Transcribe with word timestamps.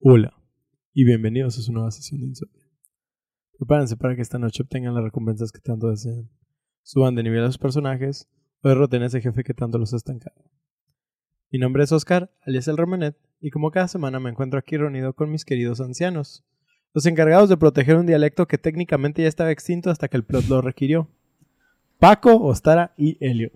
Hola 0.00 0.32
y 0.94 1.04
bienvenidos 1.04 1.58
a 1.58 1.62
su 1.62 1.72
nueva 1.72 1.90
sesión 1.90 2.20
de 2.20 2.28
insomnio. 2.28 2.62
Prepárense 3.58 3.96
para 3.96 4.14
que 4.14 4.22
esta 4.22 4.38
noche 4.38 4.62
obtengan 4.62 4.94
las 4.94 5.02
recompensas 5.02 5.50
que 5.50 5.58
tanto 5.58 5.90
desean. 5.90 6.30
Suban 6.84 7.16
de 7.16 7.24
nivel 7.24 7.42
a 7.42 7.48
sus 7.48 7.58
personajes 7.58 8.28
o 8.62 8.68
derroten 8.68 9.02
a 9.02 9.06
ese 9.06 9.20
jefe 9.20 9.42
que 9.42 9.54
tanto 9.54 9.76
los 9.76 9.92
ha 9.92 9.96
estancado. 9.96 10.40
Mi 11.50 11.58
nombre 11.58 11.82
es 11.82 11.90
Oscar, 11.90 12.30
alias 12.42 12.68
el 12.68 12.76
Romanet, 12.76 13.16
y 13.40 13.50
como 13.50 13.72
cada 13.72 13.88
semana 13.88 14.20
me 14.20 14.30
encuentro 14.30 14.60
aquí 14.60 14.76
reunido 14.76 15.14
con 15.14 15.32
mis 15.32 15.44
queridos 15.44 15.80
ancianos, 15.80 16.44
los 16.94 17.04
encargados 17.04 17.48
de 17.48 17.56
proteger 17.56 17.96
un 17.96 18.06
dialecto 18.06 18.46
que 18.46 18.56
técnicamente 18.56 19.22
ya 19.22 19.28
estaba 19.28 19.50
extinto 19.50 19.90
hasta 19.90 20.06
que 20.06 20.16
el 20.16 20.24
plot 20.24 20.44
lo 20.44 20.60
requirió. 20.60 21.10
Paco, 21.98 22.40
Ostara 22.40 22.94
y 22.96 23.18
Helio. 23.18 23.50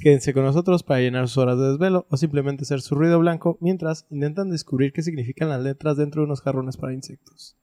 Quédense 0.00 0.32
con 0.34 0.44
nosotros 0.44 0.82
para 0.82 1.00
llenar 1.00 1.28
sus 1.28 1.38
horas 1.38 1.58
de 1.58 1.68
desvelo 1.70 2.06
o 2.10 2.16
simplemente 2.16 2.62
hacer 2.64 2.80
su 2.80 2.94
ruido 2.94 3.18
blanco 3.18 3.58
mientras 3.60 4.06
intentan 4.10 4.50
descubrir 4.50 4.92
qué 4.92 5.02
significan 5.02 5.48
las 5.48 5.62
letras 5.62 5.96
dentro 5.96 6.22
de 6.22 6.26
unos 6.26 6.42
jarrones 6.42 6.76
para 6.76 6.92
insectos. 6.92 7.56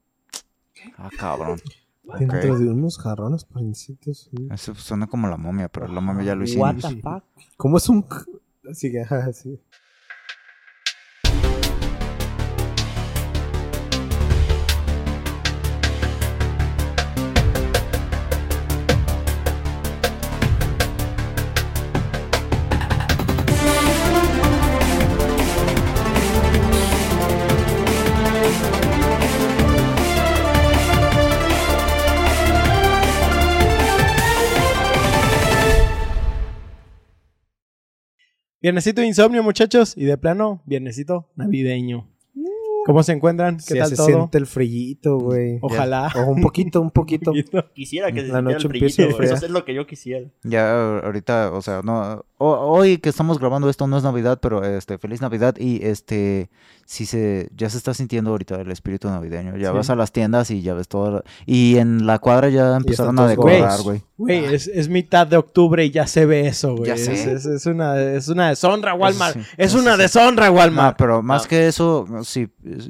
Ah, 0.96 1.10
cabrón. 1.16 1.60
Dentro 2.18 2.58
de 2.58 2.68
unos 2.68 2.98
jarrones 2.98 3.44
para 3.44 3.64
insectos. 3.64 4.28
sí. 4.30 4.48
Eso 4.50 4.74
suena 4.74 5.06
como 5.06 5.28
la 5.28 5.36
momia, 5.38 5.68
pero 5.68 5.88
la 5.88 6.00
momia 6.00 6.24
ya 6.24 6.34
lo 6.34 6.42
What 6.42 6.76
hicimos. 6.76 6.82
the 6.82 7.00
fuck? 7.00 7.24
¿Cómo 7.56 7.78
es 7.78 7.88
un...? 7.88 8.04
Así 8.70 8.90
que, 8.90 9.00
ajá, 9.02 9.30
Viernesito 38.64 39.02
de 39.02 39.06
insomnio, 39.08 39.42
muchachos, 39.42 39.92
y 39.94 40.06
de 40.06 40.16
plano, 40.16 40.62
viernesito 40.64 41.28
navideño. 41.36 42.08
¿Cómo 42.86 43.02
se 43.02 43.12
encuentran? 43.12 43.58
¿Qué 43.58 43.62
Sí, 43.74 43.78
tal 43.78 43.88
se 43.90 43.96
todo? 43.96 44.06
siente 44.06 44.38
el 44.38 44.46
frillito, 44.46 45.18
güey. 45.18 45.58
Ojalá. 45.60 46.10
O 46.16 46.30
un 46.30 46.40
poquito, 46.40 46.80
un 46.80 46.90
poquito. 46.90 47.32
Quisiera 47.74 48.10
que 48.10 48.22
se 48.22 48.28
La 48.28 48.38
sintiera 48.38 48.42
noche 48.42 48.66
el 48.66 48.68
frillito, 48.70 49.16
güey. 49.18 49.28
Eso 49.30 49.44
es 49.44 49.50
lo 49.50 49.66
que 49.66 49.74
yo 49.74 49.86
quisiera. 49.86 50.26
Ya 50.44 50.98
ahorita, 51.00 51.52
o 51.52 51.60
sea, 51.60 51.82
no 51.84 52.24
ho- 52.38 52.58
hoy 52.72 52.96
que 52.96 53.10
estamos 53.10 53.38
grabando 53.38 53.68
esto 53.68 53.86
no 53.86 53.98
es 53.98 54.02
Navidad, 54.02 54.38
pero 54.40 54.64
este 54.64 54.96
feliz 54.96 55.20
Navidad 55.20 55.56
y 55.58 55.84
este 55.84 56.48
sí 56.86 57.06
se 57.06 57.48
ya 57.56 57.68
se 57.70 57.78
está 57.78 57.94
sintiendo 57.94 58.30
ahorita 58.30 58.60
el 58.60 58.70
espíritu 58.70 59.08
navideño. 59.08 59.56
Ya 59.56 59.70
Sí. 59.70 59.76
vas 59.76 59.90
a 59.90 59.94
las 59.96 60.12
tiendas 60.12 60.50
y 60.50 60.62
ya 60.62 60.74
ves 60.74 60.88
todo 60.88 61.22
y 61.46 61.76
en 61.78 62.06
la 62.06 62.18
cuadra 62.18 62.48
ya 62.48 62.76
empezaron 62.76 63.18
a 63.18 63.26
decorar, 63.28 63.80
güey. 63.82 64.02
Güey, 64.16 64.44
es, 64.54 64.68
es 64.68 64.88
mitad 64.88 65.26
de 65.26 65.36
octubre 65.36 65.84
y 65.84 65.90
ya 65.90 66.06
se 66.06 66.24
ve 66.24 66.46
eso, 66.46 66.76
güey. 66.76 66.86
Ya 66.88 66.94
Es, 66.94 67.04
sé. 67.04 67.32
es- 67.32 67.46
es 67.46 67.66
una, 67.66 68.00
es 68.00 68.28
una 68.28 68.50
deshonra, 68.50 68.94
Walmart. 68.94 69.34
sí, 69.36 69.40
es 69.56 69.74
una 69.74 69.96
sí. 69.96 70.02
deshonra, 70.02 70.46
No, 70.46 70.52
Walmart. 70.52 70.96
pero 70.96 71.20
más 71.22 71.44
Ah. 71.44 71.48
que 71.48 71.66
eso, 71.66 72.06
sí, 72.22 72.48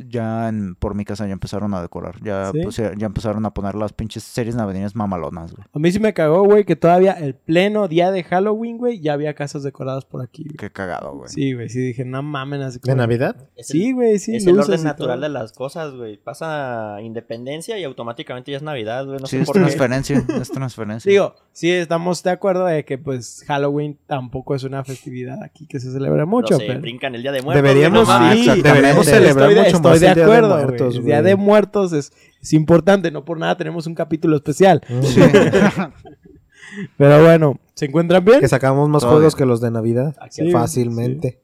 ya 0.09 0.49
en- 0.49 0.75
por 0.75 0.95
mi 0.95 1.05
casa 1.05 1.27
ya 1.27 1.33
empezaron 1.33 1.73
a 1.75 1.81
decorar. 1.81 2.17
Ya, 2.23 2.51
¿Sí? 2.53 2.59
puse- 2.63 2.93
ya 2.99 3.07
empezaron 3.07 3.45
a 3.47 3.55
poner 3.55 3.75
las 3.75 3.93
pinches 3.95 4.23
series 4.23 4.55
navideñas 4.55 4.95
mamalonas, 4.95 5.53
güey. 5.55 5.67
A 5.73 5.79
mí 5.79 5.91
sí 5.93 5.99
me 6.01 6.13
cagó, 6.13 6.43
güey, 6.45 6.65
que 6.65 6.77
todavía 6.77 7.13
el 7.13 7.35
pleno 7.35 7.89
día 7.89 8.11
de 8.11 8.23
Halloween, 8.25 8.77
güey, 8.77 9.01
ya 9.01 9.15
había 9.15 9.35
casas 9.35 9.63
decoradas 9.63 10.05
por 10.05 10.23
aquí. 10.23 10.45
güey. 10.45 10.57
Qué 10.57 10.71
cagado, 10.71 11.13
güey. 11.17 11.29
Sí, 11.31 11.53
güey, 11.55 11.69
sí 11.71 11.81
dije, 11.81 12.05
no 12.05 12.23
mamen 12.23 12.61
así 12.63 12.79
¿De 12.83 12.95
Navidad? 12.95 13.49
Es 13.57 13.69
Sí, 13.85 13.89
el, 13.91 13.95
güey, 13.95 14.19
sí. 14.19 14.37
es 14.37 14.47
el 14.47 14.59
orden 14.59 14.83
natural 14.85 15.19
todo. 15.19 15.23
de 15.23 15.29
las 15.29 15.53
cosas, 15.53 15.95
güey. 15.95 16.17
Pasa 16.17 16.99
independencia 17.03 17.79
y 17.79 17.85
automáticamente 17.85 18.51
ya 18.51 18.57
es 18.59 18.63
Navidad, 18.63 19.05
güey. 19.07 19.19
No 19.21 19.27
Sí, 19.27 19.37
sé 19.37 19.43
es 19.43 19.47
por 19.47 19.55
qué. 19.55 19.61
transferencia, 19.61 20.25
es 20.41 20.51
transferencia. 20.51 21.11
Digo, 21.11 21.35
sí, 21.53 21.71
estamos 21.71 22.23
de 22.23 22.31
acuerdo 22.31 22.67
de 22.67 22.85
que, 22.85 22.99
pues, 22.99 23.45
Halloween 23.47 23.99
tampoco 24.07 24.55
es 24.55 24.65
una 24.65 24.83
festividad 24.85 25.43
aquí 25.43 25.67
que 25.67 25.81
se 25.81 25.91
celebre 25.93 26.25
mucho, 26.25 26.55
no 26.55 26.61
sé, 26.61 26.67
pero... 26.67 26.81
brincan 26.81 27.15
el 27.15 27.23
Día 27.23 27.33
de 27.33 27.43
Muertos. 27.43 27.63
Deberíamos, 27.63 28.09
no 28.09 28.15
Ah, 28.15 28.33
sí, 28.35 28.63
deberíamos 28.63 29.07
celebrar 29.07 29.51
estoy 29.51 29.55
de, 29.55 29.61
mucho 29.63 29.77
estoy 29.77 29.91
más 29.91 30.01
de 30.01 30.07
el 30.09 30.15
Día 30.15 30.25
acuerdo, 30.25 30.49
de 30.49 30.55
güey. 30.55 30.65
Muertos, 30.67 30.95
El 30.95 31.01
güey. 31.01 31.07
Día 31.13 31.23
de 31.23 31.37
Muertos 31.37 31.93
es, 31.93 32.13
es 32.41 32.53
importante, 32.53 33.11
no 33.11 33.25
por 33.25 33.39
nada 33.39 33.57
tenemos 33.57 33.87
un 33.87 33.95
capítulo 33.95 34.37
especial. 34.37 34.81
Sí. 35.03 35.21
Pero 36.97 37.23
bueno, 37.23 37.61
¿se 37.75 37.85
encuentran 37.87 38.25
bien? 38.25 38.41
Que 38.41 38.49
sacamos 38.49 38.89
más 38.89 39.05
juegos 39.05 39.37
que 39.37 39.47
los 39.47 39.61
de 39.61 39.71
Navidad. 39.71 40.17
Aquí 40.21 40.43
Sí, 40.43 40.51
Fácilmente. 40.51 41.41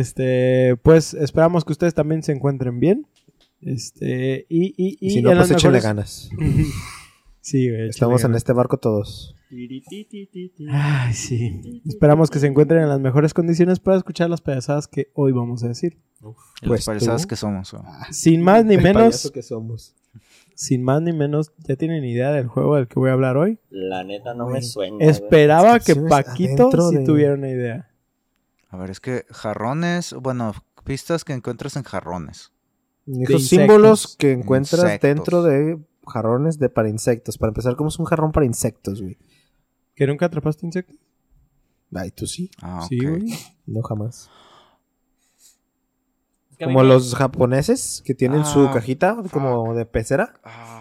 Este, 0.00 0.76
pues 0.82 1.14
esperamos 1.14 1.64
que 1.64 1.72
ustedes 1.72 1.94
también 1.94 2.22
se 2.22 2.32
encuentren 2.32 2.80
bien. 2.80 3.06
Este, 3.60 4.46
y, 4.48 4.66
y, 4.68 4.74
y, 4.76 4.96
Y 5.00 5.10
si 5.10 5.22
no, 5.22 5.28
pues 5.30 5.38
las 5.38 5.50
échenle 5.50 5.78
mejores- 5.78 5.82
ganas. 5.82 6.30
Sí, 7.44 7.68
güey. 7.68 7.88
Estamos 7.88 8.22
en 8.22 8.36
este 8.36 8.52
barco 8.52 8.76
todos. 8.78 9.34
Ay, 10.70 11.12
sí. 11.12 11.82
Esperamos 11.84 12.30
que 12.30 12.38
se 12.38 12.46
encuentren 12.46 12.82
en 12.84 12.88
las 12.88 13.00
mejores 13.00 13.34
condiciones 13.34 13.80
para 13.80 13.96
escuchar 13.96 14.30
las 14.30 14.40
payasadas 14.40 14.86
que 14.86 15.10
hoy 15.14 15.32
vamos 15.32 15.64
a 15.64 15.68
decir. 15.68 15.98
Los 16.20 16.36
Pues 16.64 16.86
payasadas 16.86 17.22
tú. 17.22 17.28
que 17.28 17.34
somos. 17.36 17.72
güey. 17.72 17.82
Sin 18.12 18.42
más 18.42 18.64
ni 18.64 18.74
El 18.74 18.82
menos, 18.84 19.28
que 19.34 19.42
somos. 19.42 19.96
sin 20.54 20.84
más 20.84 21.02
ni 21.02 21.12
menos, 21.12 21.50
¿ya 21.66 21.74
tienen 21.74 22.04
idea 22.04 22.30
del 22.30 22.46
juego 22.46 22.76
del 22.76 22.86
que 22.86 23.00
voy 23.00 23.10
a 23.10 23.14
hablar 23.14 23.36
hoy? 23.36 23.58
La 23.70 24.04
neta 24.04 24.34
no 24.34 24.46
me 24.48 24.62
suena. 24.62 25.04
Esperaba 25.04 25.80
que 25.80 25.96
Paquito 25.96 26.70
sí 26.90 26.98
de- 26.98 27.04
tuviera 27.04 27.34
una 27.34 27.50
idea. 27.50 27.90
A 28.72 28.76
ver, 28.78 28.90
es 28.90 29.00
que 29.00 29.26
jarrones, 29.30 30.14
bueno, 30.14 30.52
pistas 30.84 31.24
que 31.24 31.32
encuentras 31.34 31.76
en 31.76 31.84
jarrones. 31.84 32.52
Esos 33.06 33.48
símbolos 33.48 34.16
que 34.16 34.32
encuentras 34.32 34.80
Insectos. 34.82 35.08
dentro 35.08 35.42
de 35.42 35.78
jarrones 36.06 36.58
de 36.58 36.68
para 36.68 36.88
insectos. 36.88 37.36
Para 37.38 37.50
empezar, 37.50 37.76
¿cómo 37.76 37.88
es 37.88 37.98
un 37.98 38.06
jarrón 38.06 38.32
para 38.32 38.46
insectos, 38.46 39.00
güey? 39.02 39.18
¿Que 39.94 40.06
nunca 40.06 40.26
atrapaste 40.26 40.66
insectos? 40.66 40.96
Ay, 41.94 42.10
tú 42.10 42.26
sí. 42.26 42.50
Ah, 42.62 42.86
Sí, 42.88 42.98
güey. 43.04 43.26
No 43.66 43.82
jamás. 43.82 44.30
Como 46.62 46.82
los 46.84 47.14
japoneses 47.14 48.02
que 48.04 48.14
tienen 48.14 48.44
su 48.44 48.68
Ah, 48.68 48.72
cajita 48.72 49.16
como 49.32 49.74
de 49.74 49.84
pecera 49.84 50.34
Ah. 50.44 50.78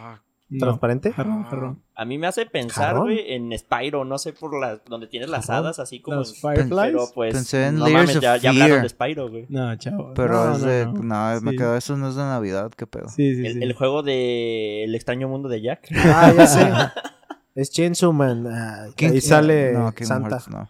Transparente. 0.60 1.12
Jarrón, 1.14 1.44
jarrón. 1.44 1.82
A 1.96 2.06
mí 2.06 2.18
me 2.18 2.28
hace 2.28 2.46
pensar, 2.46 2.98
güey, 3.00 3.34
en 3.34 3.58
Spyro, 3.58 4.06
no 4.06 4.18
sé 4.18 4.34
por 4.34 4.60
las 4.60 4.84
donde 4.86 5.08
tienes 5.08 5.30
las 5.30 5.50
hadas 5.50 5.80
así 5.80 6.02
como 6.02 6.18
Los 6.18 6.40
Fireflies. 6.42 6.70
pero 6.92 7.06
pues 7.14 7.34
Pensé 7.34 7.68
en 7.68 7.76
no 7.78 7.86
Layers 7.86 8.02
mames, 8.02 8.16
of 8.18 8.22
ya, 8.24 8.38
ya 8.38 8.50
hablaron 8.50 8.82
de 8.82 8.90
Spyro, 8.90 9.30
güey. 9.30 9.46
No, 9.50 9.76
chavo. 9.78 10.14
pero 10.16 10.34
no, 10.46 10.56
es 10.56 10.62
de. 10.62 10.86
no. 10.86 10.94
No, 11.04 11.42
me 11.42 11.52
Sí. 11.52 11.58
quedó. 11.58 11.76
Eso 11.78 11.98
no 11.98 12.10
es 12.10 12.16
de 12.16 12.24
Navidad, 12.24 12.72
qué 12.76 12.88
pedo. 12.88 13.10
Sí, 13.10 13.36
sí, 13.36 13.46
El, 13.46 13.54
sí. 13.54 13.64
el 13.64 13.74
juego 13.74 14.04
de 14.04 14.84
El 14.84 14.96
extraño 14.96 15.28
mundo 15.28 15.48
de 15.50 15.62
Jack. 15.62 15.88
Ah, 16.06 16.34
ya 16.36 16.48
sé. 16.48 16.68
es 17.56 17.70
Chainsaw 17.72 18.12
Man. 18.14 18.48
Ah, 18.48 18.88
¿Quién- 18.96 19.12
ahí 19.14 19.22
sale 19.22 19.74
Santa. 20.02 20.30
Hearts, 20.30 20.48
no. 20.50 20.70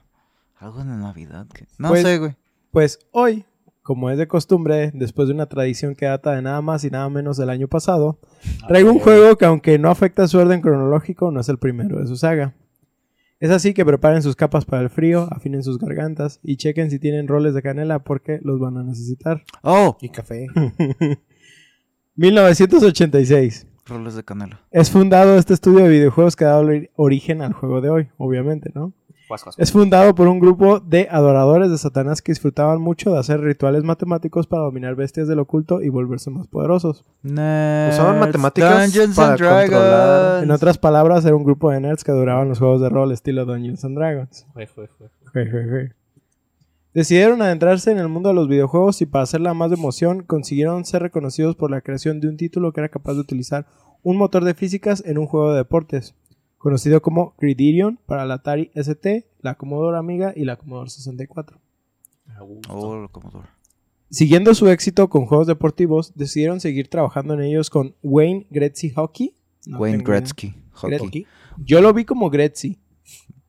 Algo 0.57 0.79
de 0.79 0.85
Navidad. 0.85 1.47
que- 1.53 1.65
No 1.77 1.89
Pues- 1.89 2.03
sé, 2.03 2.17
güey. 2.19 2.35
Pues 2.71 2.99
hoy, 3.11 3.45
como 3.83 4.09
es 4.09 4.17
de 4.17 4.27
costumbre, 4.27 4.91
después 4.93 5.27
de 5.27 5.33
una 5.33 5.47
tradición 5.47 5.95
que 5.95 6.05
data 6.05 6.33
de 6.33 6.41
nada 6.41 6.61
más 6.61 6.83
y 6.83 6.89
nada 6.89 7.09
menos 7.09 7.37
del 7.37 7.49
año 7.49 7.67
pasado, 7.67 8.19
traigo 8.67 8.91
un 8.91 8.99
juego 8.99 9.37
que 9.37 9.45
aunque 9.45 9.79
no 9.79 9.89
afecta 9.89 10.27
su 10.27 10.37
orden 10.37 10.61
cronológico, 10.61 11.31
no 11.31 11.39
es 11.41 11.49
el 11.49 11.57
primero 11.57 11.99
de 11.99 12.07
su 12.07 12.15
saga. 12.15 12.53
Es 13.39 13.49
así 13.49 13.73
que 13.73 13.83
preparen 13.83 14.21
sus 14.21 14.35
capas 14.35 14.65
para 14.65 14.83
el 14.83 14.91
frío, 14.91 15.27
afinen 15.31 15.63
sus 15.63 15.79
gargantas 15.79 16.39
y 16.43 16.57
chequen 16.57 16.91
si 16.91 16.99
tienen 16.99 17.27
roles 17.27 17.55
de 17.55 17.63
canela 17.63 17.97
porque 18.03 18.39
los 18.43 18.59
van 18.59 18.77
a 18.77 18.83
necesitar. 18.83 19.43
Oh, 19.63 19.97
Y 19.99 20.09
café. 20.09 20.45
1986. 22.15 23.67
roles 23.87 24.15
de 24.15 24.23
canela. 24.23 24.61
Es 24.69 24.91
fundado 24.91 25.37
este 25.37 25.53
estudio 25.55 25.79
de 25.79 25.89
videojuegos 25.89 26.35
que 26.35 26.45
ha 26.45 26.49
dado 26.49 26.65
ori- 26.65 26.89
origen 26.95 27.41
al 27.41 27.53
juego 27.53 27.81
de 27.81 27.89
hoy, 27.89 28.09
obviamente, 28.17 28.71
¿no? 28.75 28.93
Es 29.57 29.71
fundado 29.71 30.13
por 30.15 30.27
un 30.27 30.39
grupo 30.39 30.79
de 30.79 31.07
adoradores 31.09 31.71
de 31.71 31.77
Satanás 31.77 32.21
que 32.21 32.31
disfrutaban 32.31 32.81
mucho 32.81 33.11
de 33.11 33.19
hacer 33.19 33.39
rituales 33.41 33.83
matemáticos 33.83 34.47
para 34.47 34.63
dominar 34.63 34.95
bestias 34.95 35.27
del 35.27 35.39
oculto 35.39 35.81
y 35.81 35.89
volverse 35.89 36.29
más 36.29 36.47
poderosos. 36.47 37.05
Usaban 37.23 38.19
matemáticas 38.19 38.85
Dungeons 38.91 39.15
para 39.15 39.29
and 39.33 39.39
controlar- 39.39 39.67
Dragons. 39.69 40.43
En 40.43 40.51
otras 40.51 40.77
palabras, 40.77 41.25
era 41.25 41.35
un 41.35 41.43
grupo 41.43 41.71
de 41.71 41.79
nerds 41.79 42.03
que 42.03 42.11
adoraban 42.11 42.49
los 42.49 42.59
juegos 42.59 42.81
de 42.81 42.89
rol 42.89 43.11
estilo 43.11 43.45
Dungeons 43.45 43.83
and 43.85 43.97
Dragons. 43.97 44.45
Jue, 44.53 44.67
jue, 44.67 44.87
jue. 44.97 45.09
Jue, 45.33 45.49
jue, 45.49 45.63
jue. 45.69 45.91
Decidieron 46.93 47.41
adentrarse 47.41 47.89
en 47.91 47.99
el 47.99 48.09
mundo 48.09 48.29
de 48.29 48.35
los 48.35 48.49
videojuegos 48.49 49.01
y 49.01 49.05
para 49.05 49.23
hacerla 49.23 49.53
más 49.53 49.69
de 49.69 49.77
emoción 49.77 50.23
consiguieron 50.23 50.83
ser 50.83 51.01
reconocidos 51.03 51.55
por 51.55 51.71
la 51.71 51.79
creación 51.79 52.19
de 52.19 52.27
un 52.27 52.35
título 52.35 52.73
que 52.73 52.81
era 52.81 52.89
capaz 52.89 53.13
de 53.13 53.21
utilizar 53.21 53.65
un 54.03 54.17
motor 54.17 54.43
de 54.43 54.53
físicas 54.55 55.01
en 55.05 55.17
un 55.17 55.25
juego 55.25 55.51
de 55.51 55.57
deportes, 55.59 56.15
conocido 56.61 57.01
como 57.01 57.33
Gridiron 57.39 57.99
para 58.05 58.25
la 58.25 58.35
Atari 58.35 58.71
ST, 58.75 59.27
la 59.41 59.55
Commodore 59.55 59.97
Amiga 59.97 60.33
y 60.35 60.45
la 60.45 60.55
Commodore 60.57 60.89
64. 60.89 61.59
A 62.37 62.41
gusto. 62.43 62.73
Oh, 62.73 63.03
el 63.03 63.09
Commodore. 63.09 63.47
Siguiendo 64.09 64.53
su 64.53 64.67
éxito 64.69 65.09
con 65.09 65.25
juegos 65.25 65.47
deportivos, 65.47 66.13
decidieron 66.15 66.59
seguir 66.59 66.89
trabajando 66.89 67.33
en 67.33 67.41
ellos 67.41 67.69
con 67.69 67.95
Wayne 68.03 68.45
Gretzky 68.49 68.89
Hockey. 68.91 69.35
No 69.65 69.79
Wayne. 69.79 70.03
Gretzky. 70.03 70.53
Hockey. 70.73 70.97
Gretzky. 70.97 71.27
Yo 71.57 71.81
lo 71.81 71.93
vi 71.93 72.03
como 72.05 72.29
Gretzky. 72.29 72.79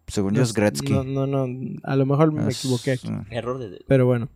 Según 0.07 0.33
No 0.35 0.39
yo 0.39 0.43
es 0.43 0.53
Gretzky. 0.53 0.93
No, 0.93 1.05
no, 1.05 1.27
no, 1.27 1.47
a 1.83 1.97
lo 1.97 2.07
mejor 2.07 2.33
me 2.33 2.47
Es- 2.49 2.65
equivoqué 2.65 2.93
aquí. 2.93 3.09
Error 3.31 3.59
de... 3.59 3.83
Pero 3.89 4.07
bueno. 4.07 4.29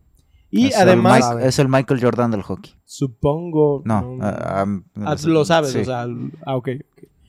Y 0.49 0.67
es 0.67 0.77
además, 0.77 1.23
el 1.29 1.35
Mike- 1.37 1.47
es 1.49 1.59
el 1.59 1.67
Michael 1.69 2.01
Jordan 2.01 2.31
del 2.31 2.41
hockey. 2.41 2.73
supongo... 2.85 3.81
No, 3.85 4.01
no, 4.15 4.23
ah, 4.25 4.65
ah, 4.65 4.79
ah, 5.05 5.15
lo 5.25 5.45
sabes, 5.45 5.71
sí, 5.71 5.79
o 5.79 5.85
sea... 5.85 6.07
Ah, 6.45 6.55
ok. 6.55 6.69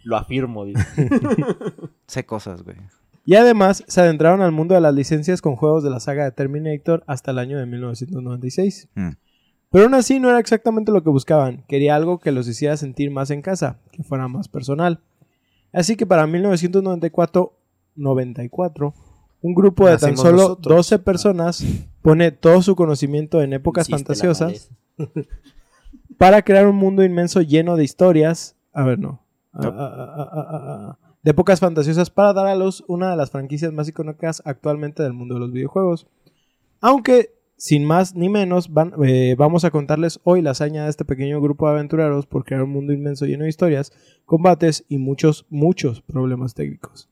Lo 0.08 0.16
afirmo, 0.16 0.64
dice. 0.64 0.86
Sé 2.06 2.24
cosas, 2.24 2.62
güey. 2.62 2.78
Y 3.26 3.34
además 3.34 3.84
se 3.86 4.00
adentraron 4.00 4.40
al 4.40 4.52
mundo 4.52 4.74
de 4.74 4.80
las 4.80 4.94
licencias 4.94 5.42
con 5.42 5.54
juegos 5.54 5.84
de 5.84 5.90
la 5.90 6.00
saga 6.00 6.24
de 6.24 6.32
Terminator 6.32 7.04
hasta 7.06 7.30
el 7.30 7.38
año 7.38 7.58
de 7.58 7.66
1996. 7.66 8.88
Mm. 8.94 9.10
Pero 9.70 9.84
aún 9.84 9.92
así 9.92 10.18
no 10.18 10.30
era 10.30 10.38
exactamente 10.38 10.92
lo 10.92 11.04
que 11.04 11.10
buscaban. 11.10 11.62
Quería 11.68 11.94
algo 11.94 12.20
que 12.20 12.32
los 12.32 12.48
hiciera 12.48 12.78
sentir 12.78 13.10
más 13.10 13.30
en 13.30 13.42
casa, 13.42 13.80
que 13.92 14.02
fuera 14.02 14.28
más 14.28 14.48
personal. 14.48 15.02
Así 15.74 15.94
que 15.94 16.06
para 16.06 16.26
1994, 16.26 17.52
94, 17.94 18.94
un 19.42 19.54
grupo 19.54 19.90
de 19.90 19.98
tan 19.98 20.16
solo 20.16 20.38
nosotros. 20.38 20.76
12 20.76 20.98
personas 21.00 21.66
pone 22.00 22.32
todo 22.32 22.62
su 22.62 22.74
conocimiento 22.76 23.42
en 23.42 23.52
épocas 23.52 23.90
fantasiosas 23.90 24.70
para 26.16 26.40
crear 26.40 26.66
un 26.66 26.76
mundo 26.76 27.04
inmenso 27.04 27.42
lleno 27.42 27.76
de 27.76 27.84
historias. 27.84 28.56
A 28.72 28.84
ver, 28.84 28.98
no. 28.98 29.27
Ah, 29.58 29.72
ah, 29.76 30.96
ah. 31.02 31.14
De 31.22 31.30
épocas 31.32 31.60
fantasiosas 31.60 32.10
para 32.10 32.32
dar 32.32 32.46
a 32.46 32.54
luz 32.54 32.84
una 32.86 33.10
de 33.10 33.16
las 33.16 33.30
franquicias 33.30 33.72
más 33.72 33.88
icónicas 33.88 34.40
actualmente 34.44 35.02
del 35.02 35.12
mundo 35.12 35.34
de 35.34 35.40
los 35.40 35.52
videojuegos. 35.52 36.06
Aunque, 36.80 37.34
sin 37.56 37.84
más 37.84 38.14
ni 38.14 38.28
menos, 38.28 38.72
van- 38.72 38.92
eh, 39.04 39.34
vamos 39.36 39.64
a 39.64 39.70
contarles 39.72 40.20
hoy 40.22 40.42
la 40.42 40.50
hazaña 40.52 40.84
de 40.84 40.90
este 40.90 41.04
pequeño 41.04 41.40
grupo 41.40 41.66
de 41.66 41.72
aventureros 41.74 42.26
por 42.26 42.44
crear 42.44 42.62
un 42.62 42.70
mundo 42.70 42.92
inmenso 42.92 43.26
lleno 43.26 43.42
de 43.42 43.48
historias, 43.50 43.92
combates 44.24 44.84
y 44.88 44.98
muchos, 44.98 45.44
muchos 45.50 46.02
problemas 46.02 46.54
técnicos. 46.54 47.08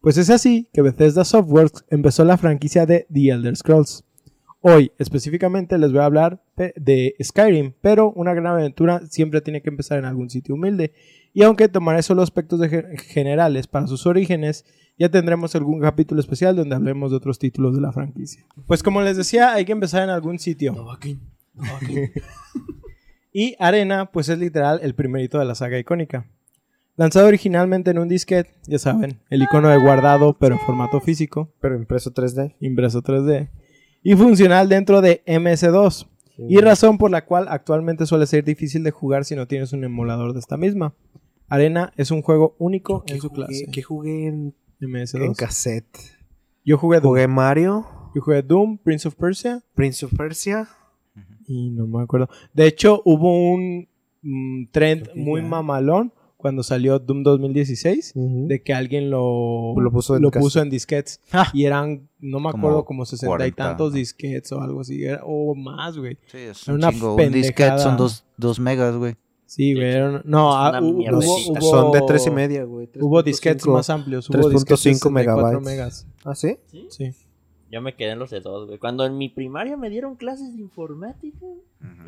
Pues 0.00 0.16
es 0.18 0.30
así 0.30 0.68
que 0.72 0.82
Bethesda 0.82 1.24
Softworks 1.24 1.84
empezó 1.90 2.24
la 2.24 2.36
franquicia 2.38 2.86
de 2.86 3.06
The 3.12 3.28
Elder 3.30 3.56
Scrolls. 3.56 4.04
Hoy 4.60 4.90
específicamente 4.98 5.78
les 5.78 5.92
voy 5.92 6.00
a 6.00 6.06
hablar 6.06 6.42
de 6.56 7.14
Skyrim, 7.22 7.74
pero 7.80 8.10
una 8.12 8.34
gran 8.34 8.46
aventura 8.54 9.02
siempre 9.08 9.40
tiene 9.40 9.62
que 9.62 9.70
empezar 9.70 9.98
en 9.98 10.04
algún 10.04 10.30
sitio 10.30 10.54
humilde. 10.56 10.92
Y 11.32 11.42
aunque 11.44 11.68
tomaré 11.68 12.02
solo 12.02 12.22
aspectos 12.22 12.58
de 12.58 12.68
ge- 12.68 12.96
generales 12.98 13.68
para 13.68 13.86
sus 13.86 14.04
orígenes, 14.06 14.64
ya 14.98 15.08
tendremos 15.10 15.54
algún 15.54 15.80
capítulo 15.80 16.20
especial 16.20 16.56
donde 16.56 16.74
hablemos 16.74 17.12
de 17.12 17.18
otros 17.18 17.38
títulos 17.38 17.76
de 17.76 17.80
la 17.80 17.92
franquicia. 17.92 18.44
Pues 18.66 18.82
como 18.82 19.00
les 19.02 19.16
decía, 19.16 19.52
hay 19.54 19.64
que 19.64 19.70
empezar 19.72 20.02
en 20.02 20.10
algún 20.10 20.38
sitio. 20.40 20.74
Y 23.32 23.54
Arena, 23.60 24.10
pues 24.10 24.28
es 24.30 24.38
literal 24.38 24.80
el 24.82 24.94
primerito 24.94 25.38
de 25.38 25.44
la 25.44 25.54
saga 25.54 25.78
icónica. 25.78 26.26
Lanzado 26.96 27.28
originalmente 27.28 27.90
en 27.92 27.98
un 27.98 28.08
disquete, 28.08 28.50
ya 28.66 28.78
saben, 28.78 29.20
el 29.30 29.42
icono 29.42 29.68
de 29.68 29.78
guardado 29.78 30.36
pero 30.38 30.54
en 30.56 30.60
formato 30.60 31.00
físico, 31.00 31.52
Pero 31.60 31.76
impreso 31.76 32.12
3D. 32.12 32.56
impreso 32.60 33.02
3D, 33.02 33.50
y 34.02 34.14
funcional 34.14 34.68
dentro 34.68 35.00
de 35.00 35.22
MS2, 35.26 36.06
y 36.48 36.58
razón 36.60 36.98
por 36.98 37.10
la 37.10 37.24
cual 37.24 37.46
actualmente 37.48 38.06
suele 38.06 38.26
ser 38.26 38.44
difícil 38.44 38.82
de 38.84 38.90
jugar 38.90 39.24
si 39.24 39.34
no 39.34 39.46
tienes 39.48 39.72
un 39.72 39.82
emulador 39.84 40.32
de 40.32 40.38
esta 40.40 40.56
misma. 40.56 40.94
Arena 41.48 41.92
es 41.96 42.10
un 42.10 42.22
juego 42.22 42.54
único 42.58 43.02
en 43.06 43.20
su 43.20 43.30
clase. 43.30 43.66
¿Qué 43.72 43.82
jugué 43.82 44.26
en, 44.28 44.54
en 44.80 44.88
MS2. 44.88 45.34
cassette? 45.36 45.98
Yo 46.64 46.76
jugué 46.78 47.00
Doom. 47.00 47.10
Jugué 47.12 47.26
Mario, 47.26 47.86
Yo 48.14 48.20
jugué 48.20 48.42
Doom, 48.42 48.78
Prince 48.78 49.08
of 49.08 49.14
Persia, 49.14 49.62
Prince 49.74 50.04
of 50.04 50.12
Persia. 50.14 50.68
y 51.46 51.70
no 51.70 51.86
me 51.86 52.02
acuerdo. 52.02 52.28
De 52.52 52.66
hecho, 52.66 53.02
hubo 53.04 53.52
un 53.52 53.88
mm, 54.22 54.66
trend 54.70 55.08
muy 55.14 55.42
mamalón 55.42 56.12
cuando 56.38 56.62
salió 56.62 56.98
Doom 57.00 57.22
2016 57.24 58.12
Ujú. 58.14 58.46
de 58.48 58.62
que 58.62 58.72
alguien 58.72 59.10
lo, 59.10 59.74
Lo 59.78 59.90
puso 59.90 60.16
en 60.16 60.22
lo 60.22 60.30
puso 60.30 60.62
en 60.62 60.70
disquetes. 60.70 61.20
Ah. 61.32 61.50
Y 61.52 61.64
eran, 61.66 62.08
no 62.20 62.38
me 62.40 62.50
Como 62.52 62.66
acuerdo, 62.68 62.84
como 62.86 63.04
sesenta 63.04 63.26
y 63.26 63.52
40, 63.52 63.64
tantos 63.64 63.92
¿no? 63.92 63.98
disquetes 63.98 64.50
o 64.52 64.60
algo 64.62 64.80
así. 64.80 65.04
era- 65.04 65.20
o 65.24 65.54
más, 65.54 65.98
güey. 65.98 66.16
Sí, 66.26 66.38
es 66.38 66.62
Era 66.66 66.72
un 66.74 66.78
una 66.78 66.90
chingo. 66.92 67.14
Un 67.16 67.32
disquete 67.32 67.54
pendejada. 67.54 67.78
son 67.78 67.96
dos, 67.98 68.24
dos 68.38 68.58
megas, 68.60 68.96
güey. 68.96 69.16
Sí, 69.46 69.74
güey. 69.74 69.86
era 69.90 70.22
no, 70.24 70.52
ah, 70.54 70.78
hubo, 70.82 70.98
hubo, 71.00 71.60
Son 71.60 71.90
de 71.92 72.02
3 72.06 72.26
y 72.26 72.30
media, 72.30 72.64
güey. 72.64 72.88
Hubo 73.00 73.22
disquetes 73.22 73.64
3.5. 73.64 73.72
más 73.72 73.90
amplios. 73.90 74.28
Hubo 74.30 74.48
disquetes 74.50 74.84
de 74.84 74.90
3.5 74.90 74.94
64 74.94 75.10
megabytes. 75.10 75.62
megas. 75.62 76.06
¿Ah, 76.24 76.34
sí? 76.34 76.56
¿Sí? 76.70 76.86
Sí. 76.90 77.10
Yo 77.70 77.82
me 77.82 77.94
quedé 77.94 78.12
en 78.12 78.18
los 78.18 78.30
de 78.30 78.40
dos, 78.40 78.66
güey. 78.66 78.78
Cuando 78.78 79.04
en 79.04 79.18
mi 79.18 79.28
primaria 79.28 79.76
me 79.76 79.90
dieron 79.90 80.16
clases 80.16 80.54
de 80.56 80.62
informática, 80.62 81.44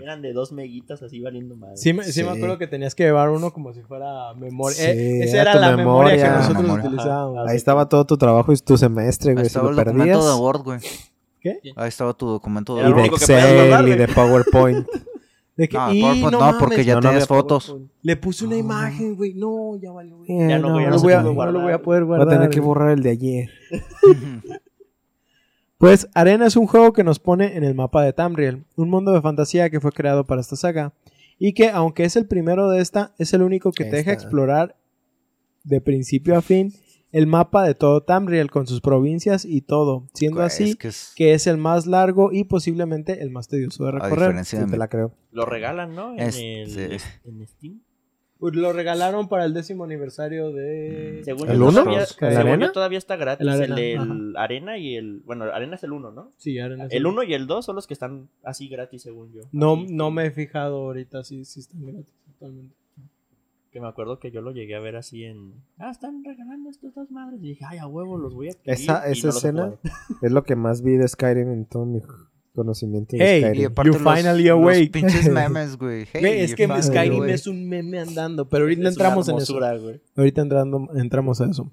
eran 0.01 0.23
de 0.23 0.33
dos 0.33 0.53
meguitas 0.53 1.03
así 1.03 1.21
valiendo 1.21 1.55
madre. 1.57 1.77
Sí, 1.77 1.93
me, 1.93 2.03
sí 2.05 2.23
me 2.25 2.31
acuerdo 2.31 2.57
que 2.57 2.67
tenías 2.67 2.95
que 2.95 3.03
llevar 3.05 3.29
uno 3.29 3.53
como 3.53 3.73
si 3.75 3.83
fuera 3.83 4.33
memoria. 4.35 4.77
Sí, 4.77 4.85
Eh, 4.87 5.21
esa 5.25 5.43
era 5.43 5.53
era 5.53 5.61
la 5.61 5.77
memoria, 5.77 6.17
que 6.17 6.29
nosotros 6.31 6.63
Memoria. 6.63 6.87
utilizábamos. 6.87 7.49
Ahí 7.49 7.57
estaba 7.57 7.89
todo 7.89 8.07
tu 8.07 8.17
trabajo 8.17 8.53
y 8.53 8.57
tu 8.57 8.79
semestre, 8.79 9.31
Ahí 9.31 9.35
güey. 9.35 9.45
Si 9.45 9.49
estaba 9.49 9.71
lo 9.71 9.79
el 9.79 9.85
documento 9.85 10.27
de 10.35 10.41
Word, 10.41 10.63
güey. 10.63 10.79
¿Qué? 11.41 11.59
Ahí 11.77 11.89
estaba 11.89 12.15
tu 12.15 12.27
documento 12.27 12.75
de 12.77 12.81
Era 12.81 12.91
Y 12.91 12.93
de 12.95 13.01
Word. 13.01 13.13
Excel 13.13 13.89
y 13.89 13.95
de 13.97 14.09
PowerPoint. 14.09 14.87
De 15.57 15.69
que, 15.69 15.77
No, 15.77 15.93
y 15.93 16.01
PowerPoint 16.01 16.33
no, 16.33 16.59
porque 16.59 16.75
mames, 16.77 16.87
ya 16.87 17.01
No, 17.01 17.09
había 17.11 17.27
fotos. 17.27 17.67
PowerPoint. 17.67 17.93
Le 18.01 18.17
puse 18.17 18.47
una 18.47 18.57
imagen, 18.57 19.15
güey. 19.15 19.35
No, 19.35 19.77
ya 19.77 19.91
valió, 19.93 20.17
güey. 20.17 20.49
Ya 20.49 20.59
no, 20.59 20.69
lo 20.69 20.73
voy 20.75 20.85
a, 21.13 21.23
puede 21.23 21.23
no 21.23 21.53
lo 21.53 21.61
voy 21.61 21.73
a 21.75 21.83
poder 21.83 22.05
Voy 22.05 22.17
guardar. 22.17 22.29
a 22.29 22.31
tener 22.39 22.49
que 22.51 22.61
borrar 22.61 22.93
el 22.93 23.03
de 23.03 23.11
ayer. 23.11 23.51
Pues 25.81 26.09
Arena 26.15 26.47
es 26.47 26.57
un 26.57 26.67
juego 26.67 26.93
que 26.93 27.03
nos 27.05 27.19
pone 27.19 27.57
en 27.57 27.65
el 27.65 27.75
mapa 27.75 28.05
de 28.05 28.13
Tamriel, 28.13 28.65
un 28.77 28.91
mundo 28.91 29.13
de 29.13 29.23
fantasía 29.23 29.71
que 29.71 29.81
fue 29.81 29.93
creado 29.93 30.25
para 30.27 30.43
esta 30.43 30.55
saga, 30.55 30.93
y 31.39 31.55
que 31.55 31.71
aunque 31.71 32.05
es 32.05 32.17
el 32.17 32.27
primero 32.27 32.69
de 32.69 32.83
esta, 32.83 33.15
es 33.17 33.33
el 33.33 33.41
único 33.41 33.73
que 33.73 33.85
te 33.87 33.97
deja 33.97 34.13
explorar 34.13 34.77
de 35.65 35.81
principio 35.81 36.37
a 36.37 36.43
fin 36.43 36.75
el 37.13 37.27
mapa 37.27 37.65
de 37.65 37.75
todo 37.75 38.03
Tamriel 38.03 38.51
con 38.51 38.67
sus 38.67 38.83
provincias 38.83 39.47
y 39.47 39.63
todo, 39.63 40.05
siendo 40.13 40.43
así 40.43 40.65
es 40.71 40.77
que 40.77 40.89
es- 40.89 41.13
que 41.17 41.33
es 41.33 41.47
el 41.47 41.57
más 41.57 41.87
largo 41.87 42.31
y 42.31 42.45
posiblemente 42.45 43.23
el 43.23 43.31
más 43.31 43.49
tedioso 43.49 43.83
de 43.85 43.89
a 43.89 43.93
recorrer. 43.95 44.19
diferencia 44.19 44.59
Sí, 44.61 44.65
de 44.67 44.71
te 44.71 44.77
la 44.77 44.89
creo. 44.89 45.15
Lo 45.33 45.47
regalan, 45.47 45.95
¿no? 45.95 46.13
En, 46.13 46.21
Es- 46.21 46.37
el, 46.39 46.69
sí. 47.01 47.07
en 47.25 47.47
Steam. 47.49 47.81
Pues 48.41 48.55
lo 48.57 48.73
regalaron 48.73 49.29
para 49.29 49.45
el 49.45 49.53
décimo 49.53 49.85
aniversario 49.85 50.51
de... 50.51 51.21
Según 51.25 51.51
¿El 51.51 51.59
yo, 51.59 51.69
uno? 51.69 51.81
todavía, 51.83 52.01
¿El 52.01 52.07
según 52.07 52.37
Arena? 52.37 52.67
yo 52.67 52.73
todavía 52.73 52.99
está 52.99 53.17
gratis. 53.17 53.47
El 53.47 53.53
El, 53.53 53.73
Arena, 53.73 53.77
del 53.77 54.37
Arena 54.37 54.79
y 54.79 54.97
el. 54.97 55.21
Bueno, 55.27 55.45
Arena 55.45 55.77
es 55.77 55.85
el 55.85 55.93
1, 55.93 56.11
¿no? 56.11 56.33
Sí, 56.39 56.59
Arena 56.59 56.87
es 56.87 56.93
El 56.95 57.05
1 57.07 57.23
y 57.25 57.35
el 57.35 57.47
2 57.47 57.65
son 57.67 57.77
los 57.77 57.87
que 57.87 57.93
están 57.93 58.31
así 58.43 58.69
gratis, 58.69 59.03
según 59.03 59.31
yo. 59.33 59.43
No, 59.53 59.75
Así, 59.75 59.93
no 59.93 60.11
me 60.11 60.25
he 60.27 60.31
fijado 60.31 60.77
ahorita 60.77 61.23
si, 61.23 61.45
si 61.45 61.61
están 61.61 61.85
gratis 61.85 62.15
actualmente. 62.31 62.75
Que 63.71 63.81
me 63.81 63.87
acuerdo 63.87 64.19
que 64.19 64.33
yo 64.33 64.41
lo 64.41 64.51
llegué 64.53 64.75
a 64.75 64.81
ver 64.81 64.97
así 64.97 65.23
en. 65.25 65.53
Ah, 65.79 65.91
están 65.91 66.25
regalando 66.25 66.71
estas 66.71 66.95
dos 66.95 67.11
madres. 67.11 67.39
Y 67.41 67.49
dije, 67.51 67.65
ay, 67.69 67.79
a 67.79 67.87
huevo, 67.87 68.17
los 68.19 68.35
voy 68.35 68.49
a 68.49 68.53
adquirir", 68.53 68.73
Esa, 68.73 69.07
esa 69.07 69.29
no 69.29 69.33
escena 69.35 69.75
es 70.23 70.33
lo 70.33 70.43
que 70.45 70.57
más 70.57 70.83
vi 70.83 70.97
de 70.97 71.07
Skyrim 71.07 71.53
en 71.53 71.67
todo 71.67 71.85
mi 71.85 72.01
conocimiento 72.61 73.17
de 73.17 73.25
Hey, 73.25 73.43
Skyrim. 73.43 73.67
aparte 73.73 73.91
You 73.91 73.99
los- 73.99 74.15
finally 74.17 74.45
los 74.45 74.53
awake. 74.53 74.91
pinches 74.93 75.29
memes, 75.33 75.77
güey. 75.77 76.07
Hey, 76.13 76.21
Güey, 76.21 76.41
es 76.41 76.55
que 76.55 76.69
Skyrim 76.83 77.19
awake. 77.23 77.33
es 77.35 77.47
un 77.47 77.69
meme 77.69 77.99
andando, 78.01 78.49
pero 78.49 78.65
ahorita 78.65 78.81
Es 78.81 78.83
una 78.83 78.91
entramos 78.91 79.29
en 79.29 79.39
eso. 79.39 79.59
güey. 79.81 80.01
Ahorita 80.17 80.43
entrando, 80.43 80.89
entramos 80.95 81.41
a 81.41 81.47
eso. 81.51 81.71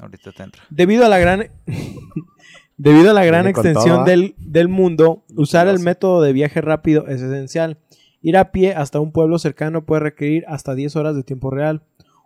Ahorita 0.00 0.30
te 0.32 0.42
entra. 0.42 0.62
Debido 0.70 1.04
a 1.04 1.08
la 1.08 1.18
gran 1.18 1.48
debido 2.76 3.10
a 3.10 3.12
la 3.14 3.24
gran 3.24 3.46
extensión 3.48 4.00
¿ah? 4.00 4.04
del, 4.04 4.34
del 4.38 4.68
mundo, 4.68 5.24
usar 5.34 5.66
el 5.68 5.80
método 5.80 6.22
de 6.22 6.32
viaje 6.32 6.60
rápido 6.60 7.06
es 7.08 7.20
esencial. 7.20 7.78
Ir 8.22 8.36
a 8.36 8.50
pie 8.52 8.74
hasta 8.74 9.00
un 9.00 9.12
pueblo 9.12 9.38
cercano 9.38 9.84
puede 9.84 10.00
requerir 10.00 10.44
hasta 10.48 10.74
10 10.74 10.96
horas 10.96 11.16
de 11.16 11.22
tiempo 11.24 11.50
real. 11.50 11.82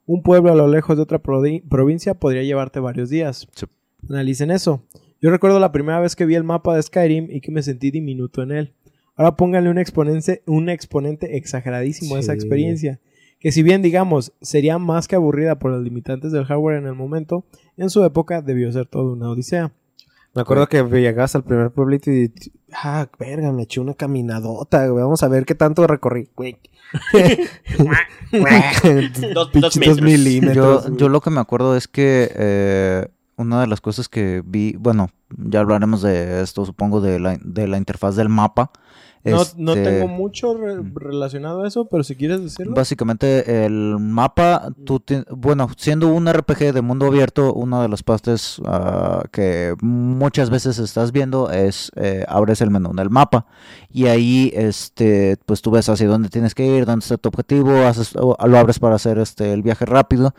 Un 0.07 0.23
pueblo 0.23 0.53
a 0.53 0.57
lo 0.57 0.67
lejos 0.69 0.97
de 0.97 1.03
otra 1.03 1.23
provi- 1.23 1.62
provincia 1.69 2.15
podría 2.15 2.43
llevarte 2.43 2.81
varios 2.81 3.09
días. 3.09 3.47
Sí. 3.55 3.67
Analicen 4.09 4.50
eso. 4.50 4.83
Yo 5.23 5.31
recuerdo 5.31 5.59
la 5.61 5.73
primera 5.73 6.00
vez 6.00 6.14
que 6.17 6.26
vi 6.26 6.35
el 6.35 6.45
mapa 6.45 6.75
de 6.76 6.83
Skyrim 6.83 7.29
y 7.31 7.41
que 7.41 7.50
me 7.52 7.62
sentí 7.62 7.91
diminuto 7.91 8.43
en 8.43 8.50
él. 8.52 8.75
Ahora 9.17 9.37
pónganle 9.37 9.71
un 9.71 9.79
exponente, 9.79 10.43
un 10.47 10.69
exponente 10.69 11.37
exageradísimo 11.37 12.17
a 12.17 12.19
esa 12.21 12.33
Sí. 12.33 12.38
experiencia. 12.38 13.00
Que 13.38 13.52
si 13.52 13.62
bien 13.62 13.83
digamos 13.83 14.33
sería 14.41 14.79
más 14.79 15.09
que 15.09 15.17
aburrida 15.17 15.59
por 15.59 15.71
los 15.71 15.83
limitantes 15.83 16.33
del 16.33 16.45
hardware 16.45 16.79
en 16.79 16.87
el 16.87 16.95
momento, 16.95 17.45
en 17.76 17.88
su 17.91 18.05
época 18.05 18.43
debió 18.43 18.71
ser 18.73 18.87
toda 18.87 19.12
una 19.12 19.31
odisea. 19.31 19.73
Me 20.35 20.43
acuerdo 20.43 20.67
que 20.67 20.83
llegas 20.83 21.35
al 21.35 21.45
primer 21.45 21.71
pueblito 21.71 22.11
y... 22.11 22.33
Ah, 22.73 23.07
verga, 23.19 23.52
me 23.52 23.64
eché 23.64 23.81
una 23.81 23.93
caminadota, 23.95 24.87
güey. 24.88 25.02
Vamos 25.05 25.23
a 25.23 25.29
ver 25.29 25.45
qué 25.45 25.55
tanto 25.55 25.87
recorrí. 25.87 26.31
Güey. 26.35 26.57
Dos- 29.35 29.52
dos 29.52 29.52
dos 29.52 29.76
metros. 29.76 30.00
milímetros. 30.02 30.87
Yo, 30.88 30.97
yo 30.97 31.09
lo 31.09 31.21
que 31.21 31.31
me 31.31 31.41
acuerdo 31.41 31.76
es 31.76 31.87
que 31.88 32.31
eh, 32.35 33.07
una 33.37 33.61
de 33.61 33.67
las 33.67 33.81
cosas 33.81 34.09
que 34.09 34.43
vi, 34.45 34.75
bueno, 34.79 35.09
ya 35.37 35.61
hablaremos 35.61 36.03
de 36.03 36.43
esto, 36.43 36.65
supongo, 36.65 37.01
de 37.01 37.19
la, 37.19 37.39
de 37.43 37.67
la 37.69 37.79
interfaz 37.79 38.17
del 38.17 38.29
mapa, 38.29 38.71
No, 39.25 39.41
no 39.57 39.75
Este, 39.75 39.85
tengo 40.01 40.09
mucho 40.09 40.53
re- 40.59 40.83
mm. 40.83 40.95
relacionado 40.97 41.62
a 41.62 41.69
eso, 41.69 41.85
pero 41.85 42.03
si 42.03 42.17
quieres 42.17 42.43
decirlo. 42.43 42.75
Básicamente 42.75 43.65
el 43.65 43.97
mapa, 44.01 44.71
tú 44.85 44.99
ti- 44.99 45.23
bueno, 45.31 45.69
siendo 45.77 46.09
un 46.09 46.27
RPG 46.27 46.73
de 46.73 46.83
mundo 46.83 47.07
abierto, 47.07 47.55
una 47.55 47.81
de 47.83 47.89
las 47.89 48.03
partes 48.03 48.61
ah, 48.67 49.23
que 49.31 49.77
muchas 49.81 50.51
veces 50.51 50.79
estás 50.81 51.12
viendo 51.12 51.53
es 51.53 51.93
eh, 51.95 52.25
abres 52.27 52.61
el 52.62 52.71
menú 52.73 52.93
del 52.95 53.11
mapa 53.11 53.47
y 53.91 54.07
ahí 54.07 54.51
este 54.57 55.37
pues 55.47 55.62
tú 55.62 55.71
ves 55.71 55.89
hacia 55.89 56.09
dónde 56.09 56.29
tienes 56.29 56.53
que 56.57 56.67
ir, 56.67 56.85
dónde 56.85 57.05
está 57.05 57.17
tu 57.17 57.29
objetivo, 57.29 57.71
haces, 57.87 58.15
lo 58.15 58.59
abres 58.59 58.81
para 58.81 58.97
hacer 58.97 59.19
este 59.19 59.53
el 59.53 59.62
viaje 59.62 59.85
rápido 59.87 60.35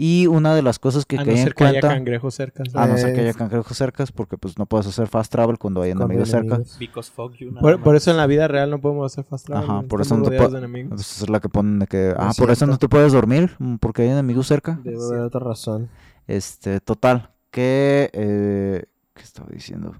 y 0.00 0.28
una 0.28 0.54
de 0.54 0.62
las 0.62 0.78
cosas 0.78 1.04
que 1.04 1.16
a 1.16 1.18
no 1.18 1.26
caí 1.26 1.38
en 1.38 1.42
ser 1.42 1.54
que 1.54 1.64
haya 1.64 1.80
cuenta 1.80 1.88
cangrejos 1.88 2.32
cerca. 2.32 2.62
a 2.74 2.86
no 2.86 2.96
ser 2.96 3.14
que 3.14 3.20
haya 3.20 3.34
cangrejos 3.34 3.76
cercas 3.76 4.12
porque 4.12 4.38
pues 4.38 4.56
no 4.56 4.64
puedes 4.64 4.86
hacer 4.86 5.08
fast 5.08 5.32
travel 5.32 5.58
cuando 5.58 5.82
hay 5.82 5.90
enemigos 5.90 6.28
cerca. 6.28 6.54
enemigos. 6.54 6.78
Because 6.78 7.10
fuck 7.10 7.34
you, 7.34 7.52
Por, 7.52 7.96
eso 7.96 8.12
en 8.12 8.16
la 8.16 8.28
vida 8.28 8.46
real 8.46 8.70
no 8.70 8.80
podemos 8.80 9.12
hacer 9.12 9.24
fast 9.24 9.46
travel. 9.46 9.68
Ajá, 9.68 9.82
por 9.82 10.00
eso 10.00 10.16
no 10.16 10.30
te 10.30 10.36
enemigos. 10.36 11.00
Esa 11.00 11.24
es 11.24 11.28
la 11.28 11.40
que 11.40 11.48
ponen 11.48 11.80
de 11.80 11.88
que, 11.88 12.14
ah, 12.16 12.30
por 12.38 12.52
eso 12.52 12.64
no 12.66 12.78
te 12.78 12.88
puedes 12.88 13.12
dormir, 13.12 13.50
mm, 13.58 13.76
porque 13.78 14.02
hay 14.02 14.10
enemigos 14.10 14.46
cerca. 14.46 14.78
Debe 14.84 15.04
haber 15.04 15.20
otra 15.22 15.40
razón. 15.40 15.88
Este, 16.28 16.78
total, 16.78 17.30
que, 17.50 18.08
eh, 18.12 18.84
¿qué 19.14 19.22
estaba 19.22 19.48
diciendo? 19.50 19.96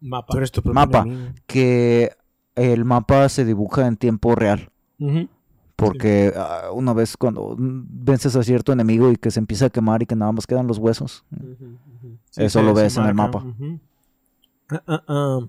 Mapa. 0.00 0.34
Propio 0.34 0.72
Mapa. 0.72 1.02
enemigo. 1.02 1.34
Que 1.46 2.16
el 2.56 2.84
mapa 2.84 3.28
se 3.28 3.44
dibuja 3.44 3.86
en 3.86 3.96
tiempo 3.96 4.34
real. 4.34 4.70
Ujú. 4.98 5.28
Porque 5.80 6.32
ah, 6.36 6.70
una 6.72 6.92
vez 6.92 7.16
cuando 7.16 7.56
mm, 7.56 7.82
vences 8.04 8.36
a 8.36 8.42
cierto 8.42 8.72
enemigo 8.72 9.10
y 9.10 9.16
que 9.16 9.30
se 9.30 9.40
empieza 9.40 9.66
a 9.66 9.70
quemar 9.70 10.02
y 10.02 10.06
que 10.06 10.16
nada 10.16 10.32
más 10.32 10.46
quedan 10.46 10.66
los 10.66 10.78
huesos. 10.78 11.24
Sí, 12.30 12.44
Eso 12.44 12.62
lo 12.62 12.74
ves 12.74 12.96
en 12.96 13.06
el 13.06 13.14
mapa. 13.14 13.38
ujú. 13.44 13.78
Ah, 14.86 15.02
ah. 15.08 15.40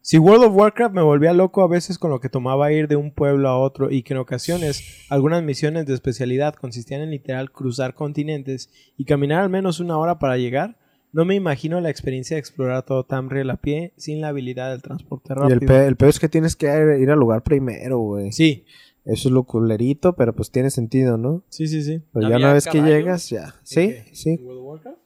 Si 0.00 0.18
World 0.18 0.44
of 0.44 0.54
Warcraft 0.54 0.94
me 0.94 1.00
volvía 1.02 1.32
loco 1.32 1.62
a 1.62 1.66
veces 1.66 1.98
con 1.98 2.10
lo 2.10 2.20
que 2.20 2.28
tomaba 2.28 2.70
ir 2.70 2.88
de 2.88 2.96
un 2.96 3.10
pueblo 3.10 3.48
a 3.48 3.58
otro 3.58 3.90
y 3.90 4.02
que 4.02 4.12
en 4.12 4.20
ocasiones 4.20 5.06
algunas 5.08 5.42
misiones 5.42 5.86
de 5.86 5.94
especialidad 5.94 6.54
consistían 6.54 7.00
en 7.00 7.10
literal 7.10 7.50
cruzar 7.50 7.94
continentes 7.94 8.68
y 8.98 9.06
caminar 9.06 9.42
al 9.42 9.48
menos 9.48 9.80
una 9.80 9.96
hora 9.96 10.18
para 10.18 10.36
llegar, 10.36 10.76
no 11.14 11.24
me 11.24 11.34
imagino 11.36 11.80
la 11.80 11.88
experiencia 11.88 12.34
de 12.36 12.40
explorar 12.40 12.82
todo 12.82 13.04
Tamriel 13.04 13.48
a 13.48 13.56
pie 13.56 13.94
sin 13.96 14.20
la 14.20 14.28
habilidad 14.28 14.72
del 14.72 14.82
transporte 14.82 15.32
Y 15.32 15.36
rápido. 15.36 15.54
el, 15.54 15.60
pe- 15.66 15.86
el 15.86 15.96
peor 15.96 16.10
es 16.10 16.20
que 16.20 16.28
tienes 16.28 16.54
que 16.54 16.66
ir 17.00 17.10
al 17.10 17.18
lugar 17.18 17.42
primero, 17.42 17.98
güey. 17.98 18.30
Sí, 18.32 18.66
Eso 19.04 19.28
es 19.28 19.32
lo 19.32 19.44
culerito, 19.44 20.14
pero 20.16 20.34
pues 20.34 20.50
tiene 20.50 20.70
sentido, 20.70 21.18
¿no? 21.18 21.42
sí, 21.48 21.66
sí, 21.68 21.82
sí. 21.82 22.02
Pero 22.12 22.24
¿No 22.24 22.30
ya 22.30 22.36
una 22.38 22.52
vez 22.54 22.66
que 22.66 22.80
llegas, 22.82 23.28
ya. 23.28 23.54
Sí, 23.62 23.74
qué? 23.88 24.10
sí. 24.14 24.38
¿World 24.42 24.60
of 24.60 24.66
Warcraft? 24.66 24.98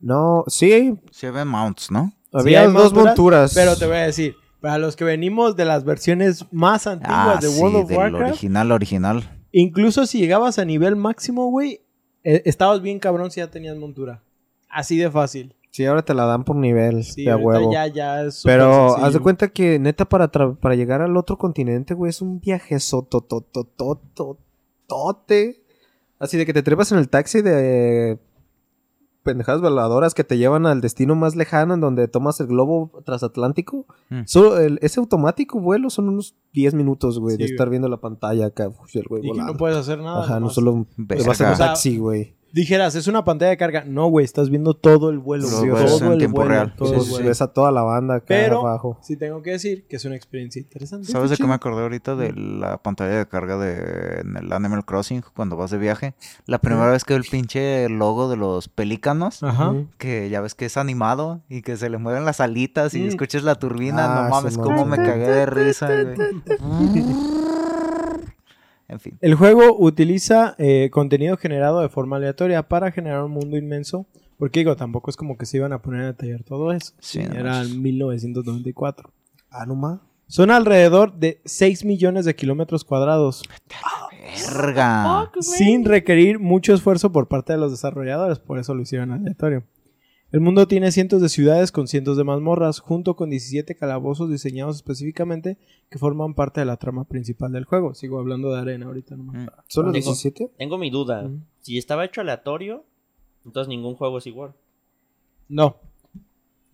No, 0.00 0.44
sí. 0.48 0.98
Se 1.10 1.30
ven 1.30 1.48
mounts, 1.48 1.90
¿no? 1.90 2.12
Había 2.32 2.64
dos 2.68 2.92
monturas, 2.92 3.04
monturas. 3.06 3.54
Pero 3.54 3.76
te 3.76 3.86
voy 3.86 3.96
a 3.96 4.00
decir, 4.06 4.34
para 4.60 4.76
los 4.78 4.96
que 4.96 5.04
venimos 5.04 5.56
de 5.56 5.64
las 5.64 5.84
versiones 5.84 6.44
más 6.52 6.86
antiguas 6.86 7.36
Ah, 7.36 7.38
de 7.40 7.48
sí, 7.48 7.60
World 7.60 7.76
of 7.76 7.88
del 7.88 7.98
Warcraft, 7.98 8.28
original, 8.32 8.72
original. 8.72 9.42
incluso 9.50 10.04
si 10.06 10.18
llegabas 10.18 10.58
a 10.58 10.64
nivel 10.66 10.94
máximo, 10.96 11.46
güey, 11.50 11.80
eh, 12.24 12.42
estabas 12.44 12.82
bien 12.82 12.98
cabrón 12.98 13.30
si 13.30 13.40
ya 13.40 13.50
tenías 13.50 13.76
montura. 13.78 14.22
Así 14.68 14.98
de 14.98 15.10
fácil. 15.10 15.54
Sí, 15.70 15.84
ahora 15.84 16.02
te 16.02 16.14
la 16.14 16.24
dan 16.24 16.44
por 16.44 16.56
nivel, 16.56 17.04
Sí, 17.04 17.24
de 17.24 17.34
huevo. 17.34 17.72
ya, 17.72 17.86
ya 17.86 18.22
es 18.24 18.42
Pero 18.44 18.88
sencillo. 18.88 19.06
haz 19.06 19.12
de 19.12 19.20
cuenta 19.20 19.48
que 19.48 19.78
neta 19.78 20.06
para, 20.06 20.28
para 20.30 20.74
llegar 20.74 21.02
al 21.02 21.16
otro 21.16 21.36
continente, 21.38 21.94
güey, 21.94 22.10
es 22.10 22.20
un 22.22 22.40
viaje 22.40 22.80
sotototototote. 22.80 25.62
Así 26.18 26.36
de 26.36 26.46
que 26.46 26.52
te 26.52 26.62
trepas 26.62 26.90
en 26.92 26.98
el 26.98 27.08
taxi 27.08 27.42
de 27.42 28.18
pendejadas 29.22 29.60
voladoras 29.60 30.14
que 30.14 30.24
te 30.24 30.38
llevan 30.38 30.64
al 30.66 30.80
destino 30.80 31.14
más 31.14 31.36
lejano 31.36 31.74
en 31.74 31.80
donde 31.80 32.08
tomas 32.08 32.40
el 32.40 32.46
globo 32.46 32.90
transatlántico. 33.04 33.84
Mm. 34.08 34.20
Solo 34.24 34.58
el- 34.58 34.78
ese 34.80 35.00
automático 35.00 35.60
vuelo 35.60 35.90
son 35.90 36.08
unos 36.08 36.34
10 36.54 36.72
minutos, 36.72 37.18
güey, 37.20 37.36
Sí, 37.36 37.42
de 37.42 37.48
estar 37.50 37.68
viendo 37.68 37.88
la 37.88 37.98
pantalla 37.98 38.46
acá. 38.46 38.68
uf, 38.68 38.96
el 38.96 39.04
güey 39.06 39.26
Y 39.26 39.32
que 39.32 39.38
no 39.38 39.54
puedes 39.56 39.76
hacer 39.76 39.98
nada. 39.98 40.22
Ajá, 40.24 40.40
no 40.40 40.48
solo 40.48 40.86
te 40.96 41.14
vas 41.24 41.40
en 41.40 41.46
Verga. 41.46 41.52
un 41.52 41.58
taxi, 41.58 41.98
güey. 41.98 42.37
Dijeras, 42.52 42.94
es 42.94 43.06
una 43.08 43.24
pantalla 43.24 43.50
de 43.50 43.56
carga. 43.58 43.84
No, 43.86 44.06
güey, 44.06 44.24
estás 44.24 44.48
viendo 44.48 44.72
todo 44.74 45.10
el 45.10 45.18
vuelo. 45.18 45.46
Ves 45.46 45.60
todo 45.98 46.06
en 46.06 46.12
el 46.12 46.18
tiempo 46.18 46.36
vuelo, 46.38 46.50
real. 46.50 46.74
todo 46.76 46.94
Sí, 46.94 47.04
sí, 47.04 47.10
vuelo. 47.10 47.28
ves 47.28 47.42
a 47.42 47.52
toda 47.52 47.70
la 47.70 47.82
banda 47.82 48.14
acá 48.16 48.24
Pero- 48.28 48.60
abajo. 48.60 48.98
Sí 49.02 49.16
tengo 49.16 49.42
que 49.42 49.50
decir 49.50 49.86
que 49.86 49.96
es 49.96 50.04
una 50.06 50.16
experiencia 50.16 50.60
interesante. 50.60 51.06
¿Sabes 51.12 51.30
de 51.30 51.36
qué 51.36 51.44
me 51.46 51.54
acordé 51.54 51.82
ahorita? 51.82 52.16
De 52.16 52.32
la 52.32 52.78
pantalla 52.78 53.18
de 53.18 53.26
carga 53.28 53.58
de 53.58 54.20
en 54.20 54.36
el 54.36 54.52
Animal 54.52 54.84
Crossing 54.84 55.22
cuando 55.36 55.56
vas 55.56 55.70
de 55.70 55.78
viaje. 55.78 56.14
La 56.46 56.58
primera 56.58 56.90
vez 56.90 57.04
que 57.04 57.12
veo 57.14 57.22
el 57.22 57.28
pinche 57.30 57.88
logo 57.90 58.28
de 58.30 58.36
los 58.36 58.68
pelícanos. 58.68 59.42
Ajá. 59.42 59.74
Que 59.98 60.30
ya 60.30 60.40
ves 60.40 60.54
que 60.54 60.64
es 60.66 60.76
animado 60.78 61.42
y 61.48 61.62
que 61.62 61.76
se 61.76 61.90
le 61.90 61.98
mueven 61.98 62.24
las 62.24 62.40
alitas 62.40 62.94
y 62.94 63.00
Mm. 63.02 63.08
escuchas 63.08 63.42
la 63.42 63.56
turbina. 63.56 64.04
Ah, 64.20 64.22
no 64.24 64.30
mames, 64.30 64.54
sí, 64.54 64.60
cómo 64.60 64.84
me 64.86 64.96
cagué 64.96 65.26
de 65.28 65.46
risa, 65.46 65.88
güey. 65.88 66.16
En 68.88 69.00
fin. 69.00 69.18
El 69.20 69.34
juego 69.34 69.76
utiliza 69.78 70.54
eh, 70.58 70.88
contenido 70.90 71.36
generado 71.36 71.80
de 71.80 71.88
forma 71.88 72.16
aleatoria 72.16 72.68
para 72.68 72.90
generar 72.90 73.22
un 73.22 73.32
mundo 73.32 73.56
inmenso. 73.56 74.06
Porque 74.38 74.60
digo, 74.60 74.76
tampoco 74.76 75.10
es 75.10 75.16
como 75.16 75.36
que 75.36 75.46
se 75.46 75.56
iban 75.56 75.72
a 75.72 75.82
poner 75.82 76.02
a 76.02 76.06
detallar 76.06 76.44
todo 76.44 76.72
eso. 76.72 76.94
Sí, 77.00 77.18
no 77.18 77.34
Era 77.34 77.60
en 77.62 77.82
1994. 77.82 79.10
Ah, 79.50 79.66
no. 79.66 80.00
Son 80.28 80.50
alrededor 80.50 81.14
de 81.14 81.40
6 81.44 81.84
millones 81.84 82.24
de 82.24 82.36
kilómetros 82.36 82.84
cuadrados, 82.84 83.42
Verga. 84.54 85.30
sin 85.40 85.86
requerir 85.86 86.38
mucho 86.38 86.74
esfuerzo 86.74 87.10
por 87.10 87.28
parte 87.28 87.54
de 87.54 87.58
los 87.58 87.70
desarrolladores, 87.70 88.38
por 88.38 88.58
eso 88.58 88.74
lo 88.74 88.82
hicieron 88.82 89.10
aleatorio. 89.10 89.64
El 90.30 90.40
mundo 90.40 90.68
tiene 90.68 90.92
cientos 90.92 91.22
de 91.22 91.30
ciudades 91.30 91.72
con 91.72 91.88
cientos 91.88 92.18
de 92.18 92.24
mazmorras, 92.24 92.80
junto 92.80 93.16
con 93.16 93.30
17 93.30 93.74
calabozos 93.74 94.30
diseñados 94.30 94.76
específicamente 94.76 95.56
que 95.88 95.98
forman 95.98 96.34
parte 96.34 96.60
de 96.60 96.66
la 96.66 96.76
trama 96.76 97.04
principal 97.04 97.50
del 97.52 97.64
juego. 97.64 97.94
Sigo 97.94 98.18
hablando 98.18 98.52
de 98.52 98.60
arena 98.60 98.86
ahorita 98.86 99.16
nomás. 99.16 99.46
Mm. 99.46 99.48
¿Solo 99.68 99.92
Tengo- 99.92 100.04
17? 100.04 100.50
Tengo 100.58 100.76
mi 100.76 100.90
duda. 100.90 101.30
Si 101.60 101.78
estaba 101.78 102.04
hecho 102.04 102.20
aleatorio, 102.20 102.84
entonces 103.46 103.68
ningún 103.68 103.94
juego 103.94 104.18
es 104.18 104.26
igual. 104.26 104.52
No. 105.48 105.76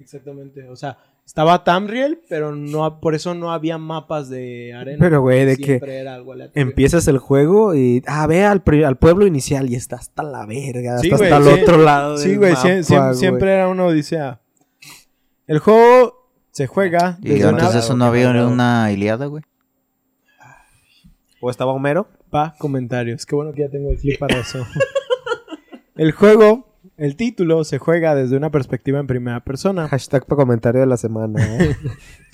Exactamente. 0.00 0.68
O 0.68 0.74
sea, 0.74 0.98
estaba 1.26 1.64
Tamriel, 1.64 2.20
pero 2.28 2.54
no 2.54 3.00
por 3.00 3.14
eso 3.14 3.34
no 3.34 3.52
había 3.52 3.78
mapas 3.78 4.28
de 4.28 4.72
arena. 4.74 4.98
Pero, 5.00 5.20
güey, 5.22 5.44
de 5.44 5.56
que 5.56 5.64
Siempre 5.64 5.98
era 5.98 6.14
algo 6.14 6.32
aleatorio. 6.32 6.62
empiezas 6.62 7.08
el 7.08 7.18
juego 7.18 7.74
y... 7.74 8.02
Ah, 8.06 8.26
ve 8.26 8.44
al, 8.44 8.62
pueblo 8.62 9.26
inicial 9.26 9.70
y 9.70 9.74
está 9.74 9.96
hasta 9.96 10.22
la 10.22 10.46
verga. 10.46 10.98
Sí, 10.98 11.08
está 11.08 11.16
güey, 11.16 11.32
hasta 11.32 11.50
el 11.50 11.56
sí. 11.56 11.62
otro 11.62 11.78
lado 11.78 12.18
Sí, 12.18 12.28
del 12.30 12.38
güey, 12.38 12.52
mapa, 12.52 12.68
sie- 12.68 12.82
siem- 12.84 13.04
güey. 13.06 13.14
siempre 13.16 13.52
era 13.54 13.68
una 13.68 13.84
odisea. 13.86 14.40
El 15.46 15.58
juego 15.58 16.30
se 16.52 16.66
juega 16.66 17.18
Y 17.22 17.30
desde 17.30 17.48
antes 17.48 17.64
una... 17.64 17.72
de 17.72 17.78
eso 17.80 17.96
no 17.96 18.04
había 18.04 18.30
una 18.46 18.92
Iliada, 18.92 19.26
güey. 19.26 19.42
¿O 21.40 21.50
estaba 21.50 21.72
Homero? 21.72 22.08
Pa, 22.30 22.54
comentarios. 22.58 23.26
Qué 23.26 23.34
bueno 23.36 23.52
que 23.52 23.62
ya 23.62 23.68
tengo 23.68 23.90
el 23.90 23.98
clip 23.98 24.18
para 24.18 24.38
eso. 24.38 24.64
el 25.96 26.12
juego, 26.12 26.73
el 26.96 27.16
título, 27.16 27.64
se 27.64 27.78
juega 27.78 28.14
desde 28.14 28.36
una 28.36 28.50
perspectiva 28.50 28.98
en 29.00 29.06
primera 29.06 29.40
persona. 29.40 29.88
Hashtag 29.88 30.26
para 30.26 30.36
comentario 30.42 30.80
de 30.80 30.86
la 30.86 30.96
semana. 30.96 31.40
¿eh? 31.58 31.76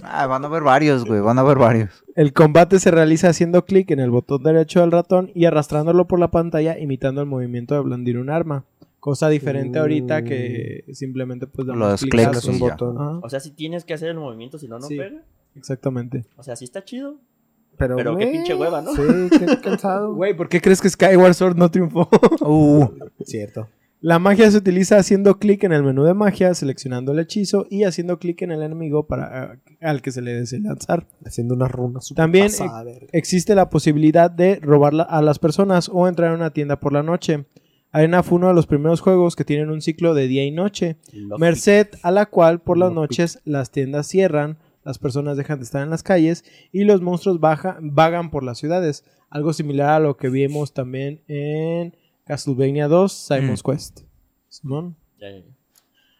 Ah, 0.02 0.26
van 0.26 0.42
a 0.44 0.46
haber 0.46 0.62
varios, 0.62 1.04
güey. 1.04 1.20
Van 1.20 1.36
a 1.36 1.42
haber 1.42 1.58
varios. 1.58 2.02
El 2.16 2.32
combate 2.32 2.78
se 2.78 2.90
realiza 2.90 3.28
haciendo 3.28 3.66
clic 3.66 3.90
en 3.90 4.00
el 4.00 4.08
botón 4.10 4.42
derecho 4.42 4.80
del 4.80 4.92
ratón 4.92 5.30
y 5.34 5.44
arrastrándolo 5.44 6.06
por 6.08 6.18
la 6.18 6.30
pantalla 6.30 6.78
imitando 6.78 7.20
el 7.20 7.26
movimiento 7.26 7.74
de 7.74 7.80
blandir 7.82 8.16
un 8.16 8.30
arma. 8.30 8.64
Cosa 8.98 9.28
diferente 9.28 9.78
Mm. 9.78 9.82
ahorita 9.82 10.24
que 10.24 10.84
simplemente 10.92 11.46
pues 11.46 11.66
damos 11.68 11.80
Los 11.90 12.00
clic 12.00 12.12
clics 12.30 12.44
un 12.46 12.58
botón. 12.58 12.96
Ajá, 12.98 13.18
O 13.22 13.28
sea, 13.28 13.40
si 13.40 13.50
tienes 13.50 13.84
que 13.84 13.92
hacer 13.92 14.08
el 14.08 14.16
movimiento, 14.16 14.56
si 14.58 14.68
no, 14.68 14.78
no 14.78 14.86
Sí. 14.86 14.96
pega. 14.96 15.20
exactamente. 15.54 16.24
O 16.38 16.42
sea, 16.42 16.56
sí 16.56 16.64
está 16.64 16.82
chido. 16.82 17.16
Pero, 17.76 17.96
Pero 17.96 18.16
qué 18.16 18.26
pinche 18.26 18.54
hueva, 18.54 18.80
¿no? 18.80 18.94
Sí, 18.94 19.02
qué 19.38 19.60
cansado. 19.62 20.14
Güey, 20.14 20.34
¿por 20.34 20.48
qué 20.48 20.62
crees 20.62 20.80
que 20.80 20.88
Skyward 20.88 21.34
Sword 21.34 21.56
no 21.58 21.70
triunfó? 21.70 22.08
Uh, 22.40 22.88
Cierto. 23.24 23.68
La 24.02 24.18
magia 24.18 24.50
se 24.50 24.56
utiliza 24.56 24.96
haciendo 24.96 25.38
clic 25.38 25.62
en 25.64 25.72
el 25.72 25.82
menú 25.82 26.04
de 26.04 26.14
magia, 26.14 26.54
seleccionando 26.54 27.12
el 27.12 27.18
hechizo 27.18 27.66
y 27.68 27.84
haciendo 27.84 28.18
clic 28.18 28.40
en 28.42 28.50
el 28.50 28.62
enemigo 28.62 29.06
para 29.06 29.54
eh, 29.54 29.58
al 29.82 30.00
que 30.00 30.10
se 30.10 30.22
le 30.22 30.32
desee 30.32 30.60
lanzar. 30.60 31.06
Haciendo 31.24 31.54
unas 31.54 31.70
runas 31.70 32.06
También. 32.16 32.46
Existe 33.12 33.54
la 33.54 33.68
posibilidad 33.68 34.30
de 34.30 34.56
robar 34.56 34.94
la- 34.94 35.02
a 35.02 35.20
las 35.20 35.38
personas 35.38 35.90
o 35.92 36.08
entrar 36.08 36.30
a 36.30 36.34
una 36.34 36.50
tienda 36.50 36.80
por 36.80 36.94
la 36.94 37.02
noche. 37.02 37.44
Arena 37.92 38.22
fue 38.22 38.36
uno 38.38 38.48
de 38.48 38.54
los 38.54 38.66
primeros 38.66 39.00
juegos 39.02 39.36
que 39.36 39.44
tienen 39.44 39.68
un 39.68 39.82
ciclo 39.82 40.14
de 40.14 40.28
día 40.28 40.44
y 40.46 40.50
noche, 40.50 40.96
merced 41.38 41.88
a 42.02 42.10
la 42.10 42.26
cual 42.26 42.60
por 42.62 42.78
las 42.78 42.92
noches 42.92 43.40
las 43.44 43.70
tiendas 43.70 44.06
cierran, 44.06 44.58
las 44.84 44.98
personas 44.98 45.36
dejan 45.36 45.58
de 45.58 45.64
estar 45.64 45.82
en 45.82 45.90
las 45.90 46.02
calles 46.02 46.44
y 46.72 46.84
los 46.84 47.02
monstruos 47.02 47.38
baja- 47.40 47.76
vagan 47.82 48.30
por 48.30 48.44
las 48.44 48.58
ciudades. 48.58 49.04
Algo 49.28 49.52
similar 49.52 49.90
a 49.90 49.98
lo 50.00 50.16
que 50.16 50.28
vimos 50.30 50.72
también 50.72 51.20
en 51.28 51.94
Castlevania 52.34 52.86
2, 52.86 53.12
Simon's 53.12 53.60
Quest. 53.60 54.02
Simón. 54.48 54.94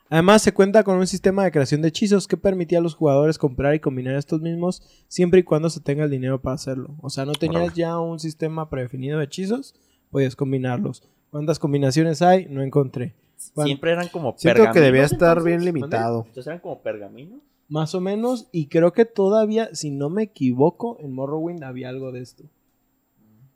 Además, 0.09 0.43
se 0.43 0.53
cuenta 0.53 0.83
con 0.83 0.97
un 0.99 1.07
sistema 1.07 1.45
de 1.45 1.53
creación 1.53 1.83
de 1.83 1.89
hechizos 1.89 2.27
que 2.27 2.37
permitía 2.37 2.81
a 2.81 2.83
los 2.83 2.97
jugadores 2.97 3.39
comprar 3.39 3.77
y 3.77 3.79
combinar 3.79 4.17
estos 4.17 4.41
mismos 4.41 4.83
siempre 5.07 5.39
y 5.39 5.43
cuando 5.45 5.71
se 5.71 5.79
tenga 5.79 6.03
el 6.03 6.11
dinero 6.11 6.43
para 6.43 6.55
hacerlo. 6.57 6.97
O 7.01 7.11
sea, 7.11 7.25
no 7.25 7.31
tenías 7.33 7.75
ya 7.75 7.97
un 8.01 8.19
sistema 8.19 8.69
predefinido 8.69 9.21
de 9.21 9.27
hechizos, 9.27 9.77
podías 10.11 10.35
combinarlos. 10.35 11.05
¿Cuántas 11.31 11.61
combinaciones 11.61 12.23
hay? 12.23 12.47
No 12.47 12.61
encontré. 12.61 13.15
¿Cuán- 13.55 13.69
Siempre 13.69 13.93
eran 13.93 14.09
como 14.09 14.35
Siento 14.37 14.63
que 14.63 14.67
pergaminos. 14.67 14.85
debía 14.85 15.05
estar 15.05 15.39
entonces. 15.39 15.45
bien 15.45 15.65
limitado. 15.65 16.19
Entonces 16.27 16.47
eran 16.49 16.59
como 16.59 16.83
pergaminos. 16.83 17.39
Más 17.69 17.95
o 17.95 18.01
menos. 18.01 18.49
Y 18.51 18.67
creo 18.67 18.93
que 18.93 19.05
todavía, 19.05 19.73
si 19.77 19.93
no 19.93 20.11
me 20.11 20.25
equivoco, 20.25 20.99
en 20.99 21.13
Morrowind 21.13 21.63
había 21.63 21.89
algo 21.89 22.11
de 22.11 22.23
esto. 22.23 22.43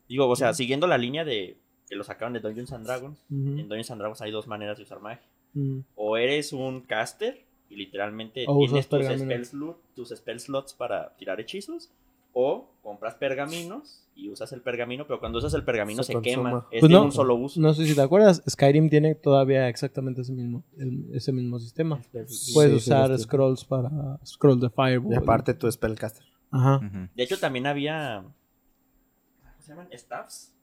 Digo, 0.09 0.29
o 0.29 0.37
sea, 0.37 0.55
siguiendo 0.55 0.87
la 0.87 0.99
línea 0.99 1.25
de 1.25 1.59
que 1.89 1.95
lo 1.97 2.05
sacaron 2.05 2.33
de 2.33 2.41
Dungeons 2.41 2.73
and 2.73 2.85
Dragons, 2.87 3.25
en 3.31 3.57
Dungeons 3.69 3.91
and 3.91 4.01
Dragons 4.01 4.21
hay 4.23 4.31
dos 4.31 4.47
maneras 4.47 4.77
de 4.79 4.85
usar 4.85 5.01
magia. 5.01 5.23
ujú. 5.55 5.83
O 5.97 6.17
eres 6.17 6.53
un 6.53 6.81
caster 6.81 7.45
y 7.71 7.77
literalmente 7.77 8.45
O 8.49 8.59
tienes 8.59 8.89
tus 8.89 9.05
spell, 9.05 9.45
slot- 9.45 9.77
tus 9.95 10.09
spell 10.11 10.41
slots 10.41 10.75
para 10.75 11.15
tirar 11.17 11.41
hechizos. 11.41 11.91
O 12.37 12.69
compras 12.83 13.15
pergaminos 13.15 14.03
y 14.17 14.29
usas 14.29 14.53
el 14.53 14.61
pergamino, 14.61 15.07
pero 15.07 15.21
cuando 15.21 15.39
usas 15.39 15.55
el 15.55 15.63
pergamino 15.63 16.03
Se 16.03 16.15
se, 16.15 16.21
quema. 16.21 16.67
Es 16.73 16.81
Pues 16.81 16.91
de 16.91 16.99
no, 16.99 17.05
un 17.05 17.13
solo 17.13 17.37
uso. 17.37 17.61
No 17.61 17.73
sé 17.75 17.87
si 17.87 17.95
te 17.95 18.01
acuerdas, 18.01 18.43
Skyrim 18.51 18.91
tiene 18.91 19.15
todavía 19.15 19.69
exactamente 19.69 20.23
ese 20.23 20.33
mismo, 20.33 20.65
el- 20.77 21.15
ese 21.15 21.31
mismo 21.33 21.61
sistema. 21.61 22.01
Puedes 22.11 22.37
Sí, 22.45 22.59
usar 22.77 23.17
scrolls 23.21 23.65
para 23.65 24.19
scrolls 24.27 24.61
de 24.63 24.71
Fireball. 24.71 25.13
Y 25.13 25.17
aparte 25.17 25.55
tu 25.55 25.71
spellcaster. 25.71 26.27
Ajá. 26.51 26.81
De 27.15 27.23
hecho, 27.23 27.39
también 27.39 27.67
había. 27.69 28.25
¿Cómo 28.25 29.55
se 29.63 29.69
llaman? 29.69 29.89
Staffs. 29.93 30.54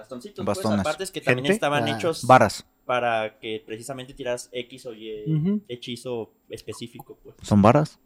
Bastoncitos. 0.00 0.44
Bastones. 0.44 0.76
Pues, 0.76 0.80
aparte 0.86 1.04
es 1.04 1.10
que 1.10 1.20
también 1.20 1.44
¿Gente? 1.44 1.54
estaban 1.54 1.84
Ah. 1.84 1.96
hechos 1.96 2.26
Varas. 2.26 2.66
para 2.86 3.38
que 3.38 3.62
precisamente 3.64 4.14
tiras 4.14 4.48
X 4.52 4.86
o 4.86 4.94
Y 4.94 5.24
Ujú. 5.32 5.60
hechizo 5.68 6.32
específico. 6.48 7.18
Pues. 7.22 7.36
¿Son 7.42 7.60
varas? 7.62 7.98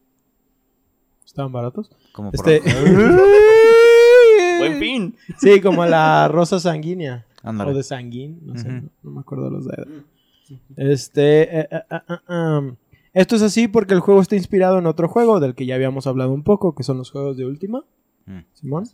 Estaban 1.24 1.52
baratos. 1.52 1.90
Como 2.12 2.30
por 2.30 2.48
Este... 2.48 2.62
Buen 4.58 4.78
fin. 4.78 5.16
sí, 5.38 5.60
como 5.60 5.84
la 5.84 6.28
rosa 6.28 6.60
sanguínea. 6.60 7.26
Ándale. 7.42 7.72
O 7.72 7.74
de 7.74 7.82
sanguín, 7.82 8.40
no 8.46 8.56
sé, 8.56 8.68
Ujú. 8.68 8.76
no, 8.76 8.90
no 9.02 9.10
me 9.10 9.20
acuerdo 9.20 9.50
los 9.50 9.66
de 9.66 10.02
Este, 10.76 11.42
eh, 11.60 11.68
eh, 11.70 11.80
ah, 11.90 12.04
ah, 12.08 12.22
ah. 12.28 12.62
esto 13.12 13.36
es 13.36 13.42
así 13.42 13.68
porque 13.68 13.92
el 13.94 14.00
juego 14.00 14.20
está 14.22 14.36
inspirado 14.36 14.78
en 14.78 14.86
otro 14.86 15.08
juego 15.08 15.40
del 15.40 15.54
que 15.54 15.66
ya 15.66 15.74
habíamos 15.74 16.06
hablado 16.06 16.32
un 16.32 16.42
poco, 16.42 16.74
que 16.74 16.82
son 16.84 16.96
los 16.98 17.10
juegos 17.10 17.36
de 17.36 17.44
Ultima, 17.44 17.84
Mm. 18.26 18.38
Simón, 18.54 18.84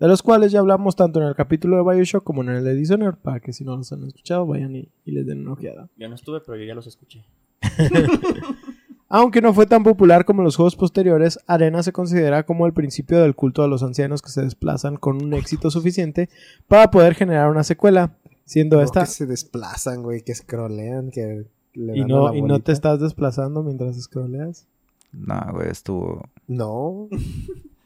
de 0.00 0.08
los 0.08 0.22
cuales 0.22 0.50
ya 0.50 0.60
hablamos 0.60 0.96
tanto 0.96 1.20
en 1.20 1.28
el 1.28 1.34
capítulo 1.34 1.76
de 1.76 1.94
Bioshock 1.94 2.24
como 2.24 2.42
en 2.42 2.48
el 2.48 2.64
de 2.64 2.74
Dishonored, 2.74 3.18
para 3.18 3.38
que 3.38 3.52
si 3.52 3.64
no 3.64 3.76
los 3.76 3.92
han 3.92 4.02
escuchado 4.04 4.46
vayan 4.46 4.74
y, 4.74 4.88
y 5.04 5.12
les 5.12 5.26
den 5.26 5.42
una 5.42 5.52
ojeada. 5.52 5.90
Yo 5.96 6.08
no 6.08 6.14
estuve, 6.14 6.40
pero 6.40 6.56
yo 6.56 6.64
ya 6.64 6.74
los 6.74 6.86
escuché. 6.86 7.24
Aunque 9.12 9.42
no 9.42 9.52
fue 9.52 9.66
tan 9.66 9.82
popular 9.82 10.24
como 10.24 10.42
los 10.42 10.56
juegos 10.56 10.76
posteriores, 10.76 11.38
Arena 11.46 11.82
se 11.82 11.92
considera 11.92 12.46
como 12.46 12.64
el 12.64 12.72
principio 12.72 13.20
del 13.20 13.34
culto 13.34 13.62
a 13.62 13.68
los 13.68 13.82
ancianos 13.82 14.22
que 14.22 14.30
se 14.30 14.42
desplazan 14.42 14.96
con 14.96 15.22
un 15.22 15.34
éxito 15.34 15.70
suficiente 15.70 16.30
para 16.66 16.90
poder 16.90 17.14
generar 17.14 17.50
una 17.50 17.64
secuela, 17.64 18.16
siendo 18.44 18.76
No, 18.76 18.82
esta 18.82 19.00
que 19.00 19.06
se 19.06 19.26
desplazan, 19.26 20.02
güey, 20.02 20.22
que 20.22 20.34
scrollean, 20.34 21.10
que 21.10 21.44
le 21.74 21.98
y 21.98 22.04
no, 22.04 22.30
la 22.30 22.36
y 22.36 22.42
no 22.42 22.60
te 22.60 22.72
estás 22.72 23.00
desplazando 23.00 23.62
mientras 23.62 24.00
scrolleas. 24.00 24.66
Nah, 25.12 25.50
güey, 25.50 25.68
estuvo. 25.68 26.28
No. 26.46 27.08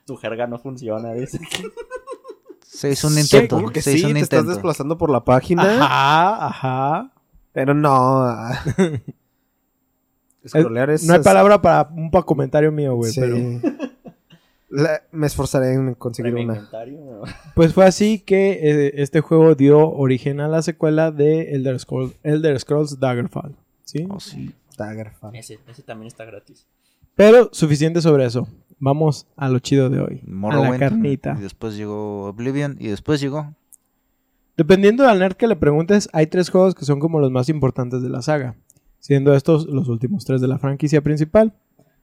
Tu 0.07 0.17
jerga 0.17 0.47
no 0.47 0.59
funciona, 0.59 1.15
dice. 1.15 1.41
Se 2.75 2.91
hizo 2.91 3.09
un 3.09 3.19
intento. 3.19 3.65
que 3.73 3.81
se 3.83 3.93
sí, 3.93 3.99
hizo 3.99 4.09
un 4.09 4.15
te 4.15 4.21
estás 4.21 4.39
intento. 4.41 4.55
desplazando 4.55 4.99
por 4.99 5.11
la 5.11 5.25
página, 5.25 5.63
Ajá, 5.85 6.47
ajá. 6.47 7.13
pero 7.53 7.73
no. 7.75 8.27
es... 10.43 10.55
No 10.55 10.79
hay 11.15 11.19
es- 11.21 11.25
palabra 11.25 11.61
para 11.63 11.89
un 11.95 12.11
pa 12.11 12.23
comentario 12.23 12.71
mío, 12.73 12.95
güey, 12.97 13.13
sí. 13.13 13.21
pero 13.21 13.37
La- 14.71 15.03
me 15.13 15.27
esforzaré 15.29 15.75
en 15.75 15.95
conseguir 15.95 16.33
una. 16.35 16.43
inventario, 16.43 16.99
¿no? 17.01 17.23
pues 17.55 17.73
fue 17.73 17.85
así 17.87 18.19
que 18.19 18.59
eh, 18.63 18.93
este 18.97 19.21
juego 19.21 19.55
dio 19.55 19.89
origen 19.89 20.41
a 20.41 20.49
la 20.49 20.63
secuela 20.63 21.13
de 21.13 21.55
Elder 21.55 21.79
Scrolls, 21.79 22.13
Elder 22.25 22.59
Scrolls 22.59 22.99
Daggerfall, 22.99 23.55
¿sí? 23.85 24.07
Oh, 24.11 24.19
sí. 24.19 24.53
Daggerfall. 24.77 25.37
Ese, 25.37 25.61
ese 25.69 25.83
también 25.85 26.09
está 26.09 26.25
gratis. 26.25 26.67
Pero 27.15 27.51
suficiente 27.53 28.03
sobre 28.03 28.25
eso. 28.27 28.49
Vamos 28.85 29.27
a 29.37 29.49
lo 29.49 29.61
chido 29.61 29.89
de 29.89 29.99
hoy, 30.01 30.21
a 30.51 30.57
la 30.71 30.79
carnita. 30.79 31.35
Y 31.39 31.43
después 31.43 31.75
llegó 31.75 32.25
Oblivion. 32.27 32.77
Y 32.79 32.89
después 32.89 33.19
llegó. 33.19 33.55
Dependiendo 34.59 35.05
del 35.07 35.19
nerd 35.21 35.37
que 35.37 35.47
le 35.47 35.57
preguntes, 35.57 36.11
hay 36.13 36.27
tres 36.27 36.51
juegos 36.51 36.75
que 36.75 36.85
son 36.85 37.01
como 37.01 37.19
los 37.19 37.31
más 37.31 37.49
importantes 37.49 38.03
de 38.03 38.11
la 38.11 38.21
saga, 38.21 38.57
siendo 38.99 39.35
estos 39.35 39.65
los 39.67 39.89
últimos 39.89 40.27
tres 40.27 40.43
de 40.43 40.49
la 40.49 40.59
franquicia 40.59 41.01
principal. 41.01 41.55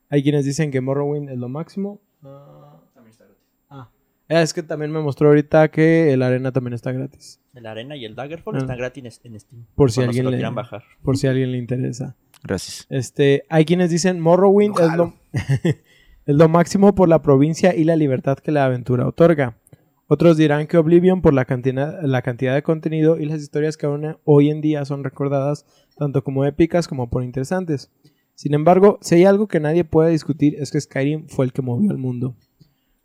Hay 0.10 0.24
quienes 0.24 0.44
dicen 0.44 0.72
que 0.72 0.82
Morrowind 0.82 1.30
es 1.30 1.38
lo 1.38 1.50
máximo. 1.50 2.02
Ah, 2.24 2.80
También 2.96 3.12
está 3.12 3.26
gratis. 3.26 3.44
ah. 3.70 3.90
es 4.28 4.54
que 4.56 4.64
también 4.64 4.92
me 4.92 5.02
mostró 5.02 5.28
ahorita 5.28 5.70
que 5.70 6.12
el 6.14 6.24
Arena 6.24 6.52
también 6.52 6.74
está 6.74 6.92
gratis, 6.92 7.40
El 7.54 7.68
Arena 7.68 7.96
y 7.96 8.06
el 8.06 8.16
Daggerfall 8.16 8.56
Ah. 8.56 8.60
están 8.60 8.78
gratis 8.80 9.22
en 9.24 9.40
Steam. 9.40 9.66
por 9.76 9.92
si 9.92 10.02
alguien 10.02 10.26
lo 10.26 10.32
le, 10.32 10.38
quieran 10.38 10.56
bajar. 10.56 10.84
por 11.04 11.16
si 11.16 11.28
a 11.28 11.30
alguien 11.30 11.52
le 11.52 11.60
interesa. 11.60 12.16
Gracias. 12.44 12.88
Este, 12.90 13.44
hay 13.50 13.66
quienes 13.66 13.92
dicen 13.92 14.20
Morrowind 14.20 14.80
es 14.80 14.96
lo, 14.98 15.14
es 16.32 16.38
lo 16.38 16.48
máximo 16.48 16.96
por 16.96 17.10
la 17.10 17.22
provincia 17.22 17.76
y 17.76 17.84
la 17.84 17.98
libertad 17.98 18.38
que 18.38 18.54
la 18.54 18.64
aventura 18.64 19.06
otorga. 19.06 19.58
Otros 20.08 20.38
dirán 20.38 20.66
que 20.66 20.78
Oblivion 20.78 21.22
por 21.22 21.34
la 21.34 21.44
cantidad, 21.44 22.02
la 22.04 22.22
cantidad 22.22 22.56
de 22.56 22.64
contenido 22.64 23.20
y 23.20 23.26
las 23.26 23.42
historias 23.42 23.76
que 23.76 23.86
aún 23.86 24.16
hoy 24.24 24.50
en 24.50 24.62
día 24.62 24.86
son 24.86 25.04
recordadas 25.04 25.66
tanto 25.98 26.24
como 26.24 26.46
épicas 26.46 26.88
como 26.88 27.10
por 27.10 27.26
interesantes. 27.26 27.92
Sin 28.34 28.54
embargo, 28.54 28.98
si 29.02 29.16
hay 29.16 29.26
algo 29.26 29.50
que 29.50 29.60
nadie 29.60 29.84
puede 29.84 30.12
discutir 30.12 30.56
es 30.58 30.72
que 30.72 30.80
Skyrim 30.80 31.28
fue 31.28 31.44
el 31.44 31.52
que 31.52 31.62
movió 31.62 31.92
al 31.92 31.98
mundo. 31.98 32.38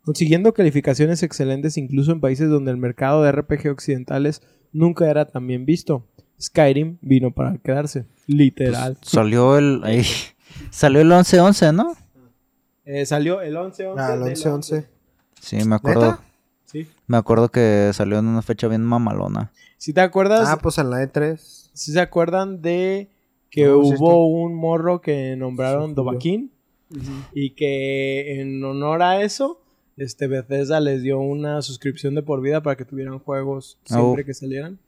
Consiguiendo 0.03 0.53
calificaciones 0.53 1.21
excelentes 1.21 1.77
incluso 1.77 2.13
en 2.13 2.21
países 2.21 2.49
donde 2.49 2.71
el 2.71 2.77
mercado 2.77 3.23
de 3.23 3.33
RPG 3.33 3.67
occidentales 3.69 4.41
nunca 4.71 5.09
era 5.09 5.25
tan 5.25 5.45
bien 5.45 5.65
visto. 5.65 6.07
Skyrim 6.39 6.97
vino 7.01 7.31
para 7.31 7.57
quedarse, 7.57 8.05
literal. 8.25 8.97
Salió 9.01 9.57
el. 9.57 9.81
ahí, 9.83 10.05
salió 10.69 11.01
el 11.01 11.11
11-11, 11.11 11.75
¿no? 11.75 11.93
Eh, 12.89 13.05
salió 13.05 13.41
el 13.41 13.55
11-11. 13.55 13.95
Ah, 13.97 14.13
el 14.13 14.23
del 14.23 14.33
11-11. 14.35 14.85
Sí, 15.41 15.57
me 15.67 15.75
acuerdo. 15.75 16.11
¿Neta? 16.11 16.19
Sí. 16.65 16.87
Me 17.05 17.17
acuerdo 17.17 17.49
que 17.49 17.91
salió 17.93 18.17
en 18.17 18.27
una 18.27 18.41
fecha 18.41 18.67
bien 18.67 18.83
mamalona. 18.83 19.51
Si 19.77 19.93
te 19.93 20.01
acuerdas, 20.01 20.47
Ah, 20.49 20.57
pues 20.61 20.77
en 20.77 20.89
la 20.89 21.03
E3. 21.03 21.37
si 21.73 21.91
se 21.91 21.99
acuerdan 21.99 22.61
de 22.61 23.09
que 23.49 23.65
No, 23.65 23.83
sí 23.83 23.95
hubo 23.97 24.27
un 24.27 24.55
morro 24.55 25.01
que 25.01 25.35
nombraron 25.37 25.89
Sí, 25.89 25.95
Dovahkiin 25.95 26.51
y 27.33 27.51
que 27.55 28.39
en 28.41 28.63
honor 28.63 29.01
a 29.03 29.21
eso, 29.21 29.61
este 29.97 30.27
Bethesda 30.27 30.79
les 30.79 31.01
dio 31.03 31.19
una 31.19 31.61
suscripción 31.61 32.15
de 32.15 32.23
por 32.23 32.41
vida 32.41 32.61
para 32.63 32.75
que 32.77 32.85
tuvieran 32.85 33.19
juegos 33.19 33.77
siempre 33.85 34.23
Oh. 34.23 34.25
que 34.25 34.33
salieran. 34.33 34.79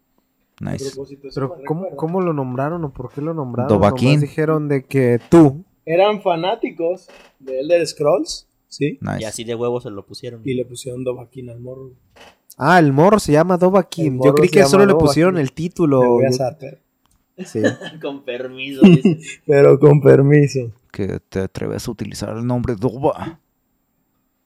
A 0.61 0.71
Nice. 0.71 0.91
Pero 1.33 1.55
¿cómo. 1.65 1.89
¿cómo 1.95 2.19
lo 2.21 2.33
nombraron 2.33 2.83
o 2.83 2.91
por 2.91 3.11
qué 3.11 3.21
lo 3.21 3.33
nombraron? 3.33 3.69
Dovahkiin. 3.69 4.11
Nomás 4.15 4.21
dijeron 4.21 4.67
de 4.67 4.83
que 4.83 5.19
tú. 5.29 5.63
Eran 5.91 6.21
fanáticos 6.21 7.07
de 7.39 7.61
Elder 7.61 7.85
Scrolls, 7.87 8.47
¿sí? 8.67 8.99
Nice. 9.01 9.21
Y 9.21 9.23
así 9.23 9.43
de 9.43 9.55
huevos 9.55 9.81
se 9.83 9.89
lo 9.89 10.05
pusieron. 10.05 10.41
Y 10.45 10.53
le 10.53 10.63
pusieron 10.63 11.03
Dovahkiin 11.03 11.49
al 11.49 11.59
morro. 11.59 11.93
Ah, 12.57 12.77
el 12.77 12.93
morro 12.93 13.17
se 13.19 13.31
llama 13.31 13.57
Dovahkiin. 13.57 14.19
Yo 14.23 14.35
creí 14.35 14.49
que 14.49 14.65
solo 14.65 14.85
le 14.85 14.93
pusieron 14.93 15.37
el 15.39 15.51
título. 15.51 15.99
voy 16.05 16.25
a. 16.25 16.31
Sí. 17.43 17.61
Con 18.01 18.23
permiso, 18.23 18.81
dice. 18.83 19.17
Pero 19.47 19.79
con 19.79 20.01
permiso. 20.01 20.71
Que 20.91 21.19
te 21.27 21.39
atreves 21.39 21.87
a 21.87 21.91
utilizar 21.91 22.35
el 22.37 22.45
nombre 22.45 22.75
Doba. 22.75 23.39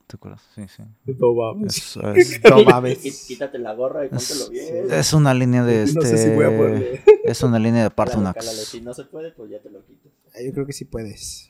¿Te 0.07 0.15
acuerdas? 0.15 0.43
Sí, 0.53 0.61
sí. 0.67 0.83
Dovahkiin. 1.05 1.65
Es, 1.67 1.97
es- 2.15 2.41
No 2.43 2.57
Quí- 2.57 2.65
mames. 2.65 3.25
Quítate 3.27 3.57
la 3.57 3.73
gorra 3.73 4.05
y 4.05 4.09
póntelo 4.09 4.49
bien. 4.49 4.91
es 4.91 5.11
una 5.13 5.33
línea 5.33 5.63
de 5.65 5.83
este. 5.83 5.95
No 5.99 6.01
sé 6.05 6.17
si 6.17 6.29
voy 6.35 6.45
a 6.45 6.55
poder. 6.55 7.01
Es 7.23 7.41
una 7.41 7.57
línea 7.57 7.83
de. 7.83 7.89
Partonax. 7.89 8.45
Si 8.67 8.79
no 8.81 8.93
se 8.93 9.05
puede, 9.05 9.31
pues 9.31 9.49
ya 9.49 9.59
te 9.59 9.69
lo 9.71 9.83
quitas. 9.85 10.02
Ah, 10.35 10.39
Yo 10.45 10.51
creo 10.53 10.65
que 10.65 10.73
sí 10.73 10.85
puedes. 10.85 11.49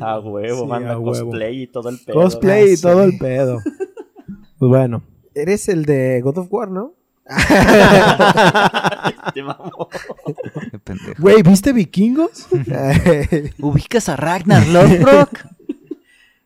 A 0.00 0.18
huevo, 0.20 0.60
Sí, 0.62 0.66
manda 0.66 0.92
a 0.92 0.98
huevo. 0.98 1.30
cosplay 1.30 1.62
y 1.62 1.66
todo 1.68 1.88
el 1.88 1.98
pedo. 1.98 2.20
Cosplay 2.20 2.72
y 2.72 2.76
sí. 2.76 2.82
todo 2.82 3.02
el 3.02 3.16
pedo. 3.18 3.60
Pues 4.58 4.70
bueno. 4.70 5.02
Eres 5.34 5.68
el 5.68 5.84
de 5.84 6.22
God 6.22 6.38
of 6.38 6.46
War, 6.50 6.70
¿no? 6.70 6.94
Güey, 11.18 11.42
¿viste 11.42 11.72
Vikingos? 11.72 12.46
¿Ubicas 13.60 14.08
a 14.08 14.16
Ragnar 14.16 14.66
Lothbrok? 14.68 15.30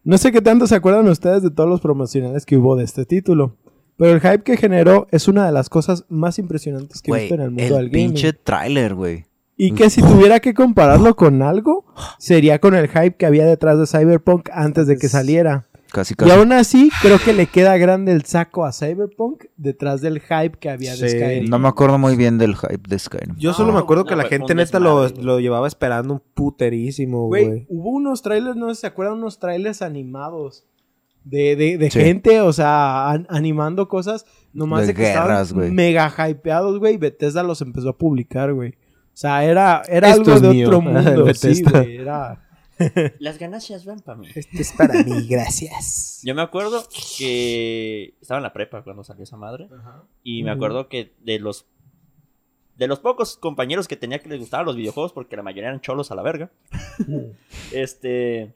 No 0.03 0.19
sé 0.19 0.33
qué 0.33 0.41
tanto 0.41 0.67
se 0.67 0.75
acuerdan 0.75 1.07
ustedes 1.09 1.43
de 1.43 1.51
todos 1.51 1.69
los 1.69 1.81
promocionales 1.81 2.47
que 2.47 2.57
hubo 2.57 2.77
de 2.77 2.85
este 2.85 3.05
título. 3.05 3.57
Pero 3.97 4.13
el 4.13 4.21
hype 4.21 4.43
que 4.43 4.57
generó 4.57 5.07
es 5.11 5.29
una 5.29 5.45
de 5.47 5.53
las 5.53 5.69
cosas 5.69 6.07
más 6.09 6.39
impresionantes 6.39 7.03
que 7.03 7.11
he 7.13 7.21
visto 7.21 7.35
en 7.35 7.43
el 7.43 7.51
mundo 7.51 7.63
del 7.77 7.85
el 7.85 7.91
gaming. 7.91 8.13
pinche 8.13 8.33
tráiler, 8.33 8.95
güey. 8.95 9.27
Y 9.63 9.73
que 9.75 9.91
si 9.91 10.01
tuviera 10.03 10.41
que 10.41 10.55
compararlo 10.55 11.15
con 11.17 11.43
algo, 11.43 11.85
sería 12.19 12.59
con 12.59 12.75
el 12.75 12.89
hype 12.89 13.17
que 13.17 13.27
había 13.27 13.45
detrás 13.45 13.79
de 13.79 13.87
Cyberpunk 13.87 14.49
antes 14.53 14.87
de 14.87 14.97
que 14.97 15.09
saliera. 15.09 15.67
Casi, 15.93 16.13
Y 16.15 16.17
casi. 16.17 16.31
aún 16.31 16.53
así, 16.53 16.89
creo 17.03 17.19
que 17.19 17.33
le 17.33 17.47
queda 17.49 17.77
grande 17.77 18.13
el 18.13 18.25
saco 18.25 18.65
a 18.65 18.73
Cyberpunk 18.73 19.47
detrás 19.57 20.01
del 20.01 20.21
hype 20.21 20.53
que 20.61 20.71
había 20.71 20.93
de 20.97 21.09
Sí. 21.09 21.17
Skyrim. 21.19 21.51
No 21.51 21.59
me 21.59 21.67
acuerdo 21.69 21.99
muy 21.99 22.15
bien 22.17 22.39
del 22.39 22.55
hype 22.57 22.89
de 22.89 22.97
Skyrim. 22.99 23.35
Yo 23.37 23.53
solo 23.53 23.69
No, 23.69 23.75
me 23.75 23.81
acuerdo 23.81 24.05
que 24.05 24.13
no, 24.15 24.23
la 24.23 24.29
gente 24.29 24.55
neta 24.55 24.79
lo, 24.79 25.09
lo 25.09 25.41
llevaba 25.41 25.67
esperando 25.67 26.15
un 26.15 26.23
puterísimo, 26.33 27.27
Güey, 27.27 27.67
hubo 27.69 27.91
unos 27.91 28.23
trailers, 28.23 28.55
no 28.57 28.69
sé 28.69 28.77
si 28.77 28.81
se 28.83 28.87
acuerdan, 28.87 29.19
unos 29.19 29.39
trailers 29.41 29.83
animados. 29.83 30.65
De, 31.25 31.55
de, 31.55 31.77
de 31.77 31.91
Sí. 31.91 32.01
gente, 32.01 32.41
o 32.41 32.53
sea, 32.53 33.11
an- 33.11 33.27
animando 33.29 33.89
cosas. 33.89 34.25
Nomás 34.55 34.83
De 34.83 34.87
de, 34.89 34.95
que 34.95 35.03
guerras, 35.03 35.49
estaban 35.49 35.55
güey. 35.67 35.71
mega 35.71 36.11
hypeados, 36.31 36.79
güey. 36.79 36.95
y 36.95 36.97
Bethesda 36.99 37.43
los 37.43 37.61
empezó 37.61 37.91
a 37.91 37.99
publicar, 37.99 38.55
güey. 38.55 38.75
O 39.13 39.17
sea, 39.21 39.45
era, 39.45 39.83
era 39.89 40.11
Esto 40.11 40.23
algo 40.23 40.35
es 40.35 40.43
de 40.43 40.49
mío. 40.51 40.67
otro 40.69 40.81
mundo. 40.83 41.35
sí, 41.35 41.63
güey. 41.63 41.97
Era, 41.99 42.47
Las 43.19 43.39
ganancias 43.39 43.85
van 43.85 44.01
para 44.01 44.19
mí. 44.19 44.29
Este 44.35 44.63
es 44.63 44.73
para 44.73 45.03
mí, 45.03 45.27
gracias. 45.29 46.21
Yo 46.25 46.35
me 46.35 46.43
acuerdo 46.43 46.83
que 47.19 48.15
estaba 48.23 48.39
en 48.39 48.45
la 48.45 48.53
prepa 48.53 48.83
cuando 48.83 49.05
salió 49.05 49.25
esa 49.25 49.37
madre. 49.37 49.69
Y 50.23 50.43
me 50.45 50.51
acuerdo 50.51 50.89
que 50.89 51.13
de 51.23 51.39
los 51.39 51.67
de 52.77 52.87
los 52.87 52.99
pocos 53.01 53.37
compañeros 53.37 53.87
que 53.87 53.97
tenía 53.97 54.21
que 54.21 54.31
les 54.31 54.41
gustaban 54.41 54.65
los 54.65 54.77
videojuegos, 54.77 55.13
porque 55.13 55.37
la 55.37 55.43
mayoría 55.43 55.69
eran 55.69 55.83
cholos 55.83 56.11
a 56.11 56.15
la 56.15 56.23
verga, 56.23 56.51
este. 57.73 58.55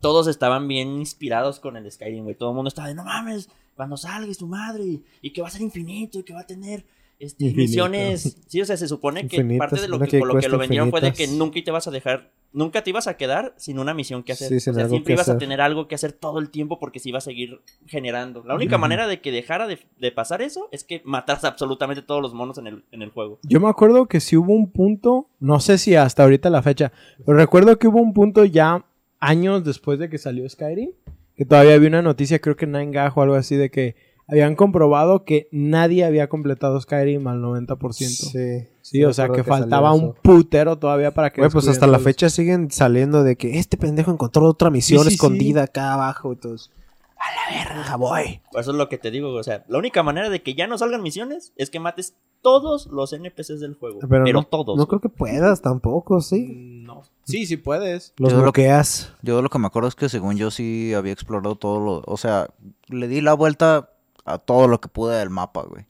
Todos 0.00 0.26
estaban 0.28 0.68
bien 0.68 0.98
inspirados 0.98 1.58
con 1.58 1.76
el 1.76 1.90
Skyrim, 1.90 2.24
güey. 2.24 2.36
Todo 2.36 2.50
el 2.50 2.56
mundo 2.56 2.68
estaba 2.68 2.88
de 2.88 2.94
no 2.94 3.04
mames, 3.04 3.48
cuando 3.74 3.96
salga 3.96 4.30
es 4.30 4.38
tu 4.38 4.46
madre, 4.46 4.84
y, 4.84 5.04
y 5.22 5.32
que 5.32 5.40
va 5.40 5.48
a 5.48 5.50
ser 5.50 5.62
infinito, 5.62 6.18
y 6.18 6.22
que 6.22 6.34
va 6.34 6.40
a 6.40 6.46
tener 6.46 6.84
este, 7.18 7.44
Infinito. 7.44 7.68
misiones. 7.68 8.36
Sí, 8.48 8.62
o 8.62 8.64
sea, 8.64 8.78
se 8.78 8.88
supone 8.88 9.28
que 9.28 9.36
Infinitas, 9.36 9.68
parte 9.68 9.82
de 9.82 9.88
lo 9.88 9.98
que, 9.98 10.06
que 10.06 10.18
por 10.18 10.28
lo 10.32 10.40
que 10.40 10.48
lo 10.48 10.56
vendieron 10.56 10.90
fue 10.90 11.02
de 11.02 11.12
que 11.12 11.26
nunca 11.26 11.60
te 11.62 11.70
vas 11.70 11.86
a 11.86 11.90
dejar, 11.90 12.32
nunca 12.52 12.82
te 12.82 12.88
ibas 12.88 13.06
a 13.06 13.18
quedar 13.18 13.52
sin 13.58 13.78
una 13.78 13.92
misión 13.92 14.22
que 14.22 14.32
hacer. 14.32 14.48
Sí, 14.48 14.60
sin 14.60 14.70
o 14.70 14.74
sea, 14.74 14.84
algo 14.84 14.94
siempre 14.94 15.08
que 15.08 15.12
ibas 15.14 15.28
a 15.28 15.36
tener 15.36 15.60
algo 15.60 15.86
que 15.86 15.94
hacer 15.94 16.12
todo 16.12 16.38
el 16.38 16.48
tiempo 16.48 16.78
porque 16.78 16.98
se 16.98 17.10
iba 17.10 17.18
a 17.18 17.20
seguir 17.20 17.60
generando. 17.86 18.42
La 18.44 18.54
única 18.54 18.78
manera 18.78 19.06
de 19.06 19.20
que 19.20 19.32
dejara 19.32 19.66
de, 19.66 19.78
de 19.98 20.12
pasar 20.12 20.40
eso 20.40 20.68
es 20.72 20.84
que 20.84 21.02
mataras 21.04 21.44
absolutamente 21.44 22.00
todos 22.00 22.22
los 22.22 22.32
monos 22.32 22.56
en 22.56 22.68
el, 22.68 22.84
en 22.90 23.02
el 23.02 23.10
juego. 23.10 23.38
Yo 23.42 23.60
me 23.60 23.68
acuerdo 23.68 24.06
que 24.06 24.20
si 24.20 24.36
hubo 24.36 24.54
un 24.54 24.70
punto, 24.70 25.28
no 25.40 25.60
sé 25.60 25.76
si 25.76 25.94
hasta 25.94 26.22
ahorita 26.22 26.48
la 26.48 26.62
fecha, 26.62 26.92
pero 27.26 27.36
recuerdo 27.36 27.78
que 27.78 27.88
hubo 27.88 28.00
un 28.00 28.14
punto 28.14 28.46
ya 28.46 28.86
años 29.20 29.62
después 29.64 29.98
de 29.98 30.08
que 30.08 30.16
salió 30.16 30.48
Skyrim, 30.48 30.92
que 31.36 31.44
todavía 31.44 31.74
había 31.74 31.88
una 31.88 32.02
noticia, 32.02 32.38
creo 32.38 32.56
que 32.56 32.64
en 32.64 32.72
Nine 32.72 32.92
Gag 32.92 33.16
o 33.16 33.22
algo 33.22 33.34
así, 33.34 33.56
de 33.56 33.70
que 33.70 33.96
habían 34.28 34.54
comprobado 34.56 35.24
que 35.24 35.48
nadie 35.52 36.04
había 36.04 36.28
completado 36.28 36.80
Skyrim 36.80 37.26
al 37.26 37.40
90%. 37.40 38.30
Sí, 38.30 38.68
Sí. 38.82 39.04
o 39.04 39.12
sea 39.12 39.28
que 39.30 39.42
faltaba 39.44 39.92
un 39.92 40.14
putero 40.14 40.78
todavía 40.78 41.12
para 41.12 41.30
que... 41.30 41.40
Güey, 41.40 41.50
pues 41.50 41.66
hasta 41.68 41.86
la 41.86 41.98
fecha 41.98 42.28
siguen 42.30 42.70
saliendo 42.70 43.22
de 43.24 43.36
que 43.36 43.58
este 43.58 43.76
pendejo 43.76 44.10
encontró 44.10 44.44
otra 44.46 44.70
misión 44.70 45.02
Sí, 45.04 45.08
sí, 45.10 45.14
escondida 45.14 45.64
acá 45.64 45.94
abajo 45.94 46.32
y 46.32 46.36
todos. 46.36 46.70
A 47.18 47.52
la 47.56 47.64
verga, 47.74 47.96
voy. 47.96 48.40
Por 48.52 48.60
eso 48.60 48.70
es 48.70 48.76
lo 48.76 48.88
que 48.88 48.96
te 48.98 49.10
digo, 49.10 49.32
o 49.34 49.42
sea, 49.42 49.64
la 49.68 49.78
única 49.78 50.02
manera 50.02 50.28
de 50.30 50.42
que 50.42 50.54
ya 50.54 50.66
no 50.68 50.78
salgan 50.78 51.02
misiones 51.02 51.52
es 51.56 51.68
que 51.68 51.80
mates 51.80 52.14
todos 52.42 52.86
los 52.86 53.12
NPCs 53.12 53.58
del 53.60 53.74
juego. 53.74 53.98
Pero, 54.08 54.24
no, 54.32 54.44
todos. 54.44 54.76
No 54.78 54.86
creo 54.86 55.00
que 55.00 55.08
puedas 55.08 55.60
tampoco, 55.60 56.20
sí. 56.20 56.46
Mm, 56.46 56.84
No. 56.84 57.02
Sí, 57.24 57.44
sí 57.46 57.56
puedes. 57.56 58.14
Los 58.18 58.30
Yo 58.30 58.36
lo- 58.36 58.42
bloqueas. 58.44 59.12
Yo 59.22 59.42
lo 59.42 59.48
que 59.50 59.58
me 59.58 59.66
acuerdo 59.66 59.88
es 59.88 59.96
que 59.96 60.08
según 60.08 60.36
yo 60.36 60.50
sí 60.50 60.94
había 60.94 61.12
explorado 61.12 61.56
todo 61.56 61.80
lo... 61.80 62.02
O 62.06 62.16
sea, 62.16 62.48
le 62.88 63.08
di 63.08 63.20
la 63.20 63.34
vuelta 63.34 63.90
a 64.32 64.38
todo 64.38 64.68
lo 64.68 64.80
que 64.80 64.88
pude 64.88 65.16
del 65.18 65.30
mapa, 65.30 65.62
güey. 65.62 65.86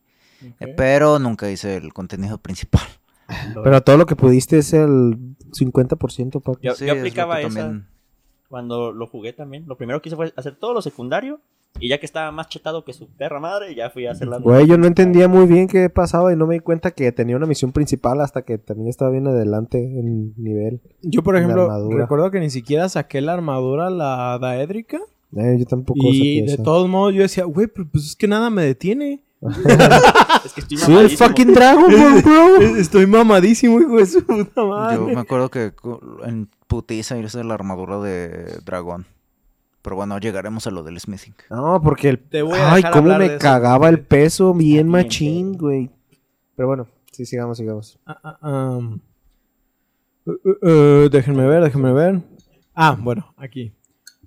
Eh, 0.60 0.74
Pero 0.76 1.18
nunca 1.18 1.50
hice 1.50 1.76
el 1.76 1.92
contenido 1.92 2.38
principal. 2.38 2.82
Pero 3.62 3.82
todo 3.82 3.96
lo 3.98 4.06
que 4.06 4.16
pudiste 4.16 4.58
es 4.58 4.72
el 4.72 5.36
50%, 5.52 6.40
papi. 6.40 6.66
Yo- 6.66 6.74
Sí, 6.74 6.86
yo 6.86 6.92
es 6.92 6.98
lo 6.98 7.02
que 7.04 7.08
aplicaba 7.08 7.40
también- 7.42 7.86
Cuando 8.48 8.92
lo 8.92 9.06
jugué 9.06 9.34
también, 9.34 9.64
lo 9.66 9.76
primero 9.76 10.00
que 10.00 10.08
hice 10.08 10.16
fue 10.16 10.32
hacer 10.36 10.56
todo 10.56 10.72
lo 10.72 10.80
secundario. 10.80 11.40
Y 11.80 11.90
ya 11.90 11.98
que 11.98 12.06
estaba 12.06 12.32
más 12.32 12.48
chetado 12.48 12.82
que 12.82 12.94
su 12.94 13.08
perra 13.08 13.38
madre, 13.40 13.74
ya 13.74 13.90
fui 13.90 14.06
a 14.06 14.12
hacer 14.12 14.26
la. 14.26 14.38
Güey, 14.38 14.66
yo 14.66 14.78
no 14.78 14.86
entendía 14.86 15.28
muy 15.28 15.46
bien 15.46 15.68
qué 15.68 15.90
pasaba 15.90 16.32
y 16.32 16.36
no 16.36 16.46
me 16.46 16.54
di 16.54 16.60
cuenta 16.60 16.92
que 16.92 17.12
tenía 17.12 17.36
una 17.36 17.44
misión 17.46 17.72
principal 17.72 18.22
hasta 18.22 18.40
que 18.42 18.56
también 18.56 18.88
estaba 18.88 19.10
bien 19.10 19.26
adelante 19.28 19.78
en 19.78 20.32
nivel. 20.42 20.80
Yo, 21.02 21.22
por 21.22 21.36
ejemplo, 21.36 21.68
recuerdo 21.98 22.30
que 22.30 22.40
ni 22.40 22.48
siquiera 22.48 22.88
saqué 22.88 23.20
la 23.20 23.34
armadura, 23.34 23.90
la 23.90 24.38
daédrica. 24.40 24.98
Eh, 25.36 25.56
yo 25.58 25.66
tampoco 25.66 26.00
Y 26.02 26.40
de 26.42 26.56
todos 26.58 26.88
modos 26.88 27.14
yo 27.14 27.22
decía, 27.22 27.44
güey, 27.44 27.66
pero 27.66 27.86
pues 27.90 28.04
es 28.06 28.16
que 28.16 28.26
nada 28.28 28.50
me 28.50 28.62
detiene. 28.64 29.22
Es 30.44 30.52
que 30.52 30.60
estoy 30.60 30.76
Soy 30.78 30.94
el 30.94 30.94
mamadísimo. 31.02 31.28
fucking 31.28 31.52
Dragon 31.52 31.90
Ball, 31.90 32.22
bro. 32.22 32.76
Estoy 32.76 33.06
mamadísimo, 33.06 33.80
hijo 33.80 33.96
de 33.96 34.06
su 34.06 34.24
puta 34.24 34.64
madre. 34.64 34.96
Yo 34.96 35.06
me 35.06 35.20
acuerdo 35.20 35.50
que 35.50 35.72
en 36.24 36.48
putiza 36.68 37.18
irse 37.18 37.42
la 37.42 37.54
armadura 37.54 37.98
de 38.00 38.58
dragón. 38.64 39.06
Pero 39.82 39.96
bueno, 39.96 40.18
llegaremos 40.18 40.66
a 40.66 40.70
lo 40.70 40.82
del 40.84 40.98
smithing. 41.00 41.34
No, 41.50 41.80
porque 41.82 42.08
el... 42.10 42.18
Te 42.18 42.42
voy 42.42 42.58
a 42.58 42.72
Ay, 42.72 42.82
cómo 42.92 43.16
me 43.18 43.26
eso. 43.26 43.38
cagaba 43.38 43.88
el 43.88 44.00
peso 44.00 44.54
bien 44.54 44.68
Bien, 44.72 44.88
machín, 44.88 45.58
güey. 45.58 45.90
Pero 46.54 46.68
bueno, 46.68 46.86
sí, 47.12 47.26
sigamos, 47.26 47.58
sigamos. 47.58 47.98
Ah, 48.06 48.18
ah, 48.22 48.38
ah. 48.42 48.78
Uh, 50.24 50.30
uh, 50.30 50.68
uh, 51.04 51.08
déjenme 51.08 51.46
ver, 51.46 51.62
déjenme 51.64 51.92
ver. 51.92 52.20
Ah, 52.74 52.96
bueno, 53.00 53.32
aquí. 53.36 53.72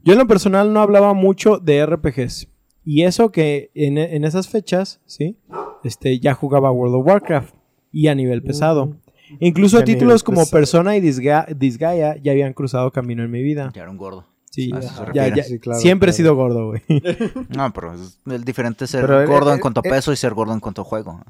Yo 0.04 0.14
en 0.14 0.20
lo 0.20 0.28
personal 0.28 0.74
no 0.74 0.82
hablaba 0.82 1.14
mucho 1.14 1.58
de 1.58 1.86
RPGs. 1.86 2.48
Y 2.84 3.04
eso 3.04 3.32
que 3.32 3.70
en, 3.76 3.98
en 3.98 4.24
esas 4.24 4.48
fechas, 4.50 5.00
¿sí? 5.06 5.38
Este, 5.84 6.20
ya 6.20 6.34
jugaba 6.34 6.72
World 6.72 6.96
of 6.96 7.06
Warcraft. 7.08 7.54
Y 7.92 8.08
a 8.08 8.16
nivel 8.16 8.42
pesado. 8.42 8.96
Incluso 9.40 9.78
a 9.78 9.84
títulos 9.84 10.24
como 10.24 10.42
pesado. 10.42 10.52
Persona 10.58 10.98
y 10.98 11.02
Disga- 11.02 11.48
Disgaea 11.56 12.18
ya 12.18 12.32
habían 12.32 12.54
cruzado 12.54 12.92
camino 12.92 13.24
en 13.24 13.32
mi 13.32 13.44
vida. 13.44 13.72
Ya 13.76 13.84
era 13.84 13.92
un 13.92 13.98
gordo. 13.98 14.26
Sí, 14.50 14.70
ya, 15.14 15.34
ya- 15.34 15.44
Sí, 15.44 15.60
claro, 15.60 15.80
siempre 15.80 16.10
he 16.10 16.14
sido 16.14 16.36
gordo, 16.36 16.68
güey. 16.68 16.82
No, 17.56 17.72
pero 17.72 17.94
es 17.94 18.20
el 18.26 18.44
diferente 18.44 18.86
ser 18.88 19.02
Pero, 19.02 19.22
eh, 19.22 19.26
gordo 19.26 19.52
eh, 19.52 19.56
en 19.56 19.60
cuanto 19.62 19.80
a 19.82 19.88
eh, 19.88 19.90
peso 19.90 20.12
y 20.12 20.18
ser 20.18 20.34
gordo 20.34 20.54
en 20.54 20.60
cuanto 20.60 20.82
a 20.82 20.86
juego. 20.86 21.22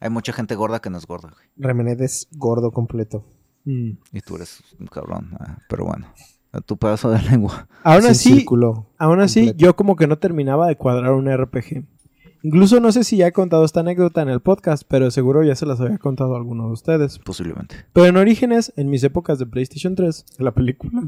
Hay 0.00 0.10
mucha 0.10 0.32
gente 0.34 0.54
gorda 0.54 0.80
que 0.80 0.90
no 0.90 0.98
es 0.98 1.06
gorda, 1.06 1.30
güey. 1.30 1.46
Remenet 1.56 2.00
es 2.02 2.28
gordo 2.32 2.70
completo. 2.72 3.24
Mm. 3.64 3.92
Y 4.12 4.20
tú 4.20 4.36
eres 4.36 4.60
un 4.78 4.86
cabrón. 4.88 5.30
ah, 5.40 5.58
Pero 5.68 5.84
bueno, 5.86 6.12
a 6.52 6.60
tu 6.60 6.76
pedazo 6.76 7.10
de 7.10 7.20
lengua. 7.30 7.66
Aún 7.82 8.06
así, 8.06 8.34
círculo. 8.34 8.86
Aún 8.98 9.20
así, 9.20 9.40
completo. 9.46 9.58
yo 9.58 9.76
como 9.76 9.96
que 9.96 10.06
no 10.06 10.18
terminaba 10.18 10.68
de 10.68 10.76
cuadrar 10.76 11.12
un 11.12 11.28
RPG. 11.34 11.84
Incluso 12.44 12.80
no 12.80 12.90
sé 12.90 13.04
si 13.04 13.16
ya 13.18 13.28
he 13.28 13.32
contado 13.32 13.64
esta 13.64 13.80
anécdota 13.80 14.20
en 14.20 14.28
el 14.28 14.40
podcast, 14.40 14.82
pero 14.88 15.12
seguro 15.12 15.44
ya 15.44 15.54
se 15.54 15.64
las 15.64 15.80
había 15.80 15.98
contado 15.98 16.34
a 16.34 16.38
alguno 16.38 16.66
de 16.66 16.72
ustedes. 16.72 17.20
Posiblemente. 17.20 17.76
Pero 17.92 18.06
en 18.06 18.16
Orígenes, 18.16 18.72
en 18.76 18.90
mis 18.90 19.04
épocas 19.04 19.38
de 19.38 19.46
PlayStation 19.46 19.94
3, 19.94 20.26
La 20.38 20.50
película. 20.50 21.02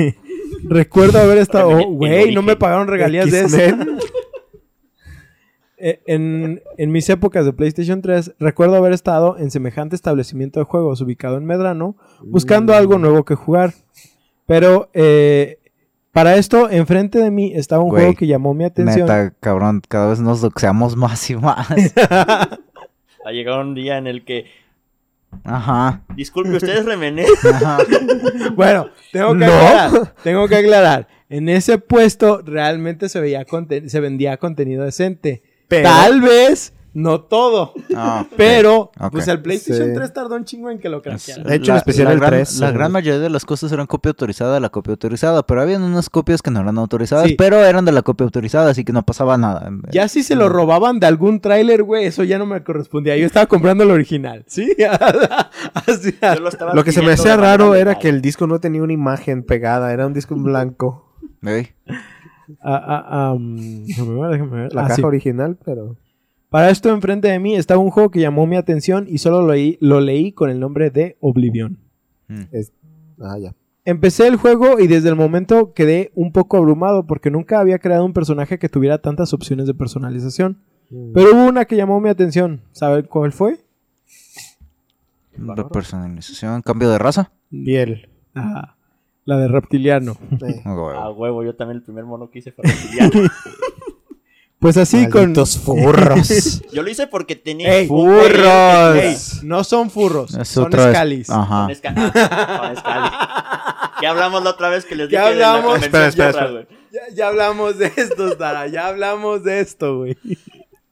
recuerdo 0.68 1.18
haber 1.20 1.38
estado... 1.38 1.70
Oh, 1.70 1.90
Güey, 1.92 2.34
no 2.34 2.42
me 2.42 2.56
pagaron 2.56 2.86
regalías 2.88 3.30
de 3.30 3.40
eso. 3.44 3.56
X-Men. 3.58 3.98
Eh, 5.76 6.00
En, 6.06 6.62
en 6.78 6.92
mis 6.92 7.10
épocas 7.10 7.44
de 7.44 7.52
PlayStation 7.52 8.00
3, 8.00 8.36
recuerdo 8.38 8.76
haber 8.76 8.92
estado 8.92 9.36
en 9.38 9.50
semejante 9.50 9.96
establecimiento 9.96 10.60
de 10.60 10.64
juegos 10.64 11.00
ubicado 11.00 11.36
en 11.36 11.44
Medrano, 11.44 11.96
buscando 12.24 12.72
Mm. 12.72 12.76
algo 12.76 12.98
nuevo 12.98 13.24
que 13.24 13.34
jugar. 13.34 13.74
Pero 14.46 14.90
eh, 14.94 15.58
para 16.12 16.36
esto, 16.36 16.70
enfrente 16.70 17.18
de 17.18 17.30
mí 17.30 17.52
estaba 17.54 17.82
un 17.82 17.90
Güey, 17.90 18.02
juego 18.04 18.18
que 18.18 18.26
llamó 18.26 18.54
mi 18.54 18.64
atención. 18.64 19.06
Neta, 19.08 19.32
cabrón, 19.40 19.82
cada 19.88 20.08
vez 20.10 20.20
nos 20.20 20.40
doxeamos 20.40 20.96
más 20.96 21.28
y 21.30 21.36
más. 21.36 21.66
Ha 22.08 23.30
llegado 23.32 23.60
un 23.62 23.74
día 23.74 23.98
en 23.98 24.06
el 24.06 24.24
que. 24.24 24.46
Ajá. 25.44 26.02
Disculpe, 26.14 26.50
ustedes 26.56 26.84
remené. 26.84 27.24
Ajá. 27.52 27.78
Bueno, 28.54 28.88
tengo 29.12 29.32
que 29.32 29.38
No. 29.46 29.52
aclarar. 29.52 30.14
Tengo 30.22 30.48
que 30.48 30.56
aclarar. 30.56 31.08
En 31.28 31.48
ese 31.48 31.78
puesto 31.78 32.40
realmente 32.44 33.08
se 33.08 33.20
veía 33.20 33.44
conten- 33.44 33.88
se 33.88 33.98
vendía 34.00 34.36
contenido 34.36 34.84
decente. 34.84 35.42
Pero- 35.66 35.88
Tal 35.88 36.20
vez 36.20 36.72
no 36.94 37.20
todo. 37.22 37.74
Ah. 37.94 38.26
Pero, 38.36 38.90
pues 39.12 39.28
el 39.28 39.42
PlayStation 39.42 39.88
Sí. 39.88 39.94
3 39.94 40.12
tardó 40.12 40.36
un 40.36 40.44
chingo 40.44 40.70
en 40.70 40.78
que 40.78 40.88
lo 40.88 41.02
craqueara. 41.02 41.42
De 41.42 41.56
hecho, 41.56 41.72
en 41.72 41.78
especial 41.78 42.06
la 42.06 42.12
el 42.14 42.18
gran, 42.20 42.30
3, 42.30 42.60
La 42.60 42.68
eh. 42.70 42.72
gran 42.72 42.92
mayoría 42.92 43.20
de 43.20 43.30
las 43.30 43.44
cosas 43.44 43.70
eran 43.72 43.86
copia 43.86 44.10
autorizada 44.10 44.54
de 44.54 44.60
la 44.60 44.68
copia 44.70 44.92
autorizada, 44.92 45.42
pero 45.44 45.60
habían 45.60 45.82
unas 45.82 46.08
copias 46.08 46.40
que 46.40 46.50
no 46.50 46.60
eran 46.60 46.78
autorizadas, 46.78 47.26
Sí. 47.28 47.34
pero 47.36 47.62
eran 47.64 47.84
de 47.84 47.92
la 47.92 48.02
copia 48.02 48.24
autorizada, 48.24 48.70
así 48.70 48.84
que 48.84 48.92
no 48.92 49.02
pasaba 49.04 49.36
nada. 49.36 49.70
Ya 49.90 50.08
si 50.08 50.22
se 50.22 50.34
lo 50.36 50.48
robaban 50.48 51.00
de 51.00 51.06
algún 51.06 51.40
tráiler, 51.40 51.82
güey, 51.82 52.06
eso 52.06 52.22
ya 52.24 52.38
no 52.38 52.46
me 52.46 52.62
correspondía. 52.62 53.16
Yo 53.16 53.26
estaba 53.26 53.46
comprando 53.46 53.84
el 53.84 53.90
original. 53.90 54.44
Sí, 54.46 54.74
así. 55.86 56.14
Yo 56.22 56.40
lo, 56.40 56.48
estaba 56.48 56.74
Lo 56.74 56.84
que 56.84 56.92
se 56.92 57.02
me 57.02 57.12
hacía 57.12 57.36
raro 57.36 57.74
era 57.74 57.98
que 57.98 58.08
el 58.08 58.20
disco 58.22 58.46
no 58.46 58.60
tenía 58.60 58.82
una 58.82 58.92
imagen 58.92 59.42
pegada, 59.42 59.92
era 59.92 60.06
un 60.06 60.12
disco 60.14 60.34
en 60.34 60.44
blanco. 60.44 61.12
Ey, 61.42 61.68
Ah, 62.62 63.34
mm, 63.38 63.84
déjame 63.86 64.20
ver, 64.20 64.30
déjame 64.32 64.56
ver. 64.62 64.74
La 64.74 64.82
Ah, 64.82 64.84
caja 64.84 64.96
sí. 64.96 65.02
original, 65.02 65.56
pero. 65.64 65.96
Para 66.54 66.70
esto, 66.70 66.90
enfrente 66.90 67.26
de 67.26 67.40
mí 67.40 67.56
estaba 67.56 67.80
un 67.80 67.90
juego 67.90 68.12
que 68.12 68.20
llamó 68.20 68.46
mi 68.46 68.54
atención 68.54 69.06
y 69.08 69.18
solo 69.18 69.42
lo 69.42 69.54
leí, 69.54 69.76
lo 69.80 70.00
leí 70.00 70.30
con 70.30 70.50
el 70.50 70.60
nombre 70.60 70.88
de 70.88 71.16
Oblivion. 71.18 71.80
mm. 72.28 72.42
Es... 72.52 72.72
Ah, 73.20 73.36
ya. 73.40 73.56
Empecé 73.84 74.28
el 74.28 74.36
juego 74.36 74.78
y 74.78 74.86
desde 74.86 75.08
el 75.08 75.16
momento 75.16 75.72
quedé 75.74 76.12
un 76.14 76.30
poco 76.30 76.56
abrumado 76.56 77.08
porque 77.08 77.28
nunca 77.28 77.58
había 77.58 77.80
creado 77.80 78.04
un 78.04 78.12
personaje 78.12 78.60
que 78.60 78.68
tuviera 78.68 78.98
tantas 78.98 79.32
opciones 79.34 79.66
de 79.66 79.74
personalización. 79.74 80.58
Mm. 80.90 81.12
Pero 81.12 81.32
hubo 81.32 81.48
una 81.48 81.64
que 81.64 81.74
llamó 81.74 82.00
mi 82.00 82.08
atención. 82.08 82.60
¿Saben 82.70 83.06
cuál 83.06 83.32
fue? 83.32 83.58
De 85.36 85.64
personalización, 85.64 86.62
cambio 86.62 86.88
de 86.88 86.98
raza. 86.98 87.32
Piel. 87.50 88.10
Ah, 88.36 88.76
la 89.24 89.38
de 89.38 89.48
reptiliano. 89.48 90.16
A 90.64 91.10
huevo, 91.10 91.42
yo 91.42 91.56
también 91.56 91.78
el 91.78 91.82
primer 91.82 92.04
mono 92.04 92.30
que 92.30 92.38
hice 92.38 92.52
fue 92.52 92.64
reptiliano. 92.64 93.28
Pues 94.64 94.78
así 94.78 95.10
con... 95.10 95.20
malditos 95.20 95.58
furros. 95.58 96.62
Yo 96.72 96.82
lo 96.82 96.88
hice 96.88 97.06
porque 97.06 97.36
tenía. 97.36 97.70
¡Ey! 97.80 97.86
¡Furros! 97.86 98.96
Ey, 98.96 99.14
no 99.42 99.62
son 99.62 99.90
furros, 99.90 100.32
Es 100.34 100.48
son 100.48 100.64
otra 100.68 100.86
vez- 100.86 100.94
scalis. 100.94 101.28
Ajá. 101.28 101.66
Con 101.66 101.74
Sca- 101.74 102.12
ah, 102.14 102.60
con 102.62 102.76
Scali. 102.78 103.90
¿Qué 104.00 104.06
hablamos 104.06 104.42
la 104.42 104.48
otra 104.48 104.70
vez 104.70 104.86
que 104.86 104.94
les 104.96 105.10
¿Qué 105.10 105.18
dije 105.18 105.28
de 105.28 105.34
la 105.34 105.50
hablamos? 105.52 105.72
convención 105.80 106.04
Espera, 106.08 106.30
espera? 106.30 106.66
Ya, 106.90 107.00
ya 107.14 107.28
hablamos 107.28 107.76
de 107.76 107.92
esto, 107.94 108.38
Sara. 108.38 108.66
Ya 108.68 108.86
hablamos 108.86 109.44
de 109.44 109.60
esto, 109.60 109.98
güey. 109.98 110.16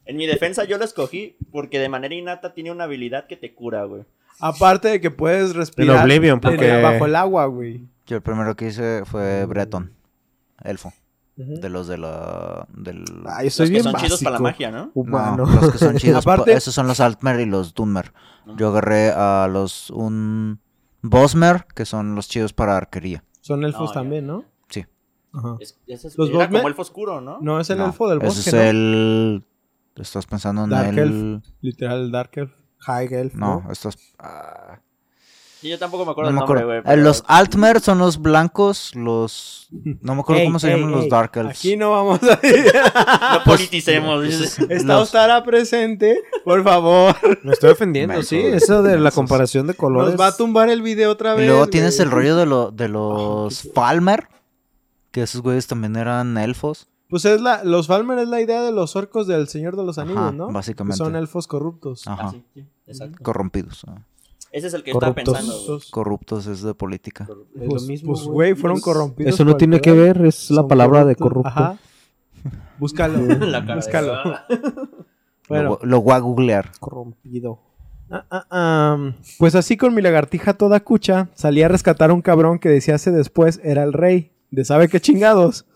En 0.04 0.18
mi 0.18 0.26
defensa 0.26 0.64
yo 0.64 0.76
lo 0.76 0.84
escogí 0.84 1.36
porque 1.50 1.78
de 1.78 1.88
manera 1.88 2.14
innata 2.14 2.52
tiene 2.52 2.72
una 2.72 2.84
habilidad 2.84 3.26
que 3.26 3.38
te 3.38 3.54
cura, 3.54 3.84
güey. 3.84 4.02
Aparte 4.38 4.88
de 4.88 5.00
que 5.00 5.10
puedes 5.10 5.54
respirar 5.56 5.96
En 5.96 6.02
Oblivion, 6.02 6.40
porque- 6.40 6.82
bajo 6.82 7.06
el 7.06 7.16
agua, 7.16 7.46
güey. 7.46 7.86
Yo 8.06 8.16
el 8.16 8.22
primero 8.22 8.54
que 8.54 8.66
hice 8.66 9.04
fue 9.06 9.46
Breton, 9.46 9.92
elfo. 10.62 10.92
De 11.36 11.68
los 11.70 11.88
de 11.88 11.96
la. 11.98 12.66
Del... 12.76 13.04
Ah, 13.26 13.38
soy 13.38 13.44
Los 13.44 13.56
que 13.56 13.64
bien 13.70 13.82
son 13.84 13.92
básico. 13.94 14.06
chidos 14.08 14.22
para 14.22 14.36
la 14.36 14.40
magia, 14.42 14.70
¿no? 14.70 14.90
Humano. 14.94 15.46
No, 15.46 15.60
los 15.60 15.72
que 15.72 15.78
son 15.78 15.96
chidos. 15.98 16.24
Aparte- 16.26 16.52
pa- 16.52 16.56
esos 16.58 16.74
son 16.74 16.86
los 16.86 17.00
Altmer 17.00 17.40
y 17.40 17.46
los 17.46 17.72
Dunmer. 17.74 18.12
Yo 18.56 18.68
agarré 18.68 19.10
a 19.10 19.48
los. 19.50 19.90
Un. 19.90 20.60
Bosmer, 21.00 21.66
que 21.74 21.84
son 21.84 22.14
los 22.14 22.28
chidos 22.28 22.52
para 22.52 22.76
arquería. 22.76 23.24
Son 23.40 23.64
elfos 23.64 23.80
No, 23.80 23.86
ya. 23.88 23.92
también, 23.94 24.26
¿no? 24.26 24.44
Sí. 24.68 24.84
Ajá. 25.32 25.56
Es, 25.58 25.80
ese 25.86 26.08
es- 26.08 26.18
Los 26.18 26.28
era 26.28 26.38
Bosmer- 26.48 26.58
como 26.58 26.68
elfo 26.68 26.82
oscuro, 26.82 27.20
¿no? 27.20 27.38
No, 27.40 27.58
es 27.60 27.70
el 27.70 27.78
No, 27.78 27.86
elfo 27.86 28.08
del 28.08 28.18
ese 28.18 28.26
bosque, 28.26 28.50
es 28.50 28.54
¿no? 28.54 28.60
el. 28.62 29.44
Estás 29.96 30.26
pensando 30.26 30.64
en 30.64 30.70
Dark 30.70 30.96
el. 30.98 31.42
Literal, 31.60 32.12
Dark 32.12 32.30
Elf. 32.34 32.52
High 32.80 33.08
Elf, 33.14 33.34
No, 33.34 33.62
¿no? 33.64 33.72
estás. 33.72 33.96
ah, 34.18 34.80
Sí, 35.62 35.68
yo 35.68 35.78
tampoco 35.78 36.04
me 36.04 36.10
acuerdo 36.10 36.32
no 36.32 36.34
me 36.34 36.40
el 36.40 36.46
nombre, 36.46 36.60
acuerdo. 36.64 36.82
güey. 36.82 36.94
Pero- 36.96 37.02
Los 37.08 37.24
Altmer 37.28 37.80
son 37.80 37.98
los 37.98 38.20
blancos, 38.20 38.92
los. 38.96 39.68
No 39.70 40.14
me 40.16 40.20
acuerdo 40.20 40.40
Ey, 40.42 40.46
cómo 40.48 40.58
se 40.58 40.70
ey, 40.70 40.76
llaman 40.76 40.90
los 40.90 41.08
Dark 41.08 41.30
Elves. 41.36 41.56
Aquí 41.58 41.76
no 41.76 41.92
vamos 41.92 42.20
a 42.24 42.38
ir. 42.46 42.72
No 42.74 43.44
politicemos. 43.44 44.22
dices. 44.24 44.58
Está 44.58 44.94
Los- 44.94 45.02
Ostara 45.04 45.42
presente, 45.44 46.18
por 46.44 46.62
favor. 46.64 47.14
Me 47.44 47.52
estoy 47.52 47.70
ofendiendo, 47.70 48.12
Mensos, 48.14 48.28
sí. 48.28 48.38
Eso 48.40 48.82
de 48.82 48.98
la 48.98 49.10
comparación 49.12 49.66
de 49.68 49.74
colores. 49.74 50.10
Nos 50.12 50.20
va 50.20 50.26
a 50.26 50.36
tumbar 50.36 50.68
el 50.68 50.82
video 50.82 51.12
otra 51.12 51.34
vez. 51.34 51.44
Y 51.44 51.46
luego 51.46 51.68
tienes 51.68 51.96
güey. 51.96 52.06
el 52.06 52.10
rollo 52.12 52.36
de, 52.36 52.46
lo, 52.46 52.70
de 52.72 52.88
los 52.90 53.70
Falmer, 53.72 54.26
que 55.12 55.22
esos 55.22 55.42
güeyes 55.42 55.68
también 55.68 55.94
eran 55.96 56.36
elfos. 56.38 56.88
Pues 57.08 57.24
es 57.26 57.40
la, 57.40 57.62
los 57.62 57.86
Falmer 57.86 58.18
es 58.18 58.28
la 58.28 58.40
idea 58.40 58.62
de 58.62 58.72
los 58.72 58.96
orcos 58.96 59.26
del 59.26 59.46
Señor 59.46 59.76
de 59.76 59.84
los 59.84 59.98
Anillos, 59.98 60.18
Ajá, 60.18 60.32
¿no? 60.32 60.50
básicamente. 60.50 60.94
Que 60.94 61.04
son 61.04 61.14
elfos 61.14 61.46
corruptos. 61.46 62.06
Ajá. 62.08 62.28
Ah, 62.28 62.34
sí, 62.54 62.66
exacto. 62.86 63.18
Corrompidos. 63.22 63.82
ah. 63.86 63.98
Ese 64.52 64.66
es 64.66 64.74
el 64.74 64.82
que 64.82 64.90
yo 64.92 64.98
estaba 64.98 65.12
Corruptos. 65.14 65.34
pensando. 65.34 65.54
güey. 65.56 65.66
Corruptos. 65.66 65.90
Corruptos 65.90 66.46
es 66.46 66.62
de 66.62 66.74
política. 66.74 67.26
Es 67.28 67.68
Pues, 67.68 67.82
lo 67.82 67.88
mismo, 67.88 68.12
pues, 68.12 68.24
güey, 68.26 68.54
fueron 68.54 68.74
Pues, 68.76 68.84
corrompidos. 68.84 69.34
Eso 69.34 69.44
no 69.44 69.56
tiene 69.56 69.80
que 69.80 69.92
ver, 69.92 70.24
es 70.26 70.50
la 70.50 70.66
palabra 70.68 71.04
de 71.04 71.16
corruptos. 71.16 71.52
corrupto. 71.52 71.72
Ajá. 71.72 72.68
Búscalo. 72.78 73.18
La 73.46 73.60
cara 73.64 73.74
Búscalo. 73.76 74.12
Bueno, 75.48 75.78
Lo, 75.82 75.86
lo 75.86 76.00
voy 76.02 76.14
a 76.14 76.18
googlear. 76.18 76.70
Corrompido. 76.80 77.58
ah, 78.10 78.24
ah, 78.30 78.46
ah, 78.50 79.12
pues 79.38 79.54
así 79.54 79.76
con 79.76 79.92
mi 79.94 80.00
lagartija 80.00 80.54
toda 80.54 80.80
cucha, 80.80 81.28
salí 81.34 81.62
a 81.62 81.68
rescatar 81.68 82.10
a 82.10 82.14
un 82.14 82.22
cabrón 82.22 82.58
que 82.58 82.68
decíase 82.68 83.10
después 83.10 83.60
era 83.64 83.82
el 83.82 83.92
rey. 83.92 84.32
De 84.50 84.64
sabe 84.64 84.88
qué 84.88 85.00
chingados. 85.00 85.66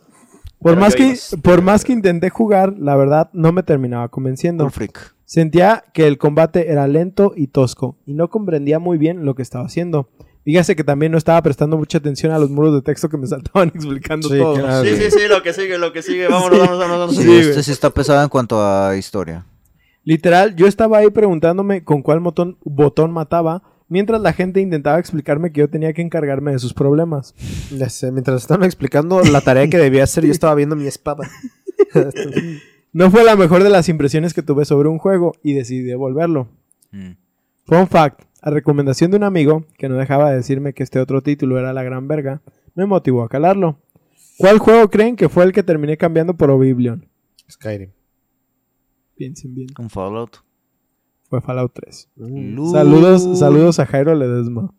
Por 0.60 0.72
Pero 0.72 0.80
más, 0.80 0.94
que, 0.94 1.16
por 1.42 1.62
más 1.62 1.84
que 1.84 1.92
intenté 1.92 2.30
jugar, 2.30 2.74
la 2.78 2.96
verdad 2.96 3.28
no 3.32 3.52
me 3.52 3.62
terminaba 3.62 4.08
convenciendo. 4.08 4.64
Un 4.64 4.70
freak. 4.70 5.14
Sentía 5.26 5.84
que 5.92 6.06
el 6.06 6.18
combate 6.18 6.70
era 6.70 6.86
lento 6.88 7.32
y 7.36 7.48
tosco, 7.48 7.98
y 8.06 8.14
no 8.14 8.30
comprendía 8.30 8.78
muy 8.78 8.96
bien 8.96 9.24
lo 9.24 9.34
que 9.34 9.42
estaba 9.42 9.66
haciendo. 9.66 10.08
Fíjase 10.44 10.76
que 10.76 10.84
también 10.84 11.10
no 11.10 11.18
estaba 11.18 11.42
prestando 11.42 11.76
mucha 11.76 11.98
atención 11.98 12.30
a 12.32 12.38
los 12.38 12.48
muros 12.50 12.72
de 12.72 12.80
texto 12.82 13.08
que 13.08 13.16
me 13.16 13.26
saltaban 13.26 13.72
explicando 13.74 14.28
Sí, 14.28 14.38
todo. 14.38 14.54
claro. 14.54 14.84
Sí, 14.88 14.96
sí, 14.96 15.10
sí, 15.10 15.26
lo 15.28 15.42
que 15.42 15.52
sigue, 15.52 15.76
lo 15.78 15.92
que 15.92 16.02
sigue. 16.02 16.28
Vámonos, 16.28 16.58
vámonos, 16.60 16.78
vámonos. 16.78 16.98
vámonos. 16.98 17.16
Sí, 17.16 17.22
Sí, 17.24 17.48
este 17.50 17.62
sí 17.64 17.72
está 17.72 17.90
pesado 17.90 18.22
en 18.22 18.28
cuanto 18.28 18.64
a 18.64 18.96
historia. 18.96 19.44
Literal, 20.04 20.54
yo 20.54 20.68
estaba 20.68 20.98
ahí 20.98 21.10
preguntándome 21.10 21.82
con 21.82 22.00
cuál 22.02 22.20
botón, 22.20 22.58
botón 22.62 23.10
mataba, 23.12 23.64
mientras 23.88 24.20
la 24.20 24.32
gente 24.32 24.60
intentaba 24.60 25.00
explicarme 25.00 25.50
que 25.50 25.58
yo 25.62 25.68
tenía 25.68 25.92
que 25.92 26.02
encargarme 26.02 26.52
de 26.52 26.60
sus 26.60 26.72
problemas. 26.72 27.34
Ya 27.76 27.88
sé, 27.88 28.12
mientras 28.12 28.40
estaban 28.42 28.62
explicando 28.62 29.20
la 29.22 29.40
tarea 29.40 29.68
que 29.68 29.78
debía 29.78 30.04
hacer, 30.04 30.24
yo 30.24 30.30
estaba 30.30 30.54
viendo 30.54 30.76
mi 30.76 30.86
espada. 30.86 31.28
No 32.96 33.11
fue 33.11 33.24
la 33.24 33.37
mejor 33.37 33.62
de 33.62 33.68
las 33.68 33.90
impresiones 33.90 34.32
que 34.32 34.40
tuve 34.42 34.64
sobre 34.64 34.88
un 34.88 34.96
juego 34.98 35.32
y 35.42 35.52
decidí 35.52 35.82
devolverlo. 35.82 36.48
Mm. 36.92 37.11
Fun 37.66 37.87
fact, 37.88 38.22
a 38.40 38.50
recomendación 38.50 39.11
de 39.11 39.18
un 39.18 39.24
amigo, 39.24 39.64
que 39.76 39.88
no 39.90 39.96
dejaba 39.96 40.30
de 40.30 40.37
decirme 40.37 40.72
que 40.72 40.82
este 40.82 40.98
otro 40.98 41.20
título 41.22 41.59
era 41.59 41.74
la 41.74 41.82
gran 41.82 42.09
verga, 42.09 42.40
me 42.74 42.87
motivó 42.87 43.22
a 43.22 43.28
calarlo. 43.28 43.78
¿Cuál 44.38 44.59
juego 44.59 44.88
creen 44.88 45.14
que 45.16 45.28
fue 45.28 45.44
el 45.44 45.52
que 45.52 45.62
terminé 45.62 45.98
cambiando 45.98 46.35
por 46.38 46.50
Oblivion? 46.50 47.06
Skyrim. 47.50 47.90
Piensen 49.16 49.54
bien. 49.54 49.68
Un 49.78 49.90
Fallout. 49.90 50.38
Fue 51.28 51.40
Fallout 51.42 51.72
3. 51.74 52.09
Lu- 52.16 52.70
Saludos, 52.70 53.38
saludos 53.38 53.78
a 53.78 53.85
Jairo 53.87 54.14
Ledesma. 54.14 54.72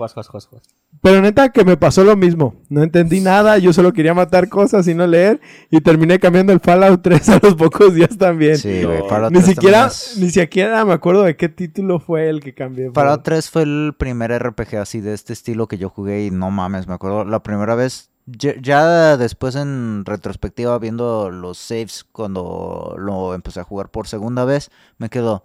Juas, 0.00 0.14
juas, 0.14 0.28
juas, 0.28 0.46
juas. 0.46 0.62
Pero 1.02 1.20
neta 1.20 1.50
que 1.50 1.62
me 1.62 1.76
pasó 1.76 2.04
lo 2.04 2.16
mismo. 2.16 2.54
No 2.70 2.82
entendí 2.82 3.20
nada, 3.20 3.58
yo 3.58 3.74
solo 3.74 3.92
quería 3.92 4.14
matar 4.14 4.48
cosas 4.48 4.88
y 4.88 4.94
no 4.94 5.06
leer. 5.06 5.42
Y 5.70 5.82
terminé 5.82 6.18
cambiando 6.18 6.54
el 6.54 6.60
Fallout 6.60 7.02
3 7.02 7.28
a 7.28 7.40
los 7.42 7.54
pocos 7.54 7.92
días 7.92 8.16
también. 8.16 8.56
Sí, 8.56 8.82
güey. 8.82 9.00
No. 9.00 9.08
Fallout 9.10 9.30
ni 9.32 9.40
3 9.40 9.54
siquiera, 9.54 9.86
es- 9.88 10.16
ni 10.18 10.30
siquiera 10.30 10.82
me 10.86 10.94
acuerdo 10.94 11.22
de 11.24 11.36
qué 11.36 11.50
título 11.50 12.00
fue 12.00 12.30
el 12.30 12.40
que 12.40 12.54
cambié. 12.54 12.90
Fallout 12.94 13.22
3 13.22 13.50
fue 13.50 13.62
el 13.64 13.94
primer 13.98 14.30
RPG 14.32 14.76
así 14.78 15.02
de 15.02 15.12
este 15.12 15.34
estilo 15.34 15.68
que 15.68 15.76
yo 15.76 15.90
jugué 15.90 16.24
y 16.24 16.30
no 16.30 16.50
mames, 16.50 16.88
me 16.88 16.94
acuerdo 16.94 17.26
la 17.26 17.42
primera 17.42 17.74
vez, 17.74 18.08
ya, 18.24 18.54
ya 18.58 19.18
después 19.18 19.54
en 19.54 20.04
retrospectiva 20.06 20.78
viendo 20.78 21.30
los 21.30 21.58
saves 21.58 22.06
cuando 22.10 22.94
lo 22.98 23.34
empecé 23.34 23.60
a 23.60 23.64
jugar 23.64 23.90
por 23.90 24.08
segunda 24.08 24.46
vez, 24.46 24.70
me 24.96 25.10
quedó, 25.10 25.44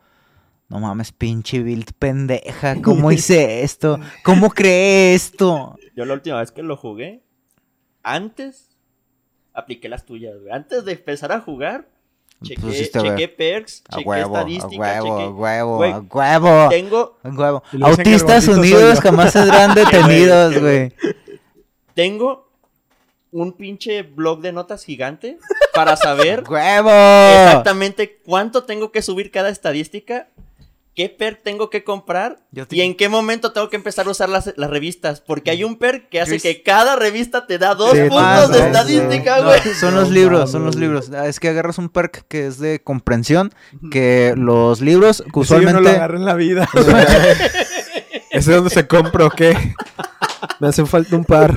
no 0.69 0.79
mames, 0.79 1.11
pinche 1.11 1.61
build 1.61 1.91
pendeja, 1.99 2.75
¿cómo 2.81 3.11
hice 3.11 3.63
esto? 3.63 3.99
¿Cómo 4.23 4.49
creé 4.49 5.13
esto? 5.15 5.77
Yo 5.95 6.05
la 6.05 6.13
última 6.13 6.39
vez 6.39 6.51
que 6.51 6.63
lo 6.63 6.75
jugué, 6.77 7.23
antes 8.03 8.69
apliqué 9.53 9.87
las 9.89 10.05
tuyas, 10.05 10.35
güey. 10.39 10.51
Antes 10.51 10.83
de 10.85 10.91
empezar 10.93 11.31
a 11.31 11.39
jugar, 11.39 11.87
chequé, 12.43 12.89
chequé 12.91 13.27
perks, 13.29 13.83
A 13.89 13.95
chequé 13.97 14.09
huevo, 14.09 14.35
estadísticas, 14.35 14.77
huevo, 14.77 15.17
chequé... 15.17 15.29
huevo, 15.29 15.77
Güey, 15.77 15.93
huevo, 16.11 16.69
Tengo, 16.69 17.17
huevo. 17.23 17.63
Autistas 17.81 18.47
unidos 18.47 18.99
jamás 18.99 19.31
serán 19.31 19.73
detenidos, 19.75 20.59
güey. 20.59 20.91
tengo 21.93 22.51
un 23.31 23.53
pinche 23.53 24.03
blog 24.03 24.41
de 24.41 24.51
notas 24.51 24.83
gigante 24.85 25.37
para 25.73 25.95
saber 25.97 26.43
¡Huevo! 26.49 26.89
exactamente 26.89 28.17
cuánto 28.25 28.63
tengo 28.63 28.91
que 28.91 29.01
subir 29.01 29.31
cada 29.31 29.49
estadística, 29.49 30.29
qué 30.95 31.09
perk 31.09 31.43
tengo 31.43 31.69
que 31.69 31.83
comprar 31.83 32.39
Yo 32.51 32.65
te- 32.67 32.75
y 32.77 32.81
en 32.81 32.95
qué 32.95 33.09
momento 33.09 33.51
tengo 33.51 33.69
que 33.69 33.75
empezar 33.75 34.07
a 34.07 34.11
usar 34.11 34.29
las, 34.29 34.53
las 34.55 34.69
revistas. 34.69 35.21
Porque 35.21 35.51
hay 35.51 35.63
un 35.63 35.77
perk 35.77 36.07
que 36.09 36.21
hace 36.21 36.37
Yo 36.37 36.41
que 36.43 36.63
cada 36.63 36.95
revista 36.95 37.45
te 37.47 37.57
da 37.57 37.75
dos 37.75 37.91
Sí, 37.91 37.99
puntos 38.03 38.21
más, 38.21 38.51
de 38.51 38.59
¿no? 38.59 38.65
estadística, 38.65 39.37
No, 39.39 39.43
güey. 39.45 39.59
son 39.79 39.93
los 39.95 40.09
libros, 40.09 40.49
son 40.51 40.63
los 40.65 40.75
libros. 40.75 41.11
Ah, 41.13 41.27
Es 41.27 41.39
que 41.39 41.49
agarras 41.49 41.77
un 41.77 41.89
perk 41.89 42.25
que 42.27 42.47
es 42.47 42.59
de 42.59 42.81
comprensión, 42.81 43.53
que 43.91 44.33
los 44.37 44.79
libros 44.81 45.21
que 45.33 45.39
Eso 45.41 45.59
yo 45.59 45.71
no 45.71 45.81
lo 45.81 45.89
usualmente... 45.89 46.15
en 46.15 46.25
la 46.25 46.33
vida. 46.35 46.67
¿Ese 48.31 48.39
es 48.39 48.45
donde 48.55 48.69
se 48.69 48.87
compra 48.87 49.25
o 49.25 49.29
qué? 49.29 49.55
Me 50.59 50.67
hacen 50.67 50.87
falta 50.87 51.15
un 51.15 51.25
par. 51.25 51.55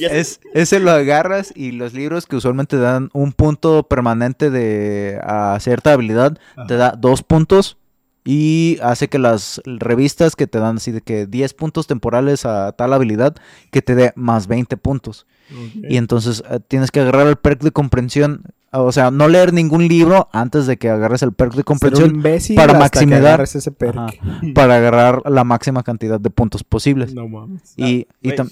Es, 0.00 0.40
ese 0.52 0.80
lo 0.80 0.90
agarras 0.90 1.52
y 1.54 1.70
los 1.72 1.94
libros 1.94 2.26
que 2.26 2.36
usualmente 2.36 2.76
dan 2.76 3.08
un 3.14 3.32
punto 3.32 3.84
permanente 3.88 4.50
de 4.50 5.18
a 5.22 5.56
cierta 5.60 5.92
habilidad, 5.92 6.36
te 6.68 6.76
da 6.76 6.94
dos 6.98 7.22
puntos 7.22 7.78
y 8.24 8.78
hace 8.82 9.08
que 9.08 9.18
las 9.18 9.60
revistas 9.66 10.34
que 10.36 10.46
te 10.46 10.58
dan 10.58 10.76
así 10.76 10.92
de 10.92 11.02
que 11.02 11.26
10 11.26 11.52
puntos 11.54 11.86
temporales 11.86 12.46
a 12.46 12.72
tal 12.72 12.92
habilidad, 12.94 13.36
que 13.70 13.82
te 13.82 13.94
dé 13.94 14.12
más 14.16 14.46
20 14.46 14.76
puntos. 14.78 15.26
Y 15.74 15.98
entonces 15.98 16.42
eh, 16.50 16.58
tienes 16.66 16.90
que 16.90 17.00
agarrar 17.00 17.26
el 17.26 17.36
perk 17.36 17.60
de 17.62 17.70
comprensión, 17.70 18.44
o 18.72 18.90
sea, 18.92 19.10
no 19.10 19.28
leer 19.28 19.52
ningún 19.52 19.86
libro 19.86 20.28
antes 20.32 20.66
de 20.66 20.78
que 20.78 20.88
agarres 20.88 21.22
el 21.22 21.32
perk 21.32 21.50
de 21.50 21.56
Ser 21.56 21.60
un 21.60 21.64
comprensión 21.64 22.10
imbécil 22.14 22.56
para 22.56 22.78
maximizar. 22.78 23.24
agarres 23.24 23.54
ese 23.54 23.70
perk. 23.70 23.96
Ajá, 23.98 24.10
para 24.54 24.76
agarrar 24.76 25.22
la 25.30 25.44
máxima 25.44 25.82
cantidad 25.82 26.18
de 26.18 26.30
puntos 26.30 26.64
posibles. 26.64 27.12
No 27.14 27.28
mames. 27.28 27.74
Y, 27.76 27.84
y 27.84 28.06
güey. 28.24 28.36
tam- 28.38 28.50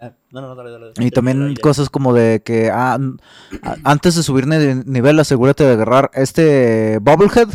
Ah, 0.00 0.12
No, 0.32 0.40
no, 0.40 0.48
no, 0.48 0.54
dale, 0.56 0.70
dale. 0.72 0.92
y 0.98 1.10
también 1.10 1.54
cosas 1.62 1.88
como 1.90 2.12
de 2.14 2.40
que 2.44 2.70
ah, 2.72 2.98
antes 3.84 4.16
de 4.16 4.22
subir 4.24 4.46
de 4.46 4.82
nivel 4.86 5.18
asegúrate 5.20 5.62
de 5.64 5.72
agarrar 5.72 6.10
este 6.14 6.98
Bubblehead. 7.00 7.48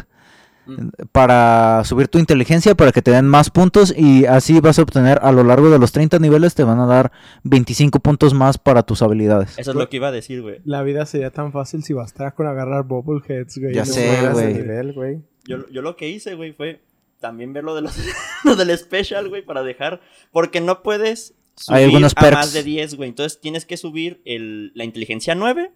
Para 1.12 1.84
subir 1.86 2.08
tu 2.08 2.20
inteligencia 2.20 2.76
para 2.76 2.92
que 2.92 3.02
te 3.02 3.12
den 3.12 3.28
más 3.28 3.50
puntos 3.50 3.94
y 3.96 4.26
así 4.26 4.60
vas 4.60 4.80
a 4.80 4.84
obtener 4.84 5.20
a 5.22 5.32
lo 5.32 5.44
largo 5.44 5.70
de 5.70 5.80
los 5.80 5.92
30 5.92 6.20
niveles 6.20 6.56
te 6.56 6.64
van 6.64 6.80
a 6.80 6.86
dar 6.86 7.12
25 7.44 8.00
puntos 8.00 8.34
más 8.34 8.58
para 8.58 8.84
tus 8.84 9.02
habilidades. 9.02 9.58
Eso 9.58 9.72
es 9.72 9.78
lo 9.78 9.90
que 9.90 9.98
iba 9.98 10.08
a 10.10 10.12
decir, 10.12 10.42
güey. 10.42 10.60
La 10.66 10.84
vida 10.84 11.06
sería 11.06 11.32
tan 11.32 11.52
fácil 11.52 11.84
si 11.84 11.94
bastara 11.94 12.32
con 12.32 12.48
agarrar 12.48 12.84
bobbleheads, 12.86 13.58
güey. 13.60 13.74
Ya 13.74 13.86
No 13.86 13.94
sé, 13.94 14.30
güey. 14.32 14.54
nivel, 14.54 14.94
güey. 14.94 15.22
Yo, 15.46 15.68
yo 15.70 15.82
lo 15.82 15.96
que 15.96 16.10
hice, 16.10 16.36
güey, 16.36 16.54
fue 16.54 16.82
también 17.20 17.54
ver 17.54 17.64
lo, 17.64 17.74
de 17.76 17.82
los, 17.82 17.98
lo 18.44 18.56
del 18.56 18.78
special, 18.78 19.30
güey, 19.30 19.44
para 19.44 19.64
dejar. 19.64 20.02
Porque 20.32 20.62
no 20.62 20.84
puedes 20.84 21.34
subir 21.56 21.78
Hay 21.78 21.84
algunos 21.86 22.14
a 22.16 22.22
perks. 22.22 22.36
más 22.38 22.54
de 22.54 22.64
10, 22.64 22.96
güey. 22.96 23.10
Entonces 23.10 23.40
tienes 23.40 23.66
que 23.66 23.78
subir 23.78 24.22
el, 24.26 24.72
la 24.76 24.84
inteligencia 24.84 25.34
9. 25.36 25.72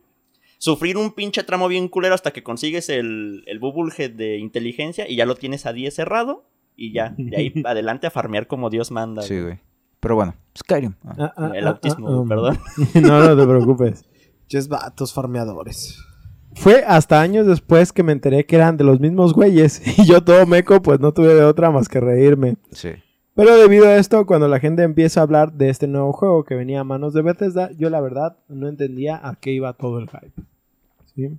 Sufrir 0.61 0.95
un 0.95 1.13
pinche 1.13 1.41
tramo 1.41 1.67
bien 1.67 1.87
culero 1.87 2.13
hasta 2.13 2.29
que 2.29 2.43
consigues 2.43 2.89
el, 2.89 3.43
el 3.47 3.57
Bubblehead 3.57 4.11
de 4.11 4.37
inteligencia 4.37 5.09
y 5.09 5.15
ya 5.15 5.25
lo 5.25 5.33
tienes 5.33 5.65
a 5.65 5.73
10 5.73 5.91
cerrado. 5.91 6.45
Y 6.75 6.93
ya, 6.93 7.15
de 7.17 7.35
ahí 7.35 7.53
adelante 7.65 8.05
a 8.05 8.11
farmear 8.11 8.45
como 8.45 8.69
Dios 8.69 8.91
manda. 8.91 9.23
Sí, 9.23 9.41
güey. 9.41 9.59
Pero 9.99 10.13
bueno, 10.13 10.35
Skyrim. 10.55 10.93
ah. 11.03 11.15
Ah, 11.17 11.33
ah, 11.35 11.51
El 11.55 11.65
ah, 11.65 11.71
autismo, 11.71 12.07
ah, 12.07 12.19
um. 12.19 12.29
perdón. 12.29 12.59
no, 13.01 13.27
no 13.27 13.35
te 13.35 13.47
preocupes. 13.47 14.05
Ches 14.49 14.67
vatos 14.67 15.15
farmeadores. 15.15 15.97
Fue 16.53 16.83
hasta 16.85 17.21
años 17.21 17.47
después 17.47 17.91
que 17.91 18.03
me 18.03 18.11
enteré 18.11 18.45
que 18.45 18.57
eran 18.57 18.77
de 18.77 18.83
los 18.83 18.99
mismos 18.99 19.33
güeyes. 19.33 19.81
Y 19.97 20.05
yo 20.05 20.23
todo 20.23 20.45
meco, 20.45 20.79
pues 20.83 20.99
no 20.99 21.11
tuve 21.11 21.33
de 21.33 21.43
otra 21.43 21.71
más 21.71 21.89
que 21.89 21.99
reírme. 21.99 22.57
Sí. 22.69 22.89
Pero 23.33 23.57
debido 23.57 23.87
a 23.87 23.95
esto, 23.95 24.27
cuando 24.27 24.47
la 24.47 24.59
gente 24.59 24.83
empieza 24.83 25.21
a 25.21 25.23
hablar 25.23 25.53
de 25.53 25.69
este 25.69 25.87
nuevo 25.87 26.13
juego 26.13 26.43
que 26.43 26.53
venía 26.53 26.81
a 26.81 26.83
manos 26.83 27.15
de 27.15 27.23
Bethesda, 27.23 27.71
yo 27.71 27.89
la 27.89 27.99
verdad 27.99 28.37
no 28.47 28.67
entendía 28.67 29.19
a 29.27 29.37
qué 29.37 29.53
iba 29.53 29.73
todo 29.73 29.97
el 29.97 30.07
hype. 30.07 30.50
¿Sí? 31.15 31.29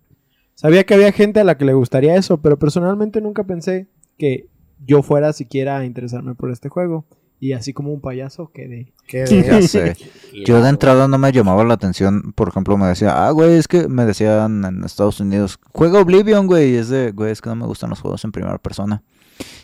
Sabía 0.54 0.85
que 0.85 0.94
había 0.94 1.12
gente 1.12 1.40
a 1.40 1.44
la 1.44 1.56
que 1.56 1.64
le 1.64 1.74
gustaría 1.74 2.16
eso, 2.16 2.40
pero 2.40 2.58
personalmente 2.58 3.20
nunca 3.20 3.44
pensé 3.44 3.88
que 4.18 4.46
yo 4.85 5.02
fuera 5.02 5.32
siquiera 5.32 5.78
a 5.78 5.85
interesarme 5.85 6.35
por 6.35 6.50
este 6.50 6.68
juego. 6.68 7.04
Y 7.40 7.54
así 7.54 7.72
como 7.72 7.92
un 7.92 8.00
payaso 8.00 8.52
quedé. 8.52 8.92
Que 9.08 9.24
Ya 9.26 9.61
sé. 9.62 9.96
Yo 10.46 10.62
de 10.62 10.68
entrada 10.68 11.08
no 11.08 11.18
me 11.18 11.32
llamaba 11.32 11.64
la 11.64 11.74
atención. 11.74 12.32
Por 12.37 12.46
ejemplo, 12.46 12.76
me 12.76 12.87
decía, 12.87 13.26
ah, 13.26 13.32
güey, 13.32 13.54
es 13.54 13.66
que 13.66 13.88
me 13.88 14.06
decían 14.06 14.64
en 14.64 14.85
Estados 14.85 15.18
Unidos, 15.18 15.58
juega 15.72 16.00
Oblivion, 16.00 16.46
güey. 16.46 16.74
Y 16.74 16.76
es 16.76 16.88
de, 16.88 17.11
güey, 17.11 17.32
es 17.32 17.40
que 17.42 17.48
no 17.48 17.56
me 17.56 17.66
gustan 17.66 17.90
los 17.90 18.00
juegos 18.00 18.22
en 18.24 18.30
primera 18.30 18.58
persona. 18.58 19.02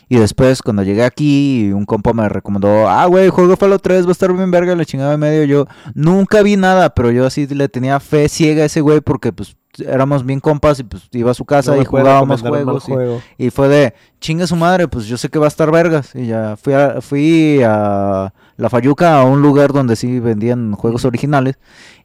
Y 0.09 0.17
después, 0.17 0.61
cuando 0.61 0.83
llegué 0.83 1.03
aquí, 1.03 1.71
un 1.71 1.85
compa 1.85 2.11
me 2.11 2.27
recomendó, 2.27 2.89
ah, 2.89 3.05
güey, 3.05 3.29
juego 3.29 3.55
Fallout 3.55 3.81
3, 3.81 4.05
va 4.05 4.09
a 4.09 4.11
estar 4.11 4.33
bien 4.33 4.51
verga, 4.51 4.75
le 4.75 4.85
chingaba 4.85 5.13
en 5.13 5.19
medio. 5.21 5.45
Yo 5.45 5.65
nunca 5.93 6.41
vi 6.41 6.57
nada, 6.57 6.93
pero 6.93 7.11
yo 7.11 7.25
así 7.25 7.47
le 7.47 7.69
tenía 7.69 8.01
fe 8.01 8.27
ciega 8.27 8.63
a 8.63 8.65
ese 8.65 8.81
güey 8.81 8.99
porque, 8.99 9.31
pues, 9.31 9.55
éramos 9.81 10.25
bien 10.25 10.39
compas 10.39 10.79
y, 10.79 10.83
pues, 10.83 11.03
iba 11.11 11.31
a 11.31 11.33
su 11.33 11.45
casa 11.45 11.75
No 11.75 11.81
y 11.81 11.85
jugábamos 11.85 12.41
juegos. 12.41 12.87
y- 12.87 12.91
juego. 12.93 13.21
y 13.37 13.49
fue 13.49 13.67
de, 13.69 13.93
chingue 14.19 14.47
su 14.47 14.55
madre, 14.55 14.87
pues 14.87 15.05
yo 15.05 15.17
sé 15.17 15.29
que 15.29 15.39
va 15.39 15.45
a 15.45 15.49
estar 15.49 15.71
vergas. 15.71 16.13
Y 16.15 16.27
ya 16.27 16.55
fui 16.61 16.73
a, 16.73 17.01
fui 17.01 17.61
a 17.63 18.33
La 18.57 18.69
Fayuca, 18.69 19.19
a 19.19 19.23
un 19.25 19.41
lugar 19.41 19.73
donde 19.73 19.95
sí 19.95 20.19
vendían 20.19 20.73
juegos 20.73 21.05
originales. 21.05 21.57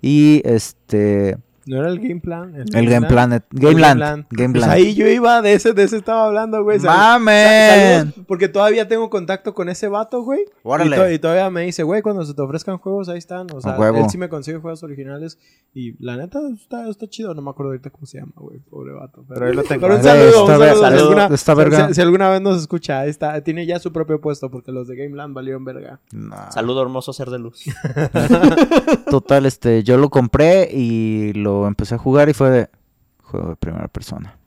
Y 0.03 0.43
este, 0.45 1.39
¿No 1.66 1.79
era 1.79 1.88
el 1.88 1.98
Game 1.98 2.20
Plan? 2.20 2.55
el 2.55 2.88
Game 2.90 3.07
Planet, 3.07 3.44
El 3.53 3.61
Gameland, 3.61 4.27
Gameland. 4.31 4.53
Pues 4.53 4.64
ahí 4.64 4.94
yo 4.94 5.07
iba, 5.09 5.40
de 5.42 5.55
ese, 5.55 5.72
de 5.72 5.85
ese 5.85 5.96
estaba 5.96 6.27
hablando, 6.27 6.62
güey. 6.62 6.79
¡Mamen! 6.81 8.12
porque 8.27 8.48
todavía 8.48 8.87
tengo 8.88 9.09
contacto 9.11 9.55
con 9.55 9.68
ese 9.68 9.88
vato, 9.88 10.22
güey. 10.22 10.40
Y, 10.85 10.90
to- 10.90 11.11
y 11.11 11.18
todavía 11.18 11.48
me 11.50 11.62
dice, 11.62 11.83
güey, 11.83 12.03
cuando 12.03 12.24
se 12.24 12.35
te 12.35 12.42
ofrezcan 12.42 12.79
juegos, 12.79 13.09
ahí 13.09 13.18
están. 13.18 13.46
O 13.55 13.61
sea, 13.61 13.79
huevo. 13.79 13.98
él 13.98 14.11
sí 14.11 14.18
me 14.18 14.29
consigue 14.29 14.59
juegos 14.59 14.83
originales. 14.83 15.38
Y 15.72 15.94
la 16.05 16.16
neta, 16.16 16.38
está, 16.55 16.88
está 16.88 17.09
chido. 17.09 17.35
No 17.35 17.42
me 17.42 17.50
acuerdo 17.50 17.70
ahorita 17.72 17.90
cómo 17.90 18.07
se 18.07 18.18
llama, 18.18 18.33
güey. 18.37 18.59
Pobre 18.61 18.92
vato. 18.92 19.24
Pero 19.29 19.46
ahí 19.46 19.55
lo 19.55 19.62
tengo. 19.62 19.81
Pero 19.83 19.96
un 19.96 20.03
saludo, 20.03 20.29
está 20.29 20.53
un 20.55 20.59
ver- 20.61 20.68
saludo. 20.68 20.74
Si 20.74 20.81
saludo, 20.83 21.03
alguna, 21.03 21.35
está 21.35 21.53
si- 21.53 21.59
verga. 21.59 21.88
si- 21.88 21.94
si 21.94 22.00
alguna 22.00 22.31
vez 22.31 22.40
nos 22.42 22.61
escucha, 22.61 23.00
ahí 23.00 23.11
está. 23.11 23.40
Tiene 23.42 23.66
ya 23.66 23.79
su 23.79 23.92
propio 23.92 24.20
puesto 24.20 24.50
porque 24.50 24.70
los 24.72 24.87
de 24.88 24.96
Gameland 24.96 25.35
valieron 25.35 25.64
verga. 25.64 26.00
Nah. 26.12 26.50
Saludo 26.50 26.83
hermoso 26.83 27.12
ser 27.12 27.31
de 27.31 27.38
luz. 27.38 27.64
Total, 29.11 29.46
este, 29.46 29.83
yo 29.83 29.96
lo 29.96 30.11
compré 30.11 30.68
y 30.72 31.33
lo 31.35 31.54
empecé 31.67 31.95
a 31.95 31.99
jugar 31.99 32.29
y 32.29 32.35
fue 32.35 32.51
de 32.51 32.69
juego 33.23 33.51
de 33.51 33.57
primera 33.57 33.88
persona. 33.88 34.38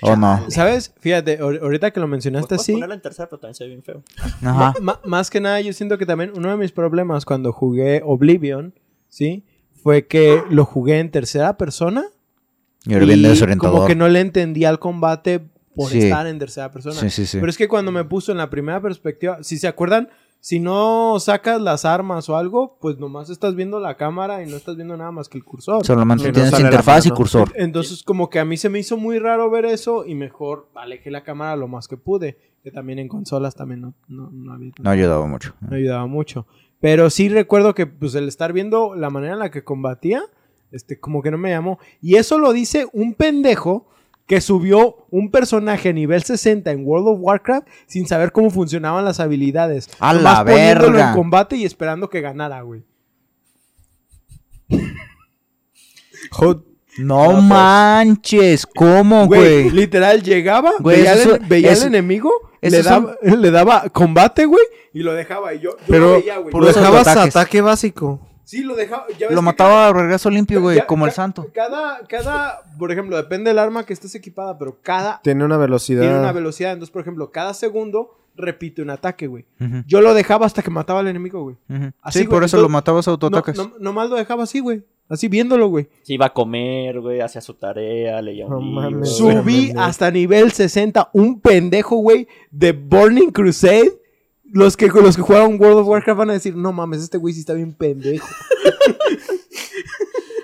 ¿O 0.00 0.14
no? 0.14 0.44
¿Sabes? 0.48 0.94
Fíjate, 1.00 1.40
ahor- 1.40 1.60
ahorita 1.60 1.90
que 1.90 1.98
lo 1.98 2.06
mencionaste 2.06 2.54
así. 2.54 2.72
en 2.72 3.00
tercera, 3.00 3.28
pero 3.28 3.40
también 3.40 3.54
se 3.56 3.64
ve 3.64 3.70
bien 3.70 3.82
feo. 3.82 4.02
Ajá. 4.42 4.74
Más 5.04 5.28
que 5.28 5.40
nada, 5.40 5.60
yo 5.60 5.72
siento 5.72 5.98
que 5.98 6.06
también 6.06 6.30
uno 6.36 6.50
de 6.50 6.56
mis 6.56 6.70
problemas 6.70 7.24
cuando 7.24 7.52
jugué 7.52 8.02
Oblivion, 8.04 8.74
¿sí? 9.08 9.44
Fue 9.82 10.06
que 10.06 10.42
lo 10.50 10.64
jugué 10.64 11.00
en 11.00 11.10
tercera 11.10 11.56
persona. 11.56 12.04
Y 12.84 12.94
y 12.94 13.22
desorientador. 13.22 13.74
como 13.74 13.86
que 13.88 13.96
no 13.96 14.08
le 14.08 14.20
entendía 14.20 14.68
al 14.68 14.78
combate 14.78 15.40
por 15.74 15.90
Sí. 15.90 15.98
estar 15.98 16.26
en 16.28 16.38
tercera 16.38 16.70
persona. 16.70 16.94
Sí, 16.94 17.10
sí, 17.10 17.26
sí. 17.26 17.38
Pero 17.38 17.50
es 17.50 17.56
que 17.58 17.66
cuando 17.68 17.90
me 17.90 18.04
puso 18.04 18.30
en 18.32 18.38
la 18.38 18.50
primera 18.50 18.80
perspectiva, 18.80 19.38
si 19.42 19.58
se 19.58 19.66
acuerdan, 19.66 20.08
si 20.40 20.60
no 20.60 21.18
sacas 21.20 21.60
las 21.60 21.84
armas 21.84 22.28
o 22.28 22.36
algo, 22.36 22.78
pues 22.80 22.98
nomás 22.98 23.28
estás 23.28 23.54
viendo 23.54 23.80
la 23.80 23.96
cámara 23.96 24.42
y 24.42 24.48
no 24.48 24.56
estás 24.56 24.76
viendo 24.76 24.96
nada 24.96 25.10
más 25.10 25.28
que 25.28 25.36
el 25.38 25.44
cursor. 25.44 25.84
Solamente 25.84 26.26
no 26.28 26.32
tienes 26.32 26.58
interfaz 26.58 27.06
y 27.06 27.10
cursor. 27.10 27.52
Entonces, 27.56 28.02
como 28.02 28.30
que 28.30 28.38
a 28.38 28.44
mí 28.44 28.56
se 28.56 28.68
me 28.68 28.78
hizo 28.78 28.96
muy 28.96 29.18
raro 29.18 29.50
ver 29.50 29.64
eso 29.64 30.06
y 30.06 30.14
mejor 30.14 30.68
alejé 30.74 31.10
la 31.10 31.24
cámara 31.24 31.56
lo 31.56 31.68
más 31.68 31.88
que 31.88 31.96
pude. 31.96 32.38
Que 32.62 32.70
también 32.70 32.98
en 32.98 33.08
consolas 33.08 33.54
también 33.54 33.80
no, 33.80 33.94
no, 34.08 34.30
no 34.32 34.52
había 34.52 34.72
No 34.80 34.90
ayudaba 34.90 35.26
mucho. 35.26 35.54
me 35.60 35.76
ayudaba 35.76 36.06
mucho. 36.06 36.46
Pero 36.80 37.10
sí 37.10 37.28
recuerdo 37.28 37.74
que 37.74 37.86
pues 37.86 38.14
el 38.14 38.28
estar 38.28 38.52
viendo 38.52 38.94
la 38.94 39.10
manera 39.10 39.34
en 39.34 39.38
la 39.40 39.50
que 39.50 39.64
combatía, 39.64 40.22
este, 40.70 40.98
como 41.00 41.22
que 41.22 41.30
no 41.30 41.38
me 41.38 41.50
llamó. 41.50 41.78
Y 42.00 42.16
eso 42.16 42.38
lo 42.38 42.52
dice 42.52 42.86
un 42.92 43.14
pendejo 43.14 43.88
que 44.28 44.40
subió 44.40 45.06
un 45.10 45.30
personaje 45.32 45.88
a 45.88 45.92
nivel 45.92 46.22
60 46.22 46.70
en 46.70 46.86
World 46.86 47.08
of 47.08 47.18
Warcraft 47.20 47.66
sin 47.86 48.06
saber 48.06 48.30
cómo 48.30 48.50
funcionaban 48.50 49.04
las 49.04 49.18
habilidades. 49.18 49.88
¡A 49.98 50.12
Nomás 50.12 50.38
la 50.38 50.44
poniéndolo 50.44 50.92
verga! 50.92 51.08
en 51.08 51.14
combate 51.16 51.56
y 51.56 51.64
esperando 51.64 52.08
que 52.08 52.20
ganara, 52.20 52.60
güey. 52.62 52.84
No 56.40 56.62
No, 56.98 57.24
pues. 57.32 57.42
manches, 57.44 58.66
¿cómo, 58.66 59.26
Güey, 59.26 59.40
güey? 59.40 59.70
literal 59.70 60.20
llegaba, 60.22 60.72
Güey, 60.80 60.98
veía, 60.98 61.14
eso- 61.14 61.34
al, 61.34 61.40
veía 61.46 61.70
eso- 61.72 61.82
al 61.82 61.88
enemigo, 61.88 62.30
le 62.60 62.82
son- 62.82 63.06
daba, 63.06 63.36
le 63.36 63.50
daba 63.52 63.88
combate, 63.90 64.46
güey, 64.46 64.64
y 64.92 65.00
lo 65.04 65.14
dejaba. 65.14 65.54
Y 65.54 65.60
yo, 65.60 65.70
yo 65.70 65.76
Pero 65.86 66.00
lo 66.06 66.12
veía, 66.18 66.34
güey. 66.38 66.46
lo 66.46 66.50
Puros 66.50 66.74
dejabas 66.74 67.06
ataques. 67.06 67.36
ataque 67.36 67.60
básico. 67.60 68.20
Sí, 68.48 68.62
lo 68.62 68.74
dejaba. 68.74 69.04
ya 69.18 69.26
ves 69.28 69.34
Lo 69.36 69.42
mataba 69.42 69.88
a 69.88 69.92
regreso 69.92 70.30
limpio, 70.30 70.62
güey, 70.62 70.80
como 70.86 71.04
el 71.04 71.12
santo. 71.12 71.46
Cada, 71.52 72.00
cada, 72.08 72.62
por 72.78 72.90
ejemplo, 72.90 73.14
depende 73.18 73.50
del 73.50 73.58
arma 73.58 73.84
que 73.84 73.92
estés 73.92 74.14
equipada, 74.14 74.56
pero 74.56 74.78
cada 74.80 75.20
Tiene 75.22 75.44
una 75.44 75.58
velocidad. 75.58 76.00
tiene 76.00 76.18
una 76.18 76.32
velocidad. 76.32 76.72
Entonces, 76.72 76.90
por 76.90 77.02
ejemplo, 77.02 77.30
cada 77.30 77.52
segundo 77.52 78.14
repite 78.36 78.80
un 78.80 78.88
ataque, 78.88 79.26
güey. 79.26 79.44
Yo 79.86 80.00
lo 80.00 80.14
dejaba 80.14 80.46
hasta 80.46 80.62
que 80.62 80.70
mataba 80.70 81.00
al 81.00 81.08
enemigo, 81.08 81.42
güey. 81.42 81.56
Así, 82.00 82.20
Sí, 82.20 82.24
güey, 82.24 82.36
por 82.38 82.44
eso 82.44 82.56
entonces- 82.56 82.62
lo 82.62 82.68
matabas 82.70 83.06
a 83.06 83.10
No, 83.10 83.12
autoataques. 83.16 83.56
no, 83.58 83.72
nomás 83.80 84.08
lo 84.08 84.16
dejaba 84.16 84.44
así, 84.44 84.60
güey. 84.60 84.82
Así 85.10 85.28
viéndolo, 85.28 85.68
güey. 85.68 85.88
Se 86.02 86.14
iba 86.14 86.26
a 86.26 86.32
comer, 86.32 87.00
güey, 87.00 87.20
hacía 87.20 87.40
su 87.42 87.52
tarea, 87.54 88.20
leía 88.22 88.46
un 88.46 88.50
No 88.52 88.60
libro. 88.60 88.80
mames. 88.90 89.16
Subí 89.16 89.72
mames. 89.72 89.76
hasta 89.76 90.10
nivel 90.10 90.52
60. 90.52 91.10
Un 91.12 91.40
pendejo, 91.40 91.96
güey, 91.96 92.28
de 92.50 92.72
Burning 92.72 93.30
Crusade. 93.30 93.92
Los 94.52 94.76
que, 94.76 94.86
los 94.88 95.16
que 95.16 95.22
jugaron 95.22 95.60
World 95.60 95.78
of 95.80 95.86
Warcraft 95.88 96.18
van 96.18 96.30
a 96.30 96.32
decir, 96.34 96.56
no 96.56 96.72
mames, 96.72 97.02
este 97.02 97.18
güey 97.18 97.34
sí 97.34 97.40
está 97.40 97.52
bien 97.54 97.72
pendejo. 97.74 98.26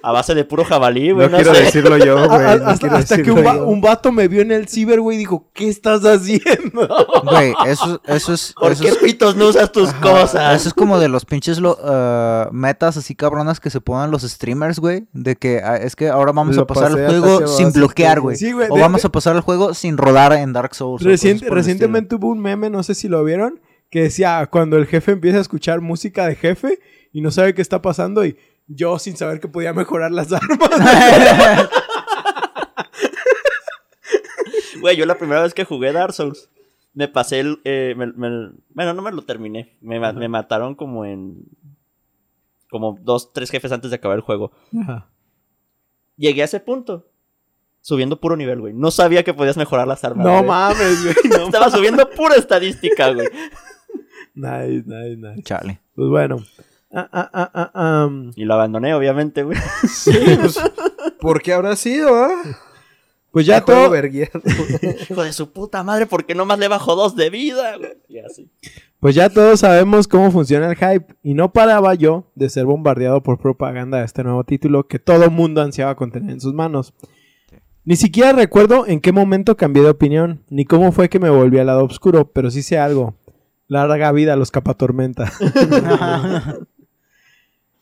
A 0.06 0.12
base 0.12 0.34
de 0.34 0.44
puro 0.44 0.66
jabalí, 0.66 1.12
güey. 1.12 1.28
No 1.28 1.30
No, 1.30 1.36
quiero 1.38 1.54
sé. 1.54 1.62
decirlo 1.62 1.96
yo, 1.96 2.16
güey. 2.28 2.28
a- 2.46 2.56
no 2.56 2.66
hasta 2.96 3.22
que 3.22 3.30
un, 3.32 3.38
va- 3.42 3.64
un 3.64 3.80
vato 3.80 4.12
me 4.12 4.28
vio 4.28 4.42
en 4.42 4.52
el 4.52 4.68
ciber, 4.68 5.00
güey, 5.00 5.16
y 5.16 5.18
dijo, 5.20 5.48
¿qué 5.54 5.66
estás 5.70 6.02
haciendo? 6.04 6.86
Güey, 7.24 7.54
eso, 7.66 8.02
eso 8.06 8.34
es. 8.34 8.52
¿Por 8.52 8.72
eso 8.72 8.82
qué 8.82 8.90
es- 8.90 8.98
pitos 8.98 9.34
no 9.34 9.48
usas 9.48 9.72
tus 9.72 9.90
cosas? 9.94 10.56
Eso 10.60 10.68
es 10.68 10.74
como 10.74 10.98
de 10.98 11.08
los 11.08 11.24
pinches 11.24 11.58
lo- 11.58 11.78
ah, 11.82 12.50
metas 12.52 12.98
así 12.98 13.14
cabronas 13.14 13.60
que 13.60 13.70
se 13.70 13.80
ponen 13.80 14.10
los 14.10 14.24
streamers, 14.24 14.78
güey. 14.78 15.06
De 15.14 15.36
que 15.36 15.62
ah, 15.64 15.76
es 15.78 15.96
que 15.96 16.10
ahora 16.10 16.32
vamos 16.32 16.54
Lo 16.56 16.62
a 16.64 16.66
pasar 16.66 16.90
el 16.98 17.06
juego 17.06 17.46
sin 17.46 17.72
bloquear, 17.72 18.20
güey. 18.20 18.36
Sí, 18.36 18.52
güey, 18.52 18.68
o 18.70 18.74
de- 18.74 18.80
vamos 18.82 19.00
de- 19.00 19.08
a 19.08 19.10
pasar 19.10 19.34
el 19.36 19.40
juego 19.40 19.72
sin 19.72 19.96
rodar 19.96 20.34
en 20.34 20.52
Dark 20.52 20.74
Souls. 20.74 21.02
recientemente 21.02 22.16
hubo 22.16 22.28
un 22.28 22.40
meme, 22.40 22.68
no 22.68 22.82
sé 22.82 22.94
si 22.94 23.08
lo 23.08 23.24
vieron, 23.24 23.58
que 23.94 24.02
decía 24.02 24.44
cuando 24.50 24.76
el 24.76 24.86
jefe 24.88 25.12
empieza 25.12 25.38
a 25.38 25.40
escuchar 25.40 25.80
música 25.80 26.26
de 26.26 26.34
jefe 26.34 26.80
y 27.12 27.20
no 27.20 27.30
sabe 27.30 27.54
qué 27.54 27.62
está 27.62 27.80
pasando 27.80 28.24
y 28.26 28.36
yo 28.66 28.98
sin 28.98 29.16
saber 29.16 29.38
que 29.38 29.46
podía 29.46 29.72
mejorar 29.72 30.10
las 30.10 30.32
armas. 30.32 31.68
Güey, 34.80 34.96
yo 34.96 35.06
la 35.06 35.16
primera 35.16 35.42
vez 35.42 35.54
que 35.54 35.64
jugué 35.64 35.92
Dark 35.92 36.12
Souls, 36.12 36.50
me 36.92 37.06
pasé 37.06 37.38
el... 37.38 37.60
eh, 37.64 37.94
me- 37.96 38.08
me- 38.12 38.50
bueno, 38.70 38.94
no 38.94 39.02
me 39.02 39.12
lo 39.12 39.22
terminé. 39.22 39.76
Me, 39.80 40.00
me 40.12 40.28
mataron 40.28 40.74
como 40.74 41.04
en... 41.04 41.44
Como 42.70 42.98
dos, 43.00 43.32
tres 43.32 43.48
jefes 43.50 43.70
antes 43.70 43.90
de 43.90 43.96
acabar 43.96 44.16
el 44.16 44.22
juego. 44.22 44.50
Llegué 46.16 46.42
a 46.42 46.46
ese 46.46 46.58
punto. 46.58 47.06
Subiendo 47.80 48.18
puro 48.18 48.36
nivel, 48.36 48.60
güey. 48.60 48.72
No 48.74 48.90
sabía 48.90 49.22
que 49.22 49.34
podías 49.34 49.56
mejorar 49.56 49.86
las 49.86 50.02
armas. 50.02 50.26
no 50.26 50.42
mames, 50.42 51.02
güey. 51.04 51.14
no 51.38 51.46
Estaba 51.46 51.70
subiendo 51.70 52.10
pura 52.10 52.34
estadística, 52.34 53.12
güey. 53.12 53.28
Nice, 54.34 54.84
nice, 54.86 55.16
nice. 55.16 55.42
Chale. 55.42 55.80
Pues 55.94 56.08
bueno. 56.08 56.36
Ah, 56.92 57.08
ah, 57.12 57.30
ah, 57.32 57.50
ah, 57.54 57.70
ah. 57.74 58.10
Y 58.36 58.44
lo 58.44 58.54
abandoné, 58.54 58.94
obviamente, 58.94 59.42
güey. 59.42 59.58
Sí, 59.88 60.12
pues, 60.40 60.58
¿Por 61.20 61.42
qué 61.42 61.52
habrá 61.52 61.76
sido, 61.76 62.14
ah? 62.14 62.42
Pues 63.34 63.46
ya 63.46 63.64
todo. 63.64 63.92
Hijo 65.10 65.24
de 65.24 65.32
su 65.32 65.50
puta 65.50 65.82
madre, 65.82 66.06
¿por 66.06 66.24
qué 66.24 66.36
nomás 66.36 66.56
le 66.60 66.68
bajo 66.68 66.94
dos 66.94 67.16
de 67.16 67.30
vida, 67.30 67.76
güey? 67.76 67.94
Y 68.08 68.18
así. 68.18 68.48
pues 69.00 69.16
ya 69.16 69.28
todos 69.28 69.58
sabemos 69.58 70.06
cómo 70.06 70.30
funciona 70.30 70.70
el 70.70 70.76
hype 70.76 71.16
y 71.24 71.34
no 71.34 71.52
paraba 71.52 71.94
yo 71.94 72.30
de 72.36 72.48
ser 72.48 72.64
bombardeado 72.64 73.24
por 73.24 73.38
propaganda 73.38 73.98
de 73.98 74.04
este 74.04 74.22
nuevo 74.22 74.44
título 74.44 74.86
que 74.86 75.00
todo 75.00 75.30
mundo 75.32 75.62
ansiaba 75.62 75.96
con 75.96 76.12
tener 76.12 76.30
en 76.30 76.40
sus 76.40 76.54
manos. 76.54 76.94
Ni 77.84 77.96
siquiera 77.96 78.32
recuerdo 78.32 78.86
en 78.86 79.00
qué 79.00 79.10
momento 79.10 79.56
cambié 79.56 79.82
de 79.82 79.90
opinión, 79.90 80.44
ni 80.48 80.64
cómo 80.64 80.92
fue 80.92 81.08
que 81.08 81.18
me 81.18 81.28
volví 81.28 81.58
al 81.58 81.66
lado 81.66 81.84
oscuro, 81.84 82.30
pero 82.32 82.52
sí 82.52 82.62
sé 82.62 82.78
algo. 82.78 83.16
Larga 83.68 84.12
vida 84.12 84.34
a 84.34 84.36
los 84.36 84.50
capatormenta. 84.50 85.32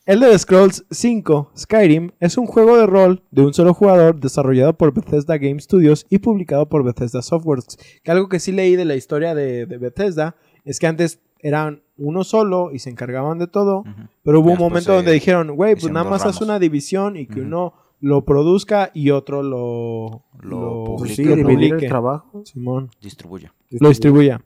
Elder 0.05 0.37
Scrolls 0.37 0.85
5 0.90 1.53
Skyrim 1.57 2.11
es 2.18 2.37
un 2.37 2.47
juego 2.47 2.77
de 2.77 2.87
rol 2.87 3.23
de 3.31 3.42
un 3.42 3.55
solo 3.55 3.73
jugador 3.73 4.18
desarrollado 4.18 4.77
por 4.77 4.92
Bethesda 4.92 5.38
Game 5.38 5.61
Studios 5.61 6.07
y 6.11 6.18
publicado 6.18 6.68
por 6.68 6.83
Bethesda 6.85 7.23
Softworks. 7.23 7.79
Que 8.03 8.11
algo 8.11 8.29
que 8.29 8.40
sí 8.40 8.51
leí 8.51 8.75
de 8.75 8.85
la 8.85 8.97
historia 8.97 9.35
de, 9.35 9.64
de 9.66 9.79
Bethesda 9.79 10.35
es 10.64 10.81
que 10.81 10.88
antes 10.88 11.21
eran 11.38 11.83
uno 11.97 12.24
solo 12.24 12.70
y 12.72 12.80
se 12.80 12.91
encargaban 12.91 13.39
de 13.39 13.47
todo, 13.47 13.85
pero 14.24 14.41
hubo 14.41 14.49
Ya 14.49 14.53
un 14.55 14.59
después 14.59 14.70
momento 14.70 14.95
donde 14.95 15.12
dijeron, 15.12 15.55
güey, 15.55 15.74
pues 15.76 15.93
nada 15.93 16.09
más 16.09 16.24
haz 16.26 16.41
una 16.41 16.59
división 16.59 17.16
y 17.16 17.26
que 17.26 17.41
uno 17.41 17.74
lo 18.01 18.24
produzca 18.24 18.91
y 18.95 19.11
otro 19.11 19.43
lo, 19.45 20.24
Lo 20.41 20.85
Pues 20.99 21.12
publique. 21.12 21.14
sí, 21.14 21.24
lo 21.24 21.49
publique. 21.49 21.74
el 21.85 21.89
trabajo. 21.89 22.43
Simón, 22.45 22.91
Distribuye. 23.01 23.51
lo 23.70 23.89
distribuya. 23.89 24.41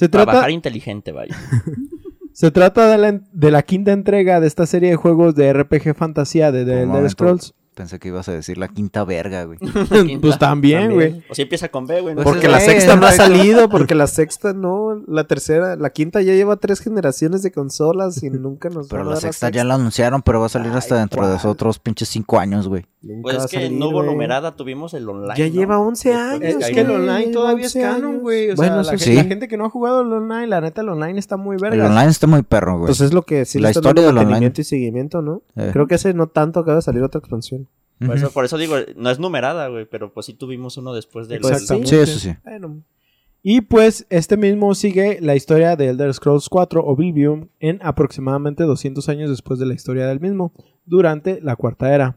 Se 0.00 0.08
trata, 0.08 0.30
Trabajar 0.32 0.50
inteligente, 0.50 1.12
vaya. 1.12 1.36
Se 2.32 2.50
trata 2.50 2.88
de 2.88 2.96
la, 2.98 3.20
de 3.32 3.50
la 3.50 3.62
quinta 3.62 3.92
entrega 3.92 4.40
de 4.40 4.46
esta 4.46 4.64
serie 4.66 4.90
de 4.90 4.96
juegos 4.96 5.34
de 5.34 5.52
RPG 5.52 5.94
fantasía 5.94 6.50
de 6.52 6.64
The 6.64 6.84
Un 6.86 6.94
Elder. 6.96 7.10
Scrolls. 7.10 7.54
Pensé 7.74 7.98
que 7.98 8.08
ibas 8.08 8.28
a 8.28 8.32
decir 8.32 8.58
la 8.58 8.68
quinta 8.68 9.04
verga, 9.04 9.44
güey. 9.44 9.58
Pues 10.20 10.38
también, 10.38 10.92
güey. 10.92 11.22
O 11.30 11.34
si 11.34 11.42
empieza 11.42 11.68
con 11.68 11.86
B, 11.86 12.00
güey. 12.00 12.14
¿no? 12.14 12.22
Pues 12.22 12.32
Porque 12.34 12.46
es- 12.46 12.52
la 12.52 12.60
sexta 12.60 12.96
no 12.96 13.06
ha 13.06 13.12
salido, 13.12 13.68
porque 13.70 13.94
la 13.94 14.06
sexta 14.06 14.52
no, 14.52 14.94
la 15.06 15.24
tercera, 15.24 15.76
la 15.76 15.90
quinta 15.90 16.20
ya 16.20 16.32
lleva 16.34 16.56
tres 16.56 16.80
generaciones 16.80 17.42
de 17.42 17.52
consolas 17.52 18.22
y 18.22 18.30
nunca 18.30 18.68
nos 18.70 18.88
Pero 18.88 19.00
van 19.00 19.06
a 19.06 19.10
la 19.10 19.14
dar 19.16 19.22
sexta 19.22 19.50
ya 19.50 19.64
la 19.64 19.74
anunciaron, 19.74 20.22
pero 20.22 20.40
va 20.40 20.46
a 20.46 20.50
salir 20.50 20.72
hasta 20.72 20.96
dentro 20.96 21.26
de 21.28 21.36
¿cuál? 21.38 21.52
otros 21.52 21.78
pinches 21.78 22.08
cinco 22.08 22.38
años, 22.38 22.68
güey. 22.68 22.86
Nunca 23.02 23.22
Pues 23.22 23.36
es 23.38 23.46
que 23.50 23.56
salir, 23.62 23.72
no 23.72 23.88
hubo 23.88 24.02
numerada, 24.02 24.56
tuvimos 24.56 24.92
el 24.92 25.08
online. 25.08 25.34
Ya 25.38 25.46
¿no? 25.48 25.52
lleva 25.54 25.78
11 25.78 26.08
Después 26.10 26.32
años. 26.54 26.64
Es 26.68 26.70
que 26.74 26.80
el 26.80 26.90
online 26.90 27.26
todavía 27.32 27.64
es 27.66 27.74
11 27.74 27.80
canon, 27.88 28.18
güey. 28.20 28.50
O 28.50 28.56
Bueno, 28.56 28.84
sea, 28.84 28.92
la, 28.92 28.98
sí. 28.98 29.04
gente, 29.04 29.14
la 29.16 29.22
Sí. 29.22 29.28
gente 29.28 29.48
que 29.48 29.56
no 29.56 29.64
ha 29.64 29.70
jugado 29.70 30.02
el 30.02 30.12
online, 30.12 30.46
la 30.48 30.60
neta, 30.60 30.82
el 30.82 30.90
online 30.90 31.18
está 31.18 31.38
muy 31.38 31.56
El 31.56 31.62
verga. 31.62 31.86
online 31.86 32.10
está 32.10 32.26
muy 32.26 32.42
perro, 32.42 32.74
güey. 32.78 32.86
Pues 32.88 33.00
es 33.00 33.14
lo 33.14 33.22
que 33.22 33.46
sí 33.46 33.58
La 33.58 33.70
historia 33.70 33.94
del 34.02 34.10
online. 34.10 34.24
mantenimiento 34.26 34.60
y 34.60 34.64
seguimiento, 34.64 35.22
¿no? 35.22 35.42
Eh. 35.56 35.70
Creo 35.72 35.86
que 35.86 35.94
ese 35.94 36.12
no 36.12 36.26
tanto 36.26 36.60
acaba 36.60 36.76
de 36.76 36.82
salir 36.82 37.02
otra 37.02 37.20
expansión. 37.20 37.68
Por 38.04 38.16
eso, 38.16 38.26
Ujú. 38.26 38.34
por 38.34 38.44
eso 38.44 38.58
digo, 38.58 38.76
no 38.96 39.10
es 39.10 39.18
numerada, 39.18 39.68
güey, 39.68 39.86
pero 39.86 40.12
pues 40.12 40.26
sí 40.26 40.34
tuvimos 40.34 40.76
uno 40.76 40.92
después 40.92 41.28
del... 41.28 41.40
Pues. 41.40 41.66
Sí, 41.66 41.96
eso 41.96 42.18
sí. 42.18 42.34
Bueno, 42.44 42.82
Y 43.42 43.62
pues 43.62 44.06
este 44.10 44.36
mismo 44.36 44.74
sigue 44.74 45.18
la 45.22 45.34
historia 45.36 45.74
de 45.74 45.88
Elder 45.88 46.12
Scrolls 46.12 46.50
4 46.50 46.84
Oblivion 46.84 47.50
en 47.60 47.78
aproximadamente 47.82 48.64
200 48.64 49.08
años 49.08 49.30
después 49.30 49.58
de 49.58 49.64
la 49.64 49.72
historia 49.72 50.06
del 50.06 50.20
mismo, 50.20 50.52
durante 50.84 51.40
la 51.40 51.56
cuarta 51.56 51.94
era. 51.94 52.16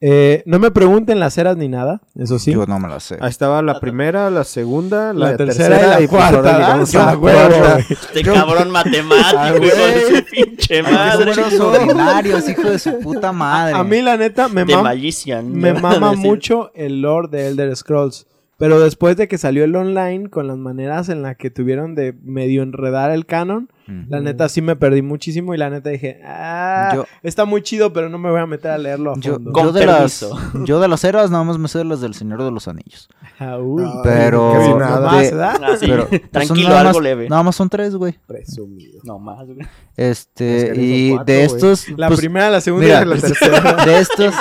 Eh, 0.00 0.44
no 0.46 0.60
me 0.60 0.70
pregunten 0.70 1.18
las 1.18 1.36
eras 1.38 1.56
ni 1.56 1.66
nada, 1.68 2.00
eso 2.14 2.38
sí. 2.38 2.52
Yo 2.52 2.66
no 2.66 2.78
me 2.78 2.88
la 2.88 3.00
sé. 3.00 3.16
ahí 3.20 3.30
estaba 3.30 3.60
la 3.62 3.80
primera, 3.80 4.30
la 4.30 4.44
segunda, 4.44 5.12
la, 5.12 5.32
La 5.32 5.36
tercera 5.36 5.76
y 5.78 5.88
la 5.88 5.96
pues 5.96 6.08
cuarta, 6.08 6.56
Ah, 6.72 6.84
la 7.12 7.16
cuarta. 7.16 7.78
Este 7.80 8.22
cabrón 8.22 8.70
matemático, 8.70 9.64
hijo 9.66 9.76
de 9.86 10.16
su 10.18 10.24
pinche 10.30 10.82
madre. 10.84 11.32
ordinarios, 11.60 12.48
hijo 12.48 12.70
de 12.70 12.78
su 12.78 12.98
puta 13.00 13.32
madre. 13.32 13.74
A 13.76 13.82
mí 13.82 14.00
la 14.00 14.16
neta 14.16 14.46
me, 14.48 14.64
mam- 14.64 14.82
Magician. 14.84 15.52
me 15.52 15.72
mama 15.74 16.12
mucho 16.12 16.70
el 16.74 17.02
lore 17.02 17.28
de 17.30 17.48
Elder 17.48 17.74
Scrolls. 17.76 18.26
Pero 18.56 18.78
después 18.80 19.16
de 19.16 19.26
que 19.28 19.38
salió 19.38 19.64
el 19.64 19.74
online, 19.76 20.30
con 20.30 20.46
las 20.48 20.56
maneras 20.58 21.08
en 21.08 21.22
las 21.22 21.36
que 21.36 21.48
tuvieron 21.50 21.94
de 21.96 22.12
medio 22.24 22.62
enredar 22.62 23.10
el 23.12 23.24
canon, 23.26 23.68
Mm. 23.90 24.02
la 24.10 24.20
neta 24.20 24.48
sí 24.50 24.60
me 24.60 24.76
perdí 24.76 25.00
muchísimo 25.00 25.54
y 25.54 25.56
la 25.56 25.70
neta 25.70 25.88
dije, 25.88 26.20
ah, 26.24 26.92
Yo- 26.94 27.06
está 27.22 27.46
muy 27.46 27.62
chido, 27.62 27.90
pero 27.92 28.10
no 28.10 28.18
me 28.18 28.30
voy 28.30 28.38
a 28.40 28.46
meter 28.46 28.70
a 28.70 28.76
leerlo 28.78 29.12
a 29.12 29.18
Yo, 29.18 29.32
fondo. 29.34 29.50
Con 29.52 29.64
yo 29.66 29.72
de 29.72 29.86
las, 29.86 30.26
yo 30.64 30.78
de 30.80 30.88
las 30.88 31.04
eras 31.04 31.30
nada 31.30 31.42
más 31.44 31.56
me 31.56 31.68
sé 31.68 31.78
de 31.78 31.84
las 31.86 32.00
del 32.02 32.12
Señor 32.14 32.42
de 32.44 32.50
los 32.50 32.68
Anillos. 32.68 33.08
Ah, 33.38 33.56
uy. 33.58 33.84
Pero- 34.04 34.52
casi 34.52 34.68
No 34.70 34.78
nada. 34.78 35.00
más, 35.00 35.22
de- 35.22 35.30
¿verdad? 35.30 35.60
Ah, 35.62 35.76
sí. 35.80 35.86
Pero 35.88 36.06
pues, 36.10 36.30
Tranquilo, 36.30 36.68
nada 36.68 36.80
algo 36.80 36.92
más- 36.98 37.02
leve. 37.02 37.28
Nada 37.30 37.42
más 37.42 37.56
son 37.56 37.68
tres, 37.70 37.94
güey. 37.94 38.18
Presumido. 38.26 39.00
No 39.04 39.18
más, 39.18 39.46
güey. 39.46 39.66
Este, 39.96 40.68
Es 40.68 40.72
que 40.74 40.82
y 40.84 41.10
cuatro, 41.10 41.24
de 41.24 41.44
estos, 41.44 41.88
La 41.96 42.08
pues, 42.08 42.20
primera, 42.20 42.50
la 42.50 42.60
segunda 42.60 42.86
mira, 42.86 43.02
y 43.02 43.04
la 43.06 43.16
tercera. 43.16 43.72
de 43.86 43.98
estos, 44.00 44.34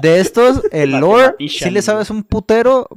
de 0.00 0.20
estos, 0.20 0.62
el 0.70 0.92
lore, 0.92 1.34
si 1.48 1.70
le 1.70 1.82
sabes 1.82 2.10
un 2.10 2.22
putero, 2.22 2.88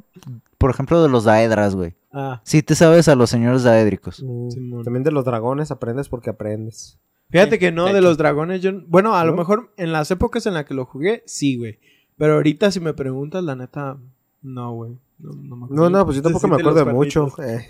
por 0.60 0.70
ejemplo, 0.70 1.02
de 1.02 1.10
los 1.10 1.24
daedras, 1.24 1.74
güey. 1.76 1.96
Ah, 2.14 2.42
Si 2.44 2.62
te 2.62 2.76
sabes 2.76 3.08
a 3.08 3.16
los 3.16 3.30
señores 3.32 3.64
daédricos. 3.64 4.22
Mm, 4.24 4.50
Simón. 4.52 4.84
También 4.84 5.04
de 5.04 5.12
los 5.12 5.26
dragones 5.26 5.72
aprendes 5.72 6.10
porque 6.10 6.30
aprendes. 6.30 7.00
fíjate 7.30 7.58
que 7.58 7.72
no, 7.72 7.92
de 7.92 8.02
los 8.02 8.18
dragones, 8.18 8.62
yo... 8.62 8.72
Bueno, 8.88 9.16
a 9.16 9.24
lo 9.26 9.34
mejor 9.36 9.72
en 9.78 9.92
las 9.92 10.12
épocas 10.12 10.46
en 10.46 10.54
las 10.54 10.66
que 10.66 10.74
lo 10.76 10.86
jugué, 10.86 11.24
sí, 11.26 11.58
güey. 11.58 11.80
Pero 12.18 12.34
ahorita 12.36 12.70
si 12.72 12.80
me 12.80 12.94
preguntas, 12.94 13.44
la 13.44 13.56
neta, 13.56 13.98
no, 14.42 14.74
güey. 14.74 14.92
No, 15.18 15.32
no, 15.34 15.56
me 15.56 15.66
acuerdo. 15.66 15.84
No, 15.84 15.90
no, 15.90 16.06
pues 16.06 16.18
yo 16.18 16.24
tampoco 16.24 16.48
me 16.48 16.56
acuerdo 16.56 16.86
de 16.86 16.92
mucho. 16.94 17.28
eh. 17.44 17.68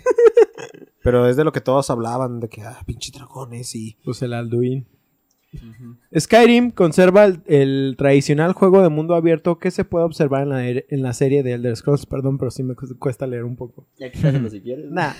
Pero 1.02 1.26
es 1.28 1.36
de 1.36 1.44
lo 1.44 1.52
que 1.52 1.60
todos 1.62 1.88
hablaban, 1.90 2.40
de 2.40 2.48
que, 2.48 2.62
ah, 2.62 2.78
pinche 2.84 3.10
dragones 3.12 3.74
y... 3.74 3.96
Pues 4.04 4.20
el 4.22 4.32
Alduin. 4.34 4.86
Skyrim 6.18 6.70
conserva 6.70 7.24
el, 7.24 7.40
el 7.46 7.94
tradicional 7.98 8.52
juego 8.52 8.82
de 8.82 8.88
mundo 8.88 9.14
abierto 9.14 9.58
que 9.58 9.70
se 9.70 9.84
puede 9.84 10.04
observar 10.04 10.42
en 10.42 10.48
la, 10.50 10.64
er- 10.64 10.86
en 10.88 11.02
la 11.02 11.12
serie 11.12 11.42
de 11.42 11.52
Elder 11.52 11.76
Scrolls. 11.76 12.06
Perdón, 12.06 12.38
pero 12.38 12.50
sí 12.50 12.62
me 12.62 12.74
cu- 12.74 12.96
cuesta 12.98 13.26
leer 13.26 13.44
un 13.44 13.56
poco. 13.56 13.86
Ya 13.98 14.10
quítatelo 14.10 14.48
si 14.50 14.60
quieres. 14.60 14.90
Nah. 14.90 15.12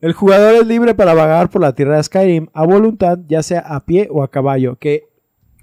El 0.00 0.12
jugador 0.12 0.54
es 0.54 0.66
libre 0.66 0.94
para 0.94 1.14
vagar 1.14 1.50
por 1.50 1.62
la 1.62 1.74
tierra 1.74 1.96
de 1.96 2.02
Skyrim 2.02 2.48
a 2.52 2.64
voluntad, 2.66 3.18
ya 3.28 3.42
sea 3.42 3.60
a 3.60 3.84
pie 3.84 4.08
o 4.10 4.22
a 4.22 4.30
caballo. 4.30 4.76
Que 4.76 5.04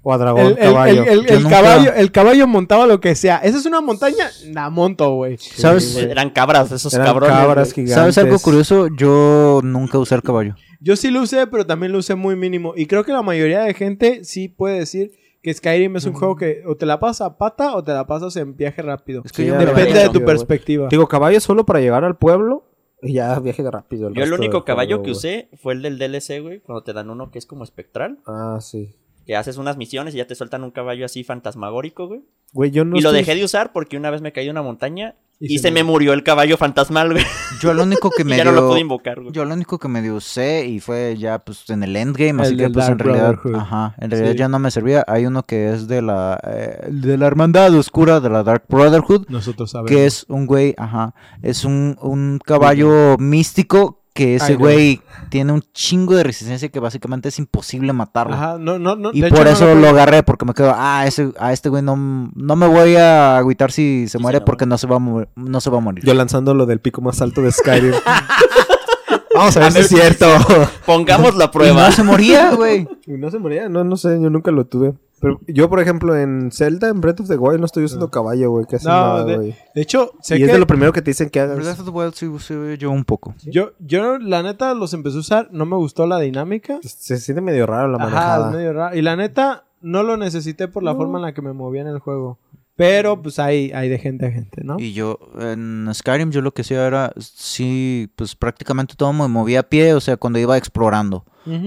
O 0.04 0.12
a 0.12 0.18
dragón, 0.18 0.46
el, 0.46 0.52
el- 0.52 0.58
caballo. 0.58 1.02
el- 1.04 1.08
el- 1.08 1.26
Yo 1.26 1.34
el 1.36 1.42
nunca- 1.44 1.56
caballo, 1.62 1.92
el 1.94 2.10
caballo 2.12 2.46
montaba 2.48 2.86
lo 2.86 3.00
que 3.00 3.14
sea. 3.14 3.38
¿Esa 3.38 3.58
es 3.58 3.66
una 3.66 3.80
montaña? 3.80 4.30
La 4.46 4.68
monto, 4.70 5.14
güey. 5.14 5.36
¿Sabes? 5.38 5.96
Eran 5.96 6.30
cabras, 6.30 6.72
esos 6.72 6.92
Eran 6.94 7.06
cabrones. 7.06 7.36
cabras 7.36 7.72
güey. 7.74 7.86
gigantes. 7.86 7.94
¿Sabes 7.94 8.18
algo 8.18 8.38
curioso? 8.40 8.88
Yo 8.96 9.60
nunca 9.62 9.98
usé 9.98 10.14
el 10.16 10.22
caballo. 10.22 10.56
Yo 10.82 10.96
sí 10.96 11.10
lo 11.10 11.22
usé, 11.22 11.46
pero 11.46 11.64
también 11.64 11.92
lo 11.92 11.98
usé 11.98 12.14
muy 12.14 12.34
mínimo. 12.34 12.72
Y 12.76 12.86
creo 12.86 13.04
que 13.04 13.12
la 13.12 13.22
mayoría 13.22 13.62
de 13.62 13.74
gente 13.74 14.24
sí 14.24 14.48
puede 14.48 14.80
decir 14.80 15.12
que 15.42 15.54
Skyrim 15.54 15.96
es 15.96 16.06
un 16.06 16.12
juego 16.14 16.36
que 16.36 16.62
o 16.66 16.76
te 16.76 16.86
la 16.86 16.98
pasas 17.00 17.28
a 17.28 17.38
pata 17.38 17.76
o 17.76 17.82
te 17.82 17.92
la 17.92 18.06
pasas 18.06 18.34
en 18.36 18.56
viaje 18.56 18.82
rápido. 18.82 19.22
Es 19.24 19.32
que 19.32 19.44
Sí, 19.44 19.50
Depende 19.50 20.00
de 20.00 20.08
tu 20.08 20.24
perspectiva. 20.24 20.88
Digo, 20.90 21.06
caballo 21.08 21.40
solo 21.40 21.64
para 21.64 21.80
llegar 21.80 22.04
al 22.04 22.16
pueblo 22.16 22.64
y 23.00 23.14
ya 23.14 23.38
viaje 23.40 23.68
rápido. 23.68 24.10
Yo 24.12 24.22
el 24.22 24.32
único 24.32 24.64
caballo 24.64 24.96
juego, 24.98 25.02
que 25.04 25.10
usé 25.10 25.48
fue 25.60 25.74
el 25.74 25.82
del 25.82 25.98
DLC, 25.98 26.40
güey, 26.40 26.60
cuando 26.60 26.82
te 26.84 26.92
dan 26.92 27.10
uno 27.10 27.30
que 27.30 27.38
es 27.38 27.46
como 27.46 27.64
espectral, 27.64 28.18
Ah, 28.26 28.58
sí. 28.60 28.94
Que 29.26 29.36
haces 29.36 29.56
unas 29.56 29.76
misiones 29.76 30.14
y 30.14 30.18
ya 30.18 30.26
te 30.26 30.34
sueltan 30.34 30.64
un 30.64 30.70
caballo 30.70 31.04
así 31.06 31.24
fantasmagórico, 31.24 32.08
güey. 32.08 32.20
Güey, 32.52 32.70
yo 32.70 32.84
no 32.84 32.96
y 32.96 33.00
lo 33.00 33.12
dejé 33.12 33.34
de 33.34 33.44
usar 33.44 33.72
porque 33.72 33.96
una 33.96 34.10
vez 34.10 34.20
me 34.20 34.32
caí 34.32 34.44
de 34.44 34.50
una 34.50 34.62
montaña 34.62 35.14
Y 35.40 35.54
y, 35.54 35.58
se 35.58 35.68
se, 35.68 35.70
me 35.70 35.84
murió 35.84 36.12
el 36.12 36.22
caballo 36.22 36.56
fantasmal, 36.58 37.12
güey. 37.12 37.24
Yo 37.62 37.72
lo 37.72 37.84
único 37.84 38.10
que 38.16 38.24
me 38.24 38.36
ya 38.36 38.44
no 38.44 38.52
lo 38.52 38.68
pude 38.68 38.80
invocar, 38.80 39.20
güey. 39.20 39.32
Yo 39.32 39.44
lo 39.46 39.54
único 39.54 39.78
que 39.78 39.88
me 39.88 40.02
dio 40.02 40.16
usé 40.16 40.66
y 40.66 40.78
fue 40.80 41.16
ya 41.18 41.38
pues 41.38 41.68
en 41.70 41.82
el 41.82 41.96
endgame, 41.96 42.30
El 42.30 42.40
así 42.40 42.56
que 42.56 42.68
pues 42.68 42.88
en 42.88 42.98
realidad, 42.98 43.36
ajá, 43.54 43.94
en 43.98 44.10
realidad 44.10 44.32
Sí. 44.32 44.38
ya 44.38 44.48
no 44.48 44.58
me 44.58 44.70
servía. 44.70 45.02
Hay 45.08 45.24
uno 45.24 45.44
que 45.44 45.70
es 45.72 45.88
de 45.88 46.02
la 46.02 46.38
eh, 46.44 46.88
de 46.90 47.16
la 47.16 47.26
hermandad 47.26 47.74
oscura 47.74 48.20
de 48.20 48.28
la 48.28 48.42
Dark 48.42 48.64
Brotherhood, 48.68 49.26
Nosotros 49.30 49.70
sabemos. 49.70 49.90
que 49.90 50.04
es 50.04 50.26
un 50.28 50.46
güey, 50.46 50.74
ajá, 50.76 51.14
es 51.42 51.64
un, 51.64 51.96
un 52.02 52.38
caballo 52.44 53.16
místico 53.18 54.01
que 54.14 54.34
ese 54.36 54.56
güey 54.56 55.00
tiene 55.30 55.52
un 55.52 55.62
chingo 55.72 56.14
de 56.14 56.22
resistencia 56.22 56.68
que 56.68 56.80
básicamente 56.80 57.28
es 57.30 57.38
imposible 57.38 57.92
matarlo. 57.92 58.34
Ajá, 58.34 58.56
no, 58.58 58.78
no, 58.78 58.94
no. 58.96 59.10
Y 59.12 59.20
de 59.22 59.30
por 59.30 59.38
hecho, 59.46 59.64
no 59.64 59.70
eso 59.70 59.74
lo 59.74 59.88
agarré, 59.88 60.22
porque 60.22 60.44
me 60.44 60.52
quedo, 60.54 60.72
ah, 60.76 61.04
ese, 61.06 61.32
a 61.38 61.52
este 61.52 61.68
güey 61.70 61.82
no, 61.82 61.96
no 61.96 62.56
me 62.56 62.66
voy 62.66 62.96
a 62.96 63.38
agüitar 63.38 63.72
si 63.72 64.06
se 64.08 64.18
Sí, 64.18 64.22
muere 64.22 64.38
se 64.38 64.44
porque 64.44 64.66
no 64.66 64.76
se 64.76 64.86
va 64.86 64.96
a 64.96 64.98
mu- 64.98 65.24
no 65.36 65.60
se 65.60 65.70
va 65.70 65.78
a 65.78 65.80
morir. 65.80 66.04
Yo 66.04 66.12
lanzando 66.14 66.52
lo 66.54 66.66
del 66.66 66.80
pico 66.80 67.00
más 67.00 67.20
alto 67.22 67.40
de 67.42 67.52
Skyrim. 67.52 67.94
Vamos 69.34 69.56
a 69.56 69.60
ver 69.60 69.72
si 69.72 69.78
es 69.78 69.88
cierto. 69.88 70.26
Pongamos 70.86 71.34
la 71.36 71.46
Y 71.46 71.48
prueba. 71.48 71.86
no 71.86 71.92
se 71.92 72.02
moría, 72.02 72.54
güey. 72.54 72.86
No 73.06 73.30
se 73.30 73.38
moría, 73.38 73.68
no, 73.68 73.82
no 73.82 73.96
sé, 73.96 74.20
yo 74.20 74.28
nunca 74.28 74.50
lo 74.50 74.66
tuve. 74.66 74.92
Pero 75.22 75.40
yo, 75.46 75.70
por 75.70 75.80
ejemplo, 75.80 76.14
en 76.16 76.50
Zelda, 76.52 76.88
en 76.88 77.00
Breath 77.00 77.20
of 77.20 77.28
the 77.28 77.36
Wild, 77.38 77.60
no 77.60 77.66
estoy 77.66 77.84
usando 77.84 78.10
caballo, 78.10 78.50
güey, 78.50 78.66
casi 78.66 78.86
No, 78.86 78.92
nada, 78.92 79.24
de- 79.24 79.36
güey. 79.36 79.56
De 79.74 79.80
hecho, 79.80 80.10
sé 80.20 80.34
Y 80.34 80.38
que 80.40 80.44
es 80.46 80.52
de 80.52 80.58
lo 80.58 80.66
primero 80.66 80.92
que 80.92 81.00
te 81.00 81.10
dicen 81.12 81.30
que 81.30 81.38
hagas. 81.40 81.56
Breath 81.56 81.78
of 81.78 81.84
the 81.86 81.90
Wild 81.90 82.12
sí 82.14 82.26
usé 82.26 82.76
yo 82.76 82.90
un 82.90 83.04
poco. 83.04 83.34
yo, 83.44 83.70
yo, 83.78 84.18
la 84.18 84.42
neta, 84.42 84.74
los 84.74 84.92
empecé 84.92 85.16
a 85.16 85.20
usar. 85.20 85.48
No 85.52 85.64
me 85.64 85.76
gustó 85.76 86.06
la 86.06 86.18
dinámica. 86.18 86.78
Se 86.82 87.18
siente 87.18 87.40
medio 87.40 87.66
raro 87.66 87.88
la 87.88 87.96
Ajá, 87.98 88.04
manejada. 88.06 88.48
es 88.50 88.56
medio 88.56 88.72
raro. 88.72 88.96
Y 88.96 89.02
la 89.02 89.16
neta, 89.16 89.64
no 89.80 90.02
lo 90.02 90.16
necesité 90.16 90.66
por 90.68 90.82
la 90.82 90.94
forma 90.94 91.18
en 91.18 91.22
la 91.22 91.32
que 91.34 91.40
me 91.42 91.52
movía 91.52 91.82
en 91.82 91.88
el 91.88 92.00
juego. 92.00 92.38
Pero, 92.74 93.20
pues, 93.20 93.38
hay, 93.38 93.70
hay 93.72 93.88
de 93.88 93.98
gente 93.98 94.26
a 94.26 94.30
gente, 94.30 94.62
¿no? 94.64 94.76
Y 94.78 94.92
yo, 94.92 95.18
en 95.38 95.88
Skyrim, 95.92 96.30
yo 96.30 96.40
lo 96.40 96.52
que 96.54 96.62
hacía 96.62 96.86
era, 96.86 97.12
sí, 97.18 98.10
pues 98.16 98.34
prácticamente 98.34 98.94
todo 98.96 99.12
me 99.12 99.28
movía 99.28 99.60
a 99.60 99.62
pie, 99.64 99.94
o 99.94 100.00
sea, 100.00 100.16
cuando 100.16 100.38
iba 100.38 100.56
explorando. 100.56 101.24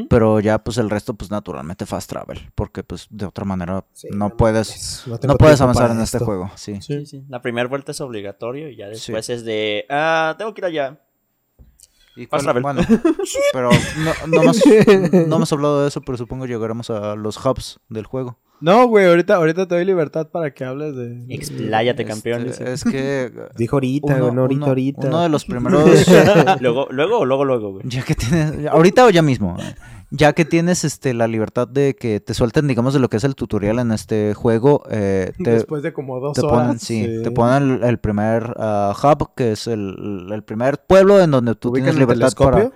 Pero 0.10 0.39
ya, 0.39 0.64
pues 0.64 0.78
el 0.78 0.89
resto, 0.89 1.16
pues 1.16 1.30
naturalmente 1.30 1.86
fast 1.86 2.10
travel. 2.10 2.39
Porque, 2.56 2.82
pues, 2.84 3.08
de 3.10 3.26
otra 3.26 3.43
manera, 3.43 3.84
Sí, 3.91 4.08
no 4.10 4.36
puedes, 4.38 5.03
no 5.06 5.36
puedes 5.36 5.60
avanzar 5.60 5.91
en 5.91 5.99
este 5.99 6.20
juego, 6.20 6.49
sí. 6.56 6.76
Sí. 6.82 6.99
Sí, 6.99 7.06
sí. 7.06 7.26
La 7.28 7.41
primera 7.41 7.68
vuelta 7.68 7.91
es 7.91 7.99
obligatorio 7.99 8.70
y 8.70 8.78
ya 8.78 8.88
después 8.88 9.30
es 9.30 9.43
de, 9.43 9.86
ah, 9.89 10.36
tengo 10.38 10.53
que 10.53 10.62
ir 10.62 10.66
allá. 10.66 11.01
Y 12.16 12.28
cuál- 12.28 12.61
bueno, 12.61 12.82
pero 13.53 13.70
no, 13.72 14.28
no, 14.28 14.41
hemos, 14.43 14.61
no 15.28 15.36
hemos 15.36 15.51
hablado 15.53 15.82
de 15.82 15.88
eso, 15.89 16.01
pero 16.01 16.18
supongo 16.18 16.45
llegaremos 16.45 16.89
a 16.89 17.16
los 17.16 17.43
hubs 17.45 17.80
del 17.89 18.05
juego. 18.05 18.39
No, 18.61 18.88
güey, 18.88 19.05
ahorita, 19.05 19.36
ahorita 19.36 19.68
te 19.68 19.76
doy 19.76 19.84
libertad 19.84 20.30
para 20.30 20.53
que 20.53 20.63
hables 20.63 20.95
de... 20.95 21.26
Expláyate, 21.28 22.03
Este, 22.03 22.13
campeón. 22.13 22.47
es 22.47 22.84
que... 22.86 23.30
Dijo 23.57 23.76
ahorita, 23.76 24.16
uno- 24.16 24.24
güey, 24.24 24.34
no 24.34 24.41
ahorita, 24.43 24.57
uno- 24.61 24.66
ahorita. 24.68 25.07
Uno 25.07 25.22
de 25.24 25.30
los 25.30 25.45
primeros... 25.45 26.07
Luego, 26.61 26.88
luego 26.89 27.20
o 27.20 27.26
luego, 27.26 27.43
luego, 27.43 27.72
güey. 27.74 27.84
Ya 27.86 28.01
que 28.03 28.16
tienes, 28.16 28.66
ahorita 28.68 29.05
o 29.05 29.09
ya 29.09 29.22
mismo, 29.22 29.57
ya 30.12 30.34
que 30.34 30.45
tienes 30.45 30.84
este 30.84 31.14
la 31.14 31.28
libertad 31.28 31.68
de 31.68 31.95
que 31.95 32.20
te 32.20 32.34
suelten, 32.34 32.68
digamos, 32.68 32.93
de 32.93 32.99
lo 32.99 33.10
que 33.10 33.18
es 33.18 33.24
el 33.24 33.36
tutorial 33.36 33.80
en 33.80 33.91
este 33.91 34.34
juego, 34.34 34.84
eh, 34.89 35.32
te, 35.43 35.51
Después 35.51 35.84
de 35.84 35.93
como 35.93 36.20
dos 36.20 36.34
te 36.36 36.45
horas. 36.45 36.60
ponen, 36.60 36.80
sí, 36.80 37.06
sí. 37.06 37.24
te 37.24 37.32
ponen 37.32 37.76
el, 37.76 37.84
el 37.84 37.97
primer 37.99 38.53
ah, 38.58 38.93
hub, 39.01 39.34
que 39.36 39.53
es 39.53 39.68
el, 39.68 40.28
el 40.32 40.43
primer 40.43 40.80
pueblo 40.80 41.22
en 41.22 41.32
donde 41.32 41.56
tú 41.56 41.70
¿Ubican 41.70 41.95
tienes 41.95 41.99
libertad 41.99 42.34
para. 42.38 42.72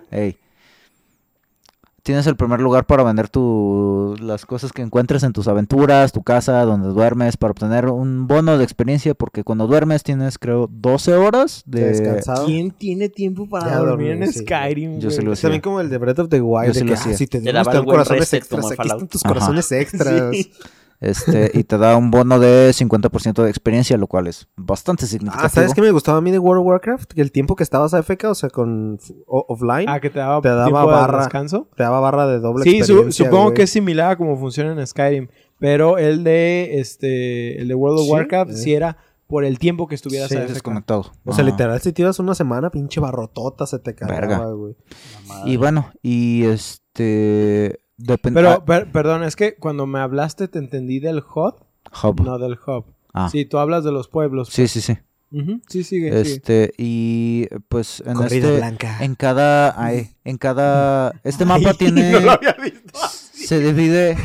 Tienes 2.03 2.27
el 2.27 2.35
primer 2.35 2.59
lugar 2.61 2.85
para 2.85 3.03
vender 3.03 3.29
tu, 3.29 4.15
las 4.19 4.45
cosas 4.45 4.71
que 4.71 4.81
encuentres 4.81 5.23
en 5.23 5.33
tus 5.33 5.47
aventuras, 5.47 6.11
tu 6.11 6.23
casa, 6.23 6.63
donde 6.63 6.89
duermes, 6.89 7.37
para 7.37 7.51
obtener 7.51 7.87
un 7.87 8.27
bono 8.27 8.57
de 8.57 8.63
experiencia, 8.63 9.13
porque 9.13 9.43
cuando 9.43 9.67
duermes 9.67 10.03
tienes, 10.03 10.37
creo, 10.37 10.67
12 10.71 11.13
horas 11.15 11.63
de... 11.65 11.85
Descansado. 11.85 12.45
¿Quién 12.45 12.71
tiene 12.71 13.09
tiempo 13.09 13.47
para 13.47 13.69
Ya 13.69 13.77
dormir 13.77 14.11
en 14.11 14.31
sí. 14.31 14.39
Skyrim? 14.39 14.99
Yo 14.99 15.09
güey? 15.09 15.25
lo 15.25 15.35
también 15.35 15.61
como 15.61 15.79
el 15.81 15.89
de 15.89 15.97
Breath 15.97 16.19
of 16.19 16.29
the 16.29 16.41
Wild. 16.41 16.73
Yo 16.73 16.79
de 16.79 16.85
lo 16.85 16.93
que, 16.93 16.99
ah, 16.99 17.13
si 17.13 17.27
te, 17.27 17.41
Te 17.41 17.51
corazones 17.85 18.33
extras, 18.33 18.71
aquí 18.71 18.87
están 18.87 19.07
tus 19.07 19.25
Ajá. 19.25 19.33
corazones 19.33 19.71
extras. 19.71 20.35
Sí. 20.35 20.51
Este, 21.01 21.49
y 21.53 21.63
te 21.63 21.77
da 21.77 21.95
un 21.95 22.11
bono 22.11 22.39
de 22.39 22.71
50% 22.71 23.43
de 23.43 23.49
experiencia, 23.49 23.95
lo 23.97 24.07
cual 24.07 24.27
es 24.27 24.47
bastante 24.57 25.05
significativo. 25.05 25.45
Ah, 25.45 25.49
¿sabes 25.49 25.73
qué 25.73 25.81
me 25.81 25.91
gustaba 25.91 26.17
a 26.17 26.21
mí 26.21 26.29
de 26.31 26.39
World 26.39 26.61
of 26.61 26.67
Warcraft? 26.67 27.13
Que 27.13 27.21
el 27.21 27.31
tiempo 27.31 27.55
que 27.55 27.63
estabas 27.63 27.93
AFK, 27.93 28.25
o 28.25 28.35
sea, 28.35 28.49
con 28.49 28.99
o- 29.25 29.45
offline, 29.47 29.87
Ah, 29.87 29.99
que 30.01 30.09
te 30.09 30.19
daba, 30.19 30.41
Te 30.41 30.49
daba 30.49 30.65
tiempo 30.65 30.79
de 30.81 30.85
barra. 30.93 31.17
descanso. 31.19 31.67
te 31.75 31.83
daba 31.83 31.99
barra 32.01 32.27
de 32.27 32.39
doble 32.39 32.63
Sí, 32.65 32.71
su- 32.71 32.77
experiencia, 32.93 33.25
supongo 33.25 33.43
güey. 33.45 33.55
que 33.55 33.63
es 33.63 33.69
similar 33.69 34.11
a 34.11 34.17
como 34.17 34.37
funciona 34.37 34.73
en 34.73 34.85
Skyrim. 34.85 35.27
Pero 35.57 35.97
el 35.97 36.23
de 36.23 36.79
este 36.79 37.61
el 37.61 37.67
de 37.67 37.75
World 37.75 37.99
of 37.99 38.05
Sí, 38.05 38.11
Warcraft 38.11 38.51
eh. 38.51 38.55
sí 38.55 38.73
era 38.73 38.97
por 39.27 39.45
el 39.45 39.59
tiempo 39.59 39.87
que 39.87 39.95
estuvieras 39.95 40.29
Sí, 40.29 40.37
AFK. 40.37 40.53
desconectado. 40.53 41.11
O 41.23 41.33
sea, 41.33 41.43
Ajá. 41.43 41.51
literal, 41.51 41.79
si 41.81 41.93
te 41.93 42.01
ibas 42.01 42.17
una 42.19 42.33
semana, 42.33 42.71
pinche 42.71 42.99
barrotota 42.99 43.67
se 43.67 43.77
te 43.79 43.91
Verga. 43.93 44.07
cargaba, 44.07 44.51
güey. 44.53 44.75
Y 45.45 45.55
bueno, 45.57 45.91
y 46.01 46.45
este... 46.45 47.79
depende 47.99 48.39
Pero, 48.39 48.51
ah, 48.51 48.65
per- 48.65 48.91
perdón, 48.91 49.23
es 49.23 49.35
que 49.35 49.55
cuando 49.55 49.85
me 49.85 49.99
hablaste 49.99 50.47
te 50.47 50.57
entendí 50.59 50.99
del 50.99 51.17
hub, 51.19 51.55
hub. 52.03 52.21
no 52.23 52.39
del 52.39 52.53
hub. 52.65 52.85
Ah, 53.13 53.29
sí, 53.31 53.39
Sí, 53.39 53.45
tú 53.45 53.57
hablas 53.59 53.83
de 53.83 53.91
los 53.91 54.07
pueblos. 54.07 54.49
sí, 54.49 54.67
sí. 54.67 54.97
Ujú, 55.31 55.61
Sí, 55.67 55.83
sigue, 55.83 56.09
sigue. 56.09 56.21
Este, 56.21 56.73
y 56.77 57.47
pues 57.67 58.01
en 58.05 58.15
Corrida 58.15 58.47
este... 58.47 58.57
blanca. 58.57 58.97
En 59.03 59.13
cada... 59.13 59.79
ay, 59.79 60.09
en 60.23 60.37
cada... 60.37 61.13
Este 61.23 61.45
mapa 61.51 61.73
tiene... 61.75 62.11
No 62.13 62.19
lo 62.19 62.31
había 62.31 62.53
visto. 62.53 62.99
Se 63.33 63.59
divide... 63.59 64.17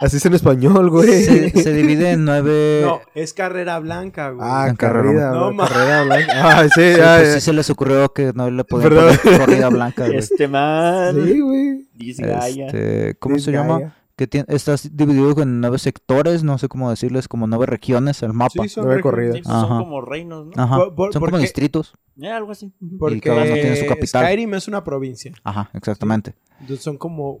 Así 0.00 0.16
es 0.16 0.24
en 0.26 0.32
español, 0.34 0.88
güey. 0.90 1.22
Se, 1.24 1.50
se 1.62 1.72
divide 1.74 2.12
en 2.12 2.24
nueve... 2.24 2.80
No, 2.84 3.00
es 3.14 3.34
carrera 3.34 3.78
blanca, 3.80 4.30
güey. 4.30 4.48
Ah, 4.50 4.66
En 4.68 4.76
carrera. 4.76 5.04
carrera, 5.04 5.30
No, 5.32 5.44
güey, 5.44 5.56
ma- 5.56 5.68
carrera 5.68 6.02
blanca. 6.04 6.32
Ah, 6.42 6.62
sí, 6.64 6.70
Sí, 6.94 7.00
pues 7.00 7.34
sí 7.34 7.40
se 7.42 7.52
les 7.52 7.68
ocurrió 7.70 8.12
que 8.12 8.32
no 8.34 8.50
le 8.50 8.64
podían 8.64 8.94
poner 8.94 9.20
corrida 9.38 9.68
blanca, 9.68 10.06
güey. 10.06 10.16
Este 10.18 10.48
man. 10.48 11.14
Sí, 11.24 11.40
güey. 11.40 11.88
Este, 11.98 13.14
¿Cómo 13.18 13.34
This 13.36 13.44
se 13.44 13.52
llama? 13.52 13.94
Que 14.16 14.26
tiene, 14.26 14.46
estás 14.48 14.94
dividido 14.96 15.40
en 15.42 15.60
nueve 15.60 15.78
sectores, 15.78 16.42
no 16.44 16.58
sé 16.58 16.68
cómo 16.68 16.90
decirles, 16.90 17.26
como 17.28 17.46
nueve 17.46 17.66
regiones 17.66 18.22
el 18.22 18.32
mapa. 18.34 18.62
Sí, 18.62 18.68
son 18.68 18.84
Nueve 18.86 19.00
corridas. 19.02 19.36
Sí, 19.36 19.42
son 19.44 19.68
como 19.78 20.00
reinos, 20.02 20.46
¿no? 20.46 20.62
Ajá. 20.62 20.76
Por- 20.76 20.94
por- 20.94 21.12
Son 21.12 21.20
como 21.20 21.30
porque- 21.30 21.42
distritos. 21.42 21.94
Eh, 22.20 22.28
algo 22.30 22.52
así. 22.52 22.70
Porque 22.98 23.20
cada 23.20 23.44
uno 23.44 23.54
tiene 23.54 23.76
su 23.76 23.86
capital. 23.86 24.24
Skyrim 24.26 24.54
es 24.54 24.68
una 24.68 24.84
provincia. 24.84 25.32
Ajá, 25.42 25.70
exactamente. 25.72 26.34
Entonces 26.60 26.84
son 26.84 26.98
como 26.98 27.40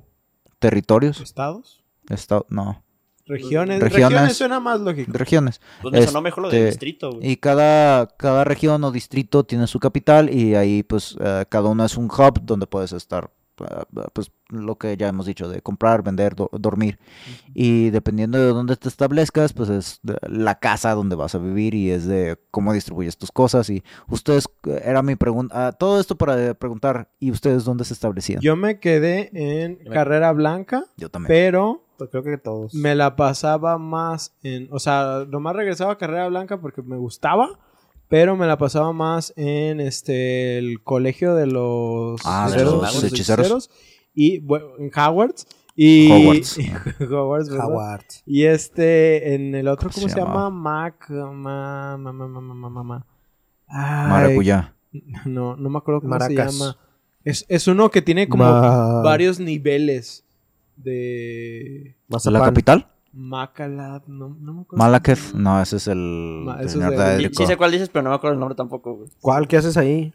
Territorios. 0.58 1.20
estados, 1.20 1.79
Estado, 2.14 2.46
no, 2.50 2.82
regiones. 3.26 3.80
Regiones. 3.80 4.10
Regiones, 4.10 4.36
suena 4.36 4.60
más 4.60 4.80
lógico. 4.80 5.12
regiones. 5.12 5.60
Me 5.90 6.02
sonó 6.04 6.20
mejor 6.20 6.42
lo 6.44 6.50
del 6.50 6.58
Este, 6.58 6.70
distrito, 6.70 7.12
güey. 7.12 7.30
Y 7.32 7.36
cada, 7.36 8.06
cada 8.16 8.44
región 8.44 8.82
o 8.84 8.90
distrito 8.90 9.44
tiene 9.44 9.66
su 9.66 9.78
capital 9.78 10.32
y 10.34 10.54
ahí 10.54 10.82
pues 10.82 11.16
eh, 11.20 11.44
cada 11.48 11.68
uno 11.68 11.84
es 11.84 11.96
un 11.96 12.06
hub 12.06 12.40
donde 12.42 12.66
puedes 12.66 12.92
estar, 12.92 13.30
eh, 13.60 13.64
pues 14.12 14.32
lo 14.48 14.76
que 14.76 14.96
ya 14.96 15.06
hemos 15.06 15.26
dicho, 15.26 15.48
de 15.48 15.62
comprar, 15.62 16.02
vender, 16.02 16.34
do- 16.34 16.50
dormir. 16.52 16.98
Y 17.54 17.90
dependiendo 17.90 18.36
de 18.38 18.48
dónde 18.48 18.74
te 18.76 18.88
establezcas, 18.88 19.52
pues 19.52 19.68
es 19.70 20.00
de- 20.02 20.18
la 20.28 20.58
casa 20.58 20.92
donde 20.94 21.14
vas 21.14 21.36
a 21.36 21.38
vivir 21.38 21.74
y 21.76 21.90
es 21.92 22.06
de 22.06 22.36
cómo 22.50 22.72
distribuyes 22.72 23.16
tus 23.16 23.30
cosas. 23.30 23.70
Y 23.70 23.84
ustedes, 24.08 24.48
era 24.82 25.02
mi 25.04 25.14
pregunta, 25.14 25.68
ah, 25.68 25.72
todo 25.72 26.00
esto 26.00 26.16
para 26.16 26.48
eh, 26.48 26.54
preguntar, 26.56 27.12
¿y 27.20 27.30
ustedes 27.30 27.64
dónde 27.64 27.84
se 27.84 27.94
establecían? 27.94 28.40
Yo 28.40 28.56
me 28.56 28.80
quedé 28.80 29.30
en 29.34 29.76
carrera 29.92 30.32
blanca, 30.32 30.84
Yo 30.96 31.08
también. 31.10 31.28
pero 31.28 31.86
Creo 32.08 32.22
que 32.22 32.38
todos. 32.38 32.72
me 32.74 32.94
la 32.94 33.16
pasaba 33.16 33.76
más 33.78 34.34
en, 34.42 34.68
o 34.72 34.78
sea, 34.78 35.24
nomás 35.28 35.56
regresaba 35.56 35.92
a 35.92 35.98
carrera 35.98 36.28
blanca 36.28 36.60
porque 36.60 36.82
me 36.82 36.96
gustaba, 36.96 37.58
pero 38.08 38.36
me 38.36 38.46
la 38.46 38.56
pasaba 38.58 38.92
más 38.92 39.32
en 39.36 39.80
este 39.80 40.58
el 40.58 40.82
colegio 40.82 41.34
de 41.34 41.46
los 41.46 42.20
Ah, 42.24 42.50
de 42.50 42.64
los 42.64 43.04
hechiceros. 43.04 43.70
y 44.14 44.38
bueno, 44.40 44.66
en 44.78 44.90
Hogwarts 44.94 45.46
y 45.76 46.10
Hogwarts. 46.10 46.58
Hogwarts. 47.10 48.22
Y 48.26 48.44
este 48.44 49.34
en 49.34 49.54
el 49.54 49.68
otro 49.68 49.88
¿Cómo 49.90 49.94
cómo 49.94 50.08
se 50.08 50.14
se, 50.14 50.20
llama? 50.20 50.50
Mac 50.50 51.08
ma, 51.10 51.96
ma, 51.96 52.12
ma, 52.12 52.12
ma, 52.12 52.40
ma, 52.40 52.54
ma, 52.54 52.68
ma, 52.70 52.82
ma. 52.82 53.06
Ay, 53.68 54.08
Maracuyá. 54.10 54.74
No, 55.24 55.56
no 55.56 55.70
me 55.70 55.78
acuerdo 55.78 56.00
cómo 56.00 56.10
Maracas. 56.10 56.52
se 56.52 56.58
llama. 56.58 56.76
Es, 57.22 57.44
es 57.48 57.68
uno 57.68 57.90
que 57.90 58.02
tiene 58.02 58.28
como 58.28 58.44
Ma- 58.44 59.02
varios 59.02 59.38
niveles 59.38 60.24
de 60.82 61.96
¿La 62.24 62.40
capital? 62.40 62.86
Macalad, 63.12 64.02
no, 64.06 64.36
no 64.40 64.52
me 64.54 64.60
acuerdo. 64.62 64.84
Malaketh. 64.84 65.34
No, 65.34 65.60
ese 65.60 65.76
es 65.76 65.88
el 65.88 66.42
Ma- 66.44 66.56
eso 66.58 66.66
es 66.66 66.72
señor 66.72 66.90
de- 66.96 67.16
de 67.28 67.30
Sí, 67.34 67.44
sé 67.46 67.56
cuál 67.56 67.72
dices, 67.72 67.88
pero 67.88 68.02
no 68.04 68.10
me 68.10 68.16
acuerdo 68.16 68.34
el 68.34 68.40
nombre 68.40 68.54
tampoco, 68.56 68.94
güey. 68.94 69.08
¿Cuál? 69.20 69.48
¿Qué 69.48 69.56
haces 69.56 69.76
ahí? 69.76 70.12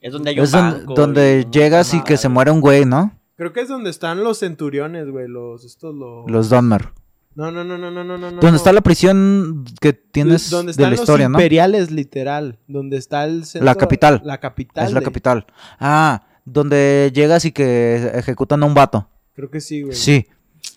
Es 0.00 0.12
donde 0.12 0.30
hay 0.30 0.38
un 0.38 0.44
Es 0.44 0.50
don- 0.52 0.70
banco. 0.72 0.94
donde 0.94 1.46
y- 1.48 1.50
llegas 1.50 1.94
y 1.94 2.02
que 2.02 2.16
se 2.18 2.28
muere 2.28 2.50
un 2.50 2.60
güey, 2.60 2.84
¿no? 2.84 3.12
Creo 3.36 3.52
que 3.54 3.62
es 3.62 3.68
donde 3.68 3.88
están 3.90 4.22
los 4.22 4.38
centuriones, 4.40 5.08
güey, 5.10 5.28
los 5.28 5.64
estos 5.64 5.94
los 5.94 6.30
Los 6.30 6.50
Donmer. 6.50 6.90
No, 7.34 7.50
no, 7.50 7.64
no, 7.64 7.76
no, 7.78 7.90
no, 7.90 8.04
no, 8.04 8.16
no. 8.18 8.30
Donde 8.30 8.50
no. 8.50 8.56
está 8.56 8.72
la 8.72 8.80
prisión 8.82 9.64
que 9.80 9.92
tienes 9.92 10.50
donde 10.50 10.66
de 10.66 10.70
están 10.72 10.84
la 10.84 10.90
los 10.90 11.00
historia, 11.00 11.28
¿no? 11.28 11.38
imperiales, 11.38 11.90
literal, 11.90 12.58
donde 12.68 12.96
está 12.98 13.24
el 13.24 13.44
centro- 13.46 13.64
La 13.64 13.74
capital. 13.74 14.20
La 14.24 14.38
capital. 14.38 14.84
Es 14.86 14.92
la 14.92 15.00
de- 15.00 15.04
capital. 15.06 15.46
Ah, 15.80 16.22
donde 16.44 17.10
llegas 17.14 17.44
y 17.46 17.50
que 17.52 18.12
ejecutan 18.14 18.62
a 18.62 18.66
un 18.66 18.74
vato. 18.74 19.08
Creo 19.34 19.50
que 19.50 19.60
sí, 19.60 19.82
güey. 19.82 19.94
Sí. 19.94 20.26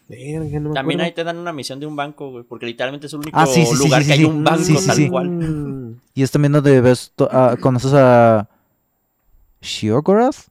Verga, 0.09 0.59
no 0.59 0.69
me 0.69 0.75
También 0.75 1.01
ahí 1.01 1.11
te 1.11 1.23
dan 1.23 1.37
una 1.37 1.51
misión 1.51 1.79
de 1.79 1.85
un 1.85 1.95
banco, 1.95 2.31
güey. 2.31 2.43
Porque 2.43 2.65
literalmente 2.65 3.07
es 3.07 3.13
el 3.13 3.19
único 3.19 3.37
Ah, 3.37 3.45
sí, 3.45 3.65
sí, 3.65 3.75
sí, 3.75 3.83
lugar 3.83 4.01
sí, 4.03 4.07
que 4.09 4.13
sí, 4.15 4.19
hay 4.19 4.25
sí. 4.25 4.25
un 4.25 4.43
banco 4.43 4.63
Sí, 4.63 4.77
sí, 4.77 4.87
tal 4.87 4.95
sí. 4.95 5.09
cual. 5.09 5.99
Y 6.13 6.23
es 6.23 6.31
también 6.31 6.51
donde 6.53 6.81
ves, 6.81 7.13
ah, 7.29 7.55
conoces 7.59 7.93
a 7.93 8.49
Shiogorath. 9.61 10.47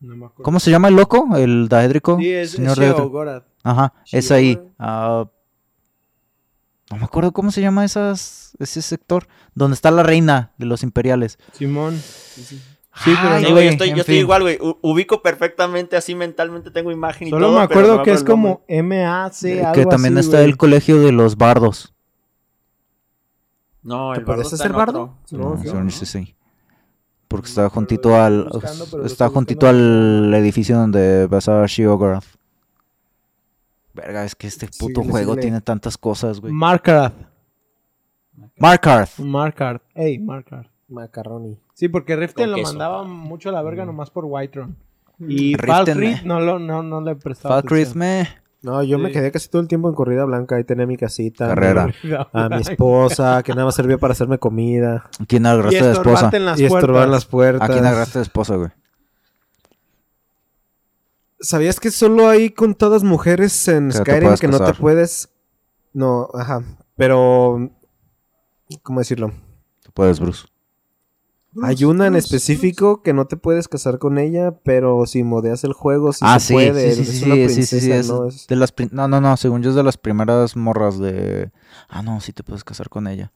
No 0.00 0.16
me 0.16 0.26
acuerdo. 0.26 0.42
¿Cómo 0.42 0.60
se 0.60 0.70
llama 0.70 0.88
el 0.88 0.96
loco? 0.96 1.36
El 1.36 1.68
daédrico. 1.68 2.18
Sí, 2.18 2.30
es, 2.30 2.50
señor 2.52 2.82
es. 2.82 2.94
Ajá, 3.62 3.94
es 4.10 4.30
ahí. 4.30 4.58
Ah, 4.78 5.26
no 6.90 6.96
me 6.96 7.04
acuerdo 7.04 7.32
cómo 7.32 7.50
se 7.50 7.60
llama 7.60 7.84
esas, 7.84 8.56
ese 8.58 8.82
sector. 8.82 9.26
Donde 9.54 9.74
está 9.74 9.90
la 9.90 10.02
reina 10.02 10.52
de 10.58 10.66
los 10.66 10.82
imperiales. 10.82 11.38
Simón. 11.52 11.98
Sí, 11.98 12.60
pero 13.04 13.16
Ay, 13.28 13.44
Sí, 13.44 13.50
güey, 13.52 13.64
yo 13.66 13.70
estoy, 13.70 13.94
yo 13.94 14.12
igual, 14.14 14.42
güey. 14.42 14.58
Ubico 14.82 15.20
perfectamente 15.22 15.96
así 15.96 16.14
mentalmente, 16.14 16.70
tengo 16.70 16.92
imagen 16.92 17.28
y 17.28 17.30
Solo 17.30 17.48
todo. 17.48 17.60
me 17.60 17.66
pero 17.68 17.80
acuerdo 17.80 17.96
no 17.98 18.02
que 18.04 18.12
es 18.12 18.22
como. 18.22 18.62
MAC, 18.68 19.44
algo 19.44 19.72
que 19.72 19.86
también 19.86 20.16
así, 20.16 20.26
está 20.26 20.38
güey. 20.38 20.50
el 20.50 20.56
colegio 20.56 21.00
de 21.00 21.12
los 21.12 21.36
bardos. 21.36 21.92
No, 23.82 24.12
¿Te 24.12 24.20
el 24.20 24.24
bardo 24.24 24.42
en 24.64 24.72
bardo? 24.72 25.02
otro. 25.24 25.38
No, 25.38 25.56
yo 25.56 25.62
según 25.62 25.80
no. 25.80 25.84
dice 25.86 26.06
sí. 26.06 26.36
Porque 27.28 27.48
está 27.48 27.68
juntito 27.68 28.14
al 28.16 28.44
buscando, 28.44 28.86
pero 28.90 29.04
está 29.06 29.28
juntito 29.28 29.66
al 29.66 30.32
edificio 30.34 30.76
donde 30.76 31.26
vas 31.26 31.48
a 31.48 31.66
Shiogorath. 31.66 32.24
Verga, 33.92 34.24
es 34.24 34.34
que 34.34 34.46
este 34.46 34.68
puto 34.68 35.02
juego 35.02 35.36
tiene 35.36 35.60
tantas 35.60 35.98
cosas, 35.98 36.40
güey. 36.40 36.52
Markarth. 36.52 37.14
Markarth. 38.56 39.18
Markarth. 39.18 39.82
Ey, 39.94 40.18
Markarth. 40.18 40.68
Macaroni. 40.88 41.58
Sí, 41.74 41.88
porque 41.88 42.16
Riften 42.16 42.50
lo 42.50 42.56
queso. 42.56 42.70
mandaba 42.70 43.04
mucho 43.04 43.48
a 43.50 43.52
la 43.52 43.62
verga 43.62 43.84
nomás 43.84 44.10
por 44.10 44.24
Whiterun. 44.24 44.76
Mm. 45.18 45.30
Y 45.30 45.54
Falkreath 45.54 46.20
eh. 46.20 46.22
no, 46.24 46.40
lo, 46.40 46.58
no, 46.58 46.82
no 46.82 47.00
le 47.00 47.16
prestaba 47.16 47.56
Falkreath 47.56 47.94
me. 47.94 48.28
No, 48.62 48.82
yo 48.82 48.98
me 48.98 49.12
quedé 49.12 49.30
casi 49.30 49.50
todo 49.50 49.60
el 49.60 49.68
tiempo 49.68 49.90
en 49.90 49.94
corrida 49.94 50.24
blanca. 50.24 50.56
Ahí 50.56 50.64
tenía 50.64 50.86
mi 50.86 50.96
casita. 50.96 51.48
Carrera. 51.48 51.92
A 52.32 52.48
mi 52.48 52.62
esposa, 52.62 53.42
que 53.42 53.52
nada 53.52 53.66
más 53.66 53.74
servía 53.74 53.98
para 53.98 54.12
hacerme 54.12 54.38
comida. 54.38 55.10
¿Quién 55.28 55.44
agarraste 55.44 55.84
de 55.84 55.92
esposa? 55.92 56.30
en 56.32 56.46
las 56.46 56.58
y 56.58 56.64
estorbar 56.64 57.08
las 57.08 57.26
puertas. 57.26 57.68
¿A 57.68 57.70
quién 57.70 57.84
agarraste 57.84 58.20
de 58.20 58.22
esposa, 58.22 58.56
güey? 58.56 58.70
¿Sabías 61.40 61.78
que 61.78 61.90
solo 61.90 62.26
hay 62.26 62.50
contadas 62.50 63.04
mujeres 63.04 63.68
en 63.68 63.90
Que 63.90 63.98
Skyrim 63.98 64.36
que 64.36 64.48
no 64.48 64.64
te 64.64 64.72
puedes... 64.72 65.28
No, 65.92 66.30
ajá. 66.32 66.62
Pero... 66.96 67.70
¿Cómo 68.82 69.00
decirlo? 69.00 69.30
Tú 69.82 69.90
puedes, 69.92 70.18
Bruce. 70.20 70.46
Hay 71.62 71.84
una 71.84 72.06
en 72.06 72.16
específico 72.16 73.02
que 73.02 73.12
no 73.12 73.26
te 73.26 73.36
puedes 73.36 73.68
casar 73.68 73.98
con 73.98 74.18
ella, 74.18 74.54
pero 74.64 75.06
si 75.06 75.22
modeas 75.22 75.62
el 75.64 75.72
juego 75.72 76.12
sí 76.12 76.20
ah, 76.22 76.40
se 76.40 76.46
sí, 76.48 76.52
puede. 76.54 76.94
sí, 76.94 77.04
sí, 77.04 77.10
es 77.10 77.18
sí, 77.20 77.24
una 77.24 77.34
sí, 77.34 77.48
sí, 77.48 77.54
princesa, 77.54 78.02
sí, 78.02 78.08
¿no? 78.10 78.26
Es- 78.26 78.46
de 78.48 78.56
las 78.56 78.74
prin- 78.74 78.90
no, 78.92 79.06
no, 79.08 79.20
no, 79.20 79.36
según 79.36 79.62
yo 79.62 79.70
es 79.70 79.76
de 79.76 79.82
las 79.84 79.96
primeras 79.96 80.56
morras 80.56 80.98
de 80.98 81.50
Ah, 81.88 82.02
no, 82.02 82.20
sí 82.20 82.32
te 82.32 82.42
puedes 82.42 82.64
casar 82.64 82.88
con 82.88 83.06
ella. 83.06 83.30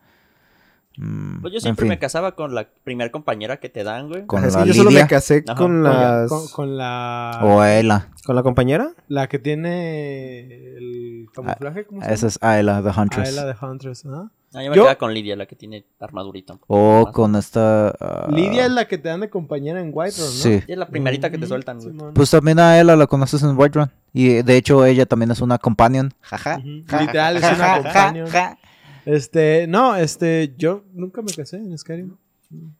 Mm, 0.96 1.42
Pues 1.42 1.52
yo 1.52 1.58
en 1.58 1.62
siempre 1.62 1.84
fin, 1.84 1.90
me 1.90 1.98
casaba 2.00 2.34
con 2.34 2.56
la 2.56 2.68
primera 2.82 3.12
compañera 3.12 3.58
que 3.60 3.68
te 3.68 3.84
dan, 3.84 4.08
güey. 4.08 4.26
con 4.26 4.42
la 4.42 4.50
sí, 4.50 4.58
yo 4.66 4.74
solo 4.74 4.90
me 4.90 5.06
casé 5.06 5.44
Ajá, 5.46 5.56
con 5.56 5.68
con- 5.74 5.82
las... 5.84 6.28
Con, 6.28 6.48
con 6.48 6.76
la... 6.76 7.38
o 7.44 7.60
Aela. 7.60 8.08
¿Con 8.26 8.34
la 8.34 8.42
compañera? 8.42 8.90
La 9.06 9.28
que 9.28 9.38
tiene 9.38 10.76
el 10.76 11.28
camuflaje, 11.32 11.86
¿cómo 11.86 12.00
se 12.00 12.06
llama? 12.06 12.14
Esa 12.14 12.26
es 12.26 12.38
Aela, 12.42 12.82
The 12.82 12.88
Ah, 12.88 13.00
Huntress. 13.00 13.34
la 13.36 13.44
de 13.46 13.54
Huntress, 13.62 14.06
¿ah? 14.06 14.30
Ah, 14.54 14.62
yo 14.62 14.70
me 14.70 14.76
Yo- 14.76 14.82
quedaba 14.84 14.96
con 14.96 15.12
Lidia, 15.12 15.36
la 15.36 15.44
que 15.46 15.54
tiene 15.56 15.84
armadurita. 16.00 16.58
O 16.68 17.04
más. 17.04 17.12
con 17.14 17.36
esta... 17.36 17.88
ah, 18.00 18.28
Lidia 18.30 18.64
es 18.64 18.72
la 18.72 18.86
que 18.88 18.96
te 18.96 19.08
dan 19.10 19.20
de 19.20 19.28
compañera 19.28 19.78
en 19.80 19.90
Whiterun, 19.92 20.26
¿no? 20.26 20.32
Sí. 20.32 20.62
Es 20.66 20.78
la 20.78 20.88
primerita 20.88 21.30
que 21.30 21.36
te 21.38 21.46
sueltan, 21.46 21.78
güey. 21.78 21.90
Simón. 21.90 22.14
Pues 22.14 22.30
también 22.30 22.58
a 22.58 22.80
ella 22.80 22.96
la 22.96 23.06
conoces 23.06 23.42
en 23.42 23.58
Whiterun. 23.58 23.90
Y 24.14 24.42
de 24.42 24.56
hecho 24.56 24.84
ella 24.86 25.04
también 25.04 25.30
es 25.30 25.40
una 25.42 25.58
companion. 25.58 26.14
Jaja. 26.22 26.62
Ja, 26.86 27.00
Literal, 27.00 27.36
es 27.36 27.42
ja, 27.42 27.54
una 27.54 27.64
ja, 27.66 27.82
companion. 27.82 28.26
ja, 28.28 28.40
ja. 28.40 28.58
Este, 29.04 29.66
no, 29.68 29.96
este, 29.96 30.54
yo 30.56 30.84
nunca 30.94 31.20
me 31.22 31.32
casé 31.32 31.56
en 31.56 31.76
Skyrim. 31.76 32.16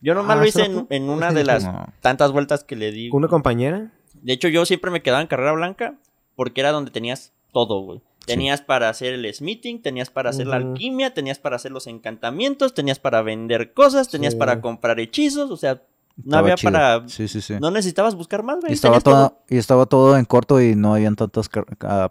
Yo 0.00 0.14
nomás 0.14 0.36
Ah, 0.38 0.40
lo 0.40 0.46
hice 0.46 0.64
¿será 0.64 0.72
en, 0.72 0.86
en 0.88 1.02
una 1.10 1.32
de 1.32 1.44
las 1.44 1.64
No. 1.64 1.86
tantas 2.00 2.32
vueltas 2.32 2.64
que 2.64 2.76
le 2.76 2.90
di. 2.92 3.10
¿Con 3.10 3.18
una 3.18 3.28
compañera? 3.28 3.92
De 4.14 4.32
hecho, 4.32 4.48
yo 4.48 4.64
siempre 4.64 4.90
me 4.90 5.02
quedaba 5.02 5.20
en 5.20 5.26
carrera 5.28 5.52
blanca 5.52 5.94
porque 6.34 6.60
era 6.62 6.72
donde 6.72 6.90
tenías 6.90 7.32
todo, 7.52 7.80
güey. 7.82 8.00
Tenías 8.28 8.60
para 8.62 8.88
hacer 8.88 9.14
el 9.14 9.34
smithing, 9.34 9.82
tenías 9.82 10.10
para 10.10 10.30
hacer 10.30 10.46
la 10.46 10.56
alquimia, 10.56 11.12
tenías 11.14 11.38
para 11.38 11.56
hacer 11.56 11.72
los 11.72 11.86
encantamientos, 11.86 12.74
tenías 12.74 12.98
para 12.98 13.22
vender 13.22 13.72
cosas, 13.72 14.08
tenías 14.08 14.34
Sí. 14.34 14.38
para 14.38 14.60
comprar 14.60 15.00
hechizos, 15.00 15.50
o 15.50 15.56
sea, 15.56 15.82
no 16.16 16.24
Estaba 16.24 16.40
había 16.40 16.54
chido. 16.56 16.72
para... 16.72 17.08
Sí, 17.08 17.28
sí, 17.28 17.40
sí. 17.40 17.54
No 17.60 17.70
necesitabas 17.70 18.16
buscar 18.16 18.42
más, 18.42 18.56
Y 18.56 18.60
güey. 18.62 18.72
estaba, 18.72 18.94
tenías 18.98 19.04
todo. 19.04 19.28
todo, 19.28 19.38
y 19.48 19.56
estaba 19.56 19.86
todo 19.86 20.16
en 20.18 20.24
corto 20.24 20.60
y 20.60 20.74
no 20.74 20.94
habían 20.94 21.14
tantas 21.14 21.48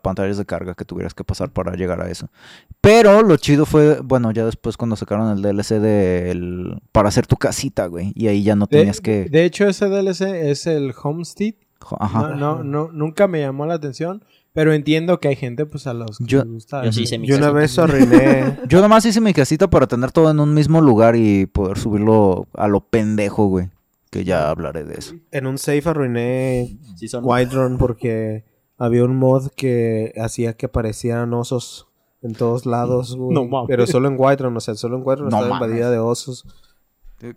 pantallas 0.02 0.38
de 0.38 0.46
carga 0.46 0.76
que 0.76 0.86
tuvieras 0.86 1.14
que 1.14 1.26
pasar 1.26 1.50
para 1.52 1.74
llegar 1.76 2.00
a 2.02 2.10
eso. 2.10 2.30
Pero 2.80 3.22
lo 3.22 3.36
chido 3.36 3.66
fue, 3.66 4.00
bueno, 4.02 4.32
ya 4.32 4.46
después 4.46 4.78
cuando 4.78 4.96
sacaron 4.96 5.30
el 5.36 5.42
DLC 5.42 5.80
del 5.82 6.82
para 6.94 7.10
hacer 7.10 7.28
tu 7.28 7.36
casita, 7.36 7.88
güey. 7.88 8.14
Y 8.16 8.28
ahí 8.28 8.44
ya 8.44 8.56
no 8.56 8.66
De, 8.66 8.78
tenías 8.78 9.02
que... 9.02 9.26
de 9.26 9.44
hecho, 9.44 9.68
ese 9.68 9.88
DLC 9.90 10.22
es 10.52 10.68
el 10.68 10.94
Homestead. 11.04 11.56
Ajá. 12.00 12.30
No, 12.30 12.36
no, 12.36 12.64
no, 12.64 12.90
nunca 12.94 13.28
me 13.28 13.42
llamó 13.42 13.66
la 13.66 13.74
atención, 13.76 14.24
pero 14.58 14.74
entiendo 14.74 15.20
que 15.20 15.28
hay 15.28 15.36
gente, 15.36 15.68
pues, 15.68 15.86
a 15.86 15.94
los 15.94 16.18
que 16.18 16.26
Yo- 16.26 16.40
les 16.44 16.52
gusta. 16.52 16.84
yo 16.84 16.92
sí 16.92 17.04
hice 17.04 17.20
mi 17.20 17.28
Yo 17.28 17.38
una 17.38 17.52
vez 17.52 17.78
arruiné. 17.78 18.58
Yo 18.68 18.82
nomás 18.82 19.06
hice 19.06 19.22
mi 19.22 19.32
casita 19.32 19.70
para 19.70 19.86
tener 19.86 20.12
todo 20.12 20.32
en 20.32 20.40
un 20.40 20.56
mismo 20.56 20.82
lugar 20.82 21.16
y 21.16 21.46
poder 21.46 21.78
subirlo 21.78 22.48
a 22.56 22.68
lo 22.68 22.82
pendejo, 22.82 23.46
güey. 23.46 23.70
Que 24.10 24.24
ya 24.24 24.50
hablaré 24.50 24.84
de 24.84 24.96
eso. 24.96 25.14
en 25.32 25.46
un 25.46 25.58
safe 25.60 25.84
arruiné 25.88 26.78
Sí 26.96 27.08
son... 27.08 27.24
Whiterun 27.24 27.78
porque 27.78 28.46
había 28.80 29.04
un 29.04 29.16
mod 29.18 29.50
que 29.56 30.14
hacía 30.20 30.54
que 30.54 30.66
aparecieran 30.66 31.34
osos 31.36 31.88
en 32.24 32.34
todos 32.34 32.66
lados, 32.66 33.16
güey. 33.16 33.36
No 33.36 33.46
mames. 33.46 33.68
Pero 33.68 33.86
solo 33.86 34.08
en 34.08 34.16
Whiterun, 34.18 34.58
o 34.58 34.60
sea, 34.60 34.74
solo 34.74 34.98
en 34.98 35.04
Whiterun 35.06 35.30
No 35.30 35.38
estaba 35.38 35.54
mames. 35.54 35.68
invadida 35.68 35.92
de 35.92 36.00
osos. 36.00 36.46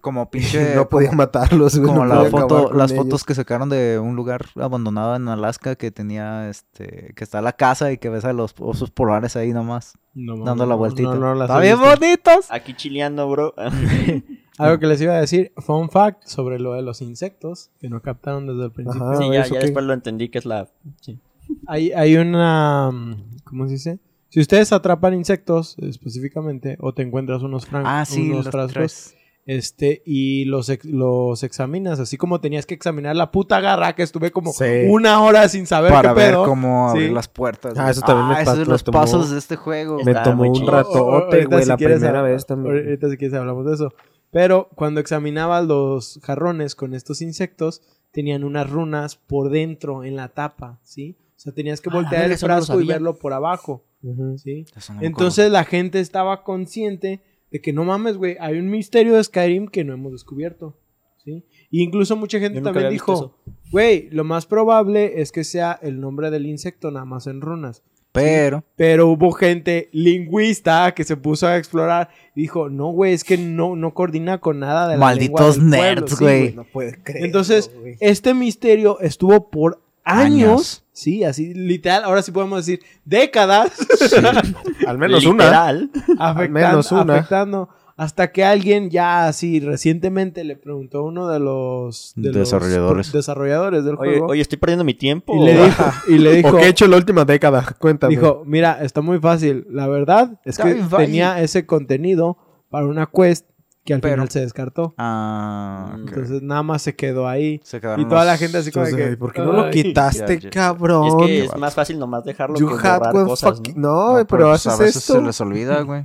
Como 0.00 0.30
pinche... 0.30 0.74
no 0.74 0.88
podía 0.88 1.10
matarlos, 1.12 1.76
güey. 1.78 1.88
Como 1.88 2.04
no 2.04 2.22
la 2.24 2.30
foto, 2.30 2.72
las 2.74 2.90
ellos. 2.92 3.04
fotos 3.04 3.24
que 3.24 3.34
sacaron 3.34 3.68
de 3.70 3.98
un 3.98 4.14
lugar 4.16 4.46
abandonado 4.56 5.16
en 5.16 5.26
Alaska 5.28 5.74
que 5.76 5.90
tenía, 5.90 6.48
este, 6.50 7.12
que 7.16 7.24
está 7.24 7.40
la 7.40 7.52
casa 7.54 7.90
y 7.92 7.96
que 7.98 8.08
ves 8.10 8.24
a 8.24 8.32
los 8.32 8.54
osos 8.58 8.90
polares 8.90 9.36
ahí 9.36 9.52
nomás, 9.52 9.94
No, 10.14 10.44
dando 10.44 10.66
la 10.66 10.74
vueltita. 10.74 11.14
no, 11.14 11.40
¡Está 11.42 11.58
bien 11.60 11.78
visto. 11.80 11.96
bonitos! 11.98 12.46
Aquí 12.50 12.74
chileando, 12.74 13.28
bro. 13.30 13.54
Algo 14.58 14.78
que 14.78 14.86
les 14.86 15.00
iba 15.00 15.14
a 15.14 15.20
decir, 15.20 15.52
fun 15.56 15.88
fact 15.88 16.24
sobre 16.26 16.58
lo 16.58 16.74
de 16.74 16.82
los 16.82 17.00
insectos, 17.00 17.70
que 17.80 17.88
no 17.88 18.02
captaron 18.02 18.46
desde 18.46 18.64
el 18.66 18.72
principio. 18.72 19.06
Ajá. 19.08 19.16
sí, 19.16 19.30
ya, 19.32 19.40
¿eso 19.40 19.54
ya 19.54 19.60
después 19.60 19.84
lo 19.86 19.94
entendí 19.94 20.28
que 20.28 20.38
es 20.38 20.44
la... 20.44 20.68
sí. 21.00 21.18
Hay, 21.66 21.90
hay 21.92 22.16
una... 22.16 22.90
mm, 22.92 23.14
¿Cómo 23.44 23.66
se 23.66 23.72
dice? 23.72 23.98
Si 24.28 24.38
ustedes 24.40 24.72
atrapan 24.72 25.14
insectos 25.14 25.76
específicamente, 25.78 26.76
o 26.80 26.92
te 26.92 27.02
encuentras 27.02 27.42
unos, 27.42 27.68
fran- 27.68 27.82
Ah, 27.86 28.04
sí, 28.04 28.30
unos 28.30 28.44
los 28.44 28.52
frascos, 28.52 28.72
tres. 28.74 29.14
Este, 29.56 30.02
y 30.06 30.44
los, 30.44 30.68
ex- 30.68 30.84
los 30.84 31.42
examinas, 31.42 31.98
así 31.98 32.16
como 32.16 32.40
tenías 32.40 32.66
que 32.66 32.74
examinar 32.74 33.16
la 33.16 33.32
puta 33.32 33.60
garra 33.60 33.94
que 33.96 34.02
estuve 34.04 34.30
como 34.30 34.52
Sí. 34.52 34.64
una 34.88 35.20
hora 35.22 35.48
sin 35.48 35.66
saber 35.66 35.90
Para 35.90 36.10
qué 36.10 36.20
ver 36.20 36.30
pedo. 36.34 36.44
cómo 36.44 36.88
abrir 36.90 37.08
Sí. 37.08 37.14
las 37.14 37.26
puertas. 37.26 37.74
Ah, 37.76 37.90
eso 37.90 38.00
también 38.02 38.28
me 38.28 38.34
esos 38.42 38.54
son 38.54 38.58
me 38.60 38.64
los 38.72 38.84
tomó- 38.84 38.92
pasos 39.00 39.30
de 39.30 39.38
este 39.38 39.56
juego. 39.56 39.96
Me 40.04 40.12
Está 40.12 40.22
tomó 40.22 40.44
un 40.44 40.66
ratote, 40.66 41.46
güey, 41.46 41.62
si 41.64 41.68
la 41.68 41.76
quieres 41.76 41.98
primera 41.98 42.22
vez 42.22 42.46
también. 42.46 42.76
Ahorita 42.76 43.10
si 43.10 43.16
quieres 43.16 43.36
hablamos 43.36 43.66
de 43.66 43.74
eso. 43.74 43.92
Pero 44.30 44.68
cuando 44.76 45.00
examinabas 45.00 45.66
los 45.66 46.20
jarrones 46.22 46.76
con 46.76 46.94
estos 46.94 47.20
insectos, 47.20 47.82
tenían 48.12 48.44
unas 48.44 48.70
runas 48.70 49.16
por 49.16 49.50
dentro 49.50 50.04
en 50.04 50.14
la 50.14 50.28
tapa, 50.28 50.78
¿sí? 50.84 51.16
O 51.36 51.40
sea, 51.40 51.52
tenías 51.52 51.80
que 51.80 51.90
Ah, 51.90 51.94
voltear 51.94 52.12
verga, 52.22 52.26
el 52.26 52.32
eso 52.32 52.46
no 52.46 52.54
frasco 52.54 52.80
y 52.80 52.86
verlo 52.86 53.14
por 53.16 53.32
abajo, 53.32 53.82
Ujú. 54.02 54.38
¿sí? 54.38 54.64
Eso 54.76 54.94
no 54.94 55.02
Entonces 55.02 55.50
la 55.50 55.64
gente 55.64 55.98
estaba 55.98 56.44
consciente 56.44 57.22
de 57.50 57.60
que 57.60 57.72
no 57.72 57.84
mames, 57.84 58.16
güey, 58.16 58.36
hay 58.40 58.58
un 58.58 58.70
misterio 58.70 59.14
de 59.14 59.24
Skyrim 59.24 59.68
que 59.68 59.84
no 59.84 59.92
hemos 59.92 60.12
descubierto, 60.12 60.78
¿sí? 61.24 61.44
Y 61.70 61.82
incluso 61.82 62.16
mucha 62.16 62.38
gente 62.38 62.60
también 62.60 62.90
dijo, 62.90 63.36
güey, 63.70 64.08
lo 64.10 64.24
más 64.24 64.46
probable 64.46 65.20
es 65.20 65.32
que 65.32 65.44
sea 65.44 65.78
el 65.82 66.00
nombre 66.00 66.30
del 66.30 66.46
insecto 66.46 66.90
nada 66.90 67.04
más 67.04 67.26
en 67.26 67.40
runas. 67.40 67.82
Pero, 68.12 68.64
Pero 68.74 69.06
hubo 69.06 69.30
gente 69.30 69.88
lingüista 69.92 70.92
que 70.94 71.04
se 71.04 71.16
puso 71.16 71.46
a 71.46 71.56
explorar 71.56 72.08
y 72.34 72.42
dijo, 72.42 72.68
no, 72.68 72.88
güey, 72.88 73.12
es 73.12 73.22
que 73.22 73.38
no, 73.38 73.76
no 73.76 73.94
coordina 73.94 74.38
con 74.38 74.58
nada 74.58 74.88
de 74.88 74.94
la 74.94 75.00
Malditos 75.00 75.58
lengua 75.58 75.86
del 75.86 75.94
pueblo". 75.94 76.00
nerds, 76.00 76.18
Sí, 76.18 76.24
güey. 76.24 76.54
No 76.54 76.64
puede 76.64 77.00
creer. 77.02 77.24
Entonces, 77.24 77.70
este 78.00 78.34
misterio 78.34 78.98
estuvo 78.98 79.48
por 79.48 79.80
años, 80.04 80.48
Años. 80.48 80.84
sí, 80.92 81.24
así, 81.24 81.54
literal, 81.54 82.04
ahora 82.04 82.22
sí 82.22 82.32
podemos 82.32 82.64
decir 82.66 82.80
décadas, 83.04 83.70
al 84.86 84.98
menos 84.98 85.24
una. 85.26 85.44
Literal. 85.44 85.90
afectando, 86.18 86.48
menos 86.52 86.92
una. 86.92 87.14
afectando, 87.14 87.68
hasta 87.96 88.32
que 88.32 88.44
alguien 88.44 88.88
ya 88.90 89.26
así 89.28 89.60
recientemente 89.60 90.42
le 90.44 90.56
preguntó 90.56 90.98
a 90.98 91.02
uno 91.04 91.28
de 91.28 91.38
los, 91.38 92.12
de 92.16 92.28
los 92.28 92.36
Desarrolladores. 92.38 93.12
desarrolladores 93.12 93.84
del 93.84 93.96
Oye, 93.98 94.10
juego 94.12 94.26
oye, 94.28 94.40
estoy 94.42 94.58
perdiendo 94.58 94.84
mi 94.84 94.94
tiempo. 94.94 95.34
y 95.36 95.44
le 95.46 95.52
dijo, 95.64 95.84
y 96.08 96.18
le 96.18 96.32
dijo, 96.36 96.48
¿O 96.48 96.56
qué 96.56 96.64
he 96.64 96.68
hecho 96.68 96.86
en 96.86 96.92
la 96.92 96.96
última 96.96 97.24
década? 97.26 97.76
Cuéntame. 97.78 98.10
Dijo, 98.14 98.42
mira, 98.46 98.78
está 98.82 99.02
muy 99.02 99.18
fácil. 99.18 99.66
La 99.70 99.86
verdad 99.86 100.40
es 100.44 100.58
Está 100.58 100.64
que 100.74 100.82
tenía 100.96 101.42
ese 101.42 101.66
contenido 101.66 102.38
para 102.70 102.86
una 102.86 103.06
quest 103.06 103.46
que 103.90 103.94
al 103.94 104.00
Pero- 104.00 104.14
final 104.14 104.28
se 104.30 104.40
descartó. 104.40 104.94
ah. 104.98 105.94
Entonces 105.98 106.42
nada 106.42 106.62
más 106.62 106.82
se 106.82 106.94
quedó 106.94 107.26
ahí. 107.28 107.60
se 107.64 107.80
quedaron 107.80 108.00
Y 108.06 108.08
toda 108.08 108.24
la 108.24 108.36
gente 108.38 108.58
así 108.58 108.70
como 108.70 108.84
de 108.86 108.90
Entonces, 108.92 109.10
que... 109.14 109.16
¿por 109.18 109.32
qué 109.32 109.40
no 109.42 109.52
lo 109.52 109.70
quitaste, 109.70 110.34
Ya, 110.38 110.42
ya. 110.44 110.50
cabrón? 110.50 111.06
es 111.08 111.26
que 111.26 111.44
es 111.46 111.56
más 111.56 111.74
fácil 111.74 111.98
nomás 111.98 112.24
dejarlo 112.24 112.56
You 112.58 112.68
que 112.68 112.86
had 112.86 112.98
borrar 112.98 113.16
one 113.16 113.24
cosas, 113.26 113.58
fucking- 113.58 113.74
¿no? 113.76 114.18
No, 114.18 114.26
pero, 114.26 114.46
pues, 114.48 114.66
haces 114.66 114.72
a 114.80 114.82
veces 114.82 114.96
esto. 114.96 115.14
se 115.14 115.22
les 115.22 115.40
olvida, 115.40 115.82
güey. 115.82 116.04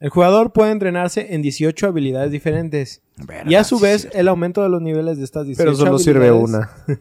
El 0.00 0.08
jugador 0.10 0.52
puede 0.52 0.72
entrenarse 0.72 1.34
en 1.34 1.42
18 1.42 1.86
habilidades 1.86 2.30
diferentes. 2.32 3.02
Verga, 3.18 3.50
Y 3.50 3.54
a 3.54 3.64
su 3.64 3.78
vez, 3.78 4.02
sí. 4.02 4.08
el 4.14 4.28
aumento 4.28 4.62
de 4.62 4.70
los 4.70 4.80
niveles 4.82 5.18
de 5.18 5.24
estas 5.24 5.46
18 5.46 5.62
Pero 5.64 5.76
solo 5.76 5.98
sirve 5.98 6.28
habilidades- 6.30 6.48
una. 6.48 6.70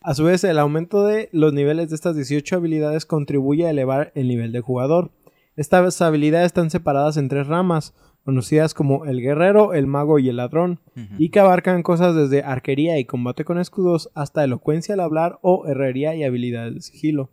A 0.00 0.14
su 0.14 0.24
vez, 0.24 0.44
el 0.44 0.58
aumento 0.58 1.04
de 1.04 1.28
los 1.32 1.52
niveles 1.52 1.90
de 1.90 1.96
estas 1.96 2.14
18 2.16 2.56
habilidades 2.56 3.04
contribuye 3.04 3.66
a 3.66 3.70
elevar 3.70 4.12
el 4.14 4.28
nivel 4.28 4.52
del 4.52 4.62
jugador. 4.62 5.10
Estas 5.56 6.00
habilidades 6.00 6.46
están 6.46 6.70
separadas 6.70 7.16
en 7.16 7.28
tres 7.28 7.48
ramas, 7.48 7.92
conocidas 8.28 8.74
como 8.74 9.06
el 9.06 9.22
guerrero, 9.22 9.72
el 9.72 9.86
mago 9.86 10.18
y 10.18 10.28
el 10.28 10.36
ladrón, 10.36 10.80
y 11.16 11.30
que 11.30 11.40
abarcan 11.40 11.82
cosas 11.82 12.14
desde 12.14 12.42
arquería 12.42 12.98
y 12.98 13.06
combate 13.06 13.42
con 13.46 13.58
escudos 13.58 14.10
hasta 14.14 14.44
elocuencia 14.44 14.92
al 14.92 15.00
hablar 15.00 15.38
o 15.40 15.66
herrería 15.66 16.14
y 16.14 16.24
habilidades 16.24 16.74
de 16.74 16.82
sigilo. 16.82 17.30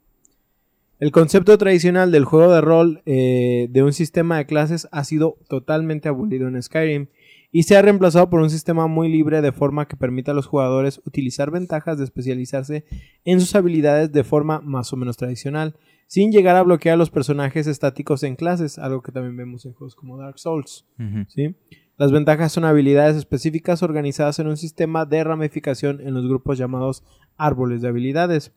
El 1.02 1.12
concepto 1.12 1.58
tradicional 1.58 2.14
del 2.14 2.24
juego 2.24 2.50
de 2.54 2.62
rol 2.62 3.02
eh, 3.06 3.68
de 3.72 3.84
un 3.84 3.92
sistema 3.92 4.38
de 4.38 4.46
clases 4.46 4.88
ha 4.94 5.04
sido 5.04 5.36
totalmente 5.50 6.08
abolido 6.08 6.48
en 6.48 6.64
Skyrim 6.64 7.08
y 7.52 7.64
se 7.64 7.76
ha 7.76 7.82
reemplazado 7.82 8.30
por 8.30 8.40
un 8.40 8.50
sistema 8.50 8.88
muy 8.88 9.12
libre 9.12 9.42
de 9.42 9.52
forma 9.52 9.90
que 9.90 9.98
permita 9.98 10.32
a 10.32 10.36
los 10.36 10.48
jugadores 10.48 11.02
utilizar 11.06 11.52
ventajas 11.52 11.98
de 11.98 12.06
especializarse 12.06 12.86
en 13.26 13.42
sus 13.42 13.54
habilidades 13.54 14.14
de 14.14 14.24
forma 14.24 14.62
más 14.62 14.94
o 14.94 14.96
menos 14.96 15.18
tradicional, 15.18 15.76
sin 16.08 16.32
llegar 16.32 16.56
a 16.56 16.64
bloquear 16.64 16.94
a 16.94 16.98
los 16.98 17.10
personajes 17.10 17.68
estáticos 17.68 18.24
en 18.24 18.36
clases, 18.36 18.78
algo 18.78 19.02
que 19.02 19.12
también 19.12 19.36
vemos 19.38 19.66
en 19.66 19.74
juegos 19.74 19.96
como 19.96 20.18
Dark 20.18 20.40
Souls. 20.40 20.86
¿sí? 21.28 21.56
Las 21.98 22.12
ventajas 22.12 22.52
son 22.52 22.66
habilidades 22.66 23.16
específicas 23.16 23.82
organizadas 23.82 24.40
en 24.40 24.48
un 24.48 24.58
sistema 24.58 25.06
de 25.06 25.24
ramificación 25.24 26.02
en 26.02 26.14
los 26.14 26.28
grupos 26.28 26.58
llamados 26.58 27.04
árboles 27.38 27.82
de 27.82 27.88
habilidades. 27.88 28.52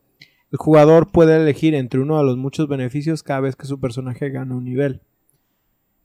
El 0.51 0.57
jugador 0.57 1.11
puede 1.11 1.37
elegir 1.37 1.75
entre 1.75 1.99
uno 1.99 2.17
de 2.17 2.23
los 2.23 2.37
muchos 2.37 2.67
beneficios 2.67 3.23
cada 3.23 3.41
vez 3.41 3.55
que 3.55 3.67
su 3.67 3.79
personaje 3.79 4.29
gana 4.29 4.55
un 4.55 4.65
nivel. 4.65 5.01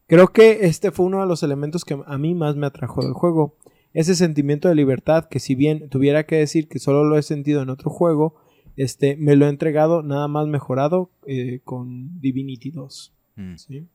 Creo 0.07 0.28
que 0.28 0.66
este 0.66 0.90
fue 0.90 1.07
uno 1.07 1.20
de 1.20 1.26
los 1.26 1.42
elementos 1.42 1.84
que 1.84 1.99
a 2.07 2.18
mí 2.18 2.34
más 2.34 2.57
me 2.57 2.66
atrajo 2.66 3.03
del 3.03 3.14
juego. 3.14 3.57
Ese 3.95 4.14
sentimiento 4.14 4.68
de 4.68 4.74
libertad 4.74 5.24
que 5.24 5.40
si 5.40 5.55
bien 5.55 5.88
tuviera 5.88 6.26
que 6.26 6.36
decir 6.36 6.68
que 6.68 6.78
solo 6.78 7.05
lo 7.05 7.16
he 7.16 7.22
sentido 7.22 7.62
en 7.62 7.70
otro 7.70 7.90
juego, 7.90 8.34
este, 8.77 9.16
me 9.16 9.37
lo 9.37 9.47
he 9.47 9.49
entregado 9.49 10.03
nada 10.03 10.29
más 10.29 10.47
mejorado 10.47 11.11
eh, 11.27 11.61
con 11.64 12.20
Divinity 12.20 12.70
2. 12.70 13.12
Mm. 13.37 13.57
¿sí? 13.57 13.87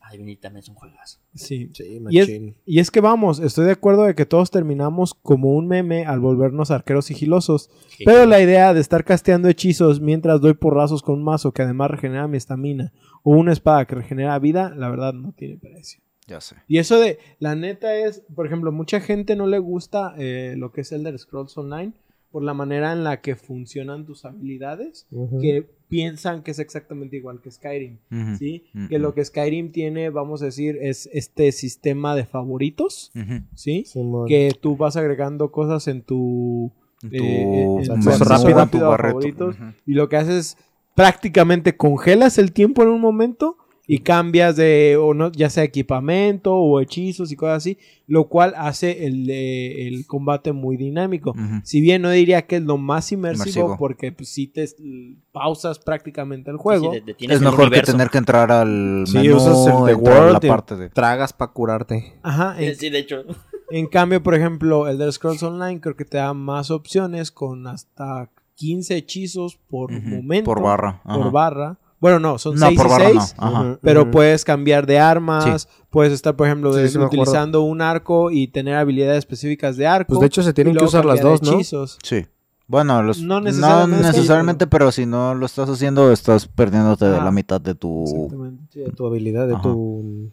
Ay, 0.00 0.18
Divinity 0.18 0.42
también 0.42 0.62
es 0.62 0.68
un 0.68 0.74
juegazo. 0.74 1.18
Sí. 1.34 1.70
Sí, 1.72 1.84
Y 2.10 2.18
es, 2.18 2.28
machín. 2.28 2.54
y 2.66 2.78
es 2.78 2.90
que 2.90 3.00
vamos, 3.00 3.40
estoy 3.40 3.64
de 3.64 3.72
acuerdo 3.72 4.04
de 4.04 4.14
que 4.14 4.26
todos 4.26 4.50
terminamos 4.50 5.14
como 5.14 5.54
un 5.54 5.66
meme 5.66 6.04
al 6.04 6.20
volvernos 6.20 6.70
arqueros 6.70 7.06
sigilosos. 7.06 7.70
Pero 8.04 8.26
la 8.26 8.40
idea 8.40 8.74
de 8.74 8.80
estar 8.80 9.04
casteando 9.04 9.48
hechizos 9.48 10.00
mientras 10.00 10.40
doy 10.40 10.54
porrazos 10.54 11.02
con 11.02 11.14
un 11.14 11.24
mazo 11.24 11.52
que 11.52 11.62
además 11.62 11.90
regenera 11.90 12.28
mi 12.28 12.36
estamina 12.36 12.92
o 13.22 13.32
una 13.32 13.52
espada 13.52 13.86
que 13.86 13.94
regenera 13.94 14.38
vida, 14.38 14.74
la 14.76 14.90
verdad 14.90 15.14
no 15.14 15.32
tiene 15.32 15.56
precio. 15.56 16.00
Ya 16.26 16.40
sé. 16.40 16.56
Y 16.68 16.78
eso 16.78 16.98
de, 16.98 17.18
la 17.38 17.54
neta 17.54 17.94
es, 17.96 18.22
por 18.34 18.46
ejemplo, 18.46 18.72
mucha 18.72 19.00
gente 19.00 19.36
no 19.36 19.46
le 19.46 19.58
gusta 19.58 20.14
eh, 20.18 20.54
lo 20.56 20.72
que 20.72 20.82
es 20.82 20.92
Elder 20.92 21.18
Scrolls 21.18 21.56
Online 21.56 21.92
por 22.34 22.42
la 22.42 22.52
manera 22.52 22.92
en 22.92 23.04
la 23.04 23.20
que 23.20 23.36
funcionan 23.36 24.06
tus 24.06 24.24
habilidades, 24.24 25.06
que 25.40 25.68
piensan 25.86 26.42
que 26.42 26.50
es 26.50 26.58
exactamente 26.58 27.16
igual 27.16 27.40
que 27.40 27.48
Skyrim, 27.48 27.98
¿sí? 28.36 28.64
Que 28.88 28.98
lo 28.98 29.14
que 29.14 29.24
Skyrim 29.24 29.70
tiene, 29.70 30.10
vamos 30.10 30.42
a 30.42 30.46
decir, 30.46 30.76
es 30.82 31.08
este 31.12 31.52
sistema 31.52 32.16
de 32.16 32.24
favoritos. 32.24 33.12
¿sí? 33.54 33.84
Que 34.26 34.50
tú 34.60 34.76
vas 34.76 34.96
agregando 34.96 35.52
cosas 35.52 35.86
en 35.86 36.02
tu... 36.02 36.72
Tu 36.98 37.08
eh, 37.12 37.76
en 37.88 38.00
tu 38.00 38.10
tu 38.10 38.24
rápido 38.24 38.86
a 38.86 38.88
barreto. 38.88 39.12
favoritos. 39.20 39.56
Y 39.86 39.92
lo 39.94 40.08
que 40.08 40.16
haces 40.16 40.34
es 40.34 40.56
prácticamente 40.96 41.76
congelas 41.76 42.36
el 42.38 42.50
tiempo 42.50 42.82
en 42.82 42.88
un 42.88 43.00
momento 43.00 43.58
y 43.86 43.98
cambias 43.98 44.56
de, 44.56 44.96
o 44.98 45.12
no, 45.12 45.30
ya 45.30 45.50
sea 45.50 45.62
equipamiento 45.64 46.54
o 46.54 46.80
hechizos 46.80 47.30
y 47.30 47.36
cosas 47.36 47.58
así, 47.58 47.76
lo 48.06 48.28
cual 48.28 48.54
hace 48.56 49.06
el, 49.06 49.28
el 49.28 50.06
combate 50.06 50.52
muy 50.52 50.76
dinámico. 50.78 51.34
Si 51.64 51.80
bien 51.82 52.00
no 52.02 52.08
diría 52.10 52.46
que 52.46 52.56
es 52.56 52.62
lo 52.62 52.78
más 52.78 53.12
inmersivo, 53.12 53.44
Inmersivo. 53.44 53.76
porque 53.78 54.10
pues, 54.12 54.30
si 54.30 54.46
te 54.46 54.62
l- 54.64 55.16
pausas 55.32 55.78
prácticamente 55.78 56.50
el 56.50 56.56
juego. 56.56 56.92
Sí, 56.94 57.02
Es 57.28 57.40
mejor 57.42 57.70
que 57.70 57.82
tener 57.82 58.08
que 58.08 58.18
entrar 58.18 58.50
al 58.50 59.04
Sí, 59.06 59.18
menú, 59.18 59.36
usas 59.36 59.66
el 59.66 59.84
de 59.84 59.92
entrar 59.92 60.16
a 60.16 60.20
la 60.20 60.32
World 60.32 60.46
parte 60.48 60.76
de... 60.76 60.88
tragas 60.90 61.32
para 61.34 61.52
curarte. 61.52 62.14
Ajá, 62.22 62.56
en, 62.58 62.74
Sí, 62.76 62.88
de 62.88 62.98
hecho. 63.00 63.22
en 63.70 63.86
cambio, 63.86 64.22
por 64.22 64.34
ejemplo, 64.34 64.88
el 64.88 64.96
de 64.96 65.12
Scrolls 65.12 65.42
Online 65.42 65.80
creo 65.82 65.94
que 65.96 66.06
te 66.06 66.16
da 66.16 66.32
más 66.32 66.70
opciones 66.70 67.30
con 67.30 67.66
hasta 67.66 68.30
15 68.54 68.96
hechizos 68.96 69.56
por 69.68 69.90
momento. 69.92 70.46
Por 70.46 70.62
barra. 70.62 71.02
Por 71.04 71.12
ajá. 71.20 71.28
barra. 71.30 71.78
Bueno, 72.04 72.20
no, 72.20 72.36
son 72.38 72.56
No, 72.56 72.66
6 72.66 72.76
por 72.78 72.86
y 72.86 72.90
barra 72.90 73.04
6. 73.06 73.34
no. 73.40 73.46
Ajá. 73.46 73.60
Ujú, 73.62 73.78
Pero 73.80 74.10
puedes 74.10 74.44
cambiar 74.44 74.84
de 74.84 74.98
armas, 74.98 75.66
puedes 75.88 76.12
estar, 76.12 76.36
por 76.36 76.46
ejemplo, 76.46 76.74
de- 76.74 76.86
sí 76.86 76.98
utilizando 76.98 77.62
un 77.62 77.80
arco 77.80 78.30
y 78.30 78.48
tener 78.48 78.74
habilidades 78.74 79.20
específicas 79.20 79.78
de 79.78 79.86
arco. 79.86 80.08
Pues 80.10 80.20
de 80.20 80.26
hecho 80.26 80.42
se 80.42 80.52
tienen 80.52 80.76
que 80.76 80.84
usar 80.84 81.06
las 81.06 81.22
dos, 81.22 81.42
¿no? 81.42 81.52
hechizos. 81.54 81.98
Sí. 82.02 82.26
Bueno, 82.66 83.02
los- 83.02 83.22
No 83.22 83.40
no 83.40 83.86
necesariamente, 83.86 84.66
pero 84.66 84.92
si 84.92 85.06
no 85.06 85.34
lo 85.34 85.46
estás 85.46 85.70
haciendo, 85.70 86.12
estás 86.12 86.46
perdiéndote 86.46 87.06
de 87.06 87.16
la 87.22 87.30
mitad 87.30 87.58
de 87.58 87.74
tu... 87.74 88.04
Exactamente. 88.04 88.62
Sí, 88.70 88.80
de 88.80 88.90
tu 88.90 89.06
habilidad, 89.06 89.46
de 89.48 89.54
Ajá. 89.54 89.62
tu... 89.62 90.30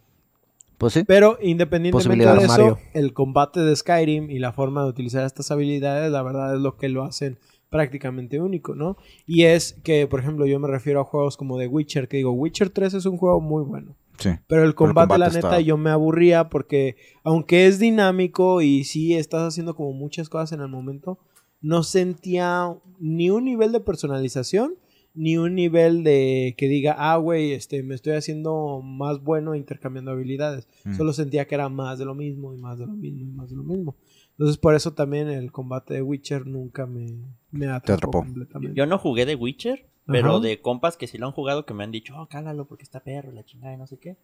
Pues 0.78 0.92
sí. 0.92 1.04
Pero 1.08 1.38
independientemente 1.42 2.26
de 2.26 2.38
eso, 2.40 2.48
Mario. 2.48 2.80
el 2.94 3.14
combate 3.14 3.62
de 3.62 3.74
Skyrim 3.76 4.30
y 4.30 4.40
la 4.40 4.52
forma 4.52 4.84
de 4.84 4.90
utilizar 4.90 5.24
estas 5.26 5.52
habilidades, 5.52 6.12
la 6.12 6.22
verdad 6.22 6.54
es 6.56 6.60
lo 6.60 6.76
que 6.76 6.90
lo 6.90 7.04
hacen 7.04 7.38
prácticamente 7.72 8.40
único, 8.40 8.76
¿no? 8.76 8.98
Y 9.26 9.44
es 9.44 9.80
que, 9.82 10.06
por 10.06 10.20
ejemplo, 10.20 10.46
yo 10.46 10.60
me 10.60 10.68
refiero 10.68 11.00
a 11.00 11.06
juegos 11.06 11.38
como 11.38 11.58
The 11.58 11.68
Witcher, 11.68 12.08
que 12.10 12.18
digo, 12.18 12.32
Witcher 12.34 12.70
3 12.70 12.94
es 12.96 13.06
un 13.06 13.18
juego 13.18 13.40
muy 13.40 13.64
bueno. 13.64 13.96
Sí. 14.20 14.30
Pero 14.46 14.66
el 14.66 14.76
combate, 14.76 15.08
combate 15.14 15.20
la 15.20 15.28
está- 15.28 15.50
neta, 15.50 15.62
yo 15.62 15.78
me 15.78 15.90
aburría 15.90 16.50
porque, 16.50 16.98
aunque 17.24 17.66
es 17.68 17.80
dinámico 17.80 18.62
y 18.62 18.84
sí 18.84 19.16
estás 19.16 19.44
haciendo 19.48 19.74
como 19.74 19.94
muchas 19.94 20.28
cosas 20.30 20.52
en 20.52 20.60
el 20.60 20.68
momento, 20.68 21.18
no 21.62 21.82
sentía 21.84 22.76
ni 23.00 23.30
un 23.30 23.46
nivel 23.46 23.72
de 23.72 23.80
personalización, 23.80 24.76
ni 25.14 25.38
un 25.38 25.56
nivel 25.56 26.04
de 26.04 26.56
que 26.58 26.68
diga, 26.68 26.96
ah, 26.98 27.18
güey, 27.18 27.54
este, 27.54 27.84
me 27.84 27.96
estoy 27.96 28.14
haciendo 28.14 28.82
más 28.84 29.24
bueno 29.24 29.56
intercambiando 29.56 30.12
habilidades. 30.12 30.68
Mm. 30.84 30.96
Solo 30.96 31.14
sentía 31.14 31.46
que 31.48 31.56
era 31.56 31.70
más 31.70 32.00
de 32.00 32.06
lo 32.06 32.16
mismo 32.16 32.54
y 32.54 32.58
más 32.58 32.80
de 32.80 32.86
lo 32.86 32.94
mismo 32.94 33.22
y 33.22 33.32
más 33.32 33.50
de 33.50 33.56
lo 33.56 33.64
mismo. 33.64 33.96
Entonces, 34.42 34.58
por 34.58 34.74
eso 34.74 34.94
también 34.94 35.28
el 35.30 35.52
combate 35.52 35.94
de 35.94 36.02
Witcher 36.02 36.48
nunca 36.48 36.88
me, 36.88 37.06
me 37.52 37.68
atrapó, 37.68 37.94
atrapó. 37.94 38.20
completamente. 38.24 38.76
Yo 38.76 38.88
no 38.88 38.98
jugué 38.98 39.28
de 39.28 39.36
Witcher, 39.36 39.86
pero 40.08 40.32
Ajá. 40.32 40.40
de 40.40 40.60
compas 40.62 40.98
que 40.98 41.06
sí 41.06 41.20
lo 41.20 41.28
han 41.28 41.32
jugado 41.34 41.64
que 41.68 41.76
me 41.76 41.84
han 41.84 41.92
dicho, 41.92 42.16
oh, 42.18 42.28
cálalo 42.28 42.66
porque 42.66 42.82
está 42.84 43.02
perro, 43.02 43.32
la 43.32 43.46
chingada 43.46 43.76
y 43.76 43.78
no 43.78 43.86
sé 43.86 44.00
qué. 44.00 44.18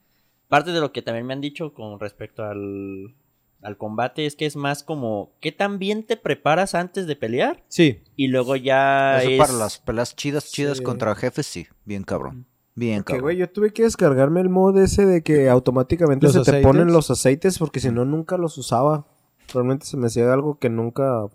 Parte 0.47 0.71
de 0.71 0.79
lo 0.79 0.91
que 0.91 1.03
también 1.03 1.27
me 1.27 1.33
han 1.33 1.41
dicho 1.41 1.71
con 1.75 1.99
respecto 1.99 2.43
al, 2.43 3.13
al 3.61 3.77
combate 3.77 4.25
es 4.25 4.35
que 4.35 4.47
es 4.47 4.55
más 4.55 4.81
como, 4.81 5.33
¿qué 5.39 5.51
tan 5.51 5.77
bien 5.77 6.03
te 6.03 6.17
preparas 6.17 6.73
antes 6.73 7.05
de 7.05 7.15
pelear? 7.15 7.63
Sí, 7.67 7.99
Y 8.15 8.29
luego 8.29 8.55
ya 8.55 9.21
Eso 9.21 9.29
es... 9.29 9.37
para 9.37 9.53
las 9.53 9.77
peleas 9.77 10.15
chidas, 10.15 10.51
chidas 10.51 10.79
Sí. 10.79 10.83
contra 10.83 11.13
jefes, 11.13 11.45
sí. 11.45 11.67
Bien 11.85 12.01
cabrón. 12.01 12.47
Bien 12.73 12.99
Que 12.99 13.03
cabrón. 13.13 13.21
güey, 13.21 13.37
yo 13.37 13.49
tuve 13.51 13.71
que 13.71 13.83
descargarme 13.83 14.41
el 14.41 14.49
mod 14.49 14.77
ese 14.79 15.05
de 15.05 15.21
que 15.21 15.47
automáticamente 15.47 16.25
¿Los 16.25 16.33
se 16.43 16.51
te 16.51 16.61
ponen 16.63 16.87
los 16.91 17.11
aceites 17.11 17.59
porque 17.59 17.79
si 17.79 17.91
no 17.91 18.03
nunca 18.03 18.37
los 18.37 18.57
usaba. 18.57 19.05
Realmente 19.53 19.85
se 19.85 19.97
me 19.97 20.07
hacía 20.07 20.31
algo 20.33 20.57
que 20.59 20.69
nunca 20.69 21.25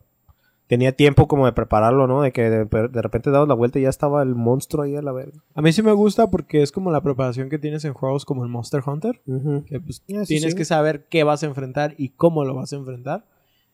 tenía 0.67 0.93
tiempo 0.93 1.29
como 1.29 1.45
de 1.47 1.53
prepararlo, 1.53 2.07
¿no? 2.07 2.23
De 2.23 2.33
que 2.33 2.49
de, 2.49 2.65
de 2.65 3.03
repente 3.03 3.31
dabas 3.31 3.49
la 3.49 3.55
vuelta 3.55 3.79
y 3.79 3.83
ya 3.83 3.89
estaba 3.91 4.23
el 4.23 4.35
monstruo 4.35 4.85
ahí 4.85 4.97
a 4.97 5.03
la 5.03 5.13
verga. 5.13 5.39
a 5.55 5.61
mí 5.61 5.71
sí 5.73 5.83
me 5.83 5.93
gusta 5.93 6.31
porque 6.31 6.63
es 6.63 6.73
como 6.73 6.91
la 6.91 7.03
preparación 7.03 7.51
que 7.51 7.59
tienes 7.59 7.85
en 7.85 7.93
juegos 7.93 8.25
como 8.25 8.43
el 8.45 8.49
Monster 8.51 8.83
Hunter. 8.87 9.21
Que 9.67 9.81
pues, 9.81 10.03
Ah, 10.15 10.25
sí, 10.25 10.27
tienes 10.35 10.53
sí. 10.53 10.57
que 10.57 10.65
saber 10.65 11.07
qué 11.11 11.25
vas 11.25 11.43
a 11.43 11.47
enfrentar 11.47 11.95
y 11.99 12.11
cómo 12.11 12.45
lo 12.45 12.55
vas 12.55 12.73
a 12.73 12.77
enfrentar. 12.77 13.27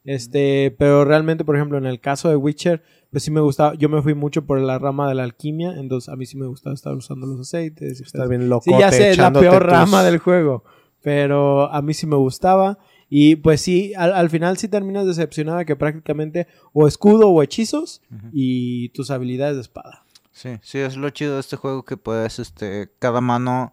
Este, 0.05 0.75
pero 0.79 1.05
realmente, 1.05 1.45
por 1.45 1.55
ejemplo, 1.57 1.77
en 1.77 1.85
el 1.87 2.01
caso 2.01 2.29
de 2.31 2.37
Witcher, 2.37 2.83
pues 3.11 3.23
sí 3.25 3.31
me 3.31 3.41
gustaba, 3.41 3.75
yo 3.75 3.89
me 3.89 4.01
fui 4.01 4.15
mucho 4.15 4.47
por 4.47 4.59
la 4.61 4.79
rama 4.79 5.09
de 5.09 5.15
la 5.15 5.25
alquimia, 5.25 5.75
entonces 5.77 6.09
a 6.09 6.17
mí 6.17 6.25
sí 6.25 6.37
me 6.39 6.47
gustaba 6.47 6.73
estar 6.75 6.95
usando 6.95 7.27
los 7.27 7.41
aceites. 7.41 8.01
estar- 8.01 8.29
bien 8.29 8.49
loco. 8.49 8.65
Sí, 8.65 8.71
ya 8.79 8.91
sé, 8.91 9.11
es 9.11 9.19
la 9.19 9.33
peor 9.33 9.67
rama 9.67 10.03
del 10.03 10.19
juego, 10.19 10.65
pero 11.03 11.71
a 11.73 11.83
mí 11.83 11.95
sí 11.95 12.07
me 12.07 12.17
gustaba. 12.17 12.79
Y 13.11 13.37
pues 13.37 13.61
sí, 13.61 13.95
al, 13.97 14.13
al 14.13 14.31
final 14.31 14.59
sí 14.59 14.69
terminas 14.69 15.07
decepcionado 15.07 15.59
de 15.59 15.67
que 15.67 15.77
prácticamente 15.77 16.47
o 16.73 16.87
escudo 16.87 17.31
o 17.31 17.43
hechizos 17.43 18.03
y 18.33 18.91
tus 18.91 19.11
habilidades 19.11 19.57
de 19.57 19.63
espada. 19.63 20.05
Sí, 20.33 20.51
sí, 20.63 20.79
es 20.79 20.97
lo 20.97 21.11
chido 21.11 21.35
de 21.35 21.41
este 21.41 21.57
juego 21.57 21.85
que 21.85 21.97
puedes, 21.97 22.39
este, 22.39 22.91
cada 22.99 23.21
mano 23.21 23.73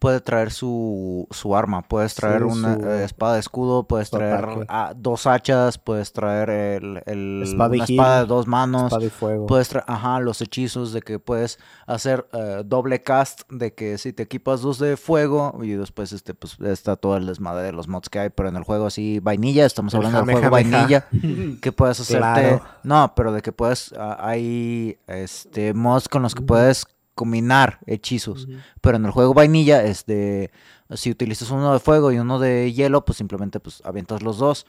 puede 0.00 0.20
traer 0.20 0.50
su, 0.50 1.28
su 1.30 1.54
arma. 1.54 1.82
Puedes 1.82 2.14
traer 2.16 2.38
Sí, 2.40 2.44
una 2.44 2.74
su- 2.74 2.84
eh, 2.88 3.04
espada 3.04 3.34
de 3.34 3.40
escudo, 3.40 3.84
puedes 3.84 4.10
traer 4.10 4.66
dos 4.96 5.26
hachas, 5.28 5.78
puedes 5.78 6.12
traer 6.12 6.50
el, 6.50 7.02
el- 7.06 7.42
Espada 7.44 7.74
una 7.92 8.20
de 8.20 8.26
dos 8.26 8.46
manos. 8.48 8.84
Espada 8.86 9.04
y 9.04 9.10
fuego. 9.10 9.46
Puedes 9.46 9.68
traer, 9.68 9.84
ajá, 9.86 10.18
los 10.20 10.40
hechizos 10.40 10.92
de 10.92 11.02
que 11.02 11.18
puedes 11.20 11.58
hacer 11.86 12.26
eh, 12.32 12.62
doble 12.64 13.02
cast, 13.02 13.42
de 13.52 13.74
que 13.74 13.96
si 13.98 14.12
te 14.12 14.22
equipas 14.24 14.62
dos 14.62 14.78
de 14.78 14.96
fuego 14.96 15.58
y 15.62 15.70
después 15.72 16.12
este 16.12 16.34
pues 16.34 16.58
está 16.60 16.96
todo 16.96 17.16
el 17.16 17.26
desmadre 17.26 17.66
de 17.66 17.72
los 17.72 17.86
mods 17.86 18.08
que 18.08 18.18
hay, 18.18 18.30
pero 18.30 18.48
en 18.48 18.56
el 18.56 18.64
juego 18.64 18.86
así 18.86 19.20
vainilla, 19.20 19.66
estamos 19.66 19.94
hablando 19.94 20.18
del 20.22 20.34
juego 20.36 20.40
jame, 20.56 20.70
vainilla, 20.70 21.06
que 21.60 21.72
puedes 21.72 22.00
hacerte, 22.00 22.20
Claro. 22.20 22.62
no, 22.82 23.12
pero 23.14 23.32
de 23.32 23.42
que 23.42 23.52
puedes, 23.52 23.92
ah, 23.98 24.16
hay 24.18 24.98
este 25.06 25.74
mods 25.74 26.08
con 26.08 26.22
los 26.22 26.34
que 26.34 26.40
puedes 26.42 26.86
combinar 27.20 27.78
hechizos, 27.86 28.48
pero 28.80 28.96
en 28.96 29.04
el 29.04 29.10
juego 29.10 29.34
vainilla 29.34 29.84
es 29.84 30.06
de, 30.06 30.50
si 30.94 31.10
utilizas 31.10 31.50
uno 31.50 31.70
de 31.74 31.78
fuego 31.78 32.10
y 32.12 32.18
uno 32.18 32.38
de 32.38 32.72
hielo, 32.72 33.04
pues 33.04 33.18
simplemente 33.18 33.60
pues 33.60 33.82
avientas 33.84 34.22
los 34.22 34.38
dos. 34.38 34.64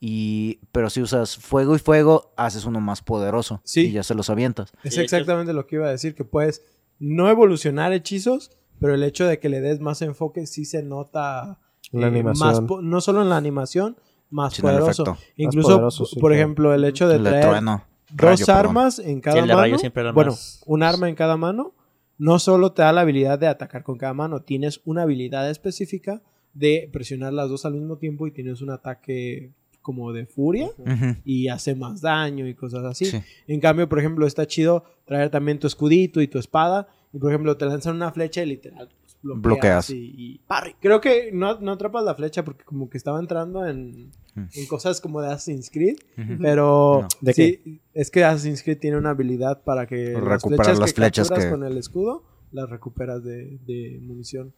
Y, 0.00 0.60
pero 0.70 0.90
si 0.90 1.00
usas 1.00 1.38
fuego 1.38 1.74
y 1.74 1.78
fuego, 1.78 2.32
haces 2.36 2.66
uno 2.66 2.78
más 2.80 3.00
poderoso. 3.00 3.62
Sí. 3.64 3.86
Y 3.86 3.92
ya 3.92 4.02
se 4.02 4.14
los 4.14 4.28
avientas. 4.28 4.72
Es 4.82 4.98
exactamente 4.98 5.54
lo 5.54 5.66
que 5.66 5.76
iba 5.76 5.86
a 5.86 5.90
decir, 5.90 6.14
que 6.14 6.24
puedes 6.24 6.62
no 6.98 7.30
evolucionar 7.30 7.92
hechizos, 7.94 8.50
pero 8.80 8.92
el 8.94 9.02
hecho 9.02 9.24
de 9.26 9.38
que 9.38 9.48
le 9.48 9.62
des 9.62 9.80
más 9.80 10.02
enfoque 10.02 10.46
sí 10.46 10.66
se 10.66 10.82
nota 10.82 11.58
En 11.92 12.00
la 12.00 12.06
eh, 12.08 12.10
animación. 12.10 12.66
más 12.66 12.82
no 12.82 13.00
solo 13.00 13.22
en 13.22 13.30
la 13.30 13.38
animación, 13.38 13.96
más 14.28 14.60
poderoso. 14.60 15.16
Incluso, 15.36 15.68
poderoso, 15.68 16.04
sí, 16.04 16.16
por 16.20 16.32
claro. 16.32 16.34
ejemplo, 16.42 16.74
el 16.74 16.84
hecho 16.84 17.08
de 17.08 17.16
El 17.16 17.22
traer 17.24 17.46
trueno. 17.48 17.84
dos 18.10 18.16
rayo, 18.16 18.46
perdón. 18.46 18.60
armas 18.60 18.98
en 18.98 19.20
cada 19.22 19.38
el 19.38 19.46
de 19.46 19.54
mano, 19.54 19.62
rayo 19.62 19.78
siempre 19.78 20.12
bueno, 20.12 20.32
más- 20.32 20.62
un 20.66 20.82
arma 20.82 21.08
en 21.08 21.14
cada 21.14 21.36
mano, 21.38 21.72
no 22.18 22.38
solo 22.38 22.72
te 22.72 22.82
da 22.82 22.92
la 22.92 23.02
habilidad 23.02 23.38
de 23.38 23.46
atacar 23.46 23.82
con 23.82 23.98
cada 23.98 24.14
mano, 24.14 24.42
tienes 24.42 24.80
una 24.84 25.02
habilidad 25.02 25.50
específica 25.50 26.22
de 26.52 26.88
presionar 26.92 27.32
las 27.32 27.48
dos 27.48 27.64
al 27.64 27.74
mismo 27.74 27.98
tiempo 27.98 28.26
y 28.26 28.30
tienes 28.30 28.62
un 28.62 28.70
ataque 28.70 29.50
como 29.82 30.12
de 30.12 30.24
furia 30.24 30.70
y 31.24 31.48
hace 31.48 31.74
más 31.74 32.00
daño 32.00 32.48
y 32.48 32.54
cosas 32.54 32.84
así. 32.84 33.04
Sí. 33.06 33.20
En 33.46 33.60
cambio, 33.60 33.88
por 33.88 33.98
ejemplo, 33.98 34.26
está 34.26 34.46
chido 34.46 34.84
traer 35.04 35.28
también 35.30 35.58
tu 35.58 35.66
escudito 35.66 36.22
y 36.22 36.28
tu 36.28 36.38
espada. 36.38 36.88
Y 37.12 37.18
por 37.18 37.30
ejemplo, 37.30 37.56
te 37.56 37.66
lanzan 37.66 37.96
una 37.96 38.10
flecha 38.10 38.42
y 38.42 38.46
literal 38.46 38.88
bloqueas. 39.24 39.42
Bloqueas. 39.42 39.90
Y, 39.90 40.14
y 40.16 40.38
parry. 40.46 40.74
Creo 40.80 41.00
que 41.00 41.30
no, 41.32 41.58
no 41.60 41.72
atrapas 41.72 42.04
la 42.04 42.14
flecha 42.14 42.44
porque 42.44 42.64
como 42.64 42.88
que 42.90 42.98
estaba 42.98 43.18
entrando 43.18 43.66
en, 43.66 44.10
Mm. 44.36 44.46
en 44.52 44.66
cosas 44.66 45.00
como 45.00 45.20
de 45.20 45.28
Assassin's 45.28 45.70
Creed. 45.70 45.96
Pero 46.42 47.02
No. 47.02 47.08
¿De 47.20 47.32
sí, 47.32 47.80
es 47.92 48.10
que 48.10 48.24
Assassin's 48.24 48.62
Creed 48.64 48.78
tiene 48.80 48.96
una 48.98 49.10
habilidad 49.10 49.62
para 49.62 49.86
que 49.86 50.18
Recuperar 50.18 50.76
las 50.76 50.92
que 50.92 50.96
flechas 50.96 51.28
capturas 51.28 51.44
que- 51.44 51.50
con 51.52 51.64
el 51.64 51.78
escudo 51.78 52.24
las 52.50 52.68
recuperas 52.68 53.22
de, 53.22 53.58
de 53.66 53.98
munición. 54.02 54.52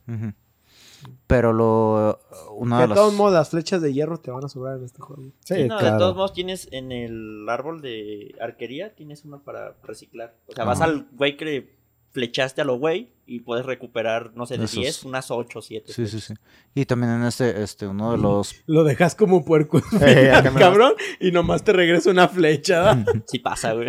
Pero 1.27 1.53
lo 1.53 2.19
uno 2.57 2.77
de 2.77 2.83
de 2.83 2.89
los 2.89 2.97
todos 2.97 3.14
modos, 3.14 3.33
las 3.35 3.51
flechas 3.51 3.81
de 3.83 3.93
hierro 3.93 4.19
te 4.19 4.31
van 4.31 4.45
a 4.45 4.49
sobrar 4.49 4.79
en 4.79 4.85
este 4.85 5.01
juego. 5.01 5.23
Sí, 5.45 5.55
Sí, 5.55 5.64
no, 5.69 5.77
claro. 5.79 5.93
de 5.95 5.99
todos 6.01 6.17
modos 6.17 6.33
tienes 6.33 6.69
en 6.73 6.91
el 6.91 7.47
árbol 7.49 7.81
de 7.83 8.35
arquería, 8.41 8.95
tienes 8.95 9.25
uno 9.25 9.43
para 9.43 9.77
reciclar. 9.85 10.37
O 10.47 10.53
sea, 10.53 10.64
vas 10.64 10.81
al 10.81 11.07
güey 11.12 11.37
que 11.37 11.76
flechaste 12.17 12.62
a 12.62 12.64
lo 12.64 12.79
güey 12.79 13.11
y 13.27 13.41
puedes 13.41 13.67
recuperar, 13.67 14.33
no 14.35 14.47
sé, 14.47 14.57
de 14.57 14.64
Esos. 14.64 14.81
10, 14.81 15.05
unas 15.05 15.31
8 15.31 15.59
o 15.59 15.61
7. 15.62 15.93
Sí, 15.93 16.07
sí, 16.07 16.19
sí. 16.19 16.33
Y 16.75 16.87
también 16.87 17.12
en 17.12 17.25
este 17.25 17.62
este 17.62 17.87
uno 17.87 18.12
de 18.12 18.17
los 18.19 18.55
Lo 18.64 18.85
dejas 18.85 19.14
como 19.14 19.45
puerco, 19.45 19.83
Eh, 20.01 20.33
cabrón, 20.59 20.95
y 21.21 21.31
nomás 21.31 21.62
te 21.62 21.75
regresa 21.75 22.11
una 22.11 22.27
flecha. 22.29 23.05
Sí 23.27 23.39
pasa, 23.39 23.75
güey. 23.75 23.89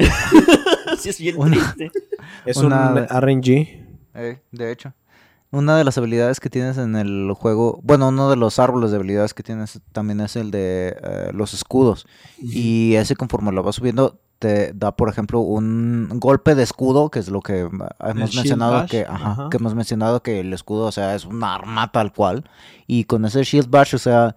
sí 1.00 1.08
es 1.10 1.20
bien 1.22 1.38
Una- 1.38 1.74
triste. 1.74 1.92
Es 2.46 2.58
Una- 2.58 2.90
un 2.92 3.08
RNG. 3.08 3.48
eh, 4.16 4.42
de 4.52 4.72
hecho 4.74 4.94
Una 5.50 5.78
de 5.78 5.84
las 5.84 5.98
habilidades 5.98 6.40
que 6.40 6.50
tienes 6.50 6.78
en 6.78 6.96
el 6.96 7.32
juego, 7.34 7.80
bueno, 7.84 8.10
uno 8.10 8.30
de 8.30 8.36
los 8.36 8.60
árboles 8.60 8.92
de 8.92 8.98
habilidades 8.98 9.34
que 9.34 9.44
tienes 9.44 9.80
también 9.94 10.20
es 10.20 10.36
el 10.36 10.52
de 10.52 10.98
eh, 11.02 11.32
los 11.34 11.54
escudos. 11.54 12.06
Y 12.42 12.96
ese 12.96 13.16
conforme 13.16 13.52
lo 13.54 13.64
vas 13.64 13.76
subiendo 13.76 14.20
te 14.40 14.74
da, 14.74 14.96
por 14.96 15.10
ejemplo, 15.10 15.40
un 15.40 16.10
golpe 16.16 16.54
de 16.54 16.64
escudo, 16.64 17.10
que 17.10 17.20
es 17.20 17.30
lo 17.30 17.42
que 17.42 17.62
hemos 17.62 18.36
mencionado, 18.36 18.86
que, 18.88 19.02
ajá, 19.02 19.32
ajá. 19.32 19.48
que 19.50 19.58
hemos 19.58 19.74
mencionado 19.74 20.22
que 20.22 20.42
el 20.42 20.54
escudo, 20.54 20.86
o 20.86 20.92
sea, 20.92 21.16
es 21.16 21.26
un 21.26 21.44
arma 21.44 21.92
tal 21.92 22.14
cual. 22.14 22.44
Y 22.86 23.06
con 23.06 23.26
ese 23.26 23.44
shield 23.44 23.70
bash, 23.70 23.96
o 23.96 24.00
sea, 24.00 24.36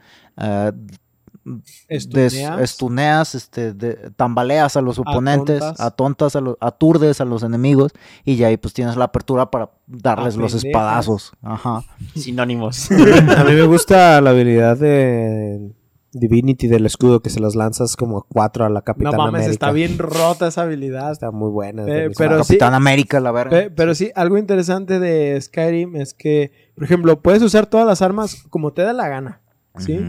des- 1.89 2.35
Estuneas. 2.61 3.35
este, 3.35 3.73
de- 3.73 4.11
tambaleas 4.17 4.77
a 4.77 4.81
los 4.81 4.99
oponentes, 4.99 5.63
Atontas. 5.63 5.81
atontas, 5.81 6.37
a 6.37 6.41
los, 6.41 6.57
aturdes 6.61 7.21
a 7.21 7.25
los 7.25 7.43
enemigos 7.43 7.93
y 8.25 8.37
ya 8.37 8.49
ahí 8.49 8.57
pues 8.57 8.75
tienes 8.75 8.97
la 8.97 9.05
apertura 9.07 9.51
para 9.51 9.71
darles 9.87 10.37
los 10.37 10.55
espadazos. 10.55 11.33
Ajá. 11.43 11.83
Sinónimos. 12.15 12.91
A 13.37 13.45
mí 13.45 13.53
me 13.53 13.63
gusta 13.67 14.21
la 14.21 14.31
habilidad 14.31 14.77
de 14.79 15.73
Divinity 16.13 16.67
del 16.67 16.87
escudo 16.87 17.21
que 17.21 17.31
se 17.31 17.39
las 17.39 17.55
lanzas 17.55 17.95
como 17.97 18.27
cuatro 18.29 18.65
a 18.65 18.69
la 18.69 18.81
No 18.81 18.85
Capitana 18.85 19.17
mames, 19.17 19.29
América. 19.43 19.51
está 19.53 19.71
bien 19.71 19.97
rota 19.99 20.49
esa 20.49 20.63
habilidad. 20.63 21.13
Está 21.13 21.31
muy 21.31 21.51
buena. 21.51 21.85
Eh, 21.87 22.11
pero 22.19 22.43
sí- 22.43 22.49
Capitán 22.55 22.75
América, 22.75 23.21
la 23.21 23.31
verga. 23.31 23.51
Pe- 23.51 23.71
Pero 23.71 23.95
sí, 23.95 24.11
algo 24.17 24.37
interesante 24.37 24.99
de 24.99 25.41
Skyrim 25.41 25.95
es 25.95 26.13
que, 26.15 26.51
por 26.75 26.83
ejemplo, 26.85 27.21
puedes 27.23 27.43
usar 27.43 27.67
todas 27.67 27.87
las 27.87 28.03
armas 28.03 28.43
como 28.51 28.73
te 28.73 28.83
da 28.83 28.93
la 28.93 29.09
gana, 29.09 29.41
¿sí? 29.79 30.01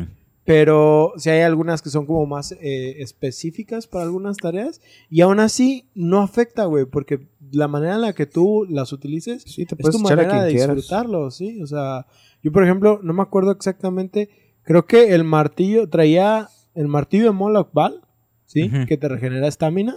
Pero 0.44 1.14
si 1.18 1.30
hay 1.30 1.42
algunas 1.42 1.82
que 1.84 1.90
son 1.92 2.06
como 2.08 2.26
más 2.26 2.52
eh, 2.54 2.96
específicas 3.00 3.86
para 3.86 4.06
algunas 4.06 4.38
tareas 4.38 4.82
y 5.10 5.22
aún 5.22 5.40
así 5.40 5.88
no 5.94 6.22
afecta, 6.22 6.66
güey, 6.66 6.86
porque 6.86 7.28
la 7.52 7.68
manera 7.68 7.96
en 7.96 8.02
la 8.02 8.14
que 8.14 8.26
tú 8.26 8.66
las 8.68 8.92
utilices 8.92 9.44
Sí, 9.44 9.66
te 9.66 9.76
es 9.76 9.82
puedes 9.82 9.96
tu 9.98 10.02
manera 10.02 10.44
de 10.44 10.52
quieras. 10.54 10.76
disfrutarlo, 10.76 11.30
¿sí? 11.30 11.62
O 11.62 11.68
sea, 11.68 12.08
yo 12.42 12.52
por 12.52 12.64
ejemplo, 12.64 13.00
no 13.04 13.14
me 13.14 13.22
acuerdo 13.22 13.52
exactamente, 13.52 14.30
creo 14.64 14.86
que 14.86 15.14
el 15.14 15.24
martillo 15.24 15.88
traía 15.90 16.50
el 16.74 16.88
martillo 16.88 17.26
de 17.26 17.32
Moloch 17.32 17.70
Bal, 17.72 18.02
¿sí? 18.46 18.64
Ujú. 18.64 18.88
Que 18.88 18.98
te 18.98 19.08
regenera 19.10 19.48
estamina 19.48 19.96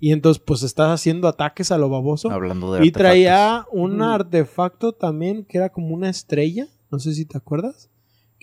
y 0.00 0.12
entonces 0.12 0.42
pues 0.44 0.62
estás 0.62 0.88
haciendo 0.98 1.28
ataques 1.28 1.70
a 1.72 1.78
lo 1.78 1.90
baboso. 1.90 2.30
Hablando 2.30 2.72
de 2.72 2.78
Y 2.86 2.88
artefactos. 2.88 3.00
traía 3.02 3.66
un 3.70 3.98
Mm. 3.98 4.02
artefacto 4.02 4.92
también 4.92 5.44
que 5.44 5.58
era 5.58 5.68
como 5.68 5.88
una 5.94 6.08
estrella, 6.08 6.68
no 6.90 6.98
sé 6.98 7.12
si 7.12 7.26
te 7.26 7.36
acuerdas. 7.36 7.90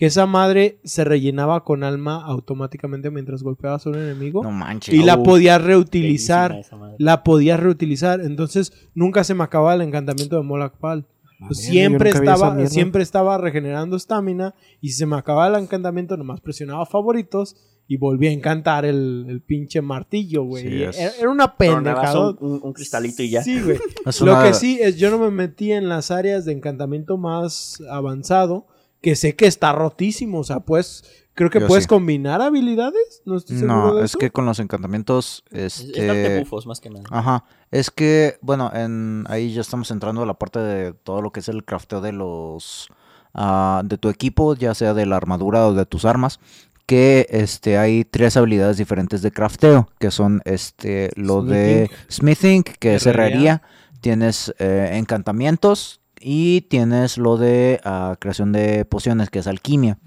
Que 0.01 0.07
esa 0.07 0.25
madre 0.25 0.79
se 0.83 1.03
rellenaba 1.03 1.63
con 1.63 1.83
alma 1.83 2.23
automáticamente 2.25 3.11
mientras 3.11 3.43
golpeabas 3.43 3.85
a 3.85 3.91
un 3.91 3.97
enemigo. 3.97 4.41
No 4.41 4.49
manches. 4.49 4.95
y 4.95 5.03
la 5.03 5.15
Uf, 5.15 5.25
podías 5.27 5.61
reutilizar. 5.63 6.59
La 6.97 7.23
podías 7.23 7.59
reutilizar. 7.59 8.19
Entonces 8.19 8.73
nunca 8.95 9.23
se 9.23 9.35
me 9.35 9.43
acababa 9.43 9.75
el 9.75 9.81
encantamiento 9.81 10.37
de 10.37 10.41
Moloch 10.41 10.73
Pal. 10.77 11.05
Pues 11.47 11.59
Madre, 11.59 11.71
siempre 11.71 12.09
estaba, 12.09 12.65
siempre 12.67 13.03
estaba 13.03 13.37
regenerando 13.37 13.95
estamina. 13.95 14.55
Y 14.81 14.89
si 14.89 14.95
se 14.97 15.05
me 15.05 15.17
acababa 15.17 15.55
el 15.55 15.63
encantamiento, 15.63 16.17
nomás 16.17 16.41
presionaba 16.41 16.83
favoritos. 16.87 17.55
Y 17.87 17.97
volvía 17.97 18.31
a 18.31 18.33
encantar 18.33 18.85
el, 18.85 19.25
el 19.29 19.41
pinche 19.43 19.81
martillo, 19.83 20.43
güey. 20.45 20.63
Sí, 20.63 20.69
Y 20.77 20.83
es- 20.83 20.97
era, 20.97 21.11
era 21.19 21.29
una 21.29 21.55
pendejada. 21.57 22.29
un, 22.31 22.37
un- 22.39 22.59
un 22.63 22.73
cristalito 22.73 23.21
y 23.21 23.29
ya. 23.29 23.43
Sí, 23.43 23.61
güey. 23.61 23.77
Lo 24.21 24.41
que 24.41 24.55
sí 24.55 24.79
es, 24.81 24.97
yo 24.97 25.11
no 25.11 25.19
me 25.19 25.29
metí 25.29 25.71
en 25.73 25.89
las 25.89 26.09
áreas 26.09 26.45
de 26.45 26.53
encantamiento 26.53 27.17
más 27.19 27.83
avanzado, 27.91 28.65
que 29.01 29.15
sé 29.15 29.35
que 29.35 29.47
está 29.47 29.73
rotísimo. 29.73 30.39
O 30.39 30.43
sea, 30.43 30.59
pues, 30.59 31.03
creo 31.33 31.49
que 31.49 31.59
Yo 31.59 31.67
puedes 31.67 31.85
sí. 31.85 31.89
combinar 31.89 32.41
habilidades. 32.41 33.21
No 33.25 33.37
estoy 33.37 33.57
seguro 33.57 33.75
No, 33.75 33.93
de 33.95 34.05
es 34.05 34.11
eso. 34.11 34.19
que 34.19 34.31
con 34.31 34.45
los 34.45 34.59
encantamientos, 34.59 35.43
Es, 35.51 35.79
es 35.81 36.07
darte 36.07 36.23
este... 36.27 36.39
bufos 36.39 36.67
más 36.67 36.79
que 36.79 36.89
nada. 36.89 37.05
Ajá, 37.09 37.43
es 37.71 37.89
que, 37.91 38.37
bueno, 38.41 38.71
en, 38.73 39.25
ahí 39.27 39.53
ya 39.53 39.61
estamos 39.61 39.89
entrando 39.91 40.21
a 40.23 40.25
la 40.25 40.35
parte 40.35 40.59
de 40.59 40.93
todo 40.93 41.21
lo 41.21 41.31
que 41.31 41.39
es 41.41 41.47
el 41.49 41.63
crafteo 41.65 42.01
de 42.01 42.11
los, 42.11 42.87
ah, 43.33 43.81
de 43.85 43.97
tu 43.97 44.09
equipo, 44.09 44.55
ya 44.55 44.73
sea 44.75 44.93
de 44.93 45.05
la 45.05 45.17
armadura 45.17 45.67
o 45.67 45.73
de 45.73 45.85
tus 45.85 46.05
armas, 46.05 46.39
que, 46.85 47.25
este, 47.29 47.77
hay 47.77 48.03
tres 48.03 48.35
habilidades 48.37 48.77
diferentes 48.77 49.21
de 49.21 49.31
crafteo, 49.31 49.89
que 49.99 50.11
son, 50.11 50.41
este, 50.45 51.11
lo 51.15 51.41
de 51.41 51.89
smithing, 52.11 52.63
que 52.63 52.95
es 52.95 53.05
Herrería. 53.05 53.31
herrería, 53.35 53.61
tienes 54.01 54.53
eh, 54.59 54.89
encantamientos 54.93 56.00
y 56.21 56.61
tienes 56.61 57.17
lo 57.17 57.37
de 57.37 57.79
ah, 57.83 58.15
creación 58.19 58.51
de 58.51 58.85
pociones, 58.85 59.29
que 59.29 59.39
es 59.39 59.47
alquimia, 59.47 59.97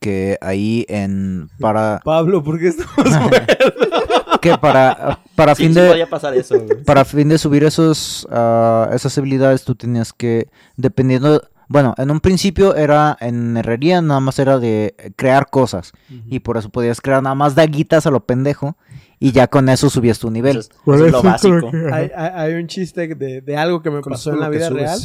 que 0.00 0.38
ahí 0.40 0.84
en, 0.88 1.48
para, 1.60 2.00
Pablo, 2.04 2.42
¿por 2.42 2.58
qué 2.58 2.68
estamos 2.68 2.94
que 4.40 4.56
para, 4.58 5.20
para 5.34 5.54
Sí, 5.54 5.64
fin 5.64 5.74
sí 5.74 5.80
de... 5.80 5.88
podía 5.88 6.08
pasar 6.08 6.34
eso, 6.34 6.56
para 6.84 7.04
fin 7.04 7.28
de 7.28 7.38
subir 7.38 7.64
esos, 7.64 8.26
ah, 8.30 8.90
esas 8.92 9.16
habilidades, 9.18 9.64
tú 9.64 9.74
tenías 9.74 10.12
que, 10.12 10.48
dependiendo, 10.76 11.42
bueno, 11.68 11.94
en 11.98 12.10
un 12.10 12.20
principio 12.20 12.76
era 12.76 13.16
en 13.20 13.56
herrería, 13.56 14.00
nada 14.00 14.20
más 14.20 14.38
era 14.38 14.58
de 14.58 14.94
crear 15.16 15.50
cosas. 15.50 15.92
Y 16.28 16.40
por 16.40 16.56
eso 16.56 16.70
podías 16.70 17.00
crear 17.00 17.22
nada 17.22 17.34
más 17.34 17.56
daguitas 17.56 18.06
a 18.06 18.10
lo 18.10 18.24
pendejo. 18.24 18.76
Y 19.18 19.32
ya 19.32 19.46
con 19.48 19.68
eso 19.68 19.88
subías 19.88 20.18
tu 20.18 20.30
nivel. 20.30 20.58
Eso 20.58 20.68
es, 20.70 20.94
eso 20.94 21.06
es 21.06 21.12
lo 21.12 21.22
básico. 21.22 21.70
hay, 21.92 22.10
hay- 22.14 22.30
hay 22.34 22.54
un 22.54 22.66
chiste 22.66 23.14
de, 23.14 23.40
de 23.40 23.56
algo 23.56 23.80
que 23.82 23.90
me 23.90 24.00
Con 24.02 24.12
pasó 24.12 24.32
en 24.32 24.40
la 24.40 24.48
vida 24.48 24.68
real. 24.70 24.98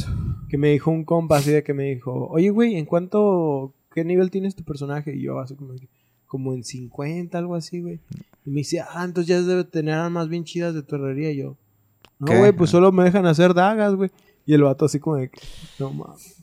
Que 0.48 0.58
me 0.58 0.70
dijo 0.72 0.90
un 0.90 1.04
compa 1.04 1.38
así 1.38 1.50
de 1.50 1.62
que 1.62 1.72
me 1.72 1.84
dijo, 1.84 2.28
oye, 2.28 2.50
güey, 2.50 2.76
¿en 2.76 2.84
cuánto, 2.84 3.72
qué 3.94 4.04
nivel 4.04 4.30
tienes 4.30 4.54
tu 4.54 4.64
personaje? 4.64 5.14
Y 5.16 5.22
yo 5.22 5.38
así 5.38 5.54
como, 5.56 5.72
como 6.26 6.52
en 6.52 6.62
50, 6.62 7.38
algo 7.38 7.54
así, 7.54 7.80
güey. 7.80 8.00
Y 8.44 8.50
me 8.50 8.56
dice, 8.56 8.80
ah, 8.80 9.02
entonces 9.04 9.28
ya 9.28 9.40
debe 9.40 9.64
tener 9.64 9.94
armas 9.94 10.28
bien 10.28 10.44
chidas 10.44 10.74
de 10.74 10.82
tu 10.82 10.96
herrería. 10.96 11.30
Y 11.30 11.38
yo, 11.38 11.56
no, 12.18 12.36
güey, 12.38 12.52
pues 12.52 12.68
solo 12.68 12.92
me 12.92 13.04
dejan 13.04 13.24
hacer 13.24 13.54
dagas, 13.54 13.94
güey. 13.94 14.10
Y 14.44 14.52
el 14.52 14.62
vato 14.62 14.84
así 14.84 14.98
como 14.98 15.16
de, 15.16 15.30
que, 15.30 15.40
no 15.78 15.90
mames. 15.90 16.36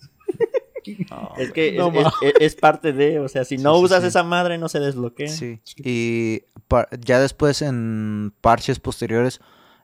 Es 1.38 1.52
que 1.52 1.74
No 1.74 1.92
es, 2.40 2.56
parte 2.56 2.94
de, 2.94 3.20
o 3.20 3.28
sea, 3.28 3.46
si 3.46 3.58
no 3.58 3.76
sí, 3.78 3.84
usas 3.84 4.02
sí. 4.02 4.08
esa 4.08 4.24
madre 4.24 4.58
no 4.58 4.70
se 4.70 4.80
desbloquea. 4.80 5.28
Sí. 5.28 5.62
Y 5.78 6.44
ya 7.02 7.20
después 7.20 7.62
en 7.62 8.34
parches 8.42 8.80
posteriores 8.80 9.42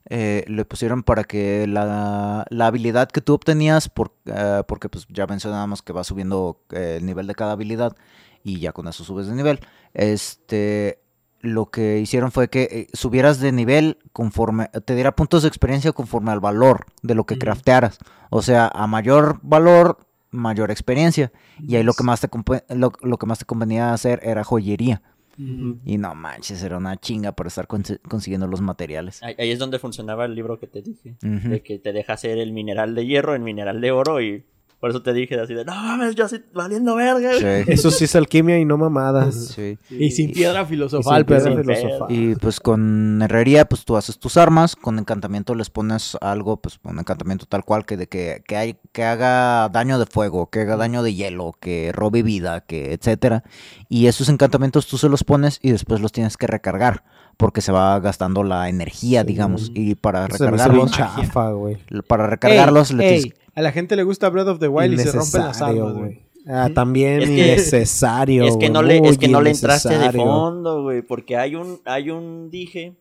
eh, 0.09 0.43
le 0.47 0.65
pusieron 0.65 1.03
para 1.03 1.23
que 1.23 1.65
la, 1.67 2.45
la 2.49 2.67
habilidad 2.67 3.09
que 3.09 3.21
tú 3.21 3.33
obtenías, 3.33 3.89
por, 3.89 4.13
eh, 4.25 4.63
porque 4.67 4.89
pues 4.89 5.07
ya 5.09 5.25
mencionábamos 5.25 5.81
que 5.81 5.93
va 5.93 6.03
subiendo 6.03 6.61
eh, 6.71 6.97
el 6.99 7.05
nivel 7.05 7.27
de 7.27 7.35
cada 7.35 7.53
habilidad 7.53 7.95
y 8.43 8.59
ya 8.59 8.71
con 8.71 8.87
eso 8.87 9.03
subes 9.03 9.27
de 9.27 9.35
nivel. 9.35 9.59
Este, 9.93 10.99
lo 11.45 11.67
que 11.67 11.99
hicieron 11.99 12.31
fue 12.31 12.49
que 12.49 12.63
eh, 12.63 12.87
subieras 12.93 13.39
de 13.39 13.51
nivel 13.51 13.99
conforme, 14.11 14.67
te 14.67 14.95
diera 14.95 15.15
puntos 15.15 15.43
de 15.43 15.47
experiencia 15.47 15.91
conforme 15.91 16.31
al 16.31 16.39
valor 16.39 16.85
de 17.01 17.15
lo 17.15 17.25
que 17.25 17.37
craftearas. 17.37 17.99
O 18.29 18.41
sea, 18.41 18.67
a 18.67 18.87
mayor 18.87 19.39
valor, 19.41 19.99
mayor 20.35 20.71
experiencia. 20.71 21.31
Y 21.59 21.75
ahí 21.75 21.83
lo 21.83 21.93
que 21.93 22.03
más 22.03 22.21
te, 22.21 22.29
lo, 22.75 22.91
lo 23.01 23.17
que 23.17 23.25
más 23.25 23.39
te 23.39 23.45
convenía 23.45 23.93
hacer 23.93 24.19
era 24.23 24.43
joyería. 24.43 25.01
Y 25.37 25.97
no 25.97 26.15
manches, 26.15 26.63
era 26.63 26.77
una 26.77 26.95
chinga 26.95 27.33
para 27.33 27.49
estar 27.49 27.67
consi- 27.67 27.99
consiguiendo 28.07 28.47
los 28.47 28.61
materiales. 28.61 29.21
Ahí, 29.21 29.35
ahí 29.37 29.51
es 29.51 29.59
donde 29.59 29.79
funcionaba 29.79 30.23
el 30.23 30.33
libro 30.33 30.59
que 30.59 30.67
te 30.67 30.81
dije. 30.81 31.15
De 31.21 31.61
que 31.61 31.77
te 31.77 31.91
deja 31.91 32.13
hacer 32.13 32.37
el 32.37 32.53
mineral 32.53 32.95
de 32.95 33.05
hierro 33.05 33.35
en 33.35 33.43
mineral 33.43 33.81
de 33.81 33.91
oro 33.91 34.21
y 34.21 34.45
por 34.85 34.91
eso 34.91 35.01
te 35.01 35.13
dije 35.13 35.39
así 35.39 35.55
de, 35.55 35.65
no 35.65 35.73
mames, 35.73 36.13
yo 36.13 36.25
así 36.25 36.39
valiendo 36.53 36.95
verga. 36.95 37.31
güey". 37.39 37.63
Sí, 37.63 37.71
Eso 37.71 37.89
sí 37.89 38.03
es 38.05 38.15
alquimia 38.15 38.59
y 38.59 38.65
no 38.65 38.77
mamadas. 38.77 39.33
sí. 39.55 39.79
Y 39.89 40.11
sin 40.11 40.31
piedra 40.31 40.61
Y 40.61 40.65
filosofal, 40.67 41.17
sin 41.17 41.25
piedra 41.25 41.55
filosofal. 41.63 42.11
Y 42.11 42.35
pues 42.35 42.59
con 42.59 43.19
herrería, 43.23 43.65
pues 43.65 43.83
tú 43.83 43.97
haces 43.97 44.19
tus 44.19 44.37
armas, 44.37 44.75
con 44.75 44.99
encantamiento 44.99 45.55
les 45.55 45.71
pones 45.71 46.15
algo, 46.21 46.57
pues 46.57 46.79
un 46.83 46.99
encantamiento 46.99 47.47
tal 47.47 47.65
cual 47.65 47.83
que 47.87 47.97
de 47.97 48.05
que, 48.05 48.43
que, 48.47 48.57
hay, 48.57 48.77
que 48.91 49.03
haga 49.03 49.69
daño 49.69 49.97
de 49.97 50.05
fuego, 50.05 50.51
que 50.51 50.59
haga 50.59 50.77
daño 50.77 51.01
de 51.01 51.15
hielo, 51.15 51.53
que 51.59 51.91
robe 51.91 52.21
vida, 52.21 52.61
que 52.61 52.93
etcétera. 52.93 53.43
Y 53.89 54.05
esos 54.05 54.29
encantamientos 54.29 54.85
tú 54.85 54.99
se 54.99 55.09
los 55.09 55.23
pones 55.23 55.57
y 55.63 55.71
después 55.71 55.99
los 55.99 56.11
tienes 56.11 56.37
que 56.37 56.45
recargar, 56.45 57.03
porque 57.37 57.61
se 57.61 57.71
va 57.71 57.99
gastando 58.01 58.43
la 58.43 58.69
energía, 58.69 59.21
Sí. 59.21 59.27
digamos. 59.29 59.71
Y 59.73 59.95
para 59.95 60.27
recargarlos, 60.27 60.91
chafa, 60.91 61.49
para 62.07 62.27
recargarlos 62.27 62.91
Ey, 62.91 62.97
le 62.97 63.03
tienes 63.03 63.25
ey, 63.25 63.33
a 63.55 63.61
la 63.61 63.71
gente 63.71 63.95
le 63.95 64.03
gusta 64.03 64.29
Breath 64.29 64.47
of 64.47 64.59
the 64.59 64.67
Wild 64.67 64.93
y 64.93 64.97
se 64.97 65.11
rompen 65.11 65.41
las 65.41 65.61
armas, 65.61 65.93
güey. 65.93 66.21
Ah, 66.47 66.69
también 66.73 67.21
Es 67.23 67.27
que- 67.29 67.33
innecesario. 67.33 68.43
Es 68.43 68.51
que 68.51 68.67
güey, 68.67 68.69
no 68.69 68.83
le, 68.83 68.97
es 68.99 69.17
que 69.17 69.27
no 69.27 69.41
le 69.41 69.49
entraste 69.51 69.97
de 69.97 70.11
fondo, 70.11 70.83
güey, 70.83 71.01
porque 71.01 71.37
hay 71.37 71.55
un, 71.55 71.79
hay 71.85 72.11
un 72.11 72.51
dije 72.51 72.93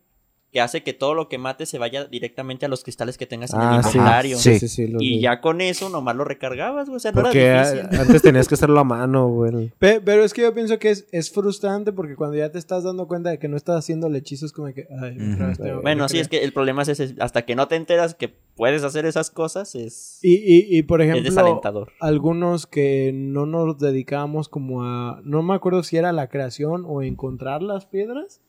que 0.55 0.61
hace 0.61 0.85
que 0.85 0.93
todo 0.93 1.15
lo 1.15 1.29
que 1.29 1.37
mates 1.37 1.69
se 1.69 1.79
vaya 1.79 2.05
directamente 2.05 2.65
a 2.65 2.69
los 2.69 2.85
cristales 2.85 3.19
que 3.19 3.27
tengas 3.27 3.53
en 3.53 3.59
Ah, 3.61 3.79
el 3.79 3.83
sí. 3.83 3.99
inventario. 3.99 4.39
Sí. 4.39 4.59
Sí, 4.61 4.69
sí, 4.69 4.85
Y 4.85 5.17
vi. 5.17 5.21
ya 5.21 5.41
con 5.41 5.61
eso 5.61 5.89
nomás 5.89 6.15
lo 6.15 6.23
recargabas, 6.25 6.87
güey. 6.87 6.97
O 6.99 7.01
sea, 7.01 7.11
no 7.11 7.23
Porque 7.23 7.45
era 7.45 7.63
a- 7.63 7.73
difícil. 7.73 8.01
antes 8.01 8.23
tenías 8.23 8.47
que 8.47 8.55
hacerlo 8.55 8.79
a 8.79 8.85
mano, 8.85 9.27
güey. 9.31 9.73
Pe- 9.81 10.01
Pero 10.01 10.23
es 10.23 10.33
que 10.33 10.43
yo 10.43 10.55
pienso 10.55 10.79
que 10.79 10.91
es, 10.91 11.09
es 11.11 11.33
frustrante 11.33 11.93
porque 11.93 12.15
cuando 12.15 12.37
ya 12.37 12.53
te 12.53 12.59
estás 12.61 12.85
dando 12.85 13.09
cuenta 13.09 13.31
de 13.31 13.41
que 13.41 13.49
no 13.49 13.57
estás 13.57 13.77
haciendo 13.81 14.07
el 14.07 14.15
hechizo 14.15 14.47
es 14.47 14.53
como 14.53 14.73
que... 14.73 14.87
Ay, 15.03 15.17
tengo 15.19 15.53
que 15.61 15.73
Bueno, 15.83 16.09
sí, 16.09 16.21
es 16.21 16.29
que 16.29 16.45
el 16.45 16.53
problema 16.53 16.83
es 16.83 16.89
ese. 16.89 17.17
Hasta 17.19 17.43
que 17.45 17.57
no 17.57 17.67
te 17.67 17.75
enteras 17.75 18.15
que 18.15 18.29
puedes 18.55 18.85
hacer 18.85 19.07
esas 19.07 19.33
cosas, 19.33 19.75
es, 19.75 20.21
Y, 20.23 20.35
y, 20.37 20.79
y, 20.79 20.85
por 20.85 21.03
es 21.03 21.09
ejemplo, 21.09 21.29
desalentador. 21.31 21.91
algunos 21.99 22.69
que 22.69 23.11
no 23.13 23.45
nos 23.47 23.81
dedicamos 23.81 24.49
como 24.49 24.85
a... 24.85 25.21
No 25.25 25.43
me 25.43 25.55
acuerdo 25.57 25.83
si 25.83 25.97
era 25.97 26.13
la 26.13 26.29
creación 26.29 26.85
o 26.87 27.03
encontrar 27.03 27.61
las 27.61 27.87
piedras. 27.87 28.41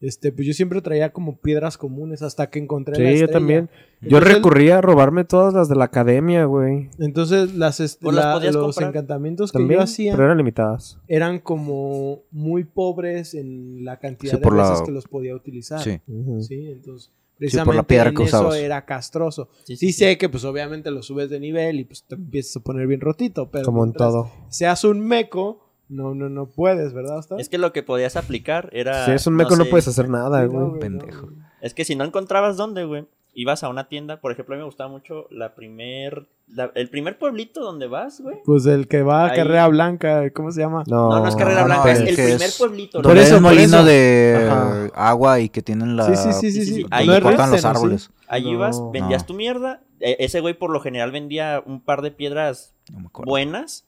Este, 0.00 0.30
pues 0.32 0.46
yo 0.46 0.52
siempre 0.54 0.80
traía 0.80 1.12
como 1.12 1.38
piedras 1.38 1.76
comunes 1.76 2.22
hasta 2.22 2.50
que 2.50 2.58
encontré 2.60 2.92
la 2.92 2.98
Sí, 2.98 3.04
yo 3.18 3.24
estrella. 3.24 3.32
también. 3.32 3.70
Yo 4.00 4.20
recurría 4.20 4.78
a 4.78 4.80
robarme 4.80 5.24
todas 5.24 5.52
las 5.54 5.68
de 5.68 5.74
la 5.74 5.86
academia, 5.86 6.44
güey. 6.44 6.88
Entonces 7.00 7.54
las, 7.56 7.80
est- 7.80 8.02
las 8.04 8.14
la- 8.14 8.32
podías 8.34 8.54
los 8.54 8.64
comprar. 8.76 8.90
encantamientos 8.90 9.50
que 9.50 9.58
También, 9.58 9.80
yo 9.80 9.84
hacía 9.84 10.12
pero 10.12 10.24
eran 10.26 10.38
limitadas. 10.38 11.00
eran 11.08 11.40
como 11.40 12.22
muy 12.30 12.62
pobres 12.64 13.34
en 13.34 13.84
la 13.84 13.98
cantidad 13.98 14.32
Sí, 14.32 14.36
de 14.36 14.42
por 14.42 14.54
la- 14.56 14.70
veces 14.70 14.82
que 14.86 14.92
los 14.92 15.06
podía 15.08 15.34
utilizar. 15.34 15.80
Sí. 15.80 15.98
Sí, 16.42 16.66
entonces 16.70 17.08
por 17.10 17.38
precisamente 17.38 17.76
la 17.76 17.82
piedra 17.86 18.08
en 18.10 18.14
que 18.16 18.22
eso 18.24 18.54
era 18.54 18.84
castroso. 18.84 19.48
Sí, 19.64 19.76
Sí, 19.76 19.86
sí, 19.88 19.92
sí. 19.92 19.98
sé 20.04 20.18
que 20.18 20.28
pues 20.28 20.44
obviamente 20.44 20.90
lo 20.92 21.02
subes 21.02 21.28
de 21.30 21.40
nivel 21.40 21.80
y 21.80 21.84
pues 21.84 22.04
te 22.04 22.14
empiezas 22.14 22.56
a 22.56 22.60
poner 22.60 22.86
bien 22.86 23.00
rotito, 23.00 23.50
pero 23.50 23.64
Como 23.64 23.84
en 23.84 23.92
todo. 23.92 24.30
seas 24.48 24.84
un 24.84 25.00
meco, 25.00 25.67
no, 25.88 26.14
no, 26.14 26.28
no 26.28 26.46
puedes, 26.46 26.92
¿verdad? 26.92 27.24
Es 27.38 27.48
que 27.48 27.58
lo 27.58 27.72
que 27.72 27.82
podías 27.82 28.16
aplicar 28.16 28.70
era. 28.72 29.04
Si 29.06 29.12
es 29.12 29.26
un 29.26 29.34
meco 29.34 29.56
no, 29.56 29.64
sé, 29.64 29.70
puedes 29.70 29.88
hacer 29.88 30.08
nada, 30.08 30.42
no, 30.46 30.68
güey. 30.70 30.80
pendejo. 30.80 31.26
no. 31.30 31.48
Es 31.60 31.74
que 31.74 31.84
si 31.84 31.96
no 31.96 32.04
encontrabas 32.04 32.56
dónde, 32.56 32.84
güey, 32.84 33.06
ibas 33.34 33.62
a 33.64 33.68
una 33.68 33.88
tienda. 33.88 34.20
Por 34.20 34.32
ejemplo, 34.32 34.54
a 34.54 34.56
mí 34.56 34.60
me 34.60 34.66
gustaba 34.66 34.90
mucho 34.90 35.26
la 35.30 35.54
primer. 35.54 36.26
la- 36.48 36.70
el 36.74 36.88
primer 36.88 37.18
pueblito 37.18 37.60
donde 37.62 37.88
vas, 37.88 38.20
güey. 38.22 38.36
Pues 38.44 38.64
el 38.66 38.88
que 38.88 39.02
va 39.02 39.24
a 39.24 39.30
Ahí- 39.30 39.36
Carrera 39.36 39.68
Blanca, 39.68 40.30
¿cómo 40.32 40.50
se 40.50 40.60
llama? 40.62 40.82
No, 40.86 41.10
No, 41.10 41.20
no 41.20 41.28
es 41.28 41.36
Carrera 41.36 41.60
no, 41.60 41.66
Blanca, 41.66 41.84
no, 41.84 41.90
es 41.90 41.98
el 42.00 42.14
primer 42.14 42.42
es- 42.42 42.58
pueblito. 42.58 42.98
Por 42.98 43.06
Donde 43.08 43.22
eso, 43.22 43.40
molino 43.40 43.76
eso. 43.78 43.84
de 43.84 44.46
Ajá. 44.50 44.88
agua 44.94 45.40
y 45.40 45.48
que 45.50 45.60
tienen 45.62 45.94
la... 45.96 46.04
Sí, 46.06 46.16
sí, 46.16 46.32
sí, 46.32 46.50
sí, 46.50 46.60
Sí, 46.60 46.64
sí, 46.66 46.74
sí. 46.82 46.86
Ahí 46.90 47.06
cortan 47.20 47.50
los 47.50 47.64
árboles. 47.66 48.10
Allí 48.28 48.46
No. 48.46 48.52
ibas, 48.52 48.80
vendías 48.92 49.22
No. 49.22 49.26
tu 49.26 49.34
mierda. 49.34 49.82
e- 50.00 50.16
ese 50.20 50.38
güey 50.40 50.54
por 50.54 50.70
lo 50.70 50.78
general 50.80 51.10
vendía 51.10 51.60
un 51.66 51.80
par 51.80 52.02
de 52.02 52.12
piedras 52.12 52.72
buenas. 53.12 53.84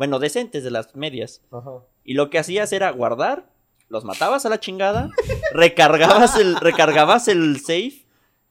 Bueno, 0.00 0.18
decentes 0.18 0.64
de 0.64 0.70
las 0.70 0.96
medias. 0.96 1.42
Ajá. 1.52 1.72
Y 2.04 2.14
lo 2.14 2.30
que 2.30 2.38
hacías 2.38 2.72
era 2.72 2.90
guardar, 2.90 3.50
los 3.90 4.06
matabas 4.06 4.46
a 4.46 4.48
la 4.48 4.58
chingada, 4.58 5.10
recargabas 5.52 6.36
el, 6.38 6.56
recargabas 6.56 7.28
el 7.28 7.58
safe 7.60 8.06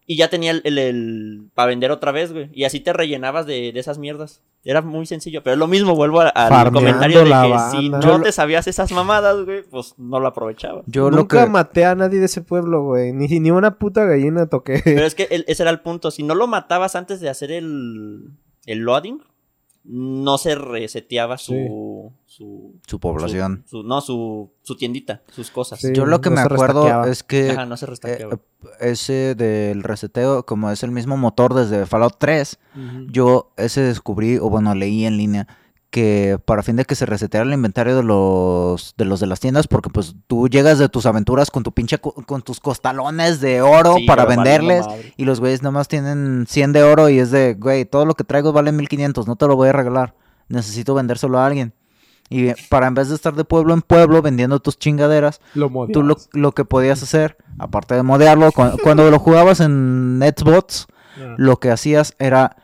y 0.05 0.15
ya 0.15 0.29
tenía 0.29 0.51
el, 0.51 0.77
el, 0.77 1.47
para 1.55 1.69
vender 1.69 1.89
otra 1.89 2.11
vez, 2.11 2.31
güey. 2.33 2.51
Y 2.53 2.65
así 2.65 2.79
te 2.81 2.93
rellenabas 2.93 3.47
de, 3.47 3.71
de 3.71 3.79
esas 3.79 3.97
mierdas. 3.97 4.43
Era 4.63 4.83
muy 4.83 5.07
sencillo, 5.07 5.41
pero 5.41 5.53
es 5.55 5.57
lo 5.59 5.65
mismo, 5.65 5.95
vuelvo 5.95 6.21
a- 6.21 6.27
al 6.29 6.71
comentario 6.71 7.23
de 7.23 7.31
que 7.31 7.59
si 7.71 7.89
no 7.89 7.99
Yo 7.99 8.21
te 8.21 8.31
sabías 8.31 8.67
esas 8.67 8.91
mamadas, 8.91 9.43
güey, 9.45 9.63
pues 9.63 9.95
no 9.97 10.19
lo 10.19 10.27
aprovechabas. 10.27 10.83
Yo 10.85 11.09
lo 11.09 11.17
Nunca 11.17 11.45
que... 11.45 11.49
maté 11.49 11.85
a 11.85 11.95
nadie 11.95 12.19
de 12.19 12.25
ese 12.25 12.41
pueblo, 12.41 12.83
güey. 12.83 13.11
Ni, 13.11 13.27
ni 13.39 13.49
una 13.49 13.79
puta 13.79 14.05
gallina 14.05 14.45
toqué. 14.47 14.81
Pero 14.83 15.05
es 15.07 15.15
que 15.15 15.27
el- 15.31 15.45
ese 15.47 15.63
era 15.63 15.71
el 15.71 15.79
punto. 15.79 16.11
Si 16.11 16.21
no 16.21 16.35
lo 16.35 16.45
matabas 16.45 16.95
antes 16.95 17.19
de 17.21 17.29
hacer 17.29 17.51
el, 17.51 18.29
el 18.67 18.79
loading, 18.79 19.19
no 19.83 20.37
se 20.37 20.55
reseteaba 20.55 21.37
su, 21.37 22.11
su, 22.25 22.75
Su 22.85 22.99
población. 22.99 23.63
su- 23.67 23.83
no, 23.83 24.01
su, 24.01 24.51
su 24.61 24.75
tiendita, 24.77 25.21
sus 25.31 25.49
cosas. 25.51 25.79
Sí. 25.79 25.89
Yo 25.93 26.05
lo 26.05 26.21
que 26.21 26.29
no 26.29 26.35
me 26.35 26.41
acuerdo 26.41 26.81
restaqueaba. 26.83 27.09
es 27.09 27.23
que 27.23 27.49
Ajá, 27.51 27.65
no 27.65 27.77
se 27.77 27.85
eh, 28.05 28.27
ese 28.79 29.35
del 29.35 29.83
reseteo, 29.83 30.45
como 30.45 30.69
es 30.69 30.83
el 30.83 30.91
mismo 30.91 31.17
motor 31.17 31.53
desde 31.53 31.85
Fallout 31.85 32.15
3, 32.19 32.59
Ujú. 32.75 33.05
yo 33.09 33.51
ese 33.57 33.81
descubrí, 33.81 34.37
o 34.37 34.49
bueno, 34.49 34.75
leí 34.75 35.05
en 35.05 35.17
línea, 35.17 35.47
que 35.91 36.39
para 36.45 36.61
fin 36.61 36.75
de 36.75 36.85
que 36.85 36.93
se 36.93 37.05
reseteara 37.07 37.47
el 37.47 37.53
inventario 37.53 37.95
de 37.95 38.03
los 38.03 38.93
de 38.97 39.05
los 39.05 39.19
de 39.19 39.25
las 39.27 39.39
tiendas, 39.39 39.67
porque 39.67 39.89
pues 39.89 40.15
tú 40.27 40.47
llegas 40.47 40.77
de 40.77 40.87
tus 40.89 41.05
aventuras 41.07 41.49
con 41.49 41.63
tu 41.63 41.71
pinche 41.71 41.97
co- 41.97 42.13
con 42.13 42.43
tus 42.43 42.59
costalones 42.59 43.41
de 43.41 43.61
oro 43.63 43.95
Sí, 43.97 44.05
para 44.05 44.25
venderles 44.25 44.85
y 45.17 45.25
los 45.25 45.39
güeyes 45.39 45.63
nomás 45.63 45.87
tienen 45.87 46.45
100 46.47 46.73
de 46.73 46.83
oro 46.83 47.09
y 47.09 47.17
es 47.19 47.31
de, 47.31 47.55
güey, 47.55 47.85
todo 47.85 48.05
lo 48.05 48.13
que 48.13 48.23
traigo 48.23 48.53
vale 48.53 48.71
1500, 48.71 49.27
no 49.27 49.35
te 49.35 49.47
lo 49.47 49.55
voy 49.55 49.69
a 49.69 49.73
regalar. 49.73 50.13
Necesito 50.47 50.93
vendérselo 50.93 51.39
a 51.39 51.45
alguien. 51.47 51.73
Y 52.31 52.53
para 52.69 52.85
en 52.85 52.93
vez 52.93 53.09
de 53.09 53.15
estar 53.15 53.33
de 53.33 53.43
pueblo 53.43 53.73
en 53.73 53.81
pueblo 53.81 54.21
vendiendo 54.21 54.59
tus 54.59 54.77
chingaderas, 54.77 55.41
Lo 55.55 55.71
tú 55.91 56.03
lo, 56.03 56.17
lo 56.33 56.51
que 56.51 56.65
podías 56.65 57.01
hacer, 57.01 57.37
aparte 57.57 57.95
de 57.95 58.03
modearlo, 58.03 58.51
cu- 58.51 58.77
cuando, 58.83 59.09
lo 59.09 59.17
jugabas 59.17 59.59
en 59.59 60.19
Netsbots, 60.19 60.85
Ah. 61.17 61.33
lo 61.37 61.59
que 61.59 61.71
hacías 61.71 62.13
era, 62.19 62.55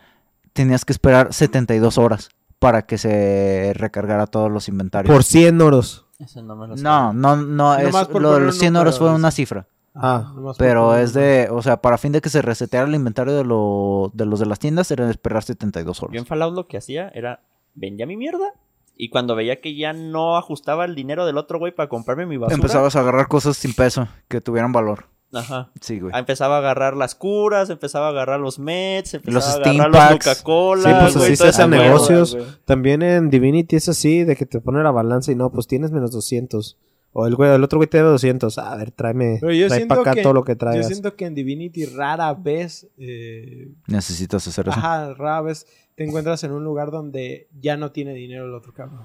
tenías 0.53 0.85
que 0.85 0.93
esperar 0.93 1.33
72 1.33 1.97
horas 1.97 2.29
para 2.65 2.81
que 2.81 2.97
se 2.97 3.73
recargara 3.75 4.25
todos 4.25 4.51
los 4.51 4.67
inventarios. 4.69 5.13
Por 5.13 5.23
100 5.23 5.61
oros. 5.61 6.07
Ese 6.17 6.41
no 6.41 6.55
me 6.55 6.65
lo 6.65 6.75
no, 6.75 7.13
no, 7.13 7.35
no, 7.35 7.77
es, 7.77 7.93
lo 7.93 8.33
de 8.33 8.39
los 8.39 8.55
un 8.55 8.59
100 8.59 8.75
horas 8.75 8.95
número, 8.95 9.11
fue 9.11 9.19
una 9.19 9.29
cifra. 9.29 9.67
Ah, 9.93 10.33
Pero 10.57 10.95
es 10.95 11.13
de, 11.13 11.47
o 11.51 11.61
sea, 11.61 11.77
para 11.77 11.99
fin 11.99 12.11
de 12.11 12.21
que 12.21 12.29
se 12.31 12.41
reseteara 12.41 12.87
el 12.87 12.95
inventario 12.95 13.35
de, 13.35 13.43
lo, 13.43 14.09
de 14.15 14.25
los 14.25 14.39
de 14.39 14.47
las 14.47 14.57
tiendas, 14.57 14.89
era 14.89 15.07
esperar 15.11 15.43
72 15.43 15.99
Yo 15.99 16.07
en 16.07 16.15
horas. 16.15 16.27
Fallout 16.27 16.55
lo 16.55 16.67
que 16.67 16.77
hacía 16.77 17.09
era 17.09 17.41
vendía 17.75 18.07
mi 18.07 18.17
mierda 18.17 18.53
y 18.97 19.09
cuando 19.09 19.35
veía 19.35 19.61
que 19.61 19.75
ya 19.75 19.93
no 19.93 20.35
ajustaba 20.35 20.85
el 20.85 20.95
dinero 20.95 21.27
del 21.27 21.37
otro 21.37 21.59
güey 21.59 21.71
para 21.71 21.87
comprarme 21.87 22.25
mi 22.25 22.37
basura, 22.37 22.55
Empezabas 22.55 22.95
a 22.95 23.01
agarrar 23.01 23.27
cosas 23.27 23.57
sin 23.57 23.75
peso, 23.75 24.07
que 24.27 24.41
tuvieran 24.41 24.71
valor. 24.71 25.05
Ajá. 25.33 25.71
Sí, 25.81 25.99
güey. 25.99 26.11
Ah, 26.15 26.19
Empezaba 26.19 26.55
a 26.55 26.59
agarrar 26.59 26.95
las 26.95 27.15
curas, 27.15 27.69
empezaba 27.69 28.07
a 28.07 28.09
agarrar 28.09 28.39
los 28.39 28.59
meds, 28.59 29.15
empezaba 29.15 29.33
Los 29.35 29.47
a 29.67 29.69
agarrar 29.71 30.11
los. 30.11 30.25
Coca-Cola. 30.25 30.83
Sí, 30.89 30.95
pues 31.01 31.13
güey, 31.17 31.25
así 31.27 31.35
se 31.35 31.47
hacen 31.49 31.69
negocios. 31.71 32.35
güey. 32.35 32.47
También 32.65 33.01
en 33.01 33.29
Divinity 33.29 33.75
es 33.75 33.89
así, 33.89 34.23
de 34.23 34.35
que 34.35 34.45
te 34.45 34.59
pone 34.61 34.81
la 34.83 34.91
balanza 34.91 35.31
y 35.31 35.35
no, 35.35 35.51
pues 35.51 35.67
tienes 35.67 35.91
menos 35.91 36.11
200. 36.11 36.77
O 37.17 37.27
el 37.27 37.35
güey, 37.35 37.49
el 37.53 37.63
otro 37.63 37.79
güey 37.79 37.89
te 37.89 37.97
debe 37.97 38.09
200. 38.09 38.57
A 38.57 38.75
ver, 38.75 38.91
tráeme, 38.91 39.37
Pero 39.39 39.53
yo 39.53 39.67
trae 39.69 39.85
para 39.85 40.01
acá 40.01 40.13
que- 40.15 40.21
todo 40.21 40.33
lo 40.33 40.43
que 40.43 40.51
Yo 40.53 40.57
traigas. 40.57 40.87
siento 40.87 41.15
que 41.15 41.25
en 41.25 41.33
Divinity 41.35 41.85
rara 41.85 42.33
vez, 42.33 42.87
eh, 42.97 43.69
Necesitas 43.87 44.45
hacer 44.47 44.67
eso. 44.67 44.77
ajá, 44.77 45.13
rara 45.13 45.41
vez 45.41 45.65
te 45.95 46.03
encuentras 46.03 46.43
en 46.43 46.51
un 46.51 46.65
lugar 46.65 46.91
donde 46.91 47.47
ya 47.57 47.77
no 47.77 47.91
tiene 47.93 48.13
dinero 48.13 48.45
el 48.47 48.53
otro 48.53 48.73
cabrón. 48.73 49.03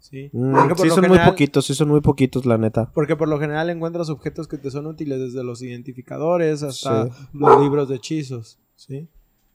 ¿Sí? 0.00 0.30
Mm, 0.32 0.52
Porque 0.54 0.68
por 0.74 0.78
sí, 0.80 0.88
lo 0.88 0.94
son 0.94 1.02
muy 1.02 1.08
general- 1.10 1.30
poquitos, 1.30 1.66
sí 1.66 1.74
son 1.74 1.88
muy 1.88 2.00
poquitos, 2.00 2.46
la 2.46 2.58
neta. 2.58 2.90
Porque 2.94 3.16
por 3.16 3.28
lo 3.28 3.38
general 3.38 3.70
encuentras 3.70 4.08
objetos 4.10 4.48
que 4.48 4.56
te 4.58 4.70
son 4.70 4.86
útiles 4.86 5.20
desde 5.20 5.44
los 5.44 5.62
identificadores 5.62 6.62
hasta 6.62 7.06
Sí. 7.06 7.12
los 7.34 7.60
libros 7.62 7.88
de 7.88 7.96
hechizos. 7.96 8.58
¿sí? 8.76 9.08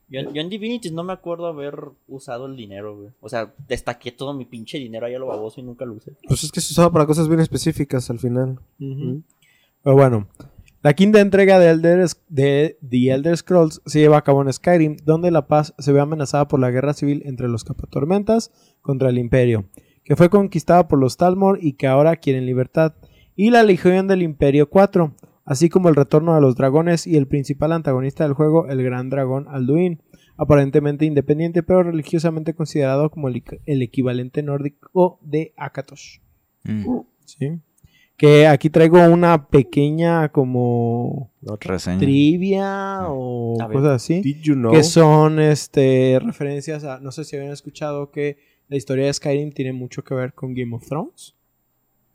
Yo, 0.07 0.21
yo 0.31 0.41
en 0.41 0.49
Divinity 0.49 0.91
no 0.91 1.03
me 1.03 1.13
acuerdo 1.13 1.47
haber 1.47 1.79
usado 2.07 2.45
el 2.45 2.55
dinero, 2.55 2.95
güey. 2.95 3.09
O 3.21 3.27
sea, 3.27 3.55
destaqué 3.67 4.11
todo 4.11 4.35
mi 4.35 4.45
pinche 4.45 4.77
dinero 4.77 5.07
ahí 5.07 5.15
a 5.15 5.19
lo 5.19 5.25
baboso 5.25 5.59
y 5.59 5.63
nunca 5.63 5.83
lo 5.83 5.95
usé. 5.95 6.15
Pues 6.27 6.43
es 6.43 6.51
que 6.51 6.61
se 6.61 6.73
usaba 6.73 6.91
para 6.91 7.07
cosas 7.07 7.27
bien 7.27 7.39
específicas 7.39 8.07
al 8.11 8.19
final. 8.19 8.59
Ujú. 8.79 9.23
Pero 9.81 9.95
bueno, 9.95 10.27
la 10.83 10.93
quinta 10.93 11.21
entrega 11.21 11.57
de, 11.57 11.71
Elder, 11.71 12.05
de 12.29 12.77
The 12.87 13.11
Elder 13.13 13.35
Scrolls 13.35 13.81
se 13.87 13.99
lleva 13.99 14.17
a 14.17 14.23
cabo 14.23 14.43
en 14.43 14.53
Skyrim, 14.53 14.97
donde 15.03 15.31
la 15.31 15.47
paz 15.47 15.73
se 15.79 15.91
ve 15.91 15.99
amenazada 15.99 16.47
por 16.47 16.59
la 16.59 16.69
guerra 16.69 16.93
civil 16.93 17.23
entre 17.25 17.47
los 17.49 17.63
capatormentas 17.63 18.51
contra 18.81 19.09
el 19.09 19.17
Imperio, 19.17 19.65
que 20.05 20.15
fue 20.15 20.29
conquistada 20.29 20.87
por 20.87 20.99
los 20.99 21.17
Talmor 21.17 21.59
y 21.61 21.73
que 21.73 21.87
ahora 21.87 22.15
quieren 22.15 22.45
libertad, 22.45 22.93
y 23.35 23.49
la 23.49 23.63
Legión 23.63 24.07
del 24.07 24.21
Imperio 24.21 24.69
4, 24.69 25.13
así 25.43 25.67
como 25.67 25.89
el 25.89 25.95
retorno 25.95 26.33
de 26.35 26.41
los 26.41 26.55
dragones 26.55 27.05
y 27.05 27.17
el 27.17 27.27
principal 27.27 27.73
antagonista 27.73 28.23
del 28.23 28.33
juego, 28.33 28.67
el 28.67 28.81
gran 28.81 29.09
dragón 29.09 29.47
Alduin, 29.49 30.01
aparentemente 30.37 31.05
independiente 31.05 31.63
pero 31.63 31.83
religiosamente 31.83 32.53
considerado 32.53 33.09
como 33.09 33.27
el, 33.27 33.43
el 33.65 33.81
equivalente 33.81 34.41
nórdico 34.43 35.19
de 35.21 35.53
Akatosh. 35.57 36.19
Mm, 36.63 36.99
Sí. 37.25 37.59
Que 38.17 38.47
aquí 38.47 38.69
traigo 38.69 39.03
una 39.09 39.47
pequeña 39.47 40.29
como 40.29 41.31
reseña. 41.59 41.97
trivia 41.99 42.99
o 43.09 43.59
A 43.61 43.67
ver. 43.67 43.77
cosas 43.77 43.91
así. 43.95 44.21
Did 44.21 44.37
you 44.41 44.53
know? 44.53 44.71
Que 44.71 44.83
son 44.83 45.39
este 45.39 46.19
referencias 46.23 46.85
a. 46.85 46.99
No 46.99 47.11
sé 47.11 47.25
si 47.25 47.35
habían 47.35 47.51
escuchado 47.51 48.11
que 48.11 48.37
la 48.67 48.75
historia 48.77 49.05
de 49.05 49.13
Skyrim 49.13 49.51
tiene 49.51 49.73
mucho 49.73 50.03
que 50.03 50.13
ver 50.15 50.33
con 50.33 50.53
Game 50.53 50.75
of 50.75 50.85
Thrones. 50.87 51.35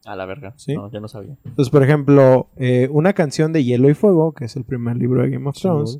A 0.04 0.16
la 0.16 0.24
verga. 0.26 0.54
Sí. 0.56 0.74
No, 0.74 0.90
yo 0.90 0.98
no 1.00 1.08
sabía. 1.08 1.36
Entonces, 1.44 1.70
por 1.70 1.82
ejemplo, 1.82 2.48
eh, 2.56 2.88
una 2.90 3.12
canción 3.12 3.52
de 3.52 3.62
Hielo 3.64 3.90
y 3.90 3.94
Fuego, 3.94 4.32
que 4.32 4.46
es 4.46 4.56
el 4.56 4.64
primer 4.64 4.96
libro 4.96 5.22
de 5.22 5.30
Game 5.30 5.48
of 5.48 5.56
Thrones. 5.60 5.98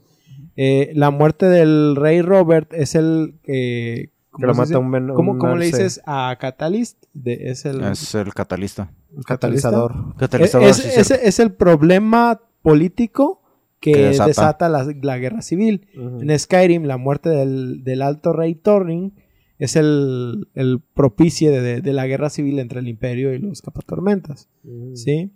eh, 0.57 0.91
la 0.95 1.11
muerte 1.11 1.47
del 1.47 1.97
rey 1.97 2.23
Robert 2.23 2.73
es 2.73 2.95
el 2.95 3.35
lo 4.39 4.49
¿cómo 4.53 4.55
se 4.55 4.73
mata 4.75 4.79
un, 4.79 4.91
ven- 4.91 5.09
¿Cómo, 5.15 5.33
un 5.33 5.39
cómo 5.39 5.57
le 5.57 5.67
dices 5.67 6.01
a 6.07 6.35
Catalyst? 6.41 7.05
De- 7.13 7.51
es 7.51 7.65
el 7.67 7.83
Es 7.85 8.15
el 8.15 8.33
catalista. 8.33 8.91
un 9.15 9.23
catalizador. 9.23 10.17
Catalizador, 10.17 10.69
es- 10.69 10.77
sí, 10.77 10.89
es- 10.97 11.07
cierto. 11.09 11.25
es 11.27 11.39
el 11.41 11.53
problema 11.53 12.41
político 12.63 13.43
que, 13.81 13.93
Que 13.93 14.03
desata, 14.09 14.29
desata. 14.29 14.69
la, 14.69 14.87
la 15.03 15.19
guerra 15.19 15.43
civil. 15.43 15.89
En 15.95 16.39
Skyrim, 16.39 16.85
la 16.85 16.97
muerte 16.97 17.29
del, 17.29 17.83
del 17.85 18.03
alto 18.03 18.33
rey 18.33 18.55
Thorin 18.55 19.13
es 19.61 19.77
el, 19.77 20.49
el 20.55 20.81
propicio 20.95 21.53
de, 21.53 21.61
de- 21.61 21.81
de 21.81 21.93
la 21.93 22.07
guerra 22.09 22.29
civil 22.31 22.59
entre 22.59 22.81
el 22.81 22.89
imperio 22.89 23.33
y 23.33 23.39
los 23.39 23.63
capatormentas. 23.63 24.49
Ujú. 24.65 24.97
¿Sí? 24.97 25.31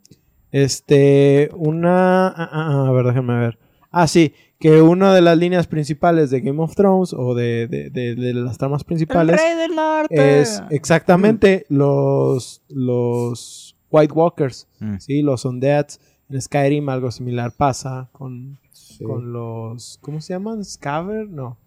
Este, 0.50 1.50
una... 1.54 2.28
ah, 2.28 2.48
ah, 2.52 2.86
a 2.88 2.92
ver, 2.92 3.06
déjenme 3.06 3.38
ver. 3.38 3.58
Ah, 3.90 4.08
sí, 4.08 4.32
que 4.58 4.82
una 4.82 5.14
de 5.14 5.20
las 5.20 5.38
líneas 5.38 5.66
principales 5.68 6.30
de 6.30 6.40
Game 6.40 6.60
of 6.62 6.74
Thrones 6.74 7.12
o 7.12 7.34
de, 7.34 7.68
de- 7.68 7.90
de- 7.90 8.14
de 8.16 8.34
las 8.34 8.58
tramas 8.58 8.82
principales 8.82 9.40
del 9.40 9.74
norte. 9.76 10.40
es 10.40 10.62
exactamente 10.70 11.66
los, 11.68 12.62
los 12.68 13.76
White 13.90 14.12
Walkers. 14.14 14.66
Mm. 14.80 14.96
Sí, 14.98 15.22
los 15.22 15.44
Undeads. 15.44 16.00
En 16.30 16.40
Skyrim 16.40 16.88
algo 16.88 17.10
similar 17.10 17.52
pasa 17.52 18.08
con, 18.12 18.58
Sí. 18.72 19.04
con 19.04 19.32
los... 19.32 19.98
¿Cómo 20.00 20.20
se 20.20 20.32
llaman? 20.32 20.64
¿Scaver? 20.64 21.28
No. 21.28 21.58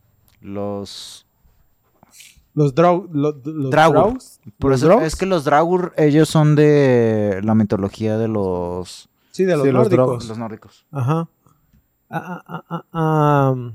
Los... 0.42 1.27
Los, 2.58 2.74
Drau- 2.74 3.08
lo- 3.12 3.40
los. 3.46 4.40
Por 4.58 4.72
¿Los 4.72 4.82
eso 4.82 5.00
es 5.02 5.16
que 5.16 5.28
los 5.28 5.46
Dragur, 5.46 5.94
ellos 5.96 6.28
son 6.28 6.56
de 6.56 7.40
la 7.44 7.54
mitología 7.54 8.18
de 8.18 8.28
los... 8.28 9.10
Sí, 9.30 9.44
de 9.46 9.56
los 9.56 9.64
Sí, 9.64 9.72
los 9.72 9.84
nórdicos. 9.92 10.28
Los 10.28 10.38
nórdicos. 10.40 10.86
Ajá. 10.92 11.30
Ah, 12.10 12.42
ah, 12.48 12.64
ah, 12.68 12.86
ah, 12.92 13.52
um. 13.54 13.74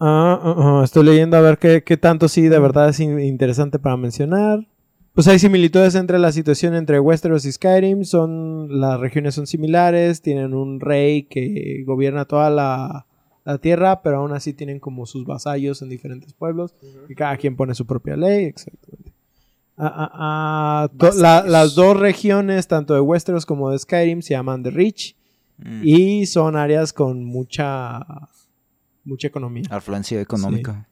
Ah, 0.00 0.40
ah, 0.42 0.54
ah, 0.58 0.80
Estoy 0.84 1.04
leyendo 1.04 1.36
a 1.36 1.40
ver 1.42 1.58
qué, 1.58 1.84
qué 1.84 1.96
tanto 1.96 2.26
sí 2.28 2.48
de 2.48 2.58
verdad 2.58 2.88
es 2.88 2.98
in- 2.98 3.20
interesante 3.20 3.78
para 3.78 3.96
mencionar. 3.96 4.66
Pues 5.14 5.28
hay 5.28 5.38
similitudes 5.38 5.94
entre 5.94 6.18
la 6.18 6.32
situación 6.32 6.74
entre 6.74 6.98
Westeros 7.00 7.44
y 7.44 7.52
Skyrim. 7.52 8.02
Son, 8.04 8.80
las 8.80 8.98
regiones 9.00 9.34
son 9.36 9.46
similares. 9.46 10.20
Tienen 10.22 10.54
un 10.54 10.80
rey 10.80 11.22
que 11.22 11.84
gobierna 11.86 12.24
toda 12.24 12.50
la, 12.50 13.05
la 13.46 13.56
tierra, 13.58 14.02
pero 14.02 14.18
aún 14.18 14.32
así 14.32 14.52
tienen 14.52 14.78
como 14.80 15.06
sus 15.06 15.24
vasallos 15.24 15.80
en 15.80 15.88
diferentes 15.88 16.34
pueblos. 16.34 16.74
Y 17.08 17.14
cada 17.14 17.36
quien 17.38 17.56
pone 17.56 17.74
su 17.74 17.86
propia 17.86 18.16
ley. 18.16 18.44
Exactamente. 18.44 19.12
Ah, 19.78 19.92
ah, 19.94 20.10
ah, 20.14 20.88
to- 20.98 21.12
la- 21.14 21.44
las 21.46 21.74
dos 21.74 21.98
regiones, 21.98 22.66
tanto 22.68 22.92
de 22.94 23.00
Westeros 23.00 23.46
como 23.46 23.70
de 23.70 23.78
Skyrim, 23.78 24.20
se 24.22 24.34
llaman 24.34 24.62
The 24.62 24.70
Rich. 24.70 25.16
Mm. 25.58 25.80
Y 25.84 26.26
son 26.26 26.56
áreas 26.56 26.92
con 26.92 27.24
mucha 27.24 28.00
mucha 29.04 29.28
economía. 29.28 29.62
Afluencia 29.70 30.20
económica. 30.20 30.88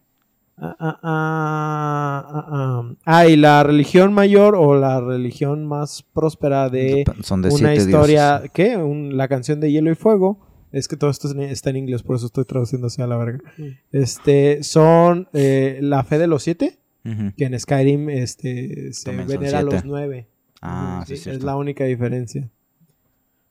Ah, 0.56 0.76
ah, 0.78 0.98
ah, 1.02 2.24
ah, 2.32 2.46
ah. 2.50 2.94
Ah, 3.04 3.26
y 3.26 3.36
la 3.36 3.64
religión 3.64 4.12
mayor 4.12 4.54
o 4.54 4.76
la 4.78 5.00
religión 5.00 5.66
más 5.66 6.02
próspera 6.14 6.68
de 6.70 7.04
Dep- 7.04 7.22
Son 7.24 7.42
de 7.42 7.48
una 7.48 7.56
siete 7.58 7.74
historia, 7.74 8.32
dioses. 8.38 8.50
¿qué? 8.54 8.76
Un- 8.76 9.16
la 9.16 9.26
canción 9.28 9.58
de 9.60 9.72
Hielo 9.72 9.90
y 9.90 9.96
Fuego. 9.96 10.38
Es 10.74 10.88
que 10.88 10.96
todo 10.96 11.10
esto 11.10 11.28
está 11.40 11.70
en 11.70 11.76
inglés, 11.76 12.02
por 12.02 12.16
eso 12.16 12.26
estoy 12.26 12.44
traduciendo 12.44 12.88
hacia 12.88 13.06
la 13.06 13.16
verga. 13.16 13.40
Este, 13.92 14.62
son 14.62 15.28
eh, 15.32 15.78
la 15.80 16.04
fe 16.04 16.18
de 16.18 16.26
los 16.26 16.42
siete, 16.42 16.78
que 17.36 17.44
en 17.44 17.58
Skyrim 17.58 18.10
este, 18.10 18.92
se 18.92 19.04
También 19.04 19.28
venera 19.28 19.58
a 19.58 19.62
los 19.62 19.84
nueve. 19.84 20.26
Ah, 20.60 21.04
sí, 21.06 21.16
sí, 21.16 21.30
es 21.30 21.42
la 21.42 21.56
única 21.56 21.84
diferencia. 21.84 22.50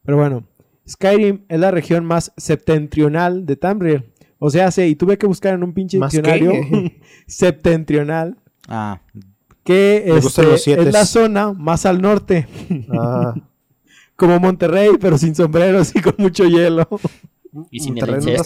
Pero 0.03 0.17
bueno, 0.17 0.47
Skyrim 0.87 1.43
es 1.47 1.59
la 1.59 1.71
región 1.71 2.05
más 2.05 2.33
septentrional 2.35 3.45
de 3.45 3.55
Tamriel. 3.55 4.05
O 4.39 4.49
sea, 4.49 4.71
sí, 4.71 4.81
y 4.81 4.95
tuve 4.95 5.17
que 5.17 5.27
buscar 5.27 5.53
en 5.53 5.63
un 5.63 5.73
pinche 5.73 5.97
diccionario 5.97 6.51
septentrional 7.27 8.37
Ah, 8.67 9.01
que 9.63 10.03
este, 10.07 10.53
es 10.53 10.93
la 10.93 11.05
zona 11.05 11.53
más 11.53 11.85
al 11.85 12.01
norte, 12.01 12.47
Ah, 12.89 13.33
como 14.15 14.39
Monterrey, 14.39 14.91
pero 14.99 15.17
sin 15.17 15.35
sombreros 15.35 15.95
y 15.95 16.01
con 16.01 16.15
mucho 16.17 16.43
hielo. 16.45 16.87
Y 17.69 17.79
sin 17.81 17.95
el 17.99 18.07
Monterrey 18.07 18.37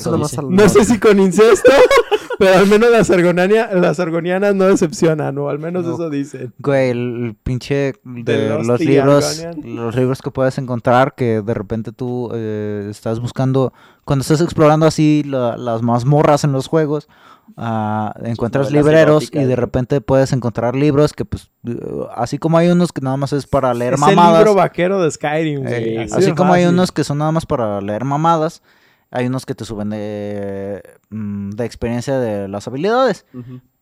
no 0.49 0.67
sé 0.67 0.83
si 0.83 0.99
con 0.99 1.17
incesto, 1.19 1.71
pero 2.39 2.59
al 2.59 2.67
menos 2.67 2.91
las, 2.91 3.09
argonania- 3.09 3.71
las 3.71 4.01
argonianas 4.01 4.53
no 4.53 4.65
decepcionan, 4.65 5.37
o 5.37 5.47
al 5.47 5.59
menos 5.59 5.85
No. 5.85 5.93
eso 5.93 6.09
dicen. 6.09 6.53
güey, 6.59 6.89
el, 6.89 7.25
el 7.27 7.35
pinche 7.41 7.93
de 8.03 8.49
los 8.65 8.79
libros, 8.81 9.39
Argonian. 9.45 9.75
los 9.77 9.95
libros 9.95 10.21
que 10.21 10.29
puedes 10.31 10.57
encontrar 10.57 11.15
que 11.15 11.41
de 11.41 11.53
repente 11.53 11.93
tú 11.93 12.29
eh, 12.33 12.87
estás 12.91 13.21
buscando, 13.21 13.71
cuando 14.03 14.23
estás 14.23 14.41
explorando 14.41 14.85
así 14.85 15.23
la- 15.25 15.55
las 15.55 15.81
mazmorras 15.83 16.43
en 16.43 16.51
los 16.51 16.67
juegos, 16.67 17.07
ah, 17.55 18.13
encuentras 18.23 18.71
libreros 18.71 19.29
y 19.31 19.43
de 19.43 19.55
repente 19.55 20.01
puedes 20.01 20.33
encontrar 20.33 20.75
libros 20.75 21.13
que 21.13 21.23
pues, 21.25 21.49
así 22.15 22.37
como 22.37 22.57
hay 22.57 22.67
unos 22.69 22.91
que 22.91 23.01
nada 23.01 23.17
más 23.17 23.33
es 23.33 23.47
para 23.47 23.73
leer 23.73 23.93
Es 23.93 24.01
el 24.01 24.15
mamadas. 24.15 24.39
libro 24.39 24.55
vaquero 24.55 25.01
de 25.01 25.11
Skyrim, 25.11 25.61
güey. 25.63 25.97
Eh, 25.97 26.07
Sí, 26.09 26.15
así 26.15 26.31
como 26.33 26.53
hay 26.53 26.65
unos 26.65 26.91
que 26.91 27.03
son 27.03 27.19
nada 27.19 27.31
más 27.31 27.45
para 27.45 27.79
leer 27.81 28.03
mamadas, 28.03 28.61
hay 29.11 29.27
unos 29.27 29.45
que 29.45 29.55
te 29.55 29.63
suben 29.65 29.89
de, 29.89 30.83
mm, 31.09 31.51
de 31.51 31.65
experiencia 31.65 32.19
de 32.19 32.47
las 32.49 32.67
habilidades. 32.67 33.25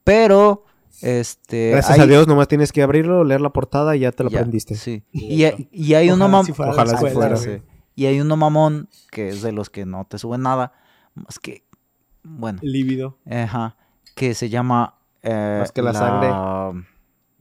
Pero, 0.04 0.66
este... 1.02 1.72
Gracias 1.72 1.98
hay- 1.98 2.04
a 2.04 2.08
Dios, 2.08 2.28
nomás 2.28 2.48
tienes 2.48 2.72
que 2.72 2.84
abrirlo, 2.84 3.24
leer 3.24 3.42
la 3.42 3.50
portada 3.50 3.96
y 3.96 4.02
ya 4.02 4.12
te 4.12 4.24
lo 4.24 4.30
ya, 4.30 4.40
aprendiste. 4.40 4.76
Sí. 4.76 5.04
Y, 5.12 5.44
hay- 5.46 5.68
y 5.72 5.96
hay 5.96 6.12
uno 6.12 6.26
Ojalá 6.26 6.42
mam- 6.42 6.46
si 6.46 6.54
fuera 6.54 6.72
Ojalá 6.72 6.98
si 6.98 7.08
fuera, 7.08 7.36
sí. 7.38 7.62
Y 7.96 8.06
hay 8.08 8.20
uno 8.20 8.38
mamón 8.38 8.90
que 9.12 9.30
es 9.30 9.42
de 9.42 9.52
los 9.52 9.70
que 9.70 9.86
no 9.86 10.06
te 10.06 10.18
suben 10.20 10.42
nada. 10.42 10.74
Más 11.16 11.40
que... 11.40 11.64
Bueno. 12.26 12.60
Lívido. 12.62 13.18
Ajá. 13.30 13.76
Que 14.16 14.34
se 14.34 14.50
llama... 14.50 14.96
eh, 15.24 15.58
Más 15.60 15.72
que 15.72 15.82
la 15.82 15.94
sangre. 15.94 16.30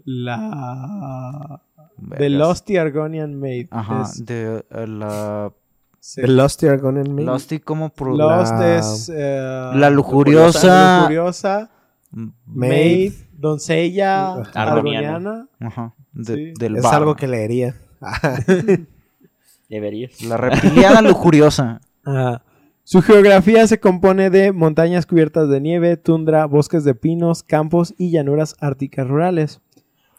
La... 0.05 1.61
The. 2.19 2.29
Losty 2.29 2.77
Argonian 2.77 3.35
Maid. 3.39 3.69
Ajá. 3.71 4.03
Es- 4.03 4.25
De 4.25 4.65
eh, 4.71 4.87
la... 4.87 5.53
sí. 6.01 6.21
The 6.21 6.29
Lost 6.29 6.63
Argonian 6.65 7.15
Maid. 7.15 7.27
Losty 7.27 7.61
como... 7.61 7.89
pro- 7.91 8.17
Lost 8.17 8.53
la- 8.53 8.77
es... 8.79 9.11
eh, 9.15 9.71
La 9.75 9.91
lujuriosa... 9.91 10.99
lujuriosa, 11.01 11.71
mm, 12.11 12.29
Maid, 12.47 13.13
doncella, 13.33 14.35
Argoniana. 14.55 15.49
Ajá. 15.61 15.95
de- 16.13 16.35
Sí. 16.35 16.53
del 16.59 16.77
Es 16.77 16.85
algo 16.85 17.15
que 17.17 17.27
leería. 17.29 17.75
Deberías. 19.69 20.21
La 20.23 20.37
reptiliana 20.37 21.01
lujuriosa. 21.03 21.81
Ajá. 22.05 22.43
Su 22.85 23.01
geografía 23.01 23.67
se 23.67 23.81
compone 23.81 24.29
de 24.29 24.53
montañas 24.53 25.07
cubiertas 25.07 25.49
de 25.49 25.61
nieve, 25.61 25.97
tundra, 25.97 26.45
bosques 26.45 26.85
de 26.85 26.95
pinos, 26.95 27.43
campos 27.43 27.95
y 27.97 28.11
llanuras 28.11 28.57
árticas 28.61 29.09
rurales. 29.09 29.61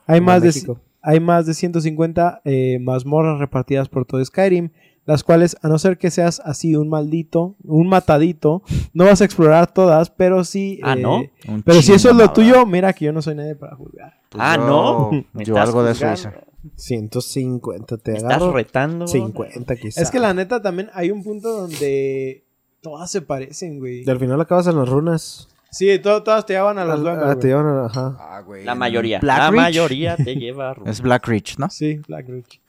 Hay 0.08 0.20
más, 0.20 0.42
de, 0.42 0.76
hay 1.02 1.20
más 1.20 1.46
de 1.46 1.54
150 1.54 2.42
eh, 2.44 2.80
mazmorras 2.82 3.40
repartidas 3.40 3.88
por 3.88 4.06
todo 4.06 4.24
Skyrim, 4.26 4.72
las 5.06 5.24
cuales, 5.24 5.56
a 5.62 5.68
no 5.68 5.78
ser 5.78 6.00
que 6.00 6.10
seas 6.10 6.42
así 6.44 6.76
un 6.76 6.90
maldito, 6.90 7.56
un 7.64 7.88
matadito, 7.88 8.64
no 8.94 9.06
vas 9.06 9.22
a 9.22 9.26
explorar 9.26 9.72
todas, 9.72 10.10
pero 10.10 10.44
sí... 10.44 10.80
Ah, 10.82 10.94
eh, 10.98 11.02
¿no? 11.02 11.22
Un 11.48 11.62
Pero 11.62 11.84
si 11.84 11.94
eso 11.94 12.10
es 12.10 12.16
lo 12.16 12.34
tuyo, 12.34 12.66
mira 12.66 12.94
que 12.94 13.06
yo 13.06 13.14
no 13.14 13.22
soy 13.22 13.36
nadie 13.36 13.56
para 13.56 13.76
juzgar. 13.76 14.14
Pues 14.30 14.44
Ah, 14.44 14.58
¿no? 14.58 15.12
Me 15.34 15.46
Yo 15.46 15.58
algo 15.58 15.84
de 15.84 15.92
eso 15.92 16.08
juzgando. 16.10 16.40
hice. 16.40 16.46
150, 16.78 17.98
te 17.98 18.12
Me 18.12 18.18
estás 18.18 18.34
agarro. 18.38 18.54
retando. 18.54 19.08
50 19.08 19.76
quizás. 19.76 20.02
Es 20.02 20.10
que 20.10 20.20
la 20.20 20.34
neta 20.34 20.64
también 20.64 20.90
hay 20.96 21.12
un 21.12 21.24
punto 21.24 21.50
donde 21.62 22.45
todas 22.90 23.10
se 23.10 23.22
parecen, 23.22 23.80
güey. 23.80 24.04
Y 24.06 24.10
al 24.10 24.20
final 24.20 24.40
acabas 24.40 24.68
en 24.68 24.78
las 24.78 24.88
runas. 24.88 25.48
Sí, 25.72 25.98
to- 26.00 26.22
todas 26.24 26.46
te 26.46 26.54
llevan 26.54 26.78
a 26.78 26.86
las 26.86 27.00
Ah, 27.00 27.02
duendes, 27.02 27.28
te 27.30 27.34
güey. 27.36 27.48
llevan 27.48 27.66
a- 27.66 27.86
ajá. 27.88 28.44
La 28.64 28.76
mayoría. 28.76 29.20
Black 29.20 29.38
la 29.40 29.50
Ridge. 29.50 29.62
mayoría 29.62 30.16
te 30.16 30.36
lleva 30.36 30.70
a 30.70 30.76
Ru- 30.76 30.88
Es 30.88 31.02
Black 31.02 31.28
Ridge, 31.28 31.58
¿no? 31.58 31.70
Sí, 31.70 32.00
Black 32.08 32.30
Ridge. 32.30 32.62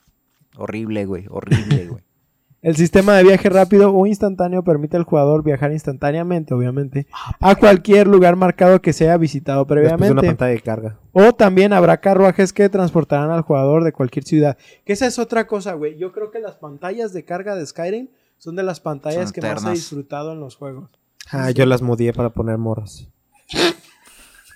Horrible, 0.57 1.05
güey. 1.05 1.25
Horrible, 1.29 1.87
güey. 1.87 2.03
El 2.63 2.75
sistema 2.75 3.13
de 3.15 3.23
viaje 3.23 3.47
rápido 3.49 3.93
o 3.93 4.07
instantáneo 4.07 4.63
permite 4.63 4.97
al 4.97 5.03
jugador 5.03 5.43
viajar 5.43 5.71
instantáneamente, 5.71 6.53
obviamente, 6.55 7.05
a 7.39 7.55
cualquier 7.55 8.07
lugar 8.07 8.35
marcado 8.35 8.81
que 8.81 8.93
se 8.93 9.05
haya 9.05 9.15
visitado 9.17 9.59
Después 9.63 9.83
de 9.83 9.87
una 9.89 9.97
previamente. 9.97 10.27
pantalla 10.27 10.51
de 10.53 10.61
carga. 10.61 10.99
O 11.13 11.33
también 11.33 11.71
habrá 11.71 11.97
carruajes 12.01 12.51
que 12.51 12.67
transportarán 12.67 13.29
al 13.29 13.43
jugador 13.43 13.83
de 13.83 13.93
cualquier 13.93 14.25
ciudad. 14.25 14.57
Que 14.83 14.93
esa 14.93 15.05
es 15.05 15.19
otra 15.19 15.45
cosa, 15.45 15.73
güey. 15.73 15.97
Yo 15.99 16.11
creo 16.11 16.31
que 16.31 16.39
las 16.39 16.55
pantallas 16.55 17.13
de 17.13 17.23
carga 17.23 17.55
de 17.55 17.65
Skyrim 17.65 18.09
son 18.37 18.55
de 18.55 18.63
las 18.63 18.79
pantallas 18.79 19.29
Son 19.29 19.33
que 19.33 19.41
más 19.41 19.65
he 19.65 19.71
disfrutado 19.71 20.33
en 20.33 20.39
los 20.39 20.55
juegos. 20.55 20.89
Ah, 21.31 21.51
yo 21.51 21.65
las 21.65 21.81
mudé 21.81 22.13
para 22.13 22.29
poner 22.29 22.57
morras. 22.57 23.07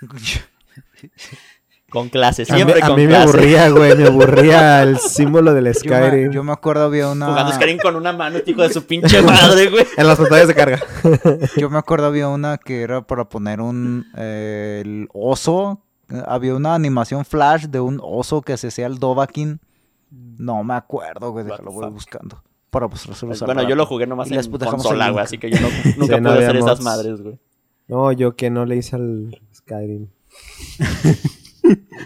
Con 1.89 2.07
clase, 2.07 2.43
A 2.43 2.53
mí, 2.53 2.61
siempre 2.61 2.79
a 2.81 2.89
mí 2.95 3.05
me 3.05 3.17
aburría, 3.17 3.69
güey. 3.69 3.97
Me 3.97 4.07
aburría 4.07 4.81
el 4.83 4.97
símbolo 4.97 5.53
del 5.53 5.65
Yo 5.65 5.69
me, 5.71 5.73
Skyrim. 5.73 6.31
yo 6.31 6.41
me 6.41 6.53
acuerdo 6.53 6.85
había 6.85 7.09
una... 7.09 7.27
Jugando 7.27 7.51
Skyrim 7.51 7.79
con 7.79 7.97
una 7.97 8.13
mano, 8.13 8.39
hijo 8.45 8.61
de 8.61 8.71
su 8.71 8.85
pinche 8.85 9.21
madre, 9.21 9.69
güey. 9.69 9.85
En 9.97 10.07
las 10.07 10.17
pantallas 10.17 10.47
de 10.47 10.55
carga. 10.55 10.79
Yo 11.57 11.69
me 11.69 11.77
acuerdo 11.77 12.07
había 12.07 12.29
una 12.29 12.57
que 12.57 12.81
era 12.83 13.01
para 13.01 13.27
poner 13.27 13.59
un... 13.59 14.05
eh, 14.15 14.83
el 14.85 15.09
oso. 15.13 15.81
Había 16.27 16.55
una 16.55 16.75
animación 16.75 17.25
flash 17.25 17.65
de 17.65 17.81
un 17.81 17.99
oso 18.01 18.41
que 18.41 18.55
se 18.55 18.69
hacía 18.69 18.85
el 18.85 18.97
Dovahkiin. 18.97 19.59
No 20.11 20.63
me 20.63 20.75
acuerdo, 20.75 21.31
güey. 21.31 21.43
Déjalo, 21.43 21.73
voy 21.73 21.89
buscando. 21.89 22.41
Para 22.71 22.87
pues. 22.87 23.05
Bueno, 23.41 23.67
yo 23.67 23.75
lo 23.75 23.85
jugué 23.85 24.07
nomás 24.07 24.31
Y 24.31 24.33
en 24.33 24.39
dejamos 24.39 24.83
consola, 24.83 25.07
el 25.07 25.11
güey, 25.11 25.23
así 25.23 25.37
que 25.37 25.51
yo 25.51 25.59
no, 25.59 25.67
nunca 25.97 26.15
Sí, 26.15 26.21
no 26.21 26.29
pude 26.31 26.45
hacer 26.45 26.55
esas 26.55 26.81
madres, 26.81 27.21
güey. 27.21 27.37
No, 27.87 28.11
yo 28.13 28.35
que 28.37 28.49
no 28.49 28.65
le 28.65 28.77
hice 28.77 28.95
al 28.95 29.39
Skyrim. 29.53 30.07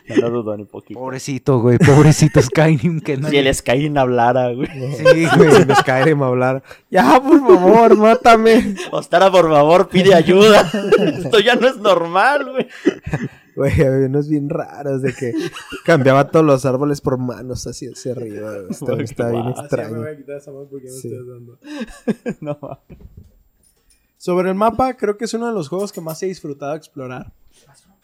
No 0.09 0.15
lo 0.17 0.29
dudo 0.29 0.57
ni 0.57 0.65
poquito. 0.65 0.99
Pobrecito, 0.99 1.59
güey. 1.59 1.77
Pobrecito 1.77 2.41
Skyrim. 2.41 2.99
Que 2.99 3.17
no 3.17 3.29
Si 3.29 3.37
el 3.37 3.53
Skyrim 3.55 3.97
hablara, 3.97 4.51
güey. 4.53 4.67
Sí, 4.67 5.27
güey. 5.37 5.51
Si 5.51 5.65
me 5.65 5.75
Skyrim 5.75 6.21
a 6.21 6.27
hablar. 6.27 6.63
Ya, 6.91 7.19
por 7.21 7.39
favor, 7.39 7.97
mátame. 7.97 8.75
Ostara, 8.91 9.31
por 9.31 9.49
favor, 9.49 9.87
pide 9.87 10.13
ayuda. 10.13 10.69
Esto 10.99 11.39
ya 11.39 11.55
no 11.55 11.67
es 11.67 11.77
normal, 11.77 12.51
güey. 12.51 12.67
Güey, 13.55 13.71
había 13.81 14.07
unos 14.07 14.27
bien 14.27 14.49
raros 14.49 15.01
de 15.01 15.13
que 15.13 15.33
cambiaba 15.85 16.29
todos 16.29 16.45
los 16.45 16.65
árboles 16.65 17.01
por 17.01 17.17
manos 17.17 17.65
así 17.67 17.87
hacia 17.87 18.11
arriba. 18.11 18.51
güey. 18.51 18.71
Está, 18.71 18.85
Güey, 18.93 19.03
está 19.03 19.29
bien 19.31 19.47
extraño. 19.47 19.95
Sí. 21.01 21.09
No, 22.41 22.57
mames. 22.61 22.99
Sobre 24.17 24.49
el 24.49 24.55
mapa, 24.55 24.95
creo 24.97 25.17
que 25.17 25.25
es 25.25 25.33
uno 25.35 25.47
de 25.47 25.53
los 25.53 25.69
juegos 25.69 25.91
que 25.91 26.01
más 26.01 26.21
he 26.23 26.25
disfrutado 26.25 26.75
explorar. 26.75 27.31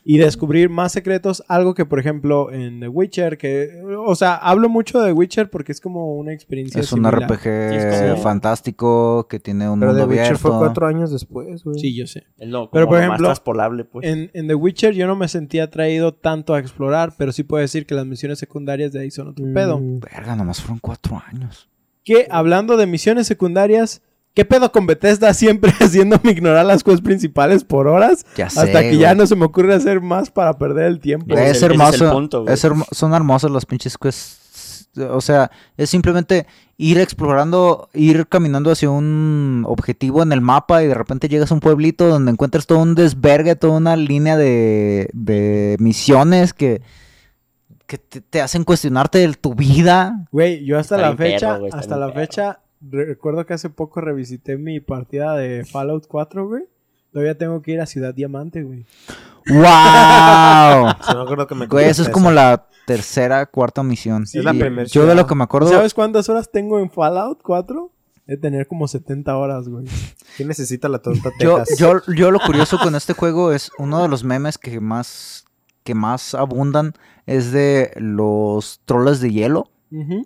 Y 0.03 0.17
descubrir 0.17 0.67
más 0.69 0.91
secretos, 0.93 1.43
algo 1.47 1.75
que 1.75 1.85
por 1.85 1.99
ejemplo 1.99 2.51
en 2.51 2.79
The 2.79 2.87
Witcher, 2.87 3.37
que, 3.37 3.69
o 4.05 4.15
sea, 4.15 4.35
hablo 4.35 4.67
mucho 4.67 4.99
de 4.99 5.07
The 5.09 5.13
Witcher 5.13 5.49
porque 5.51 5.71
es 5.71 5.79
como 5.79 6.15
una 6.15 6.33
experiencia 6.33 6.81
Es 6.81 6.91
un 6.91 7.03
similar. 7.03 7.29
RPG 7.31 7.47
es 7.47 8.09
como- 8.11 8.17
fantástico 8.23 9.27
que 9.29 9.39
tiene 9.39 9.69
un 9.69 9.79
Pero 9.79 9.91
mundo 9.91 10.05
The 10.05 10.09
Witcher 10.09 10.25
abierto. 10.25 10.49
fue 10.49 10.57
cuatro 10.57 10.87
años 10.87 11.11
después, 11.11 11.63
güey. 11.63 11.79
Sí, 11.79 11.95
yo 11.95 12.07
sé. 12.07 12.23
Pero, 12.37 12.69
por 12.71 12.79
lo 12.81 12.97
ejemplo, 12.97 13.09
más 13.09 13.37
traspolable, 13.37 13.85
pues. 13.85 14.07
En, 14.07 14.31
en 14.33 14.47
The 14.47 14.55
Witcher 14.55 14.93
yo 14.95 15.05
no 15.05 15.15
me 15.15 15.27
sentía 15.27 15.65
atraído 15.65 16.13
tanto 16.15 16.55
a 16.55 16.59
explorar, 16.59 17.13
pero 17.17 17.31
sí 17.31 17.43
puedo 17.43 17.61
decir 17.61 17.85
que 17.85 17.93
las 17.93 18.07
misiones 18.07 18.39
secundarias 18.39 18.91
de 18.93 19.01
ahí 19.01 19.11
son 19.11 19.27
otro 19.27 19.45
Mm, 19.45 19.53
pedo. 19.53 19.79
Verga, 19.81 20.35
nomás 20.35 20.61
fueron 20.61 20.79
cuatro 20.79 21.21
años. 21.27 21.69
Que 22.03 22.27
hablando 22.31 22.75
de 22.75 22.87
misiones 22.87 23.27
secundarias, 23.27 24.01
¿qué 24.33 24.45
pedo 24.45 24.71
con 24.71 24.85
Bethesda 24.87 25.33
siempre 25.33 25.71
haciéndome 25.79 26.31
ignorar 26.31 26.65
las 26.65 26.83
quests 26.83 27.01
principales 27.01 27.63
por 27.63 27.87
horas? 27.87 28.25
Ya 28.37 28.49
sé, 28.49 28.59
hasta 28.61 28.81
que 28.81 28.87
güey. 28.89 28.99
ya 28.99 29.15
no 29.15 29.25
se 29.27 29.35
me 29.35 29.45
ocurre 29.45 29.73
hacer 29.75 30.01
más 30.01 30.31
para 30.31 30.57
perder 30.57 30.85
el 30.85 30.99
tiempo. 30.99 31.33
Es 31.35 31.39
es 31.39 31.41
el- 31.41 31.47
ese 31.47 31.57
es 31.57 31.63
el 31.63 31.71
hermoso. 31.71 32.11
punto, 32.11 32.41
güey. 32.43 32.53
es 32.53 32.63
hermo- 32.63 32.87
son 32.91 33.13
hermosas 33.13 33.51
las 33.51 33.65
pinches 33.65 33.97
quests. 33.97 34.39
O 35.09 35.21
sea, 35.21 35.49
es 35.77 35.89
simplemente 35.89 36.47
ir 36.75 36.99
explorando, 36.99 37.87
ir 37.93 38.27
caminando 38.27 38.71
hacia 38.71 38.89
un 38.89 39.63
objetivo 39.65 40.21
en 40.21 40.33
el 40.33 40.41
mapa 40.41 40.83
y 40.83 40.87
de 40.87 40.93
repente 40.93 41.29
llegas 41.29 41.49
a 41.49 41.53
un 41.53 41.61
pueblito 41.61 42.07
donde 42.09 42.31
encuentras 42.31 42.67
todo 42.67 42.79
un 42.79 42.93
desvergue, 42.93 43.55
toda 43.55 43.77
una 43.77 43.95
línea 43.95 44.35
de, 44.35 45.07
de 45.13 45.77
misiones 45.79 46.53
que, 46.53 46.81
que 47.87 47.99
te, 47.99 48.19
te 48.19 48.41
hacen 48.41 48.65
cuestionarte 48.65 49.19
de 49.19 49.33
tu 49.33 49.55
vida. 49.55 50.25
Güey, 50.31 50.65
yo 50.65 50.77
hasta 50.77 50.95
Está 50.95 51.09
la 51.11 51.15
fecha, 51.15 51.53
perro, 51.59 51.67
hasta 51.71 51.97
la 51.97 52.07
perro. 52.07 52.19
fecha, 52.19 52.59
recuerdo 52.81 53.45
que 53.45 53.53
hace 53.53 53.69
poco 53.69 54.01
revisité 54.01 54.57
mi 54.57 54.79
partida 54.79 55.35
de 55.35 55.65
Fallout 55.65 56.07
4, 56.07 56.47
güey. 56.47 56.63
Todavía 57.11 57.37
tengo 57.37 57.61
que 57.61 57.71
ir 57.71 57.81
a 57.81 57.85
Ciudad 57.85 58.13
Diamante, 58.13 58.63
güey. 58.63 58.85
¡Wow! 59.47 60.93
Sí, 61.01 61.15
me 61.15 61.21
acuerdo 61.21 61.47
que 61.47 61.55
me 61.55 61.67
Güey, 61.67 61.89
eso 61.89 62.03
es 62.03 62.09
como 62.09 62.31
la 62.31 62.67
tercera, 62.85 63.45
cuarta 63.45 63.83
misión. 63.83 64.25
Sí, 64.25 64.39
Es 64.39 64.45
la 64.45 64.53
primera 64.53 64.83
Yo 64.83 65.05
de 65.05 65.15
lo 65.15 65.27
que 65.27 65.35
me 65.35 65.43
acuerdo, 65.43 65.69
¿Sabes 65.69 65.93
cuántas 65.93 66.29
horas 66.29 66.49
tengo 66.51 66.79
en 66.79 66.89
Fallout 66.89 67.41
4? 67.43 67.91
De 68.27 68.37
tener 68.37 68.67
como 68.67 68.87
70 68.87 69.35
horas, 69.35 69.67
güey. 69.67 69.85
¿Quién 70.37 70.47
necesita 70.47 70.87
la 70.87 70.99
tonta 70.99 71.31
Yo, 71.39 71.57
Texas? 71.57 71.77
yo, 71.77 72.01
yo 72.13 72.31
lo 72.31 72.39
curioso 72.39 72.77
con 72.79 72.95
este 72.95 73.13
juego 73.13 73.51
es 73.51 73.71
uno 73.77 74.01
de 74.01 74.07
los 74.07 74.23
memes 74.23 74.57
que 74.57 74.79
más, 74.79 75.45
que 75.83 75.95
más 75.95 76.33
abundan 76.33 76.93
es 77.25 77.51
de 77.51 77.91
los 77.97 78.79
troles 78.85 79.19
de 79.19 79.31
hielo. 79.31 79.69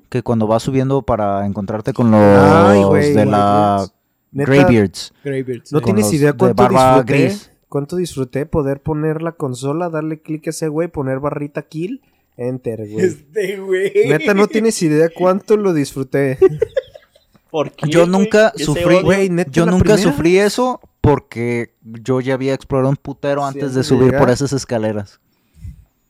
Que 0.09 0.21
cuando 0.21 0.47
vas 0.47 0.63
subiendo 0.63 1.01
para 1.01 1.45
encontrarte 1.45 1.91
con 1.93 2.11
los 2.11 2.19
Ay, 2.21 2.79
de 2.79 2.85
güey, 2.85 3.13
la 3.25 3.87
Neta, 4.31 4.51
Greybeards. 4.51 5.13
Greybeards. 5.23 5.71
No 5.71 5.81
tienes 5.81 6.11
idea 6.13 6.33
de 6.33 6.37
cuánto 6.37 6.67
disfruté. 6.67 7.13
gris. 7.13 7.51
Cuánto 7.69 7.95
disfruté 7.95 8.45
poder 8.45 8.81
poner 8.81 9.21
la 9.21 9.31
consola, 9.31 9.89
darle 9.89 10.21
clic 10.21 10.47
a 10.47 10.49
ese 10.51 10.67
güey, 10.67 10.87
poner 10.87 11.19
barrita 11.19 11.63
kill, 11.63 12.01
enter, 12.37 12.87
güey. 12.87 13.05
Este, 13.05 13.57
güey. 13.59 13.91
Neta, 14.07 14.33
no 14.33 14.47
tienes 14.47 14.81
idea 14.83 15.09
cuánto 15.09 15.57
lo 15.57 15.73
disfruté. 15.73 16.37
¿Por 17.49 17.71
qué, 17.71 17.89
Yo 17.89 18.05
nunca 18.05 18.51
sufrí, 18.55 18.83
odio. 18.83 19.03
Güey, 19.03 19.29
neta, 19.29 19.51
yo 19.51 19.65
nunca 19.65 19.93
primera. 19.95 20.03
sufrí 20.03 20.37
eso 20.37 20.81
porque 21.01 21.73
yo 21.81 22.19
ya 22.19 22.33
había 22.33 22.53
explorado 22.53 22.89
un 22.89 22.97
putero 22.97 23.45
antes 23.45 23.73
de 23.73 23.83
subir 23.83 24.17
por 24.17 24.29
esas 24.29 24.51
escaleras. 24.53 25.19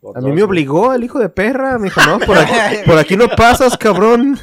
Por 0.06 0.18
A 0.18 0.22
mí 0.22 0.32
me 0.32 0.44
obligó 0.44 0.94
el 0.94 1.04
hijo 1.04 1.18
de 1.20 1.30
perra. 1.30 1.78
Me 1.80 1.86
dijo, 1.86 2.00
no, 2.06 2.20
por 2.20 2.38
aquí, 2.38 2.54
por 2.86 2.98
aquí 3.00 3.18
no 3.18 3.28
pasas, 3.36 3.76
cabrón. 3.78 4.38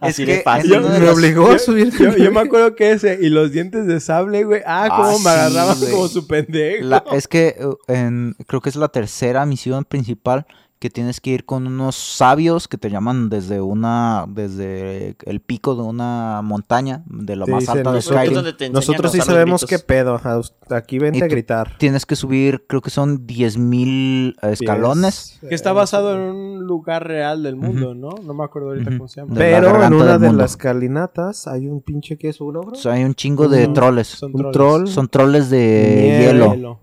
Así 0.00 0.22
Es 0.22 0.28
que 0.28 0.42
fácil. 0.42 0.80
Me 0.80 1.08
obligó 1.10 1.50
a 1.50 1.58
subir. 1.58 1.90
Yo, 1.98 2.16
yo 2.16 2.30
me 2.32 2.40
acuerdo 2.40 2.74
que 2.74 2.92
ese 2.92 3.18
y 3.20 3.28
los 3.28 3.52
dientes 3.52 3.86
de 3.86 4.00
sable, 4.00 4.44
güey. 4.44 4.62
Ah, 4.64 4.88
Ah, 4.90 4.96
cómo 4.96 5.18
me 5.18 5.24
sí, 5.24 5.28
agarraban 5.28 5.78
como 5.90 6.08
su 6.08 6.26
pendejo. 6.26 6.84
La- 6.86 7.04
es 7.12 7.28
que 7.28 7.56
uh, 7.60 7.74
en- 7.92 8.34
creo 8.46 8.60
que 8.62 8.68
es 8.70 8.76
la 8.76 8.88
tercera 8.88 9.44
misión 9.44 9.84
principal 9.84 10.46
que 10.78 10.90
tienes 10.90 11.20
que 11.20 11.30
ir 11.30 11.44
con 11.44 11.66
unos 11.66 11.96
sabios 11.96 12.68
que 12.68 12.78
te 12.78 12.88
llaman 12.90 13.28
desde 13.30 13.60
una 13.60 14.26
desde 14.28 15.16
el 15.26 15.40
pico 15.40 15.74
de 15.74 15.82
una 15.82 16.40
montaña 16.42 17.02
de 17.06 17.34
la 17.36 17.44
Te 17.46 17.50
más 17.52 17.60
dicen, 17.60 17.78
alta 17.78 17.92
de 17.92 18.02
Skyrim. 18.02 18.72
Nosotros 18.72 19.12
sí 19.12 19.20
sabemos 19.20 19.62
qué 19.62 19.76
gritos. 19.76 19.82
pedo. 19.86 20.14
ajá, 20.14 20.40
Aquí 20.70 20.98
vente 20.98 21.18
Y 21.18 21.22
a 21.22 21.26
gritar. 21.28 21.76
Tienes 21.78 22.04
que 22.06 22.14
subir, 22.14 22.64
creo 22.68 22.80
que 22.82 22.90
son 22.90 23.26
10.000 23.26 24.36
escalones. 24.42 25.38
Que 25.48 25.54
está 25.54 25.72
basado 25.72 26.14
en 26.14 26.20
un 26.20 26.64
lugar 26.64 27.06
real 27.06 27.42
del 27.42 27.56
mundo, 27.56 27.94
¿no? 27.94 28.10
No 28.22 28.34
me 28.34 28.44
acuerdo 28.44 28.68
ahorita 28.68 28.90
cómo 28.90 29.08
se 29.08 29.20
llama. 29.20 29.34
De 29.34 29.40
Pero 29.40 29.82
en 29.84 29.94
una 29.94 30.18
de 30.18 30.32
las 30.32 30.56
calinatas 30.56 31.46
hay 31.46 31.66
un 31.68 31.80
pinche 31.80 32.16
que 32.16 32.28
es 32.28 32.40
un 32.40 32.56
ogro. 32.56 32.72
O 32.72 32.74
sea, 32.74 32.92
hay 32.92 33.04
un 33.04 33.14
chingo 33.14 33.48
de 33.48 33.68
Mm, 33.68 33.72
troles. 33.74 34.08
Son 34.08 34.30
Un 34.34 34.36
troles. 34.40 34.52
troll. 34.52 34.86
Son 34.88 35.08
troles 35.08 35.50
de 35.50 36.18
hielo. 36.30 36.80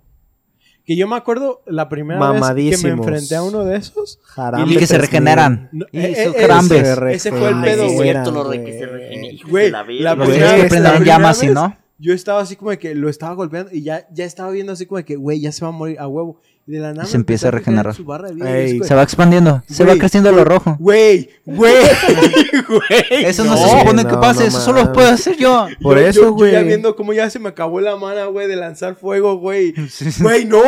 Que 0.86 0.95
yo 0.95 1.07
me 1.07 1.16
acuerdo 1.16 1.62
la 1.66 1.90
primera 1.90 2.20
vez 2.32 2.80
que 2.80 2.88
me 2.88 2.94
enfrenté 2.94 3.36
a 3.36 3.41
uno 3.44 3.64
de 3.66 3.78
esos. 3.78 4.20
Jarambe 4.24 4.74
Y 4.74 4.78
que 4.78 4.86
se 4.86 4.94
3000. 4.98 5.02
regeneran. 5.02 5.70
No, 5.72 5.86
Y 5.91 5.98
eh, 5.99 6.14
eh, 6.26 6.34
jarambes. 6.41 6.88
ese- 6.88 7.12
Ese 7.14 7.32
fue 7.32 7.49
el 7.49 7.62
pedo, 7.62 7.84
güey. 7.91 8.10
cierto, 8.10 8.32
lo 8.32 8.49
de 8.49 8.60
güey. 8.60 8.72
que 8.72 8.80
se 8.80 8.86
regenera. 8.86 9.34
hijos 9.34 9.49
Güey, 9.52 9.72
la 9.72 9.84
primera 9.84 10.16
que 10.56 10.62
vez- 10.62 10.70
prender 10.70 10.99
la 10.99 11.06
llamas, 11.06 11.38
¿sí, 11.40 11.48
vez- 11.48 11.56
no? 11.56 11.76
Yo 11.98 12.14
estaba 12.14 12.41
así 12.41 12.56
como 12.56 12.72
de 12.72 12.78
que 12.78 12.94
lo 12.94 13.10
estaba 13.10 13.34
golpeando 13.34 13.72
y 13.74 13.82
ya, 13.82 14.06
ya 14.12 14.26
estaba 14.26 14.52
viendo 14.52 14.74
así 14.74 14.86
como 14.86 14.98
de 14.98 15.06
que, 15.06 15.16
güey, 15.16 15.40
ya 15.40 15.52
se 15.52 15.64
va 15.64 15.70
a 15.70 15.72
morir 15.72 15.98
a 15.99 16.07
huevo. 16.07 16.40
Y 16.68 16.72
de 16.72 16.80
la 16.80 16.94
nada 16.94 17.06
se 17.06 17.16
empieza 17.16 17.50
a 17.50 17.52
regenerar. 17.52 17.94
su 17.94 18.06
barra 18.06 18.30
de 18.30 18.34
vida 18.34 18.50
y 18.50 18.54
Ey, 18.54 18.66
es 18.66 18.72
como 18.72 18.82
de, 18.84 18.88
Se 18.88 18.96
va 18.96 19.04
expandiendo. 19.04 19.64
Se 19.68 19.84
va 19.84 19.90
Güey, 19.92 20.00
creciendo 20.00 20.32
lo 20.32 20.44
rojo. 20.44 20.76
Güey, 20.80 21.30
güey, 21.46 21.76
güey. 22.68 23.24
Eso 23.26 23.44
no, 23.44 23.52
no, 23.52 23.58
se 23.58 23.80
supone 23.80 24.04
que 24.08 24.18
pase, 24.18 24.40
no 24.42 24.48
eso 24.48 24.62
solo 24.62 24.80
mames. 24.80 24.94
puedo 24.96 25.10
hacer 25.10 25.38
yo. 25.38 25.68
Por 25.82 26.00
Yo- 26.00 26.08
eso, 26.08 26.22
yo- 26.22 26.38
Yo 26.40 26.46
ya 26.48 26.52
güey. 26.60 26.68
viendo 26.68 26.96
cómo 26.96 27.14
ya 27.14 27.30
se 27.30 27.38
me 27.38 27.50
acabó 27.50 27.80
la 27.82 27.96
mana, 27.98 28.26
güey, 28.26 28.48
de 28.48 28.56
lanzar 28.56 28.96
fuego, 28.96 29.38
güey. 29.38 29.76
Güey, 30.20 30.46
no, 30.46 30.64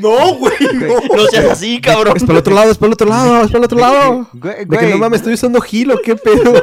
no, 0.00 0.34
güey, 0.36 0.54
no. 0.74 1.16
No 1.16 1.24
seas 1.30 1.44
así, 1.52 1.78
cabrón. 1.80 2.16
Es 2.16 2.22
para 2.22 2.32
el 2.32 2.38
otro 2.38 2.54
lado, 2.54 2.70
es 2.70 2.78
para 2.78 2.86
el 2.88 2.92
otro 2.94 3.08
lado, 3.08 3.40
es 3.42 3.46
para 3.48 3.58
el 3.58 3.64
otro 3.64 3.78
lado. 3.78 4.28
Güey, 4.32 4.54
De 4.56 4.66
que 4.66 4.76
güey. 4.76 4.90
no 4.92 4.98
mames, 4.98 5.18
estoy 5.20 5.34
usando 5.34 5.60
gilo, 5.60 5.98
qué 6.02 6.16
pedo. 6.16 6.54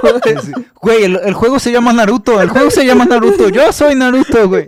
Güey, 0.82 1.04
el, 1.04 1.20
el 1.24 1.34
juego 1.36 1.60
se 1.60 1.72
llama 1.72 1.94
Naruto. 1.94 2.42
El 2.42 2.50
juego 2.50 2.72
se 2.72 2.84
llama 2.84 3.06
Naruto. 3.06 3.50
Yo 3.50 3.72
soy 3.72 3.94
Naruto, 3.96 4.48
güey. 4.50 4.68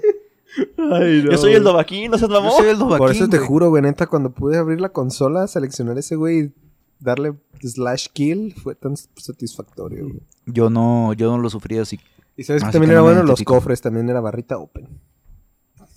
Ay, 0.78 1.22
no. 1.24 1.32
Yo 1.32 1.38
soy 1.38 1.54
el 1.54 1.64
Dovaquín, 1.64 2.12
no 2.12 2.18
seas 2.18 2.30
Yo 2.30 2.42
mamón. 2.42 2.58
soy 2.58 2.70
el 2.70 2.78
Dovahkiin, 2.78 2.98
Por 2.98 3.12
eso 3.12 3.28
te 3.30 3.38
güey. 3.38 3.48
juro, 3.48 3.70
güey, 3.70 3.82
neta, 3.84 4.08
cuando 4.08 4.32
pude 4.32 4.58
abrir 4.58 4.80
la 4.82 4.90
consola, 4.90 5.48
seleccionar 5.48 5.98
ese 5.98 6.16
güey 6.16 6.40
y 6.40 6.52
darle 7.00 7.34
slash 7.62 8.08
kill, 8.14 8.54
fue 8.56 8.76
tan 8.76 8.96
satisfactorio, 8.98 10.04
güey. 10.08 10.22
Yo 10.46 10.70
no, 10.70 11.14
yo 11.14 11.30
no 11.32 11.38
lo 11.40 11.50
sufrí 11.50 11.78
así. 11.78 12.00
Y 12.36 12.44
sabes 12.44 12.64
que 12.64 12.72
también 12.72 12.90
que 12.90 12.94
era 12.94 13.02
bueno 13.02 13.24
los 13.24 13.42
cofres, 13.44 13.82
también 13.82 14.10
era 14.10 14.20
barrita 14.22 14.58
open. 14.58 14.88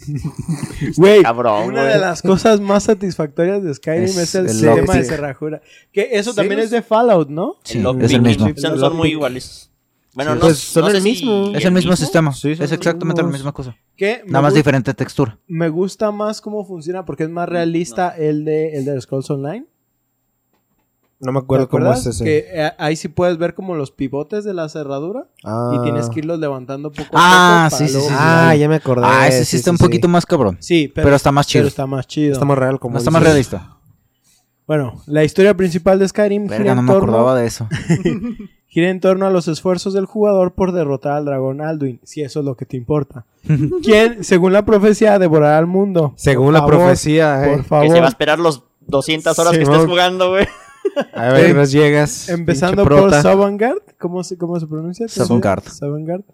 Güey, 0.96 1.22
Cabrón, 1.22 1.68
una 1.68 1.82
güey. 1.82 1.92
de 1.94 1.98
las 2.00 2.22
cosas 2.22 2.60
más 2.60 2.84
satisfactorias 2.84 3.62
de 3.62 3.74
Skyrim 3.74 4.04
es, 4.04 4.16
Es 4.16 4.34
el, 4.34 4.46
el 4.46 4.52
sistema 4.52 4.94
de 4.94 5.04
cerrajura. 5.04 5.60
Que 5.92 6.08
eso 6.12 6.30
Sí, 6.30 6.36
también 6.36 6.60
es 6.60 6.70
de 6.70 6.80
Fallout, 6.82 7.28
¿no? 7.28 7.56
Sí, 7.64 7.78
El 7.78 8.00
es 8.02 8.12
el 8.12 8.22
mismo. 8.22 8.48
Son, 8.56 8.78
son 8.78 8.96
muy 8.96 9.10
iguales. 9.10 9.69
Bueno, 10.12 10.32
Sí, 10.32 10.38
no, 10.38 10.40
pues 10.40 10.58
son 10.58 10.82
no 10.84 10.88
el 10.90 10.96
si 10.96 11.02
mismo. 11.02 11.52
Es 11.54 11.64
el 11.64 11.72
mismo 11.72 11.94
sistema. 11.96 12.32
Sí, 12.32 12.50
es 12.52 12.72
exactamente 12.72 13.22
la 13.22 13.28
misma 13.28 13.52
cosa. 13.52 13.76
Me 13.98 14.22
Nada 14.26 14.42
más 14.42 14.54
diferente 14.54 14.92
textura. 14.94 15.38
Me 15.46 15.68
gusta 15.68 16.10
más 16.10 16.40
cómo 16.40 16.64
funciona 16.64 17.04
porque 17.04 17.24
es 17.24 17.30
más 17.30 17.48
realista 17.48 18.08
el 18.16 18.44
de 18.44 18.76
el 18.76 18.84
de 18.86 19.00
Scrolls 19.00 19.30
Online. 19.30 19.66
No 21.22 21.32
me 21.32 21.40
¿Te 21.40 21.44
acuerdo 21.44 21.68
cómo 21.68 21.92
es 21.92 22.06
ese. 22.06 22.24
Que 22.24 22.46
eh, 22.50 22.72
ahí 22.78 22.96
sí 22.96 23.08
puedes 23.08 23.36
ver 23.36 23.54
como 23.54 23.74
los 23.74 23.90
pivotes 23.90 24.42
de 24.42 24.54
la 24.54 24.68
cerradura 24.70 25.28
Ah. 25.44 25.74
y 25.76 25.82
tienes 25.82 26.08
que 26.08 26.20
irlos 26.20 26.38
levantando 26.40 26.90
poco 26.90 27.10
Ah, 27.12 27.66
a 27.66 27.68
poco. 27.68 27.78
para 27.78 27.88
sí, 27.88 27.94
sí, 27.94 28.00
sí, 28.00 28.14
Ah, 28.18 28.54
ya 28.56 28.68
me 28.70 28.76
acordé. 28.76 29.02
Ah, 29.06 29.28
ese 29.28 29.44
sí, 29.44 29.58
está 29.58 29.70
un 29.70 29.76
poquito 29.76 30.08
más 30.08 30.24
cabrón. 30.24 30.56
Sí, 30.60 30.90
pero, 30.94 31.04
Pero 31.04 31.16
está 31.16 31.30
más 31.30 31.46
chido. 31.46 31.60
pero 31.64 31.68
está 31.68 31.86
más 31.86 32.06
chido. 32.06 32.32
Está 32.32 32.46
más 32.46 32.56
real 32.58 32.80
como 32.80 32.94
No 32.94 32.98
está 32.98 33.10
más 33.10 33.22
realista. 33.22 33.76
Bueno, 34.66 35.02
la 35.06 35.22
historia 35.22 35.54
principal 35.54 35.98
de 35.98 36.08
Skyrim 36.08 36.46
Verga, 36.46 36.74
no 36.74 36.82
me 36.82 36.90
torno, 36.92 37.12
acordaba 37.12 37.38
de 37.38 37.46
eso. 37.46 37.68
gira 38.70 38.88
en 38.88 39.00
torno 39.00 39.26
a 39.26 39.30
los 39.30 39.46
esfuerzos 39.48 39.92
del 39.92 40.06
jugador 40.06 40.52
por 40.54 40.72
derrotar 40.72 41.12
al 41.12 41.24
dragón 41.26 41.60
Alduin, 41.60 42.00
si 42.04 42.22
eso 42.22 42.38
es 42.38 42.46
lo 42.46 42.56
que 42.56 42.64
te 42.64 42.76
importa. 42.78 43.26
Quien, 43.82 44.24
según 44.24 44.52
la 44.54 44.64
profecía, 44.64 45.18
devorará 45.18 45.58
al 45.58 45.66
mundo. 45.66 46.14
Según 46.16 46.46
Por 46.46 46.52
la 46.54 46.58
favor, 46.60 46.74
profecía, 46.76 47.42
Por 47.44 47.60
eh. 47.60 47.62
favor. 47.64 47.86
Que 47.86 47.92
se 47.92 48.00
va 48.00 48.06
a 48.06 48.08
esperar 48.08 48.38
los 48.38 48.62
200 48.86 49.38
horas 49.38 49.52
que 49.52 49.62
estés 49.64 49.84
jugando, 49.84 50.30
güey. 50.30 50.46
A 51.14 51.28
ver, 51.28 51.54
nos 51.54 51.70
llegas. 51.70 52.28
Empezando 52.30 52.84
por. 52.86 53.12
Sovngarde, 53.20 53.82
¿cómo 53.98 54.24
se, 54.24 54.38
cómo 54.38 54.58
se 54.58 54.66
pronuncia? 54.66 55.06
Sovngarde. 55.08 55.68
Sovngarde. 55.70 56.24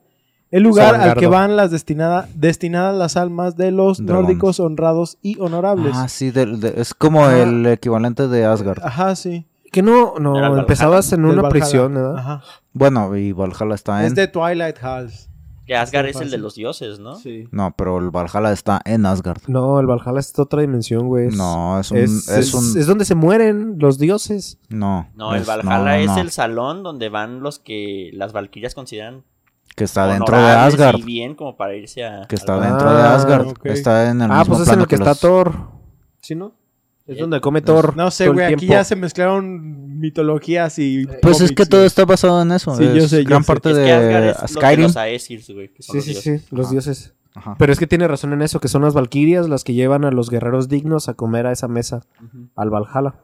El 0.53 0.63
lugar 0.63 0.95
al 0.95 1.17
que 1.17 1.27
van 1.27 1.57
las 1.57 1.73
destinada, 1.73 2.29
destinadas 2.35 2.97
las 2.97 3.17
almas 3.17 3.57
de 3.57 3.73
los 3.73 3.99
nórdicos 4.01 4.61
honrados 4.61 5.19
y 5.21 5.39
honorables. 5.41 5.93
Ah, 5.97 6.09
sí, 6.09 6.31
de- 6.31 6.75
es 6.77 6.95
como 6.95 7.29
el 7.29 7.67
equivalente 7.67 8.29
de 8.29 8.45
Asgard. 8.45 8.79
Ajá, 8.83 9.17
sí. 9.17 9.45
Que 9.77 9.83
no, 9.83 10.15
no, 10.19 10.33
Valhalla. 10.33 10.61
empezabas 10.61 11.13
en 11.13 11.25
una 11.27 11.43
Valhalla. 11.43 11.49
prisión, 11.51 11.93
¿verdad? 11.95 12.17
Ajá. 12.17 12.43
Bueno, 12.73 13.15
y 13.15 13.33
Valhalla 13.33 13.75
está 13.75 14.01
en... 14.01 14.07
Es 14.07 14.15
de 14.15 14.27
Twilight 14.27 14.83
Halls. 14.83 15.29
Que 15.67 15.77
Asgard 15.77 16.07
es 16.07 16.17
el 16.21 16.31
de 16.31 16.39
los 16.39 16.55
dioses, 16.55 16.99
¿no? 16.99 17.17
Sí. 17.17 17.45
No, 17.51 17.75
pero 17.77 17.99
el 17.99 18.11
Valhalla 18.11 18.53
está 18.53 18.81
en 18.87 19.05
Asgard. 19.05 19.43
No, 19.49 19.79
el 19.81 19.87
Valhalla 19.87 20.21
es 20.21 20.39
otra 20.39 20.63
dimensión, 20.63 21.09
güey. 21.09 21.29
No, 21.29 21.79
es 21.79 21.91
un... 21.91 21.99
Es, 21.99 22.27
Es, 22.29 22.39
es- 22.39 22.55
un... 22.55 22.79
es 22.81 22.87
donde 22.87 23.05
se 23.05 23.15
mueren 23.15 23.75
los 23.79 23.99
dioses. 23.99 24.59
No. 24.71 25.11
No, 25.15 25.35
el 25.35 25.43
es- 25.43 25.47
Valhalla 25.47 25.79
no, 25.79 25.85
no, 25.85 25.91
es 25.93 26.07
no, 26.07 26.19
el 26.19 26.31
salón 26.31 26.83
donde 26.83 27.11
van 27.11 27.41
los 27.41 27.59
que 27.59 28.11
las 28.15 28.33
valquirias 28.33 28.75
consideran 28.75 29.25
Que 29.75 29.85
está 29.85 30.07
dentro 30.07 30.39
de 30.39 30.53
Asgard. 30.53 30.97
y 31.01 31.03
bien 31.03 31.35
como 31.35 31.57
para 31.59 31.75
irse 31.75 32.03
a... 32.03 32.27
Que 32.29 32.37
está 32.37 32.59
dentro 32.61 32.91
de 32.95 33.03
Ah, 33.03 33.15
Asgard. 33.17 33.49
Está 33.65 34.11
en 34.11 34.23
el 34.23 34.31
Ah, 34.31 34.39
mismo 34.39 34.57
pues 34.57 34.69
es 34.69 34.73
en 34.75 34.81
el 34.81 34.87
que, 34.87 34.95
está 34.95 35.11
los- 35.11 35.21
Thor. 35.21 35.53
¿Sí, 36.23 36.35
no? 36.35 36.53
Es 37.07 37.17
Eh, 37.19 37.21
donde 37.21 37.41
come 37.41 37.61
Thor. 37.63 37.97
No 37.97 38.11
sé, 38.11 38.29
güey. 38.29 38.53
Aquí 38.55 38.67
ya 38.67 38.83
se 38.85 38.97
mezclaron 38.97 39.99
mitologías 40.01 40.79
y. 40.79 41.07
Pues 41.23 41.41
es 41.41 41.53
que 41.53 41.65
todo 41.67 41.85
está 41.85 42.05
basado 42.05 42.43
en 42.43 42.51
eso. 42.53 42.75
Sí, 42.77 42.85
yo 42.95 43.07
sé, 43.09 43.23
yo 43.23 43.29
gran 43.31 43.43
sé. 43.45 43.47
parte 43.47 43.71
Es 43.71 43.77
que 43.77 43.83
de 43.83 44.35
Skyrim. 44.49 44.83
los 44.87 44.97
Aesirs, 44.97 45.51
güey. 45.51 45.73
que 45.73 45.83
son 45.83 45.93
Sí, 45.93 45.97
los 45.99 46.05
sí, 46.05 46.13
dioses. 46.31 46.43
sí, 46.43 46.55
los 46.57 46.67
Ajá. 46.67 46.73
dioses. 46.73 47.15
Ajá. 47.35 47.55
Pero 47.59 47.73
es 47.73 47.79
que 47.79 47.87
tiene 47.87 48.09
razón 48.09 48.33
en 48.33 48.43
eso, 48.43 48.61
que 48.61 48.69
son 48.69 48.83
las 48.83 48.95
valquirias 48.95 49.49
las 49.49 49.63
que 49.63 49.75
llevan 49.75 50.05
a 50.05 50.11
los 50.11 50.31
guerreros 50.31 50.69
dignos 50.69 51.09
a 51.09 51.15
comer 51.15 51.47
a 51.47 51.53
esa 51.53 51.69
mesa, 51.69 52.01
al 52.57 52.71
Valhalla. 52.71 53.15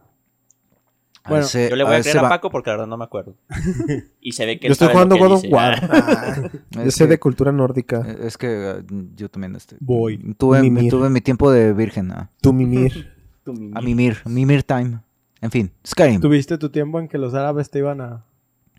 A 1.25 1.29
Bueno, 1.31 1.45
ese- 1.45 1.71
Yo 1.71 1.77
le 1.77 1.85
voy 1.85 1.95
a, 1.95 1.99
ese 1.99 2.11
creer 2.11 2.25
a 2.27 2.29
Paco 2.29 2.51
porque 2.51 2.71
la 2.71 2.75
verdad 2.77 2.89
no 2.89 2.97
me 2.99 3.05
acuerdo. 3.05 3.37
Y 4.21 4.33
se 4.33 4.45
ve 4.45 4.59
que 4.59 4.67
Yo 4.69 4.73
estoy 4.73 4.89
jugando 4.89 5.15
que 5.17 5.21
God 5.23 5.33
of. 5.33 5.45
War. 5.51 5.89
Ah, 6.77 6.85
Yo 6.85 6.91
sé 6.91 7.07
de 7.07 7.19
cultura 7.19 7.53
nórdica. 7.53 8.01
Es 8.23 8.37
que 8.39 8.49
eh, 8.71 8.83
yo 9.17 9.29
también 9.29 9.55
este, 9.57 9.77
Voy. 9.81 10.19
Tuve, 10.37 10.61
tuve 10.91 11.11
mi 11.11 11.21
tiempo 11.21 11.51
de 11.51 11.73
virgen. 11.73 12.11
ah, 12.13 12.31
Tu 12.41 12.53
mimir. 12.53 13.12
Tu 13.45 13.53
mimi. 13.53 13.73
a 13.77 13.81
mimir, 13.81 14.19
mimir 14.25 14.63
time. 14.63 15.01
En 15.41 15.51
fin, 15.51 15.73
Skyrim. 15.87 16.21
¿Tuviste 16.21 16.57
tu 16.59 16.71
tiempo 16.71 17.01
en 17.01 17.09
que 17.09 17.19
los 17.19 17.35
árabes 17.35 17.69
te 17.71 17.81
iban 17.81 18.01
a, 18.01 18.25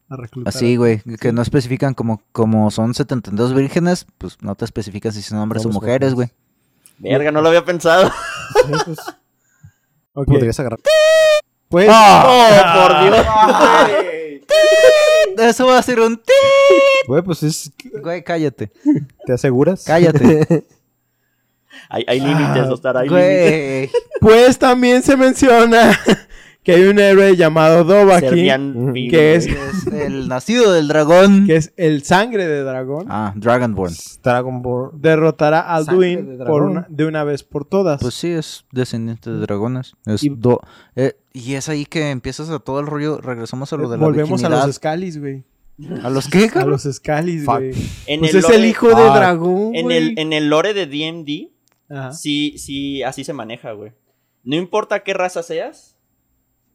a 0.09 0.15
reclutar? 0.15 0.53
Así, 0.55 0.75
güey, 0.77 1.01
que 1.19 1.33
no 1.33 1.41
especifican 1.41 1.93
como, 1.93 2.21
como 2.31 2.71
son 2.71 2.93
72 2.93 3.53
vírgenes, 3.53 4.05
pues 4.17 4.37
no 4.41 4.55
te 4.55 4.63
especifican 4.65 5.11
si 5.11 5.21
son 5.21 5.39
hombres 5.39 5.65
o 5.65 5.69
mujeres, 5.69 6.13
güey. 6.13 6.29
Verga, 6.99 7.31
no 7.31 7.41
lo 7.41 7.49
había 7.49 7.65
pensado. 7.65 8.09
Sí, 8.65 8.71
pues, 8.85 8.99
Ok. 10.13 10.27
Podrías 10.27 10.59
agarrar. 10.59 10.79
Pues, 11.67 11.89
¡Oh, 11.91 12.47
por 12.75 13.03
Dios! 13.03 13.25
Eso 15.39 15.65
va 15.65 15.79
a 15.79 15.81
ser 15.83 15.99
un... 15.99 16.17
ti- 16.17 16.31
Güey, 17.07 17.21
pues 17.23 17.41
es. 17.43 17.71
Güey, 18.01 18.23
cállate. 18.23 18.71
¿Te 19.25 19.33
aseguras? 19.33 19.83
Cállate. 19.85 20.65
Hay, 21.89 22.03
hay 22.07 22.19
límites, 22.19 22.67
Ostar, 22.69 22.97
hay 22.97 23.09
límites. 23.09 23.91
Pues 24.21 24.57
también 24.57 25.03
se 25.03 25.17
menciona 25.17 25.99
que 26.63 26.71
hay 26.71 26.83
un 26.83 26.97
héroe 26.97 27.35
llamado 27.35 27.83
Dovahkiin, 27.83 28.29
Serbian 28.29 28.93
que 28.93 29.35
es- 29.35 29.47
el 29.91 30.29
nacido 30.29 30.71
del 30.71 30.87
dragón. 30.87 31.45
que 31.45 31.57
es 31.57 31.73
el 31.75 32.03
sangre 32.03 32.47
de 32.47 32.63
dragón, 32.63 33.07
Ah, 33.09 33.33
Dragonborn. 33.35 33.93
Dragon 34.23 34.61
Ball. 34.61 34.91
derrotará 34.93 35.75
a 35.75 35.83
de 35.83 35.89
Alduin 35.91 36.37
dragón. 36.37 36.47
por 36.47 36.61
una- 36.63 36.85
de 36.89 37.05
una 37.05 37.23
vez 37.25 37.43
por 37.43 37.65
todas. 37.65 37.99
Pues 38.01 38.13
sí, 38.13 38.29
es 38.29 38.63
descendiente 38.71 39.29
de 39.29 39.39
dragones. 39.39 39.93
Es 40.05 40.23
Y- 40.23 40.29
do- 40.29 40.61
eh, 40.95 41.17
y 41.33 41.55
es 41.55 41.67
ahí 41.67 41.85
que 41.85 42.09
empiezas 42.11 42.49
a 42.49 42.59
todo 42.59 42.79
el 42.79 42.87
rollo. 42.87 43.19
Regresamos 43.19 43.73
a 43.73 43.77
lo 43.77 43.89
de 43.89 43.97
la 43.97 44.03
Volvemos 44.05 44.41
a 44.45 44.49
los 44.49 44.73
Scalis, 44.75 45.19
güey. 45.19 45.43
¿A 46.03 46.09
los 46.09 46.27
qué, 46.29 46.49
A 46.55 46.65
los 46.65 46.83
Scalis, 46.83 47.45
güey. 47.45 47.71
Pues 47.73 48.03
el 48.07 48.23
es 48.23 48.35
lore- 48.35 48.55
el 48.55 48.65
hijo 48.65 48.87
de 48.89 49.03
Ah. 49.09 49.15
dragón, 49.17 49.75
En 49.75 49.83
güey. 49.85 49.97
el, 49.97 50.19
en 50.19 50.31
el 50.31 50.47
lore 50.47 50.73
de 50.73 50.85
D&D, 50.85 51.49
Ajá. 51.89 52.11
sí, 52.11 52.57
sí, 52.57 53.03
así 53.03 53.23
se 53.23 53.33
maneja, 53.33 53.71
güey. 53.73 53.91
No 54.43 54.55
importa 54.55 55.03
qué 55.03 55.13
raza 55.13 55.43
seas, 55.43 55.97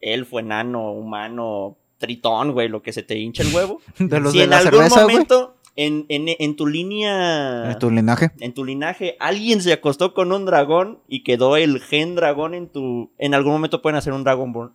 elfo, 0.01 0.39
enano, 0.39 0.93
humano, 0.93 1.77
tritón, 1.99 2.53
güey, 2.53 2.69
lo 2.69 2.83
que 2.83 2.93
se 2.93 3.03
te 3.03 3.19
hinche 3.19 3.43
el 3.43 3.55
huevo. 3.55 3.81
De 3.99 4.21
los 4.21 4.33
si 4.33 4.39
de 4.39 4.45
en 4.45 4.51
la 4.51 4.59
algún 4.59 4.73
cerveza, 4.73 5.01
momento, 5.03 5.57
en, 5.77 6.07
en, 6.09 6.27
en 6.39 6.57
tu 6.57 6.67
línea... 6.67 7.71
En 7.71 7.79
tu 7.79 7.91
linaje. 7.91 8.31
en 8.41 8.55
tu 8.55 8.65
linaje 8.65 9.17
alguien 9.21 9.61
se 9.61 9.73
acostó 9.73 10.15
con 10.15 10.33
un 10.33 10.45
dragón 10.45 11.01
y 11.09 11.23
quedó 11.23 11.57
el 11.57 11.81
gen 11.81 12.15
dragón 12.15 12.55
en 12.55 12.69
tu... 12.69 13.13
En 13.19 13.35
algún 13.35 13.53
momento 13.53 13.83
pueden 13.83 13.97
hacer 13.97 14.13
un 14.13 14.25
Dragonborn. 14.25 14.73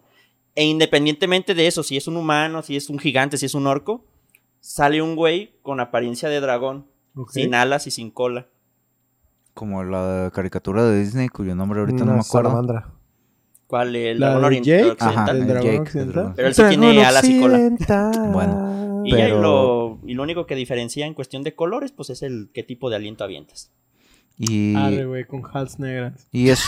E 0.55 0.65
independientemente 0.65 1.55
de 1.55 1.67
eso, 1.67 1.81
si 1.81 1.97
es 1.97 2.07
un 2.07 2.15
humano, 2.15 2.61
si 2.61 2.75
es 2.75 2.89
un 2.89 2.99
gigante, 2.99 3.37
si 3.37 3.47
es 3.47 3.55
un 3.55 3.65
orco, 3.65 4.05
sale 4.59 5.01
un 5.01 5.15
güey 5.15 5.55
con 5.61 5.79
apariencia 5.79 6.29
de 6.29 6.39
dragón, 6.39 6.87
sin 7.29 7.55
alas 7.55 7.87
y 7.87 7.91
sin 7.91 8.11
cola. 8.11 8.47
Como 9.53 9.83
la 9.83 10.31
caricatura 10.33 10.83
de 10.83 10.99
Disney, 10.99 11.27
cuyo 11.29 11.53
nombre 11.55 11.79
ahorita 11.79 12.05
no 12.05 12.13
me 12.13 12.19
acuerdo. 12.21 12.49
salamandra. 12.49 12.89
¿Cuál? 13.67 13.95
El 13.95 14.19
La 14.19 14.31
dragón 14.31 14.41
de 14.41 14.47
orient- 14.59 14.63
Jake. 14.65 14.91
occidental. 14.91 15.17
Ajá, 15.23 15.31
¿El 15.31 15.37
el 15.41 15.47
dragón 15.47 15.65
Jake, 15.65 15.79
occidental? 15.79 16.07
el 16.07 16.13
dragón. 16.13 16.33
Pero 16.35 16.47
él 16.47 16.53
sí 16.55 16.63
tiene 16.69 17.05
alas 17.05 17.23
y 17.23 17.39
cola. 17.41 17.69
Bueno. 18.31 19.01
Y, 19.05 19.11
Pero- 19.11 19.41
lo, 19.41 19.99
y 20.05 20.13
lo 20.13 20.23
único 20.23 20.45
que 20.45 20.55
diferencia 20.55 21.05
en 21.05 21.13
cuestión 21.13 21.43
de 21.43 21.55
colores, 21.55 21.91
pues 21.91 22.09
es 22.09 22.21
el 22.23 22.49
qué 22.53 22.63
tipo 22.63 22.89
de 22.89 22.95
aliento 22.95 23.23
avientas. 23.23 23.71
Y, 24.37 24.75
Arre, 24.75 25.05
güey, 25.05 25.25
con 25.25 25.43
hals 25.53 25.77
negras. 25.77 26.27
y 26.31 26.49
es, 26.49 26.63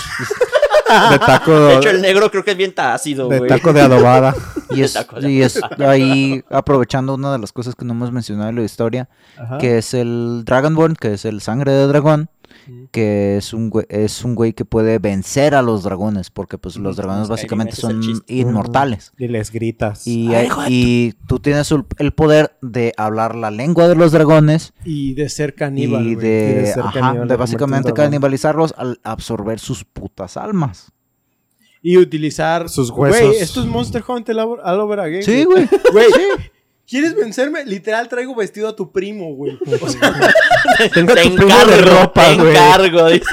De 1.11 1.19
taco 1.19 1.51
De 1.67 1.75
hecho, 1.77 1.89
el 1.89 2.01
negro 2.01 2.29
creo 2.29 2.43
que 2.43 2.51
es 2.51 2.57
bien 2.57 2.73
ácido, 2.77 3.27
de 3.29 3.41
taco 3.41 3.73
de 3.73 3.81
adobada. 3.81 4.35
y 4.69 4.81
es, 4.81 4.93
Taco 4.93 5.19
de 5.19 5.31
y 5.31 5.41
es 5.41 5.59
ahí 5.79 6.43
aprovechando 6.49 7.15
una 7.15 7.31
de 7.31 7.39
las 7.39 7.51
cosas 7.51 7.73
que 7.75 7.85
no 7.85 7.93
hemos 7.93 8.11
mencionado 8.11 8.49
en 8.49 8.55
la 8.57 8.63
historia, 8.63 9.09
Ajá. 9.37 9.57
que 9.57 9.77
es 9.79 9.93
el 9.93 10.43
Dragonborn, 10.45 10.95
que 10.95 11.13
es 11.13 11.25
el 11.25 11.41
sangre 11.41 11.71
de 11.71 11.87
dragón, 11.87 12.29
Que 12.91 13.37
es 13.37 13.53
un 13.53 13.69
güey, 13.69 13.85
es 13.89 14.23
un 14.23 14.35
güey 14.35 14.53
que 14.53 14.65
puede 14.65 14.99
vencer 14.99 15.55
a 15.55 15.61
los 15.61 15.83
dragones, 15.83 16.29
porque 16.29 16.57
pues 16.57 16.77
los 16.77 16.95
dragones 16.97 17.27
básicamente 17.27 17.75
son 17.75 18.01
inmortales. 18.27 19.11
Y 19.17 19.27
les 19.27 19.51
gritas. 19.51 20.07
Y, 20.07 20.33
Ay, 20.33 20.47
y 20.69 21.13
tú 21.27 21.39
tienes 21.39 21.71
el, 21.71 22.11
poder 22.13 22.57
de 22.61 22.93
hablar 22.97 23.35
la 23.35 23.51
lengua 23.51 23.87
de 23.87 23.95
los 23.95 24.11
dragones 24.11 24.73
Y 24.83 25.13
de 25.13 25.29
ser 25.29 25.55
caníbal, 25.55 26.05
y 26.07 26.15
güey. 26.15 26.25
de, 26.27 26.49
Y 26.51 26.61
de 26.61 26.65
ser 26.67 26.83
ajá, 26.83 26.91
caníbal, 26.99 27.27
de 27.27 27.33
de 27.33 27.37
básicamente 27.37 27.93
canibalizarlos 27.93 28.73
al 28.77 28.99
absorber 29.03 29.59
sus 29.59 29.83
putas 29.83 30.37
almas. 30.37 30.91
Y 31.81 31.97
utilizar 31.97 32.67
Sus 32.67 32.89
Güey, 32.89 33.11
huesos. 33.11 33.35
esto 33.39 33.61
es 33.61 33.67
Monster 33.67 34.03
Hunter 34.07 34.35
all 34.39 34.59
all 34.63 34.79
over 34.79 34.99
again. 35.01 35.21
Sí, 35.21 35.43
güey. 35.43 35.67
Güey, 35.91 36.07
¿quieres 36.87 37.15
vencerme? 37.15 37.65
Literal 37.65 38.07
traigo 38.07 38.35
vestido 38.35 38.67
a 38.69 38.75
tu 38.75 38.91
primo, 38.91 39.33
güey. 39.35 39.57
O 39.81 39.89
sea, 39.89 40.13
Tengo 40.93 41.13
tu 41.15 41.21
primo 41.21 41.37
de 41.37 41.43
encargo, 41.77 41.99
ropa, 42.01 42.25
te 42.27 42.35
güey. 42.35 42.49
encargo, 42.51 43.07
dice. 43.09 43.25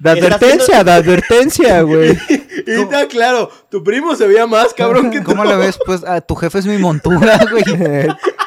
De 0.00 0.10
advertencia, 0.10 0.82
de 0.82 0.90
advertencia, 0.90 1.82
güey. 1.82 2.18
y 2.66 2.70
está 2.72 3.06
claro, 3.06 3.48
tu 3.70 3.84
primo 3.84 4.16
se 4.16 4.26
veía 4.26 4.48
más 4.48 4.74
cabrón 4.74 5.10
que 5.12 5.20
tú. 5.20 5.26
¿Cómo 5.26 5.44
le 5.44 5.54
ves? 5.56 5.78
Pues 5.86 6.02
ah, 6.04 6.20
tu 6.20 6.34
jefe 6.34 6.58
es 6.58 6.66
mi 6.66 6.76
montura, 6.78 7.38
güey. 7.50 7.62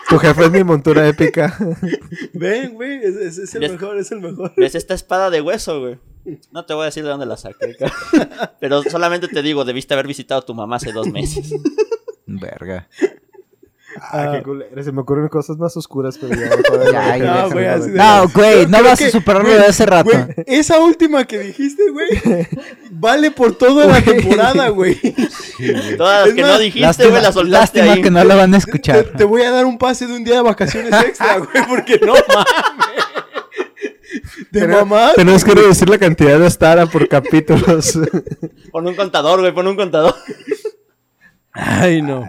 tu 0.10 0.18
jefe 0.20 0.46
es 0.46 0.52
mi 0.52 0.66
montura 0.66 1.08
épica. 1.08 1.58
Ven, 2.34 2.74
güey, 2.74 2.98
es, 3.02 3.16
es- 3.16 3.38
es 3.38 3.56
el 3.56 3.72
mejor, 3.72 3.98
es 3.98 4.12
el 4.12 4.20
mejor. 4.20 4.52
¿Ves 4.58 4.76
esta 4.76 4.94
espada 4.94 5.30
de 5.30 5.40
hueso, 5.40 5.80
güey? 5.80 5.98
No 6.52 6.66
te 6.66 6.74
voy 6.74 6.82
a 6.82 6.86
decir 6.88 7.04
de 7.04 7.10
dónde 7.10 7.26
la 7.26 7.38
saqué. 7.38 7.78
Pero 8.60 8.84
solamente 8.84 9.28
te 9.30 9.42
digo, 9.42 9.64
debiste 9.64 9.94
haber 9.94 10.08
visitado 10.08 10.42
a 10.42 10.46
tu 10.46 10.54
mamá 10.56 10.76
hace 10.76 10.92
dos 10.92 11.08
meses. 11.08 11.54
Verga. 12.26 12.90
Ah, 14.02 14.34
qué 14.34 14.44
culero. 14.44 14.84
Se 14.84 14.92
me 14.92 15.02
ocurren 15.02 15.28
cosas 15.30 15.58
más 15.58 15.76
oscuras, 15.78 16.18
pero 16.20 16.36
ya. 16.92 17.18
No, 17.18 17.50
güey, 17.50 17.64
déjame. 17.64 17.68
así 17.70 17.90
de- 17.92 17.98
No, 17.98 18.28
güey, 18.30 18.66
no 18.66 18.72
Creo 18.78 18.84
vas 18.90 19.00
que- 19.00 19.06
a 19.06 19.10
superarlo 19.12 19.48
güey, 19.50 19.60
de 19.62 19.66
hace 19.68 19.86
rato. 19.86 20.10
Güey, 20.12 20.26
esa 20.48 20.80
última 20.80 21.26
que 21.26 21.40
dijiste, 21.40 21.84
güey, 21.92 22.48
vale 22.92 23.32
por 23.32 23.56
toda 23.58 23.86
la 23.88 24.02
temporada, 24.02 24.70
güey. 24.70 25.00
Todas 25.98 26.20
las 26.22 26.28
Es 26.30 26.34
que 26.36 26.42
más, 26.42 26.52
no 26.52 26.60
dijiste, 26.60 26.80
Lástima, 26.82 27.10
güey, 27.12 27.22
las 27.24 27.34
soltaste 27.34 27.78
lástima 27.80 27.94
ahí. 27.94 28.02
que 28.02 28.12
no 28.12 28.24
la 28.24 28.36
van 28.36 28.54
a 28.54 28.58
Te, 28.58 28.66
escuchar. 28.66 29.04
te 29.18 29.24
voy 29.24 29.42
a 29.44 29.52
dar 29.52 29.66
un 29.66 29.78
pase 29.78 30.08
de 30.08 30.14
un 30.14 30.24
día 30.24 30.36
de 30.36 30.42
vacaciones 30.42 30.92
extra, 31.06 31.38
güey, 31.38 31.66
porque 31.68 32.00
no 32.06 32.14
mames. 32.14 32.46
De 34.52 34.62
Tenemos- 34.62 34.88
mamá. 34.88 35.12
Tenemos 35.16 35.44
que 35.44 35.52
reducir 35.56 35.90
la 35.90 35.98
cantidad 35.98 36.40
de 36.40 36.50
Stara 36.50 36.86
por 36.86 37.08
capítulos. 37.08 37.98
Pon 38.72 38.88
un 38.88 38.96
contador, 38.96 39.40
güey, 39.42 39.54
pon 39.54 39.68
un 39.68 39.76
contador. 39.76 40.16
Ay, 41.52 42.02
no. 42.02 42.26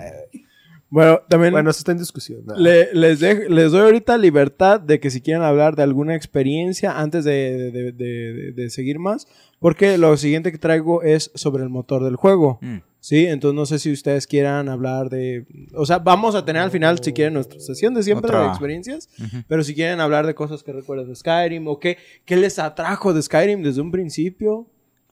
Bueno, 0.96 1.20
también 1.28 1.52
bueno, 1.52 1.68
eso 1.68 1.80
está 1.80 1.92
en 1.92 1.98
discusión. 1.98 2.40
¿no? 2.46 2.56
le- 2.56 2.88
les, 2.94 3.20
dej- 3.20 3.48
les 3.50 3.70
doy 3.70 3.82
ahorita 3.82 4.16
libertad 4.16 4.80
de 4.80 4.98
que 4.98 5.10
si 5.10 5.20
quieren 5.20 5.42
hablar 5.42 5.76
de 5.76 5.82
alguna 5.82 6.14
experiencia 6.14 6.98
antes 6.98 7.24
de, 7.24 7.70
de- 7.70 7.92
de- 7.92 7.92
de- 7.92 8.52
de 8.52 8.70
seguir 8.70 8.98
más, 8.98 9.26
porque 9.58 9.98
lo 9.98 10.16
siguiente 10.16 10.50
que 10.52 10.58
traigo 10.58 11.02
es 11.02 11.30
sobre 11.34 11.62
el 11.64 11.68
motor 11.68 12.02
del 12.02 12.16
juego. 12.16 12.58
Mm. 12.62 12.78
Sí, 13.00 13.26
entonces 13.26 13.54
no 13.54 13.66
sé 13.66 13.78
si 13.78 13.92
ustedes 13.92 14.26
quieran 14.26 14.70
hablar 14.70 15.10
de... 15.10 15.44
O 15.74 15.84
sea, 15.84 15.98
vamos 15.98 16.34
a 16.34 16.44
tener 16.46 16.62
al 16.62 16.70
final, 16.70 16.98
si 17.02 17.12
quieren, 17.12 17.34
nuestra 17.34 17.60
sesión 17.60 17.92
de 17.92 18.02
siempre 18.02 18.28
Otra. 18.28 18.40
de 18.44 18.48
experiencias, 18.48 19.08
Ujú. 19.22 19.44
pero 19.46 19.62
si 19.64 19.74
quieren 19.74 20.00
hablar 20.00 20.26
de 20.26 20.34
cosas 20.34 20.62
que 20.62 20.72
recuerdan 20.72 21.08
de 21.08 21.14
Skyrim 21.14 21.68
o 21.68 21.78
qué, 21.78 21.98
qué 22.24 22.36
les 22.36 22.58
atrajo 22.58 23.12
de 23.12 23.20
Skyrim 23.22 23.62
desde 23.62 23.80
un 23.82 23.90
principio. 23.92 24.66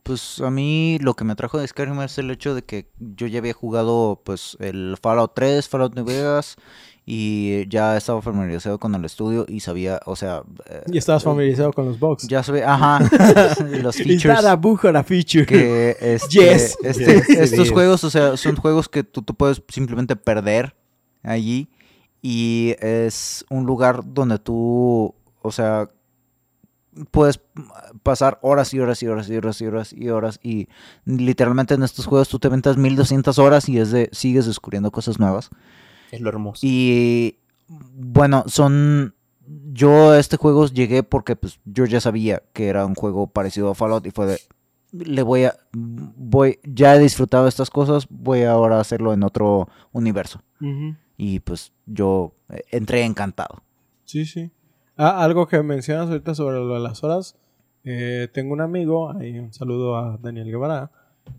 Pues 0.05 0.39
a 0.41 0.51
mí 0.51 0.99
lo 1.01 1.15
que 1.15 1.25
me 1.25 1.33
atrajo 1.33 1.59
de 1.59 1.67
Skyrim 1.67 2.01
es 2.03 2.19
el 2.19 2.31
hecho 2.31 2.55
de 2.55 2.63
que 2.63 2.91
yo 2.99 3.27
ya 3.27 3.39
había 3.39 3.55
jugado 3.55 4.21
pues 4.23 4.57
el 4.61 4.97
Fallout 5.03 5.33
3, 5.35 5.67
Fallout 5.69 5.95
New 5.97 6.05
Vegas 6.05 6.57
y 7.07 7.67
ya 7.69 7.97
estaba 7.97 8.21
familiarizado 8.23 8.79
con 8.79 8.95
el 8.95 9.05
estudio 9.07 9.47
y 9.49 9.61
sabía, 9.61 10.01
o 10.05 10.15
sea, 10.15 10.43
eh, 10.69 10.83
Y 10.93 10.99
estabas 10.99 11.25
familiarizado 11.25 11.73
con 11.73 11.87
los 11.87 11.99
bugs. 11.99 12.29
ya 12.29 12.43
sabía, 12.43 12.73
ajá, 12.73 12.99
los 13.83 13.97
features 13.97 14.41
that 14.41 14.47
a 14.47 14.57
bug 14.57 14.81
or 14.85 14.97
a 14.97 15.03
feature? 15.03 15.47
que 15.47 15.97
este, 16.01 16.29
Yes. 16.29 16.77
este- 16.83 17.15
Yes, 17.27 17.29
estos 17.31 17.71
juegos, 17.71 18.05
o 18.05 18.11
sea, 18.11 18.37
son 18.37 18.57
juegos 18.57 18.89
que 18.91 19.05
tú, 19.05 19.23
tú 19.23 19.35
puedes 19.35 19.63
simplemente 19.69 20.17
perder 20.17 20.75
allí 21.23 21.69
y 22.21 22.75
es 22.81 23.45
un 23.51 23.65
lugar 23.65 24.01
donde 24.05 24.39
tú, 24.39 25.15
o 25.43 25.51
sea, 25.53 25.89
puedes 27.11 27.41
pasar 28.03 28.39
horas 28.43 28.73
y 28.75 28.79
horas 28.79 29.03
y 29.03 29.09
horas 29.09 29.29
y 29.29 29.37
horas 29.37 29.61
y 29.61 29.67
horas 29.67 29.93
y 29.93 30.09
horas 30.09 30.41
y 30.43 30.69
literalmente 31.05 31.75
en 31.75 31.83
estos 31.83 32.07
juegos 32.07 32.29
tú 32.29 32.39
te 32.39 32.49
ventas 32.49 32.77
1200 32.77 33.39
horas 33.39 33.69
y 33.69 33.79
es 33.79 33.91
de 33.91 34.09
sigues 34.13 34.47
descubriendo 34.47 34.91
cosas 34.91 35.19
nuevas. 35.19 35.51
Es 36.11 36.21
lo 36.21 36.29
hermoso. 36.29 36.61
Y 36.63 37.39
bueno, 37.69 38.45
son. 38.47 39.15
Yo 39.47 40.13
a 40.13 40.19
este 40.19 40.39
juego 40.39 40.67
llegué 40.67 41.03
porque 41.03 41.37
pues 41.37 41.61
yo 41.67 41.85
ya 41.85 42.01
sabía 42.01 42.43
que 42.55 42.69
era 42.69 42.87
un 42.87 42.95
juego 42.95 43.27
parecido 43.27 43.71
a 43.71 43.75
Fallout 43.75 44.07
y 44.07 44.11
fue 44.11 44.27
de. 44.27 44.39
Le 44.93 45.23
voy 45.23 45.45
a. 45.45 45.57
Voy. 45.73 46.61
Ya 46.63 46.95
he 46.95 46.99
disfrutado 46.99 47.45
de 47.45 47.51
estas 47.51 47.71
cosas. 47.71 48.07
Voy 48.09 48.45
ahora 48.45 48.79
a 48.79 48.81
hacerlo 48.81 49.13
en 49.13 49.23
otro 49.23 49.69
universo. 49.93 50.43
Y 51.17 51.41
pues 51.41 51.73
yo 51.85 52.33
eh, 52.49 52.63
entré 52.71 53.05
encantado. 53.05 53.63
Sí, 54.05 54.25
sí. 54.25 54.51
Ah, 54.97 55.23
algo 55.25 55.47
que 55.47 55.63
mencionas 55.63 56.09
ahorita 56.09 56.35
sobre 56.35 56.57
lo 56.59 56.75
de 56.75 56.81
las 56.81 57.03
horas. 57.05 57.37
eh, 57.87 58.29
tengo 58.33 58.53
un 58.55 58.61
amigo, 58.63 59.11
ahí 59.11 59.39
un 59.39 59.53
saludo 59.53 59.97
a 59.99 60.17
Daniel 60.23 60.47
Guevara. 60.47 60.91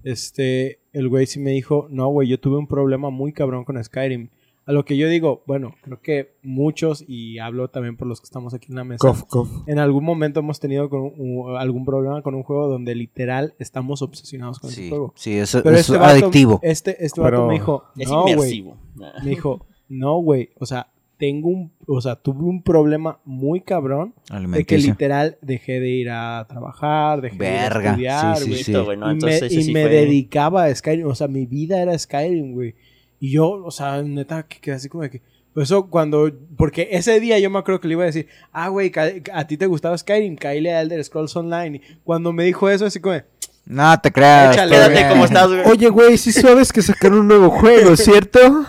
Este, 0.03 0.80
el 0.94 1.10
güey 1.10 1.26
sí 1.26 1.40
me 1.40 1.52
dijo, 1.52 1.88
no, 1.90 2.07
güey, 2.10 2.27
yo 2.27 2.40
tuve 2.40 2.57
un 2.57 2.68
problema 2.68 3.10
muy 3.10 3.34
cabrón 3.34 3.65
con 3.65 3.84
Skyrim. 3.84 4.30
A 4.68 4.72
lo 4.72 4.84
que 4.86 4.98
yo 4.98 5.07
digo, 5.10 5.44
bueno, 5.45 5.76
creo 5.84 6.02
que 6.02 6.36
muchos, 6.41 7.03
y 7.07 7.38
hablo 7.40 7.68
también 7.69 7.98
por 7.98 8.07
los 8.07 8.19
que 8.19 8.26
estamos 8.26 8.53
aquí 8.56 8.68
en 8.72 8.76
la 8.76 8.84
mesa, 8.84 8.99
Cof, 8.99 9.23
cof. 9.26 9.49
en 9.68 9.77
algún 9.77 10.03
momento 10.03 10.40
hemos 10.40 10.60
tenido 10.60 10.90
con 10.90 11.02
un- 11.18 11.56
algún 11.57 11.86
problema 11.86 12.22
con 12.23 12.34
un 12.34 12.41
juego 12.44 12.68
donde 12.68 12.95
literal 12.95 13.53
estamos 13.60 14.02
obsesionados 14.02 14.60
con 14.60 14.72
ese 14.72 14.84
Sí, 14.84 14.90
juego. 14.90 15.14
sí, 15.15 15.38
es, 15.38 15.52
Pero 15.64 15.76
es 15.76 15.82
este 15.82 15.98
vato- 15.99 16.06
adictivo. 16.14 16.60
Este, 16.64 17.03
este 17.06 17.22
vato 17.22 17.32
Pero 17.32 17.48
me 17.48 17.53
dijo, 17.53 17.84
Es 17.98 18.10
no, 18.10 18.22
güey. 18.22 18.34
inmersivo. 18.34 18.77
Me 19.23 19.30
dijo, 19.30 19.65
no, 19.88 20.18
güey. 20.19 20.49
O 20.60 20.65
sea, 20.65 20.88
tengo 21.18 21.50
un, 21.50 21.72
o 21.88 22.02
sea, 22.02 22.16
tuve 22.16 22.44
un 22.44 22.62
problema 22.62 23.20
muy 23.26 23.62
cabrón 23.62 24.14
de 24.52 24.66
que 24.66 24.78
literal 24.78 25.38
dejé 25.42 25.80
de 25.80 25.90
ir 25.90 26.10
a 26.10 26.46
trabajar, 26.50 27.22
dejé 27.22 27.38
de 27.38 27.46
ir 27.46 27.52
a 27.52 27.62
Verga, 27.70 27.90
estudiar, 27.92 28.38
sí, 28.38 28.54
sí, 28.56 28.64
sí. 28.66 28.72
Y 28.74 29.26
me, 29.26 29.36
ese 29.36 29.46
y 29.48 29.64
sí 29.64 29.74
me 29.74 29.84
fue- 29.84 29.92
dedicaba 29.92 30.66
a 30.66 30.76
Skyrim, 30.76 31.08
o 31.08 31.16
sea, 31.16 31.28
mi 31.28 31.46
vida 31.46 31.82
era 31.82 31.98
Skyrim, 31.98 32.54
güey. 32.54 32.76
Y 33.20 33.32
yo, 33.32 33.50
o 33.64 33.72
sea, 33.72 34.02
neta, 34.04 34.44
que 34.44 34.60
quedé 34.60 34.76
así 34.76 34.90
como 34.90 35.04
de 35.04 35.10
que... 35.10 35.22
Pues 35.54 35.70
eso 35.70 35.90
cuando... 35.90 36.30
Porque 36.58 36.90
ese 36.92 37.18
día 37.22 37.40
yo 37.40 37.50
me 37.50 37.60
acuerdo 37.60 37.80
que 37.80 37.88
le 37.88 37.94
iba 37.94 38.04
a 38.04 38.08
decir, 38.08 38.28
ah, 38.52 38.68
güey, 38.68 38.92
a 39.34 39.48
ti 39.48 39.56
te 39.56 39.68
gustaba 39.68 39.98
Skyrim, 39.98 40.36
caíle 40.36 40.74
a 40.74 40.82
Elder 40.82 41.02
Scrolls 41.02 41.34
Online. 41.38 41.78
Y 41.78 41.82
cuando 42.04 42.34
me 42.34 42.44
dijo 42.44 42.70
eso, 42.70 42.86
así 42.86 43.00
como... 43.00 43.14
de, 43.16 43.24
No 43.66 43.98
te 44.02 44.12
creas. 44.12 44.54
Échale, 44.54 44.72
Quédate 44.76 45.08
como 45.08 45.24
estás, 45.24 45.48
güey. 45.48 45.62
Oye, 45.66 45.88
güey, 45.88 46.18
sí 46.18 46.34
sabes 46.34 46.74
que 46.74 46.82
sacaron 46.82 47.20
un 47.20 47.28
nuevo 47.30 47.50
juego, 47.50 47.96
¿cierto? 47.96 48.66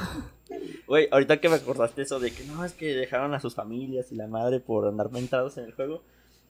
Güey, 0.87 1.09
ahorita 1.11 1.41
que 1.41 1.49
me 1.49 1.57
acordaste 1.57 2.03
eso 2.03 2.21
de 2.21 2.31
que 2.31 2.45
no, 2.45 2.65
es 2.65 2.73
que 2.73 2.95
dejaron 2.95 3.35
a 3.35 3.41
sus 3.41 3.55
familias 3.55 4.13
y 4.13 4.15
la 4.15 4.29
madre 4.29 4.61
por 4.61 4.87
andar 4.87 5.11
mentados 5.11 5.59
en 5.59 5.65
el 5.65 5.73
juego. 5.73 6.03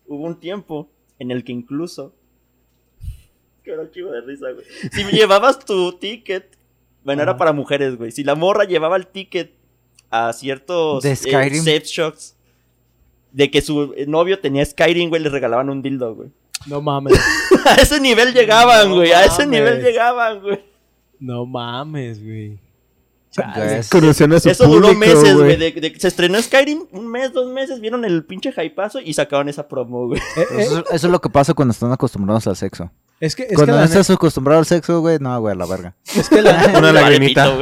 Hubo 0.06 0.24
un 0.24 0.38
tiempo 0.38 0.88
en 1.18 1.30
el 1.30 1.42
que 1.44 1.52
incluso. 1.52 2.14
Qué 3.64 3.72
chivo 3.92 4.10
de 4.12 4.20
risa, 4.20 4.50
güey. 4.52 4.64
Si 4.92 5.04
llevabas 5.04 5.58
tu 5.64 5.92
ticket. 5.98 6.56
Bueno, 7.02 7.22
era 7.22 7.36
para 7.36 7.52
mujeres, 7.52 7.96
güey. 7.96 8.10
Si 8.12 8.24
la 8.24 8.34
morra 8.34 8.64
llevaba 8.64 8.96
el 8.96 9.06
ticket 9.06 9.54
a 10.10 10.32
ciertos 10.32 11.02
¿De 11.02 11.12
eh, 11.12 11.16
Skyrim? 11.16 11.62
safe 11.64 11.84
shops. 11.84 12.36
De 13.32 13.50
que 13.50 13.60
su 13.62 13.94
novio 14.06 14.38
tenía 14.38 14.64
Skyrim, 14.64 15.08
güey, 15.08 15.22
le 15.22 15.28
regalaban 15.28 15.68
un 15.70 15.82
dildo, 15.82 16.14
güey. 16.14 16.30
No 16.66 16.80
mames. 16.80 17.14
A 17.66 17.74
ese 17.74 18.00
nivel 18.00 18.32
llegaban, 18.32 18.88
No 18.88 18.96
güey. 18.96 19.12
A 19.12 19.24
ese 19.24 19.46
nivel 19.46 19.82
llegaban, 19.82 20.40
güey. 20.40 20.60
no 21.20 21.44
mames, 21.46 22.22
güey. 22.22 22.58
A 23.38 23.82
su 23.82 24.50
Eso 24.50 24.66
duró 24.66 24.94
meses, 24.94 25.34
güey. 25.34 25.56
de- 25.56 25.72
de 25.72 25.92
que 25.92 26.00
se 26.00 26.08
estrenó 26.08 26.40
Skyrim, 26.40 26.86
un 26.92 27.08
mes, 27.08 27.32
dos 27.32 27.50
meses, 27.52 27.80
vieron 27.80 28.04
el 28.04 28.24
pinche 28.24 28.52
hypazo 28.56 29.00
y 29.00 29.12
sacaron 29.14 29.48
esa 29.48 29.68
promo, 29.68 30.06
güey. 30.08 30.20
Eh, 30.36 30.40
eh, 30.52 30.56
Eso, 30.62 30.78
eso 30.90 31.06
es 31.06 31.10
lo 31.12 31.20
que 31.20 31.28
pasa 31.30 31.54
cuando 31.54 31.72
están 31.72 31.92
acostumbrados 31.92 32.46
al 32.46 32.56
sexo. 32.56 32.90
es 33.20 33.34
que, 33.36 33.44
es 33.44 33.54
cuando 33.54 33.72
la, 33.74 33.80
no 33.80 33.86
neta, 33.86 34.00
estás 34.00 34.14
acostumbrado 34.16 34.58
al 34.60 34.66
sexo, 34.66 35.00
güey, 35.00 35.18
no, 35.20 35.38
güey, 35.40 35.52
a 35.52 35.56
la 35.56 35.66
verga. 35.66 35.96
es 36.16 36.28
que 36.28 36.42
la- 36.42 36.72
Una 36.78 36.92
lagrimita. 36.92 37.56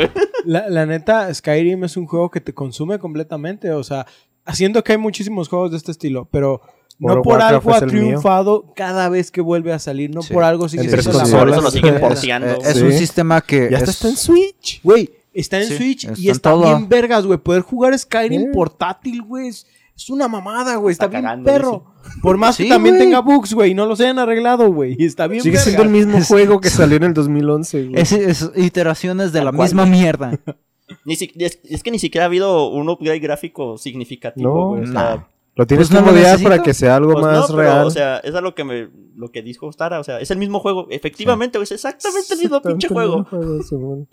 La, 0.45 0.69
la 0.69 0.87
neta, 0.87 1.33
Skyrim 1.33 1.85
es 1.85 1.97
un 1.97 2.07
juego 2.07 2.31
que 2.31 2.41
te 2.41 2.53
consume 2.53 2.99
completamente. 2.99 3.71
O 3.73 3.83
sea, 3.83 4.07
haciendo 4.45 4.83
que 4.85 4.93
hay 4.93 4.99
muchísimos 4.99 5.49
juegos 5.49 5.71
de 5.71 5.77
este 5.79 5.91
estilo, 5.93 6.29
pero 6.31 6.61
no 6.99 7.23
por 7.23 7.39
Warcraft 7.39 7.53
algo 7.67 7.75
ha 7.75 7.81
mío. 7.81 7.89
triunfado 7.89 8.73
cada 8.77 9.09
vez 9.09 9.31
que 9.31 9.41
vuelve 9.41 9.73
a 9.73 9.79
salir. 9.79 10.15
No 10.15 10.23
Sí. 10.23 10.33
por 10.35 10.45
algo 10.45 10.69
sigue 10.69 10.87
tres 10.89 11.07
la 11.07 11.13
consolas. 11.13 11.41
Por 11.41 11.49
eso 11.51 11.61
lo 11.63 11.71
siguen 11.71 11.99
porteando. 12.01 12.47
Eh, 12.49 12.59
es 12.63 12.77
Sí. 12.77 12.83
un 12.83 12.93
sistema 12.93 13.41
que. 13.41 13.69
Ya 13.71 13.79
es- 13.79 13.83
está, 13.85 13.91
está 13.91 14.09
en 14.11 14.17
Switch. 14.17 14.81
Güey, 14.83 15.11
está 15.35 15.61
en 15.61 15.69
Sí, 15.69 15.77
Switch 15.77 16.05
está 16.05 16.21
y 16.21 16.29
está 16.31 16.51
todo. 16.53 16.63
bien 16.65 16.89
vergas, 16.89 17.27
güey. 17.27 17.39
Poder 17.39 17.63
jugar 17.63 17.99
Skyrim 17.99 18.43
Sí. 18.43 18.49
portátil, 18.53 19.23
güey. 19.23 19.49
Es, 19.49 19.67
es 19.97 20.11
una 20.11 20.27
mamada, 20.29 20.77
güey. 20.77 20.93
Está, 20.93 21.07
Está 21.07 21.19
bien 21.19 21.25
cagando, 21.25 21.45
perro. 21.53 21.85
Por 22.23 22.37
más 22.39 22.57
Sí, 22.57 22.65
que 22.65 22.69
también 22.71 22.99
tenga 22.99 23.21
bugs, 23.21 23.53
güey. 23.55 23.73
y 23.73 23.75
No 23.75 23.87
los 23.87 24.01
hayan 24.01 24.19
arreglado, 24.19 24.73
güey. 24.73 24.97
Y 24.99 25.05
está 25.05 25.27
bien 25.27 25.43
Sigue 25.43 25.53
vergas. 25.57 25.65
siendo 25.65 25.83
el 25.83 25.91
mismo 25.91 26.23
juego 26.29 26.61
que 26.61 26.71
salió 26.71 26.97
en 26.97 27.05
el 27.05 27.15
2011, 27.15 27.89
güey. 27.89 28.01
es, 28.01 28.13
es 28.13 28.51
iteraciones 28.57 29.33
de 29.33 29.45
la 29.45 29.53
cual. 29.53 29.67
misma 29.69 29.87
mierda. 29.87 30.39
Ni 31.07 31.17
si- 31.17 31.33
es, 31.37 31.61
es 31.65 31.83
que 31.83 31.91
ni 31.91 31.99
siquiera 31.99 32.25
ha 32.25 32.29
habido 32.29 32.69
un 32.69 32.89
upgrade 32.91 33.19
gráfico 33.19 33.79
significativo, 33.79 34.49
No, 34.55 34.69
güey. 34.71 34.83
O 34.83 34.87
sea, 34.87 34.93
nah. 35.17 35.25
Lo 35.57 35.67
tienes 35.69 35.89
Pues 35.89 36.01
no 36.03 36.07
que 36.13 36.19
necesito. 36.19 36.51
para 36.51 36.63
que 36.63 36.75
sea 36.75 36.97
algo 36.97 37.13
pues 37.13 37.25
más 37.25 37.49
no, 37.49 37.57
pero, 37.57 37.59
real. 37.59 37.87
o 37.87 37.91
sea, 37.91 38.19
es 38.19 38.35
a 38.35 38.41
lo 38.41 38.55
que 38.57 38.65
me 38.65 38.89
lo 39.17 39.31
que 39.31 39.41
dijo 39.41 39.71
Stara, 39.73 40.01
o 40.01 40.05
sea, 40.05 40.19
es 40.19 40.31
el 40.33 40.37
mismo 40.39 40.59
juego, 40.59 40.89
efectivamente, 40.91 41.59
güey, 41.59 41.63
es 41.63 41.71
exactamente 41.73 42.35
el 42.35 42.41
mismo 42.41 42.61
pinche 42.61 42.89
juego. 42.89 43.27
mismo 43.31 44.07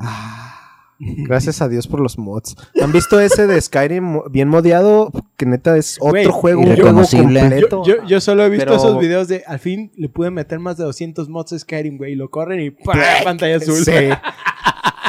Sí. 0.00 1.14
Gracias 1.28 1.62
a 1.62 1.68
Dios 1.68 1.86
por 1.86 2.00
los 2.00 2.18
mods. 2.18 2.56
¿Han 2.82 2.90
visto 2.90 3.20
ese 3.20 3.46
de 3.46 3.60
Skyrim 3.60 4.20
bien 4.32 4.48
modiado? 4.48 5.12
Que 5.36 5.46
neta 5.46 5.76
es 5.76 5.96
otro 6.00 6.10
juego, 6.32 6.58
un 6.60 6.66
juego 6.66 6.72
irreconocible. 6.72 7.40
completo. 7.40 7.82
Yo, 7.86 7.96
yo, 7.98 8.04
yo 8.08 8.20
solo 8.20 8.44
he 8.44 8.48
visto 8.50 8.64
Pero- 8.66 8.76
esos 8.78 8.98
videos 8.98 9.28
de 9.28 9.44
al 9.46 9.60
fin 9.60 9.92
le 9.96 10.08
pude 10.08 10.32
meter 10.32 10.58
más 10.58 10.76
de 10.76 10.82
200 10.82 11.28
mods 11.28 11.52
a 11.52 11.58
Skyrim, 11.60 11.98
güey. 11.98 12.12
y 12.12 12.16
Lo 12.16 12.30
corren 12.30 12.60
y 12.60 12.70
¡pam! 12.72 12.98
pantalla 13.22 13.58
azul. 13.58 13.76
Sí. 13.84 13.92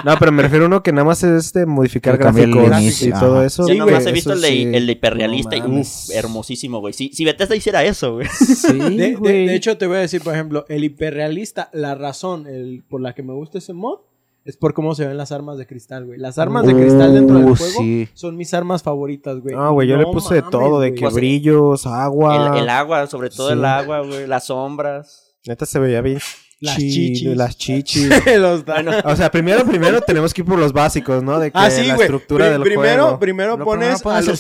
No, 0.06 0.16
pero 0.18 0.32
me 0.32 0.44
refiero 0.44 0.66
a 0.66 0.68
uno 0.68 0.82
que 0.84 0.94
nada 0.94 1.04
más 1.06 1.24
es 1.24 1.52
de 1.54 1.66
modificar 1.66 2.18
gráficos 2.18 2.72
inicio, 2.80 3.10
y 3.10 3.12
todo 3.20 3.44
eso. 3.44 3.64
Yo 3.68 3.74
Sí, 3.74 3.80
nomás 3.80 4.06
he 4.06 4.12
visto 4.14 4.32
el 4.34 4.42
de, 4.42 4.48
sí. 4.48 4.64
el 4.74 4.86
de 4.86 4.92
hiperrealista 4.94 5.58
No 5.58 5.68
y 5.78 5.82
uff, 5.82 6.10
hermosísimo, 6.14 6.80
güey. 6.80 6.94
Si, 6.94 7.10
si 7.14 7.26
Bethesda 7.26 7.56
hiciera 7.56 7.84
eso, 7.84 8.14
güey. 8.14 8.28
Sí, 8.28 8.78
De, 8.78 8.90
de- 8.92 9.16
güey. 9.16 9.48
de 9.48 9.56
hecho, 9.56 9.78
te 9.78 9.88
voy 9.88 9.98
a 9.98 10.02
decir, 10.02 10.22
por 10.22 10.36
ejemplo, 10.36 10.66
el 10.70 10.84
hiperrealista, 10.86 11.70
la 11.74 11.96
razón 11.96 12.46
el, 12.48 12.84
por 12.88 13.02
la 13.02 13.14
que 13.16 13.24
me 13.24 13.34
gusta 13.34 13.58
ese 13.58 13.74
mod 13.74 14.00
es 14.46 14.58
por 14.58 14.74
cómo 14.74 14.96
se 14.96 15.06
ven 15.06 15.18
las 15.18 15.32
armas 15.32 15.58
de 15.58 15.68
cristal, 15.68 16.06
güey. 16.06 16.18
Las 16.20 16.38
armas 16.40 16.66
de 16.66 16.74
cristal 16.74 17.14
dentro 17.14 17.36
del 17.38 17.46
Uh, 17.50 17.56
juego 17.56 17.80
sí. 17.80 18.08
son 18.14 18.36
mis 18.38 18.54
armas 18.54 18.82
favoritas, 18.84 19.40
güey. 19.42 19.56
Ah, 19.58 19.70
güey, 19.70 19.88
yo 19.88 19.98
le 19.98 20.06
puse 20.06 20.36
de 20.36 20.42
mames, 20.42 20.52
todo, 20.52 20.80
de 20.80 20.90
güey. 20.92 21.00
que 21.00 21.08
brillos, 21.10 21.86
agua. 21.86 22.56
El, 22.58 22.64
el 22.64 22.70
agua, 22.70 23.06
sobre 23.08 23.30
todo 23.30 23.48
Sí. 23.50 23.54
el 23.54 23.66
agua, 23.66 24.00
güey. 24.02 24.26
Las 24.28 24.46
sombras. 24.48 25.36
Neta 25.46 25.66
se 25.66 25.80
veía 25.80 26.02
bien. 26.02 26.20
Las 26.62 26.76
chichis. 26.78 27.24
Las 27.38 27.58
chichis. 27.58 28.10
Los 28.38 28.66
da- 28.66 29.02
o 29.06 29.16
sea, 29.16 29.32
primero, 29.32 29.66
primero 29.66 30.02
tenemos 30.08 30.34
que 30.34 30.42
ir 30.42 30.48
por 30.48 30.60
los 30.60 30.74
básicos, 30.74 31.24
¿no? 31.24 31.40
De 31.40 31.52
que 31.52 31.58
Ah, 31.58 31.72
sí, 31.72 31.86
la 31.88 31.96
estructura 31.96 32.46
Pri- 32.46 32.52
del 32.54 32.62
primero, 32.64 33.04
juego. 33.04 33.20
primero 33.20 33.58
pones, 33.64 33.78
primero 33.80 34.00
pones 34.00 34.18
a 34.18 34.20
el 34.20 34.26
los 34.26 34.40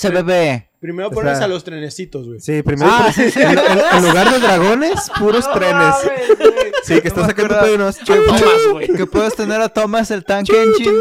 primero 0.82 1.08
O 1.08 1.12
pones 1.12 1.38
sea, 1.38 1.46
a 1.46 1.48
los 1.50 1.64
trenecitos, 1.64 2.28
güey. 2.28 2.40
Sí, 2.41 2.62
primero 2.62 2.91
Ah, 2.91 3.10
pones- 3.16 3.36
en, 3.38 3.50
en- 3.52 3.58
en 3.98 4.04
lugar 4.06 4.32
de 4.34 4.40
dragones, 4.40 5.10
puros 5.20 5.50
trenes. 5.54 5.96
Sí, 6.84 7.00
que 7.02 7.08
estás 7.08 7.26
sacando 7.28 7.56
unos 7.76 7.98
güey. 8.74 8.88
Que 8.88 9.06
puedes 9.06 9.36
tener 9.36 9.62
a 9.62 9.70
Thomas 9.70 10.12
el 10.12 10.26
tanque 10.26 10.62
engine. 10.62 11.00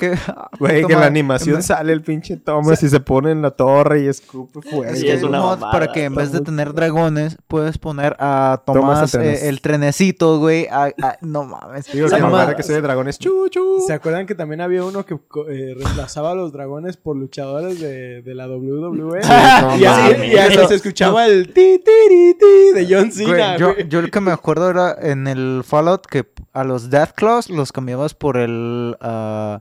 Que, 0.00 0.16
Güey, 0.58 0.86
que 0.86 0.94
en 0.94 1.00
la 1.00 1.06
animación 1.06 1.62
sale 1.62 1.92
el 1.92 2.00
pinche 2.00 2.38
Thomas 2.38 2.82
y 2.82 2.88
se 2.88 3.00
pone 3.00 3.32
en 3.32 3.42
la 3.42 3.50
torre 3.50 4.02
y 4.04 4.06
escupe 4.06 4.62
fuego. 4.62 4.94
Que 4.94 5.12
es 5.12 5.22
un 5.22 5.32
mod 5.32 5.58
mamada, 5.58 5.70
para 5.72 5.92
que 5.92 6.04
en 6.04 6.14
vez 6.14 6.32
de 6.32 6.40
tener 6.40 6.72
dragones, 6.72 7.36
puedes 7.46 7.76
poner 7.76 8.16
a 8.18 8.62
Tomás 8.64 9.14
el 9.14 9.20
eh, 9.22 9.48
el, 9.48 9.60
trenecito, 9.60 10.38
güey. 10.38 10.66
a- 10.70 10.92
a- 11.02 11.18
no 11.20 11.44
mames. 11.44 11.92
Digo, 11.92 12.08
llama- 12.08 12.30
mamada 12.30 12.56
que 12.56 12.62
soy 12.62 12.76
de 12.76 12.80
dragones. 12.80 13.18
Chu, 13.18 13.48
chu. 13.50 13.84
¿Se 13.86 13.92
acuerdan 13.92 14.26
que 14.26 14.34
también 14.34 14.62
había 14.62 14.82
uno 14.84 15.04
que 15.04 15.14
eh, 15.14 15.74
reemplazaba 15.76 16.30
a 16.30 16.34
los 16.34 16.50
dragones 16.52 16.96
por 16.96 17.16
luchadores 17.16 17.78
de, 17.78 18.22
de 18.22 18.34
la 18.34 18.48
WWE? 18.48 19.20
no 19.20 19.76
y, 19.76 19.84
así, 19.84 20.12
y 20.24 20.66
se 20.66 20.74
escuchaba 20.76 21.26
el 21.26 21.52
ti, 21.52 21.78
ti, 21.84 21.90
ti, 22.08 22.34
ti 22.38 22.72
de 22.74 22.86
John 22.88 23.10
Güey, 23.10 23.26
Cena, 23.26 23.56
yo, 23.58 23.74
güey. 23.74 23.88
yo 23.88 23.98
el 23.98 24.10
que 24.10 24.20
me 24.20 24.30
acuerdo 24.32 24.70
era 24.70 24.96
en 25.00 25.26
el 25.28 25.62
Fallout 25.64 26.06
que 26.06 26.24
a 26.52 26.64
los 26.64 26.88
Death 26.90 27.12
Claws 27.14 27.50
los 27.50 27.70
cambiabas 27.72 28.14
por 28.14 28.36
el 28.38 28.96
ah, 29.00 29.60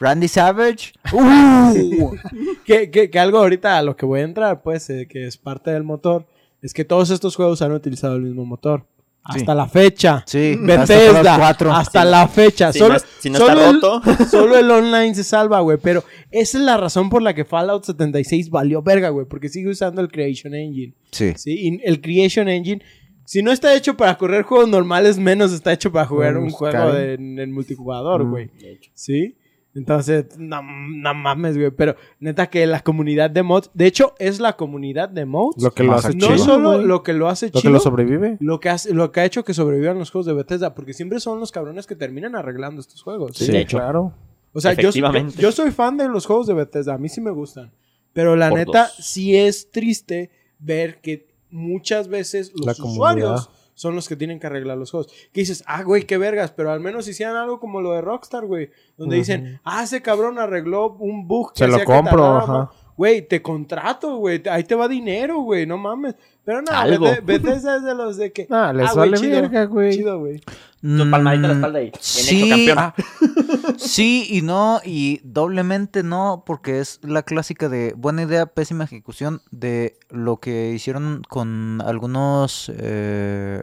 Randy 0.00 0.28
Savage. 0.28 0.92
Uh, 1.12 2.16
que, 2.64 2.90
que, 2.90 3.10
que 3.10 3.18
algo 3.18 3.38
ahorita 3.38 3.78
a 3.78 3.82
lo 3.82 3.96
que 3.96 4.04
voy 4.06 4.20
a 4.20 4.24
entrar, 4.24 4.62
pues, 4.62 4.88
eh, 4.90 5.06
que 5.08 5.26
es 5.26 5.36
parte 5.36 5.70
del 5.70 5.84
motor, 5.84 6.26
es 6.62 6.72
que 6.74 6.84
todos 6.84 7.10
estos 7.10 7.36
juegos 7.36 7.62
han 7.62 7.72
utilizado 7.72 8.16
el 8.16 8.22
mismo 8.22 8.44
motor. 8.44 8.86
Sí. 9.32 9.40
Hasta 9.40 9.54
la 9.54 9.68
fecha. 9.68 10.24
Sí, 10.26 10.52
hasta 10.58 10.66
Bethesda, 10.94 11.22
Fallout 11.22 11.38
4. 11.38 11.72
hasta 11.72 12.02
Sí. 12.02 12.08
la 12.08 12.28
fecha. 12.28 12.72
Si 12.72 12.78
solo 12.78 12.94
no, 12.94 13.00
si 13.20 13.30
no 13.30 13.38
solo 13.38 13.50
está 13.52 13.68
el- 13.70 13.74
roto. 13.80 14.02
solo 14.30 14.56
el 14.58 14.70
online 14.70 15.14
se 15.14 15.24
salva, 15.24 15.60
güey. 15.60 15.78
Pero 15.82 16.02
esa 16.30 16.58
es 16.58 16.64
la 16.64 16.76
razón 16.78 17.10
por 17.10 17.20
la 17.22 17.34
que 17.34 17.44
Fallout 17.44 17.84
76 17.84 18.48
valió 18.50 18.82
verga, 18.82 19.10
güey. 19.10 19.26
Porque 19.26 19.48
sigue 19.48 19.68
usando 19.70 20.00
el 20.00 20.08
Creation 20.08 20.54
Engine. 20.54 20.94
Sí. 21.12 21.32
Sí, 21.36 21.52
y 21.58 21.80
el 21.86 22.00
Creation 22.00 22.48
Engine, 22.48 22.82
si 23.26 23.42
no 23.42 23.52
está 23.52 23.74
hecho 23.74 23.96
para 23.96 24.16
correr 24.16 24.42
juegos 24.42 24.68
normales, 24.68 25.18
menos 25.18 25.52
está 25.52 25.72
hecho 25.72 25.92
para 25.92 26.06
jugar 26.06 26.34
Mm, 26.36 26.42
un 26.44 26.50
juego 26.50 26.92
de- 26.92 27.14
en 27.14 27.38
el 27.38 27.50
multijugador, 27.50 28.24
Mm. 28.24 28.30
güey. 28.30 28.50
¿Sí? 28.94 29.36
Entonces, 29.74 30.26
no, 30.36 30.60
no 30.62 31.14
mames, 31.14 31.56
güey. 31.56 31.70
Pero 31.70 31.94
neta 32.18 32.48
que 32.50 32.66
la 32.66 32.80
comunidad 32.80 33.30
de 33.30 33.42
mods, 33.44 33.70
de 33.72 33.86
hecho, 33.86 34.14
es 34.18 34.40
la 34.40 34.56
comunidad 34.56 35.08
de 35.08 35.24
mods. 35.26 35.62
Lo 35.62 35.70
que 35.70 35.84
lo 35.84 35.94
hace 35.94 36.14
no 36.14 36.26
chido. 36.26 36.38
solo 36.38 36.72
güey. 36.74 36.86
lo 36.86 37.02
que 37.04 37.12
lo 37.12 37.28
hace 37.28 37.46
Lo 37.46 37.52
que 37.52 37.58
chido, 37.60 37.72
lo 37.74 37.80
sobrevive. 37.80 38.36
lo 38.40 38.58
que, 38.58 38.68
hace- 38.68 38.92
lo 38.92 39.12
que 39.12 39.20
ha 39.20 39.24
hecho 39.24 39.44
que 39.44 39.54
sobrevivan 39.54 39.98
los 39.98 40.10
juegos 40.10 40.26
de 40.26 40.32
Bethesda, 40.34 40.74
porque 40.74 40.92
siempre 40.92 41.20
son 41.20 41.38
los 41.38 41.52
cabrones 41.52 41.86
que 41.86 41.94
terminan 41.94 42.34
arreglando 42.34 42.80
estos 42.80 43.02
juegos. 43.02 43.36
Sí, 43.36 43.46
de 43.52 43.60
hecho. 43.60 43.76
claro. 43.78 44.12
O 44.52 44.60
sea, 44.60 44.72
yo, 44.72 44.80
Efectivamente. 44.88 45.34
yo, 45.36 45.42
yo 45.42 45.52
soy 45.52 45.70
fan 45.70 45.96
de 45.96 46.08
los 46.08 46.26
juegos 46.26 46.48
de 46.48 46.54
Bethesda, 46.54 46.94
a 46.94 46.98
mí 46.98 47.08
sí 47.08 47.20
me 47.20 47.30
gustan. 47.30 47.70
Pero 48.12 48.34
la 48.34 48.48
Por 48.48 48.58
neta, 48.58 48.86
dos. 48.86 49.06
sí 49.06 49.36
es 49.36 49.70
triste 49.70 50.30
ver 50.58 51.00
que 51.00 51.28
muchas 51.48 52.08
veces 52.08 52.50
los 52.56 52.66
La 52.66 52.74
comunidad. 52.74 53.36
Son 53.80 53.94
los 53.94 54.08
que 54.08 54.16
tienen 54.16 54.38
que 54.38 54.46
arreglar 54.46 54.76
los 54.76 54.90
juegos. 54.90 55.10
Que 55.32 55.40
dices, 55.40 55.64
ah, 55.66 55.82
güey, 55.82 56.04
qué 56.04 56.18
vergas, 56.18 56.50
pero 56.50 56.70
al 56.70 56.80
menos 56.80 57.08
hicieran 57.08 57.36
algo 57.36 57.58
como 57.58 57.80
lo 57.80 57.92
de 57.92 58.02
Rockstar, 58.02 58.44
güey. 58.44 58.68
Donde 58.98 59.16
dicen, 59.16 59.58
ah, 59.64 59.82
ese 59.82 60.02
cabrón 60.02 60.38
arregló 60.38 60.96
un 60.98 61.26
bug 61.26 61.54
que 61.54 61.64
Se 61.64 61.66
lo 61.66 61.82
compro, 61.84 62.36
ajá. 62.36 62.70
Más". 63.00 63.08
güey, 63.10 63.22
te 63.26 63.40
contrato, 63.42 64.16
güey, 64.16 64.42
ahí 64.50 64.64
te 64.64 64.74
va 64.74 64.86
dinero, 64.88 65.40
güey, 65.40 65.66
no 65.66 65.78
mames. 65.78 66.14
Pero. 66.44 66.62
Beth- 66.62 67.24
Bethesda 67.24 67.76
es 67.76 67.82
de 67.84 67.94
los 67.94 68.16
de 68.16 68.32
que... 68.32 68.46
Ah, 68.50 68.72
les 68.72 68.88
ah, 68.90 68.92
güey, 68.94 69.10
vale 69.10 69.20
chido, 69.22 69.40
verga, 69.42 69.64
güey. 69.64 69.92
Chido, 69.96 70.18
güey. 70.18 70.40
Tu 70.82 71.10
palmadita 71.10 71.46
a 71.46 71.48
la 71.48 71.54
Mm, 71.54 71.56
espalda 71.58 71.80
y 71.80 71.84
bien 71.84 71.92
sí, 72.00 72.42
hecho 72.42 72.48
campeón. 72.48 72.78
ah, 72.78 72.94
sí 73.76 74.26
y 74.30 74.40
no, 74.42 74.80
y 74.84 75.20
doblemente 75.24 76.02
no, 76.02 76.42
porque 76.46 76.80
es 76.80 77.00
la 77.02 77.22
clásica 77.22 77.68
de 77.68 77.92
buena 77.96 78.22
idea, 78.22 78.46
pésima 78.46 78.84
ejecución 78.84 79.42
de 79.50 79.98
lo 80.08 80.38
que 80.38 80.72
hicieron 80.72 81.22
con 81.28 81.82
algunos 81.84 82.72
eh, 82.74 83.62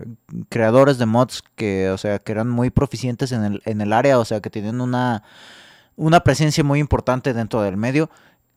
creadores 0.49 0.99
de 0.99 1.07
mods 1.07 1.43
que, 1.55 1.89
o 1.89 1.97
sea, 1.97 2.19
que 2.19 2.31
eran 2.31 2.49
muy 2.49 2.69
proficientes 2.69 3.31
en 3.31 3.43
el, 3.43 3.61
en 3.65 3.81
el 3.81 3.93
área, 3.93 4.19
o 4.19 4.26
sea, 4.26 4.39
que 4.39 4.49
tenían 4.51 4.80
una, 4.81 5.23
una 5.95 6.19
presencia 6.22 6.64
muy 6.64 6.80
importante 6.80 7.34
dentro 7.34 7.61
del 7.64 7.77
medio. 7.77 8.09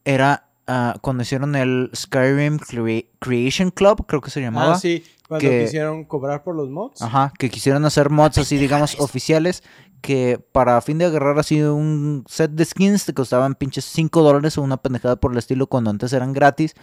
Era 0.05 0.50
ah, 0.71 0.97
cuando 1.01 1.23
hicieron 1.23 1.57
el 1.57 1.91
Skyrim 1.95 2.59
Crea- 2.59 3.05
Creation 3.19 3.71
Club, 3.71 4.07
creo 4.07 4.21
que 4.21 4.31
se 4.31 4.41
llamaba. 4.41 4.75
Ah, 4.75 4.79
sí, 4.79 5.03
cuando 5.29 5.49
que- 5.49 5.65
quisieron 5.65 6.05
cobrar 6.05 6.43
por 6.45 6.55
los 6.55 6.69
mods. 6.71 7.03
Ajá, 7.03 7.33
que 7.39 7.51
quisieron 7.51 7.85
hacer 7.85 8.11
mods 8.11 8.39
así, 8.39 8.57
digamos, 8.57 8.99
oficiales, 9.01 9.63
que 10.01 10.39
para 10.53 10.81
fin 10.81 10.99
de 10.99 11.05
agarrar 11.05 11.39
así 11.39 11.61
un 11.61 12.25
set 12.27 12.53
de 12.53 12.65
skins 12.65 13.05
te 13.05 13.13
costaban 13.15 13.55
pinches 13.55 13.85
5 13.85 14.23
dólares 14.23 14.57
o 14.57 14.63
una 14.63 14.77
pendejada 14.79 15.17
por 15.17 15.33
el 15.33 15.39
estilo 15.39 15.67
cuando 15.67 15.91
antes 15.91 16.13
eran 16.13 16.33
gratis, 16.33 16.75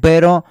pero, 0.00 0.44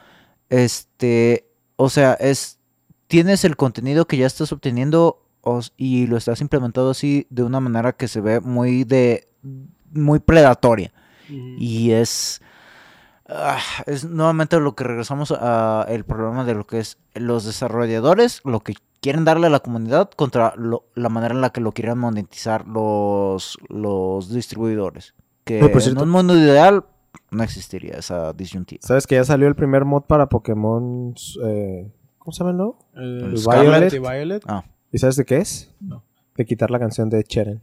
este, 0.49 1.49
o 1.75 1.89
sea, 1.89 2.13
es, 2.13 2.59
tienes 3.07 3.43
el 3.43 3.55
contenido 3.57 4.05
que 4.07 4.17
ya 4.17 4.25
estás 4.27 4.51
obteniendo 4.51 5.19
os- 5.41 5.73
y 5.77 6.07
lo 6.07 6.15
estás 6.15 6.39
implementando 6.41 6.91
así 6.91 7.27
de 7.29 7.43
una 7.43 7.59
manera 7.59 7.91
que 7.93 8.07
se 8.07 8.21
ve 8.21 8.39
muy 8.39 8.83
de, 8.85 9.27
muy 9.91 10.19
predatoria. 10.19 10.93
Y 11.57 11.91
es. 11.91 12.41
Ah, 13.29 13.59
es 13.85 14.05
nuevamente 14.05 14.59
lo 14.59 14.75
que 14.75 14.83
regresamos 14.83 15.31
a 15.31 15.85
el 15.89 16.03
problema 16.05 16.43
de 16.45 16.55
lo 16.55 16.65
que 16.67 16.79
es 16.79 16.97
los 17.15 17.45
desarrolladores, 17.45 18.41
lo 18.45 18.59
que 18.61 18.75
quieren 19.01 19.25
darle 19.25 19.47
a 19.47 19.49
la 19.49 19.59
comunidad 19.59 20.09
contra 20.11 20.53
lo- 20.55 20.85
la 20.95 21.09
manera 21.09 21.33
en 21.35 21.41
la 21.41 21.49
que 21.51 21.61
lo 21.61 21.71
quieren 21.73 21.97
monetizar 21.97 22.67
los, 22.67 23.57
los 23.69 24.33
distribuidores. 24.33 25.13
Que 25.43 25.59
en 25.59 25.81
cierto- 25.81 26.03
un 26.03 26.09
mundo 26.09 26.37
ideal 26.37 26.85
no 27.31 27.43
existiría 27.43 27.95
esa 27.97 28.31
disyuntiva. 28.33 28.79
¿Sabes 28.81 29.05
que 29.07 29.15
ya 29.15 29.23
salió 29.25 29.47
el 29.47 29.55
primer 29.55 29.83
mod 29.85 30.03
para 30.03 30.27
Pokémon? 30.29 31.13
eh, 31.45 31.91
¿Cómo 32.17 32.31
se 32.31 32.39
llama 32.39 32.51
el 32.51 32.57
nuevo? 32.57 32.79
El 32.95 33.33
Violet. 33.33 33.93
y 33.93 33.99
Violet. 33.99 34.43
Ah, 34.47 34.63
¿Y 34.91 34.97
sabes 34.99 35.17
de 35.17 35.25
qué 35.25 35.37
es? 35.37 35.73
No. 35.81 36.03
De 36.37 36.45
quitar 36.45 36.71
la 36.71 36.79
canción 36.79 37.09
de 37.09 37.23
Cheren. 37.25 37.61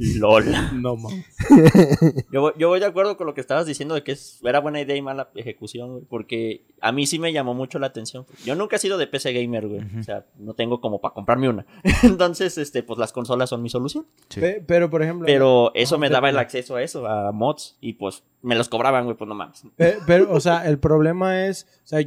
LOL. 0.18 0.44
No 0.80 0.96
mames. 0.96 1.24
Yo, 2.32 2.40
voy- 2.42 2.52
yo 2.58 2.68
voy 2.68 2.80
de 2.80 2.86
acuerdo 2.86 3.16
con 3.16 3.26
lo 3.26 3.34
que 3.34 3.40
estabas 3.40 3.66
diciendo 3.66 3.94
de 3.94 4.02
que 4.02 4.12
es, 4.12 4.40
era 4.44 4.60
buena 4.60 4.80
idea 4.80 4.94
y 4.96 5.02
mala 5.02 5.30
ejecución, 5.34 5.90
güey, 5.92 6.04
porque 6.08 6.62
a 6.80 6.92
mí 6.92 7.06
sí 7.06 7.18
me 7.18 7.32
llamó 7.32 7.54
mucho 7.54 7.78
la 7.78 7.86
atención. 7.88 8.26
Yo 8.44 8.54
nunca 8.54 8.76
he 8.76 8.78
sido 8.78 8.98
de 8.98 9.06
PC 9.06 9.32
gamer, 9.32 9.66
güey. 9.68 9.80
O 9.98 10.02
sea, 10.02 10.24
no 10.38 10.54
tengo 10.54 10.80
como 10.80 11.00
para 11.00 11.14
comprarme 11.14 11.48
una. 11.48 11.66
Entonces, 12.02 12.58
este, 12.58 12.82
pues 12.82 12.98
las 12.98 13.12
consolas 13.12 13.50
son 13.50 13.62
mi 13.62 13.68
solución. 13.70 14.06
sí. 14.28 14.40
Pe- 14.40 14.62
Pero, 14.66 14.90
por 14.90 15.02
ejemplo... 15.02 15.26
Pero 15.26 15.72
eso 15.74 15.96
Ah, 15.96 15.98
me 15.98 16.10
daba 16.10 16.28
el 16.30 16.38
acceso 16.38 16.76
a 16.76 16.82
eso, 16.82 17.06
a 17.06 17.32
mods, 17.32 17.76
y 17.80 17.94
pues 17.94 18.22
me 18.42 18.54
los 18.54 18.68
cobraban, 18.68 19.04
güey, 19.04 19.16
pues 19.16 19.28
no 19.28 19.34
mames. 19.34 19.62
Pe- 19.76 19.98
Pero, 20.06 20.32
o 20.32 20.40
sea, 20.40 20.66
el 20.68 20.78
problema 20.78 21.46
es, 21.46 21.66
o 21.84 21.86
sea, 21.86 22.00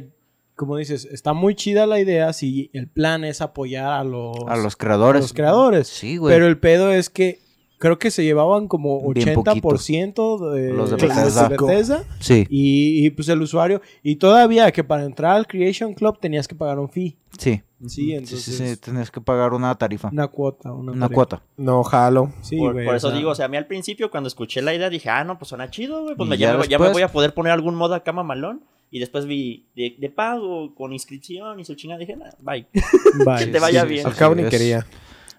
como 0.54 0.76
dices, 0.76 1.04
está 1.06 1.32
muy 1.32 1.54
chida 1.54 1.86
la 1.86 1.98
idea 1.98 2.32
si 2.32 2.70
el 2.72 2.86
plan 2.88 3.24
es 3.24 3.40
apoyar 3.40 3.92
a 3.92 4.04
los, 4.04 4.36
a 4.46 4.56
los 4.56 4.74
a 4.74 4.76
creadores. 4.78 5.22
los 5.22 5.32
creadores. 5.32 5.88
Sí, 5.88 6.16
güey. 6.18 6.32
Pero 6.34 6.46
el 6.46 6.58
pedo 6.58 6.90
es 6.92 7.10
que 7.10 7.40
creo 7.82 7.98
que 7.98 8.12
se 8.12 8.22
llevaban 8.22 8.68
como 8.68 9.12
Bien 9.12 9.26
80% 9.34 10.50
de 10.52 10.72
Los 10.72 10.90
de 10.92 10.96
de 10.96 11.48
Bethesda. 11.48 12.04
Sí, 12.20 12.46
y, 12.48 13.04
y, 13.04 13.10
pues 13.10 13.28
el 13.28 13.42
usuario. 13.42 13.82
Y 14.04 14.16
todavía 14.16 14.70
que 14.70 14.84
para 14.84 15.02
entrar 15.02 15.32
al 15.34 15.48
Creation 15.48 15.92
Club 15.92 16.16
tenías 16.20 16.46
que 16.46 16.54
pagar 16.54 16.78
un 16.78 16.88
fee. 16.88 17.16
sí. 17.36 17.60
Sí, 17.84 18.12
entonces. 18.12 18.44
sí, 18.44 18.52
sí, 18.52 18.76
Tenías 18.76 19.10
que 19.10 19.20
pagar 19.20 19.52
una 19.52 19.74
tarifa. 19.74 20.10
Una 20.12 20.28
cuota. 20.28 20.70
Una, 20.72 20.92
Una 20.92 21.00
tarifa. 21.08 21.14
cuota. 21.16 21.42
No, 21.56 21.82
jalo. 21.82 22.32
Sí, 22.40 22.56
por, 22.56 22.74
güey, 22.74 22.86
por 22.86 22.94
eso 22.94 23.10
digo, 23.10 23.30
o 23.30 23.34
sea, 23.34 23.46
a 23.46 23.48
mí 23.48 23.56
al 23.56 23.66
principio 23.66 24.08
cuando 24.08 24.28
escuché 24.28 24.62
la 24.62 24.72
idea 24.72 24.88
dije, 24.88 25.10
ah, 25.10 25.24
no, 25.24 25.36
pues 25.36 25.48
suena 25.48 25.68
chido, 25.68 26.04
güey, 26.04 26.14
pues 26.14 26.30
ya 26.30 26.36
ya, 26.36 26.56
me, 26.58 26.68
ya 26.68 26.78
me 26.78 26.84
después- 26.84 26.92
voy 26.92 27.02
a 27.02 27.08
poder 27.10 27.34
poner 27.34 27.52
algún 27.52 27.74
mod 27.74 27.92
acá 27.92 28.12
mamalón. 28.12 28.62
Y 28.92 29.00
después 29.00 29.26
vi 29.26 29.66
de, 29.74 29.96
de 29.98 30.10
pago, 30.10 30.72
con 30.76 30.92
inscripción 30.92 31.58
y 31.58 31.64
su 31.64 31.74
chingada, 31.74 31.98
dije, 31.98 32.14
nah, 32.14 32.30
bye. 32.38 32.68
Bye. 33.26 33.38
Que 33.38 33.46
te 33.50 33.58
vaya 33.58 33.82
sí, 33.82 33.88
bien. 33.88 34.06
Al 34.06 34.14
cabo 34.14 34.36
ni 34.36 34.42
es- 34.44 34.50
quería. 34.50 34.86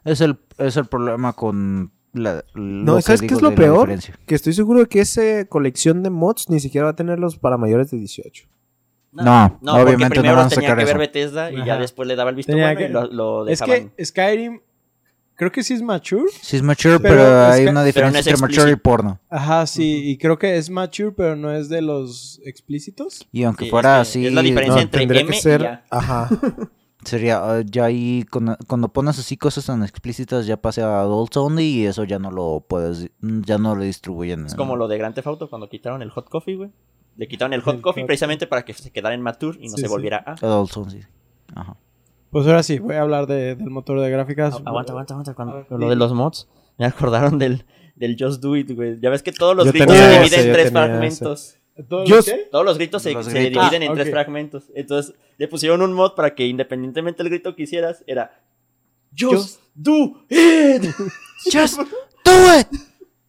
Es 0.04 0.20
el, 0.20 0.38
es 0.58 0.76
el 0.76 0.86
problema 0.88 1.32
con 1.32 1.94
la, 2.14 2.44
No, 2.54 3.02
¿sabes 3.02 3.22
qué 3.22 3.34
es 3.34 3.42
lo 3.42 3.54
peor? 3.56 3.90
Que 4.26 4.36
estoy 4.36 4.54
seguro 4.54 4.80
de 4.82 4.86
que 4.88 5.02
esa 5.02 5.46
colección 5.46 6.04
de 6.04 6.10
mods 6.10 6.50
ni 6.50 6.60
siquiera 6.60 6.86
va 6.86 6.92
a 6.92 6.96
tenerlos 6.96 7.38
para 7.38 7.58
mayores 7.58 7.92
de 7.92 7.98
18. 7.98 8.48
No, 9.12 9.60
no 9.62 9.74
obviamente 9.74 9.86
porque 9.86 10.00
no 10.00 10.10
primero 10.10 10.36
van 10.38 10.46
a 10.46 10.50
tenía 10.50 10.70
sacar 10.70 10.78
que 10.80 10.86
ver 10.86 10.90
eso. 10.96 11.00
Bethesda 11.00 11.52
y 11.52 11.58
ya 11.58 11.74
Ajá. 11.74 11.78
después 11.82 12.08
le 12.08 12.16
daba 12.16 12.32
el 12.32 12.36
visto 12.36 12.52
Tenía 12.52 12.74
bueno 12.74 12.80
que- 12.80 12.86
y 12.86 12.90
lo, 12.90 13.06
lo 13.44 13.48
Es 13.48 13.60
dejaban. 13.60 13.92
que 13.96 14.06
Skyrim, 14.06 14.60
creo 15.36 15.52
que 15.52 15.64
sí 15.64 15.74
es 15.76 15.84
mature. 15.84 16.32
Sí 16.42 16.56
es 16.56 16.64
mature, 16.64 17.00
Pero 17.00 17.16
pero, 17.16 17.44
es 17.48 17.54
hay 17.54 17.68
una 17.68 17.84
diferencia 17.84 18.12
no 18.12 18.20
es 18.22 18.28
entre 18.28 18.42
mature 18.58 18.72
y 18.72 18.76
porno. 18.76 19.20
Ajá, 19.30 19.68
sí. 19.68 20.10
Y 20.10 20.18
creo 20.18 20.40
que 20.40 20.58
es 20.58 20.70
mature, 20.72 21.12
pero 21.12 21.36
no 21.36 21.52
es 21.52 21.70
de 21.70 21.82
los 21.84 22.42
explícitos. 22.44 23.28
Y 23.32 23.44
aunque 23.44 23.66
Sí, 23.66 23.70
fuera 23.72 24.02
es 24.02 24.08
que 24.08 24.10
así, 24.20 24.26
es 24.28 24.34
la 24.34 24.42
diferencia. 24.42 24.76
No, 24.78 24.82
entre 24.82 25.00
tendría 25.02 25.22
M 25.22 25.32
que 25.32 25.38
y 25.38 25.42
ser. 25.42 25.62
ya. 25.62 25.84
Ajá. 25.92 26.30
sería 27.06 27.40
ah, 27.44 27.62
ya 27.66 27.86
ahí 27.86 28.24
con- 28.30 28.58
cuando 28.68 28.90
pones 28.90 29.18
así 29.20 29.38
cosas 29.38 29.66
tan 29.66 29.84
explícitas 29.84 30.46
ya 30.46 30.58
pase 30.58 30.82
a 30.82 31.02
adults 31.02 31.38
only 31.38 31.64
y 31.64 31.86
eso 31.86 32.04
ya 32.04 32.20
no 32.20 32.32
lo 32.32 32.66
puedes, 32.68 33.10
ya 33.22 33.58
no 33.58 33.76
lo 33.76 33.84
distribuyen. 33.84 34.46
Es 34.46 34.56
como 34.56 34.76
lo 34.76 34.88
de 34.88 34.98
Grand 34.98 35.16
Theft 35.16 35.28
Auto 35.28 35.50
cuando 35.50 35.70
quitaron 35.70 36.02
el 36.02 36.10
hot 36.10 36.30
coffee, 36.30 36.56
güey. 36.56 36.72
Le 37.18 37.28
quitaron 37.28 37.54
el 37.54 37.62
hot 37.62 37.76
El 37.76 37.82
coffee 37.82 38.04
hot- 38.04 38.08
precisamente 38.08 38.48
para 38.48 38.66
que 38.66 38.74
se 38.74 38.92
quedara 38.92 39.14
en 39.16 39.22
mature 39.22 39.58
y 39.62 39.66
no 39.70 39.76
Sí, 39.76 39.82
se 39.82 39.88
sí. 39.88 39.92
volviera 39.92 40.24
a. 40.26 40.32
Adults 40.34 40.76
only. 40.78 41.02
Ajá. 41.56 41.78
Pues 42.32 42.48
ahora 42.48 42.64
sí, 42.64 42.80
voy 42.80 42.96
a 42.96 43.02
hablar 43.02 43.28
de- 43.28 43.56
del 43.56 43.70
motor 43.70 44.00
de 44.02 44.10
gráficas. 44.10 44.56
Agu- 44.56 44.64
Aguanta, 44.66 44.92
aguanta, 44.94 45.14
aguanta. 45.14 45.34
Cuando, 45.36 45.66
lo 45.70 45.90
de 45.90 45.96
los 45.96 46.14
mods. 46.14 46.48
Me 46.80 46.86
acordaron 46.88 47.38
del, 47.38 47.66
del 47.96 48.16
Just 48.20 48.42
Do 48.42 48.56
It, 48.56 48.72
güey. 48.76 49.00
Ya 49.00 49.12
ves 49.12 49.22
que 49.22 49.32
todos 49.32 49.56
los 49.56 49.72
tenía 49.72 49.88
se 49.88 50.20
dividen 50.22 50.48
en 50.48 50.54
tres 50.54 50.72
fragmentos. 50.72 51.58
¿Todo 51.90 52.06
Yo- 52.06 52.18
lo 52.18 52.24
qué? 52.24 52.48
Todos 52.52 52.66
los 52.66 52.78
gritos 52.78 53.02
se, 53.02 53.14
Los 53.14 53.26
se 53.26 53.32
gritos. 53.34 53.64
dividen 53.64 53.84
Ah, 53.84 53.86
en 53.92 53.94
tres 53.98 54.10
fragmentos. 54.12 54.64
Entonces 54.76 55.16
le 55.38 55.48
pusieron 55.48 55.82
un 55.82 55.94
mod 55.94 56.14
para 56.14 56.36
que 56.36 56.46
independientemente 56.46 57.24
del 57.24 57.32
grito 57.32 57.56
que 57.56 57.64
hicieras, 57.64 58.04
era 58.08 58.40
Just, 59.18 59.34
Just- 59.34 59.60
Do 59.74 60.26
It. 60.30 60.84
Just 61.52 61.78
do 62.26 62.60
it. 62.60 62.68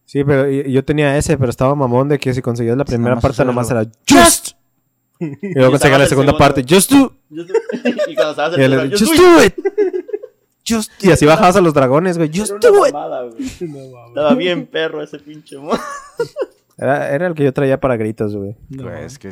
Sí, 0.05 0.23
pero 0.23 0.49
y- 0.49 0.71
yo 0.71 0.85
tenía 0.85 1.17
ese, 1.17 1.37
pero 1.37 1.49
estaba 1.49 1.73
mamón 1.75 2.07
de 2.09 2.19
que 2.19 2.33
si 2.33 2.41
conseguías 2.41 2.77
la 2.77 2.85
primera 2.85 3.19
parte 3.19 3.43
nomás 3.43 3.69
era 3.71 3.83
Just. 4.07 4.51
Y 5.19 5.53
luego 5.55 5.71
conseguía 5.71 5.97
la 5.97 6.05
segunda 6.07 6.37
parte, 6.37 6.63
Just 6.67 6.91
do. 6.91 7.13
Just 7.33 7.49
do- 7.49 7.89
y 8.07 8.15
cuando 8.15 8.31
estabas 8.31 8.57
en 8.57 8.61
el 8.61 8.91
Just 8.91 9.05
Do 9.05 9.13
It. 9.13 9.17
do 9.19 9.43
it. 9.43 9.53
Just. 10.67 10.91
Y 11.03 11.11
así 11.11 11.25
bajabas 11.25 11.55
a 11.55 11.61
los 11.61 11.73
dragones, 11.73 12.17
güey. 12.17 12.29
Just 12.33 12.51
do 12.61 12.85
it. 12.87 12.93
Estaba 14.09 14.33
bien 14.35 14.65
perro 14.67 15.01
ese 15.01 15.17
pinche 15.19 15.57
mod. 15.57 15.77
Era, 16.77 17.09
era 17.13 17.27
el 17.27 17.33
que 17.35 17.43
yo 17.43 17.53
traía 17.53 17.79
para 17.79 17.97
gritos, 17.97 18.35
güey. 18.35 18.55
No, 18.69 18.83
Pues 18.83 19.17
que 19.19 19.29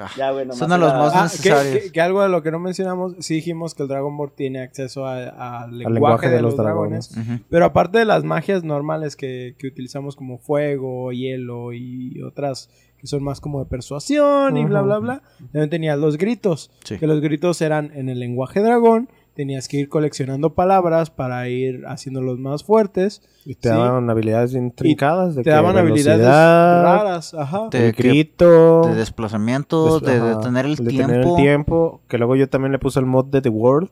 ah, 0.00 0.08
Ya, 0.16 0.30
güey, 0.30 0.44
nomás 0.44 0.58
Son 0.58 0.70
de 0.70 0.78
los 0.78 0.92
más 0.92 1.12
Ah, 1.14 1.18
que, 1.42 1.48
necesarios. 1.50 1.84
que- 1.84 1.92
que 1.92 2.00
algo 2.00 2.22
de 2.22 2.28
lo 2.28 2.42
que 2.42 2.50
no 2.50 2.58
mencionamos, 2.58 3.14
sí 3.20 3.34
dijimos 3.34 3.74
que 3.74 3.82
el 3.82 3.88
Dragon 3.88 4.16
Ball 4.16 4.30
tiene 4.34 4.60
acceso 4.62 5.06
a- 5.06 5.62
al 5.64 5.78
lenguaje, 5.78 5.94
lenguaje 5.94 6.28
de, 6.28 6.36
de 6.36 6.42
los, 6.42 6.52
los 6.54 6.62
dragones. 6.64 7.10
ujú. 7.16 7.40
Pero 7.50 7.64
aparte 7.64 7.98
de 7.98 8.04
las 8.04 8.22
magias 8.24 8.62
normales 8.62 9.16
que, 9.16 9.54
que 9.58 9.66
utilizamos 9.66 10.14
como 10.16 10.38
fuego, 10.38 11.12
hielo 11.12 11.72
y 11.72 12.20
otras 12.22 12.68
que 12.98 13.06
son 13.06 13.22
más 13.22 13.40
como 13.40 13.58
de 13.62 13.66
persuasión 13.68 14.56
y 14.56 14.64
bla, 14.64 14.80
bla, 14.82 14.98
bla, 14.98 15.22
también 15.52 15.68
tenías 15.70 15.98
los 15.98 16.16
gritos. 16.18 16.70
Sí. 16.84 16.98
Que 16.98 17.06
los 17.06 17.20
gritos 17.20 17.60
eran 17.60 17.90
en 17.94 18.08
el 18.08 18.18
lenguaje 18.20 18.60
dragón. 18.60 19.08
Tenías 19.36 19.68
que 19.68 19.76
ir 19.76 19.88
coleccionando 19.90 20.54
palabras 20.54 21.10
para 21.10 21.48
ir 21.48 21.84
haciéndolos 21.86 22.38
más 22.38 22.64
fuertes. 22.64 23.20
Y 23.44 23.54
te 23.54 23.68
Sí. 23.68 23.74
daban 23.74 24.08
habilidades 24.10 24.52
bien 24.54 24.72
trincadas. 24.72 25.34
De 25.36 25.42
Te 25.42 25.50
que 25.50 25.54
daban 25.54 25.76
habilidades 25.76 26.26
raras. 26.26 27.34
Ajá. 27.34 27.68
Que- 27.70 27.92
grito. 27.92 28.88
De 28.88 28.94
desplazamiento, 28.94 30.00
des- 30.00 30.08
de 30.10 30.16
ajá, 30.16 30.36
detener 30.38 30.64
el 30.66 30.76
de 30.76 30.84
tiempo. 30.88 31.06
detener 31.12 31.28
el 31.28 31.36
tiempo. 31.36 32.00
Que 32.08 32.18
luego 32.18 32.34
yo 32.34 32.48
también 32.48 32.72
le 32.72 32.78
puse 32.78 32.98
el 32.98 33.06
mod 33.06 33.26
de 33.26 33.42
The 33.42 33.50
World. 33.50 33.90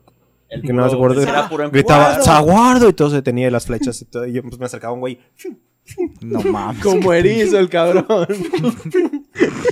El 0.49 0.61
que 0.63 0.73
no 0.73 0.85
puro- 0.87 0.97
gordo. 0.97 1.21
era 1.21 1.47
puro 1.47 1.69
Gritaba. 1.69 2.21
¡Zaguardo! 2.21 2.89
Y 2.89 2.93
todo 2.93 3.09
se 3.09 3.15
detenía 3.17 3.47
y 3.47 3.51
las 3.51 3.65
flechas 3.67 4.01
y 4.01 4.05
todo. 4.05 4.25
Y 4.25 4.33
yo 4.33 4.41
pues, 4.43 4.59
me 4.59 4.65
acercaba 4.65 4.93
un 4.93 4.99
güey. 4.99 5.19
No 6.21 6.39
mames. 6.41 6.81
Como 6.83 7.13
erizo 7.13 7.59
el 7.59 7.69
cabrón. 7.69 8.05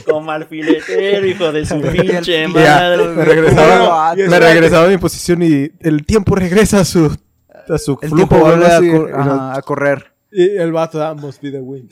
Como 0.10 0.32
alfiletero, 0.32 1.26
hijo 1.26 1.52
de 1.52 1.66
su 1.66 1.80
pinche 1.82 2.42
Ya, 2.44 2.48
madre. 2.50 3.04
me 3.08 3.26
regresaba, 3.26 4.16
me 4.16 4.78
a 4.78 4.90
mi 4.90 4.98
posición 4.98 5.42
y 5.42 5.72
el 5.80 6.06
tiempo 6.06 6.36
regresa 6.36 6.82
a 6.82 6.86
su, 6.86 7.16
a 7.70 7.78
su 7.78 7.98
El 8.02 8.10
flujo 8.10 8.38
vuelve 8.38 8.66
a, 8.68 8.78
así. 8.78 8.92
cor- 8.92 9.10
Y 9.10 9.12
no- 9.14 9.20
ajá, 9.34 9.58
a 9.58 9.62
correr. 9.62 10.14
y 10.32 10.50
el 10.58 10.72
vato 10.72 10.98
da 10.98 11.14
must 11.14 11.42
be 11.42 11.52
the 11.52 11.62
wind. 11.62 11.92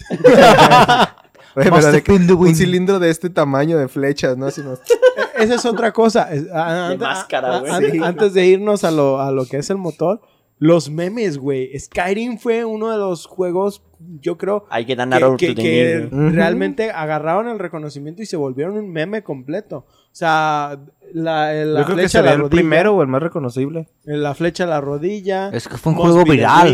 Oye, 1.53 1.69
Must 1.69 1.81
pero 1.81 1.81
de 1.81 1.87
have 1.87 2.03
que 2.03 2.11
been 2.13 2.27
the 2.27 2.33
un 2.33 2.39
wind. 2.43 2.55
cilindro 2.55 2.99
de 2.99 3.09
este 3.09 3.29
tamaño 3.29 3.77
de 3.77 3.87
flechas, 3.87 4.37
¿no? 4.37 4.45
Así 4.47 4.61
no- 4.61 4.73
Esa 5.37 5.55
es 5.55 5.65
otra 5.65 5.91
cosa. 5.91 6.31
Es- 6.33 6.45
a- 6.53 6.89
De 6.89 6.97
máscara, 6.97 7.59
güey. 7.59 7.91
Sí. 7.91 7.99
Antes 8.03 8.33
de 8.33 8.45
irnos 8.45 8.83
a 8.83 8.91
lo, 8.91 9.19
a 9.21 9.31
lo 9.31 9.45
que 9.45 9.57
es 9.57 9.69
el 9.69 9.77
motor, 9.77 10.21
los 10.61 10.91
memes, 10.91 11.39
güey. 11.39 11.71
Skyrim 11.77 12.37
fue 12.37 12.63
uno 12.65 12.91
de 12.91 12.97
los 12.99 13.25
juegos 13.25 13.81
yo 14.19 14.37
creo 14.37 14.65
Hay 14.69 14.85
que 14.85 14.95
dar 14.95 15.09
que, 15.37 15.55
que- 15.55 15.55
que 15.55 16.07
realmente 16.11 16.91
agarraron 16.91 17.47
el 17.47 17.57
reconocimiento 17.57 18.21
y 18.21 18.27
se 18.27 18.37
volvieron 18.37 18.77
un 18.77 18.91
meme 18.91 19.23
completo. 19.23 19.85
O 19.87 20.09
sea, 20.11 20.79
la, 21.13 21.51
la 21.53 21.79
Yo 21.79 21.85
creo 21.85 21.97
que 21.97 22.01
flecha 22.03 22.19
a 22.19 22.21
sería 22.21 22.37
la 22.37 22.43
el 22.43 22.49
primero 22.49 22.95
o 22.95 23.01
el 23.01 23.07
más 23.07 23.23
reconocible. 23.23 23.89
La 24.03 24.35
flecha 24.35 24.65
a 24.65 24.67
la 24.67 24.81
rodilla. 24.81 25.49
Es 25.49 25.67
que 25.67 25.77
fue 25.77 25.93
un 25.93 25.97
juego 25.99 26.23
viral. 26.23 26.67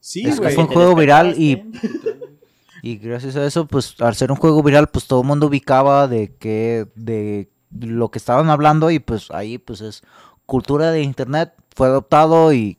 Sí, 0.00 0.22
Es 0.26 0.38
que 0.38 0.50
fue 0.50 0.64
un 0.64 0.70
juego 0.70 0.94
viral 0.94 1.34
y, 1.38 1.62
y 2.82 2.96
gracias 2.98 3.36
a 3.36 3.46
eso, 3.46 3.66
pues 3.66 3.94
al 4.00 4.14
ser 4.16 4.30
un 4.30 4.36
juego 4.36 4.62
viral, 4.62 4.88
pues 4.88 5.06
todo 5.06 5.22
el 5.22 5.26
mundo 5.26 5.46
ubicaba 5.46 6.08
de 6.08 6.34
que, 6.36 6.86
de 6.94 7.48
lo 7.78 8.10
que 8.10 8.18
estaban 8.18 8.50
hablando 8.50 8.90
y 8.90 8.98
pues 8.98 9.30
ahí 9.30 9.56
pues 9.56 9.80
es 9.80 10.02
cultura 10.46 10.90
de 10.90 11.02
internet, 11.02 11.52
fue 11.74 11.86
adoptado 11.86 12.52
y 12.52 12.78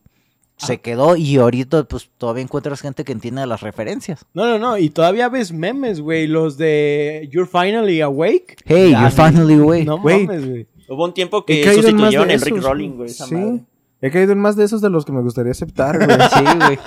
se 0.65 0.79
quedó 0.79 1.15
y 1.15 1.37
ahorita 1.37 1.83
pues 1.85 2.09
todavía 2.17 2.43
encuentras 2.43 2.81
gente 2.81 3.03
que 3.03 3.11
entiende 3.11 3.45
las 3.47 3.61
referencias. 3.61 4.25
No, 4.33 4.45
no, 4.45 4.59
no. 4.59 4.77
Y 4.77 4.89
todavía 4.89 5.27
ves 5.29 5.51
memes, 5.51 5.99
güey. 6.01 6.27
Los 6.27 6.57
de 6.57 7.27
You're 7.31 7.49
Finally 7.49 8.01
Awake. 8.01 8.57
Hey, 8.65 8.91
Ya, 8.91 9.01
you're 9.09 9.11
finally 9.11 9.55
awake. 9.55 9.85
No 9.85 9.99
Güey. 9.99 10.25
mames, 10.27 10.49
güey. 10.49 10.67
Hubo 10.89 11.05
un 11.05 11.13
tiempo 11.13 11.43
He 11.47 11.61
que 11.61 11.63
caído 11.63 11.87
en 11.87 11.95
más 11.95 12.13
sustituyeron 12.13 12.29
Rick 12.29 12.55
esos, 12.57 12.63
Rolling, 12.63 12.89
güey. 12.91 13.09
esa 13.09 13.25
Sí. 13.25 13.35
madre. 13.35 13.61
He 14.01 14.11
caído 14.11 14.31
en 14.31 14.39
más 14.39 14.55
de 14.55 14.63
esos 14.65 14.81
de 14.81 14.89
los 14.89 15.05
que 15.05 15.11
me 15.11 15.21
gustaría 15.21 15.51
aceptar, 15.51 15.97
güey. 15.97 16.07
Sí, 16.33 16.43
güey. 16.65 16.79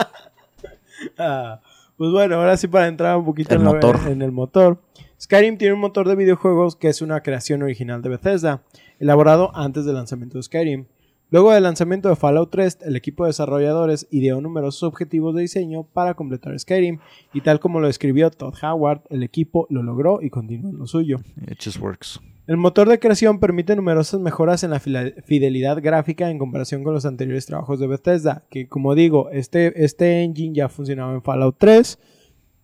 Ah, 1.18 1.60
pues 1.96 2.10
bueno, 2.10 2.36
ahora 2.36 2.56
sí 2.56 2.68
para 2.68 2.88
entrar 2.88 3.16
un 3.16 3.24
poquito 3.24 3.55
El 3.55 3.60
en, 3.60 3.66
la- 3.66 3.72
motor. 3.72 4.01
en 4.09 4.22
el 4.22 4.32
motor. 4.32 4.78
Skyrim 5.20 5.56
tiene 5.59 5.74
un 5.74 5.80
motor 5.80 6.09
de 6.09 6.16
videojuegos 6.16 6.76
que 6.76 6.88
es 6.88 7.01
una 7.02 7.22
creación 7.22 7.62
original 7.62 8.02
de 8.02 8.09
Bethesda, 8.10 8.62
elaborado 8.98 9.51
antes 9.55 9.84
del 9.84 9.94
lanzamiento 9.94 10.38
de 10.38 10.42
Skyrim. 10.42 10.86
Luego 11.35 11.51
del 11.51 11.65
lanzamiento 11.65 12.09
de 12.09 12.15
Fallout 12.15 12.52
3, 12.52 12.78
el 12.82 12.94
equipo 12.94 13.24
de 13.24 13.31
desarrolladores 13.31 14.06
ideó 14.12 14.40
numerosos 14.40 14.85
objetivos 14.85 15.35
de 15.35 15.43
diseño 15.43 15.82
para 15.82 16.15
completar 16.15 16.56
Skyrim, 16.56 17.01
y 17.32 17.40
tal 17.40 17.59
como 17.59 17.81
lo 17.81 17.89
escribió 17.89 18.31
Todd 18.31 18.55
Howard, 18.62 19.02
el 19.11 19.24
equipo 19.24 19.66
lo 19.69 19.82
logró 19.82 20.23
y 20.23 20.31
continuó 20.31 20.70
en 20.70 20.78
lo 20.78 20.86
suyo. 20.86 21.23
It 21.51 21.61
just 21.61 21.81
works. 21.81 22.20
El 22.47 22.56
motor 22.56 22.89
de 22.89 23.01
creación 23.01 23.40
permite 23.40 23.74
numerosas 23.74 24.20
mejoras 24.20 24.62
en 24.62 24.70
la 24.70 24.78
fidelidad 24.78 25.82
gráfica 25.82 26.31
en 26.31 26.39
comparación 26.39 26.85
con 26.85 26.94
los 26.94 27.05
anteriores 27.05 27.47
trabajos 27.47 27.81
de 27.81 27.89
Bethesda, 27.89 28.44
que 28.48 28.69
como 28.69 28.94
digo, 28.94 29.28
este, 29.31 29.85
este 29.85 30.23
engine 30.23 30.55
ya 30.55 30.69
funcionaba 30.69 31.15
en 31.15 31.23
Fallout 31.23 31.56
3. 31.59 31.98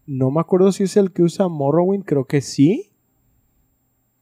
No 0.07 0.31
me 0.31 0.41
acuerdo 0.41 0.71
si 0.71 0.85
es 0.85 0.97
el 0.97 1.11
que 1.11 1.25
usa 1.25 1.49
Morrowind, 1.49 2.05
creo 2.05 2.25
que 2.25 2.41
sí. 2.41 2.90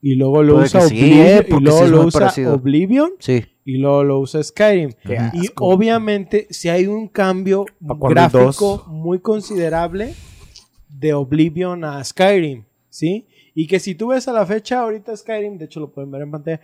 Y 0.01 0.15
luego 0.15 0.43
lo 0.43 0.55
Puede 0.55 0.67
usa 0.67 0.81
sí, 0.83 0.97
Oblivion, 0.97 1.27
eh, 1.27 1.47
y 1.49 1.61
luego 1.61 1.85
sí 1.85 1.91
lo 1.91 2.03
usa 2.03 2.21
parecido. 2.21 2.55
Oblivion 2.55 3.11
Sí. 3.19 3.45
y 3.65 3.79
luego 3.79 4.05
lo 4.05 4.21
usa 4.21 4.43
Skyrim. 4.43 4.91
Y 5.33 5.49
obviamente 5.57 6.47
si 6.51 6.69
hay 6.69 6.87
un 6.87 7.09
cambio 7.09 7.67
gráfico 7.81 8.77
dos. 8.79 8.87
muy 8.87 9.19
considerable 9.21 10.15
de 10.89 11.15
Oblivion 11.15 11.85
a 11.85 12.03
Skyrim, 12.05 12.65
¿sí? 12.89 13.27
Y 13.55 13.67
que 13.67 13.81
si 13.81 13.95
tú 13.97 14.09
ves 14.09 14.29
a 14.29 14.33
la 14.33 14.47
fecha 14.47 14.81
ahorita 14.81 15.17
Skyrim, 15.17 15.59
de 15.59 15.65
hecho 15.65 15.81
lo 15.81 15.91
pueden 15.93 16.11
ver 16.13 16.23
en 16.23 16.31
pantalla, 16.31 16.61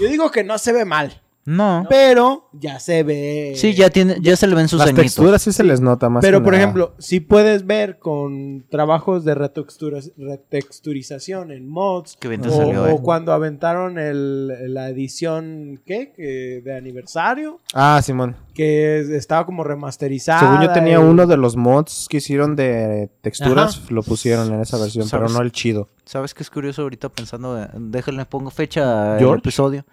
yo 0.00 0.08
digo 0.08 0.30
que 0.30 0.44
no 0.44 0.56
se 0.58 0.72
ve 0.72 0.84
mal, 0.84 1.20
No. 1.50 1.86
pero 1.88 2.48
ya 2.52 2.78
se 2.78 3.02
ve... 3.04 3.54
Sí, 3.56 3.72
ya 3.74 3.88
tiene, 3.88 4.16
ya 4.20 4.36
se 4.36 4.46
le 4.46 4.54
ven 4.54 4.68
sus 4.68 4.78
Las 4.80 4.88
añitos. 4.88 5.04
texturas 5.06 5.40
sí 5.40 5.52
se 5.52 5.64
les 5.64 5.80
nota 5.80 6.10
más. 6.10 6.20
Pero 6.22 6.40
que 6.40 6.44
por 6.44 6.52
nada. 6.52 6.62
ejemplo, 6.64 6.94
si 6.98 7.20
puedes 7.20 7.64
ver 7.66 7.98
con 7.98 8.66
trabajos 8.68 9.24
de 9.24 9.34
retexturas- 9.34 10.12
retexturización 10.18 11.50
en 11.52 11.68
mods, 11.68 12.16
Qué 12.20 12.28
bien 12.28 12.42
te 12.42 12.48
o, 12.48 12.52
salió, 12.56 12.82
o 12.84 12.88
eh. 12.88 12.98
cuando 13.02 13.32
aventaron 13.32 13.98
el- 13.98 14.74
la 14.74 14.88
edición, 14.90 15.80
¿qué? 15.86 16.12
Que 16.14 16.60
de 16.64 16.76
aniversario, 16.76 17.60
Ah, 17.72 18.00
Simón. 18.02 18.36
que 18.54 18.98
es- 19.00 19.08
estaba 19.08 19.46
como 19.46 19.64
remasterizada. 19.64 20.40
Según 20.40 20.60
yo 20.62 20.72
tenía 20.72 20.94
y- 20.94 21.02
uno 21.02 21.26
de 21.26 21.36
los 21.38 21.56
mods 21.56 22.06
que 22.10 22.18
hicieron 22.18 22.56
de 22.56 23.10
texturas, 23.22 23.76
Ajá. 23.78 23.86
lo 23.94 24.02
pusieron 24.02 24.52
en 24.52 24.60
esa 24.60 24.76
versión, 24.78 25.06
pero 25.10 25.22
¿Sabes? 25.28 25.32
no 25.36 25.42
el 25.42 25.52
chido. 25.52 25.88
¿Sabes 26.04 26.34
qué 26.34 26.42
es 26.42 26.50
curioso 26.50 26.82
ahorita 26.82 27.08
pensando? 27.08 27.58
eh, 27.62 27.68
Déjenle 27.74 28.24
pongo 28.26 28.50
fecha 28.50 29.14
al 29.14 29.18
¿George? 29.18 29.38
episodio. 29.40 29.84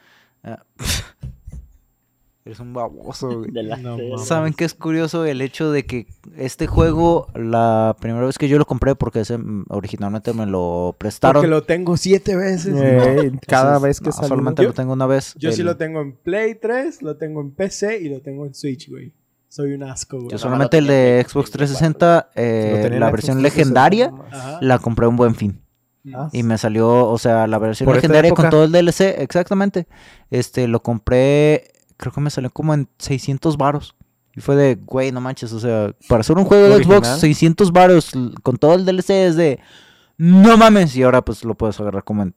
Ah, 0.44 0.64
Eres 2.46 2.60
un 2.60 2.74
baboso, 2.74 3.40
güey. 3.40 3.50
De 3.52 3.64
la- 3.64 3.76
No. 3.78 3.98
¿Saben 4.20 4.54
qué 4.54 4.66
es 4.66 4.76
curioso? 4.76 5.26
El 5.26 5.42
hecho 5.42 5.72
de 5.72 5.84
que 5.88 6.06
este 6.38 6.68
juego, 6.68 7.28
la 7.34 7.96
primera 8.00 8.24
vez 8.24 8.38
que 8.38 8.48
yo 8.48 8.60
lo 8.60 8.66
compré, 8.66 8.94
porque 8.94 9.22
ese, 9.22 9.40
mm, 9.40 9.66
originalmente 9.70 10.32
me 10.32 10.46
lo 10.46 10.96
prestaron. 10.96 11.42
Porque 11.42 11.50
lo 11.50 11.64
tengo 11.64 11.98
siete 11.98 12.36
veces. 12.36 12.76
Eh, 12.78 13.32
cada 13.48 13.78
Entonces, 13.78 13.82
vez 13.82 14.00
que 14.00 14.06
no, 14.06 14.12
salió. 14.12 14.28
solamente 14.30 14.62
Yo- 14.62 14.68
lo 14.70 14.74
tengo 14.76 14.94
una 14.94 15.08
vez. 15.08 15.34
Yo 15.40 15.52
sí 15.52 15.64
lo 15.64 15.76
tengo 15.78 16.02
en 16.02 16.14
Play 16.18 16.54
3, 16.54 17.02
lo 17.02 17.18
tengo 17.18 17.42
en 17.42 17.50
PC 17.50 18.00
y 18.00 18.10
lo 18.10 18.22
tengo 18.22 18.46
en 18.46 18.54
Switch, 18.54 18.92
güey. 18.92 19.12
Soy 19.50 19.74
un 19.74 19.82
asco, 19.82 20.18
güey. 20.18 20.30
Yo 20.30 20.36
no, 20.36 20.40
solamente 20.40 20.78
el 20.78 20.86
de 20.86 21.26
Xbox 21.28 21.50
360, 21.50 22.30
360, 22.36 22.96
eh, 22.96 23.00
la 23.00 23.10
versión 23.10 23.40
360 23.40 23.42
legendaria, 23.42 24.14
la 24.62 24.78
compré 24.78 25.06
a 25.06 25.10
un 25.10 25.16
buen 25.16 25.34
fin. 25.34 25.62
Ah, 26.14 26.30
Y 26.32 26.44
me 26.44 26.60
salió, 26.60 27.10
o 27.10 27.18
sea, 27.18 27.48
la 27.48 27.58
versión 27.58 27.92
legendaria 27.92 28.32
con 28.36 28.52
todo 28.52 28.66
el 28.66 28.72
DLC, 28.72 29.16
exactamente. 29.24 29.88
Este, 30.30 30.68
lo 30.68 30.84
compré, 30.84 31.72
creo 31.98 32.12
que 32.14 32.22
me 32.22 32.30
salió 32.30 32.50
como 32.52 32.74
en 32.74 32.88
600 33.00 33.58
varos. 33.58 33.96
Y 34.36 34.42
fue 34.42 34.56
de, 34.58 34.76
güey, 34.76 35.12
no 35.14 35.22
manches, 35.22 35.54
o 35.54 35.60
sea, 35.62 35.96
para 36.10 36.22
hacer 36.22 36.38
un 36.38 36.44
juego 36.44 36.66
de 36.68 36.76
¿Original? 36.76 37.04
Xbox, 37.06 37.20
600 37.22 37.72
varos 37.72 38.12
con 38.44 38.58
todo 38.58 38.74
el 38.76 38.86
DLC 38.86 39.10
es 39.12 39.36
de, 39.38 39.60
no 40.18 40.58
mames. 40.58 40.96
Y 40.98 41.04
ahora 41.04 41.24
pues 41.24 41.44
lo 41.46 41.56
puedes 41.56 41.80
agarrar 41.80 42.04
como 42.04 42.24
en, 42.24 42.34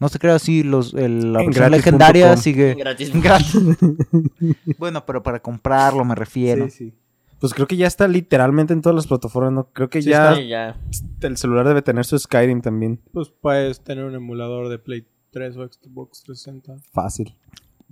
no 0.00 0.08
se 0.08 0.18
crea 0.18 0.36
así, 0.36 0.62
los, 0.62 0.94
el- 0.94 1.34
la 1.34 1.40
En 1.40 1.46
versión 1.48 1.70
legendaria 1.70 2.28
com. 2.32 2.36
sigue 2.42 2.74
Gratis. 2.74 3.12
gratis. 3.22 3.54
bueno, 4.78 5.04
pero 5.04 5.22
para 5.22 5.40
comprarlo 5.40 6.04
me 6.04 6.14
refiero. 6.14 6.64
Sí, 6.70 6.70
sí. 6.90 6.94
Pues 7.40 7.52
creo 7.54 7.66
que 7.66 7.76
ya 7.76 7.88
está 7.88 8.06
literalmente 8.06 8.72
en 8.72 8.80
todas 8.82 8.94
las 8.94 9.06
plataformas, 9.08 9.52
¿no? 9.52 9.64
Creo 9.72 9.90
que 9.90 10.00
Sí 10.00 10.10
ya 10.10 10.40
ya. 10.40 10.76
el 11.22 11.36
celular 11.36 11.66
debe 11.66 11.82
tener 11.82 12.04
su 12.04 12.16
Skyrim 12.18 12.60
también. 12.62 13.00
Pues 13.12 13.30
puedes 13.30 13.82
tener 13.82 14.04
un 14.04 14.14
emulador 14.14 14.68
de 14.68 14.78
Play 14.78 15.06
3 15.32 15.56
o 15.56 15.66
Xbox 15.66 16.22
360. 16.22 16.76
Fácil. 16.92 17.36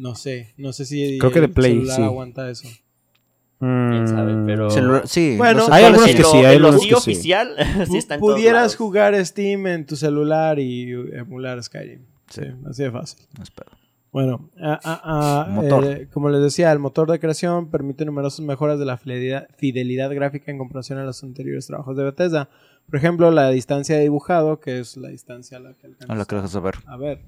No 0.01 0.15
sé, 0.15 0.55
no 0.57 0.73
sé 0.73 0.85
si 0.87 1.19
Creo 1.19 1.31
que 1.31 1.41
de 1.43 1.49
Play, 1.49 1.73
celular 1.75 1.97
sí. 1.97 2.03
aguanta 2.03 2.51
eso. 2.51 2.69
Quién 3.59 4.09
sabe, 4.09 4.35
pero- 4.47 4.71
Celular- 4.71 5.07
sí, 5.07 5.35
Bueno, 5.37 5.61
los 5.61 5.69
hay 5.71 5.85
actuales 5.85 6.17
algunos 6.17 6.33
que 6.33 6.39
sí, 6.39 6.45
hay 6.47 6.57
algunos 6.57 6.81
sí 6.83 6.89
que 6.89 6.95
sí. 6.95 7.11
oficial, 7.11 7.55
sí 7.91 7.97
está 7.99 8.15
en 8.15 8.21
Pudieras 8.21 8.75
jugar 8.77 9.27
Steam 9.27 9.67
en 9.67 9.85
tu 9.85 9.97
celular 9.97 10.59
y 10.59 10.91
emular 11.13 11.63
Skyrim. 11.63 12.07
Sí, 12.31 12.43
así 12.67 12.83
de 12.85 12.91
fácil. 12.91 13.27
No. 13.39 13.45
Bueno, 14.13 14.51
ah, 14.61 14.81
ah, 14.83 15.01
ah, 15.05 15.47
Motor. 15.51 15.85
eh, 15.85 16.09
como 16.11 16.31
les 16.31 16.41
decía, 16.43 16.73
el 16.73 16.79
motor 16.79 17.11
de 17.11 17.21
creación 17.21 17.71
permite 17.71 18.05
numerosas 18.07 18.41
mejoras 18.41 18.79
de 18.79 18.87
la 18.87 18.97
fidelidad, 18.97 19.47
fidelidad 19.59 20.11
gráfica 20.15 20.51
en 20.51 20.57
comparación 20.59 20.99
a 20.99 21.05
los 21.05 21.23
anteriores 21.23 21.67
trabajos 21.67 21.97
de 21.97 22.05
Bethesda. 22.05 22.49
Por 22.87 22.97
ejemplo, 22.97 23.31
la 23.31 23.51
distancia 23.51 23.95
de 23.97 24.03
dibujado, 24.03 24.59
que 24.59 24.81
es 24.81 24.97
la 24.97 25.11
distancia 25.11 25.59
a 25.59 25.61
la 25.61 25.75
que 25.75 25.87
alcanzas 25.87 26.11
A 26.11 26.15
la 26.19 26.25
que 26.25 26.35
dejas 26.35 26.53
de 26.55 26.61
ver. 26.61 26.75
a 26.87 26.97
ver, 26.97 27.21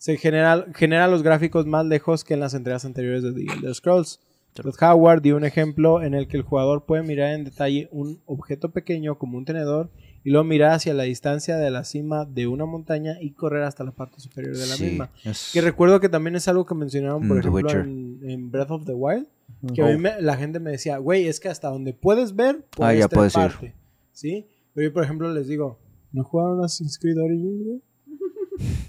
se 0.00 0.16
genera, 0.16 0.64
genera 0.74 1.06
los 1.08 1.22
gráficos 1.22 1.66
más 1.66 1.84
lejos 1.84 2.24
que 2.24 2.32
en 2.32 2.40
las 2.40 2.54
entregas 2.54 2.86
anteriores 2.86 3.22
de 3.22 3.32
The 3.34 3.42
Elder 3.52 3.74
Scrolls. 3.74 4.18
Todd 4.54 4.74
Howard 4.80 5.20
dio 5.20 5.36
un 5.36 5.44
ejemplo 5.44 6.02
en 6.02 6.14
el 6.14 6.26
que 6.26 6.38
el 6.38 6.42
jugador 6.42 6.86
puede 6.86 7.02
mirar 7.02 7.34
en 7.34 7.44
detalle 7.44 7.88
un 7.92 8.20
objeto 8.24 8.70
pequeño 8.70 9.18
como 9.18 9.36
un 9.36 9.44
tenedor 9.44 9.90
y 10.24 10.30
luego 10.30 10.44
mirar 10.44 10.72
hacia 10.72 10.94
la 10.94 11.02
distancia 11.02 11.58
de 11.58 11.70
la 11.70 11.84
cima 11.84 12.24
de 12.24 12.46
una 12.46 12.64
montaña 12.64 13.18
y 13.20 13.32
correr 13.32 13.62
hasta 13.62 13.84
la 13.84 13.90
parte 13.92 14.20
superior 14.20 14.54
de 14.56 14.66
la 14.66 14.74
Sí, 14.76 14.84
misma. 14.84 15.10
es- 15.24 15.50
Que 15.52 15.60
recuerdo 15.60 16.00
que 16.00 16.08
también 16.08 16.34
es 16.34 16.48
algo 16.48 16.64
que 16.64 16.74
mencionaron, 16.74 17.28
por 17.28 17.36
Mm, 17.36 17.40
The 17.42 17.48
ejemplo, 17.48 17.70
en, 17.80 18.20
en 18.30 18.50
Breath 18.50 18.70
of 18.70 18.84
the 18.86 18.94
Wild. 18.94 19.26
Que 19.74 19.82
a 19.82 19.84
Oh. 19.84 19.88
mí 19.92 19.98
me- 19.98 20.20
la 20.22 20.36
gente 20.38 20.60
me 20.60 20.70
decía, 20.70 20.96
güey, 20.98 21.26
es 21.28 21.40
que 21.40 21.48
hasta 21.48 21.68
donde 21.68 21.92
puedes 21.92 22.34
ver, 22.34 22.64
puedes 22.76 22.96
Ah, 22.96 22.98
ya 22.98 23.08
puedes 23.08 23.34
ir. 23.36 23.40
treparte", 23.42 23.74
¿Sí? 24.12 24.46
Pero 24.74 24.88
yo, 24.88 24.92
por 24.94 25.04
ejemplo, 25.04 25.30
les 25.32 25.46
digo, 25.46 25.78
¿no 26.12 26.24
jugaron 26.24 26.64
Assassin's 26.64 26.98
Creed 26.98 27.18
Origins, 27.18 27.64
güey? 27.66 27.82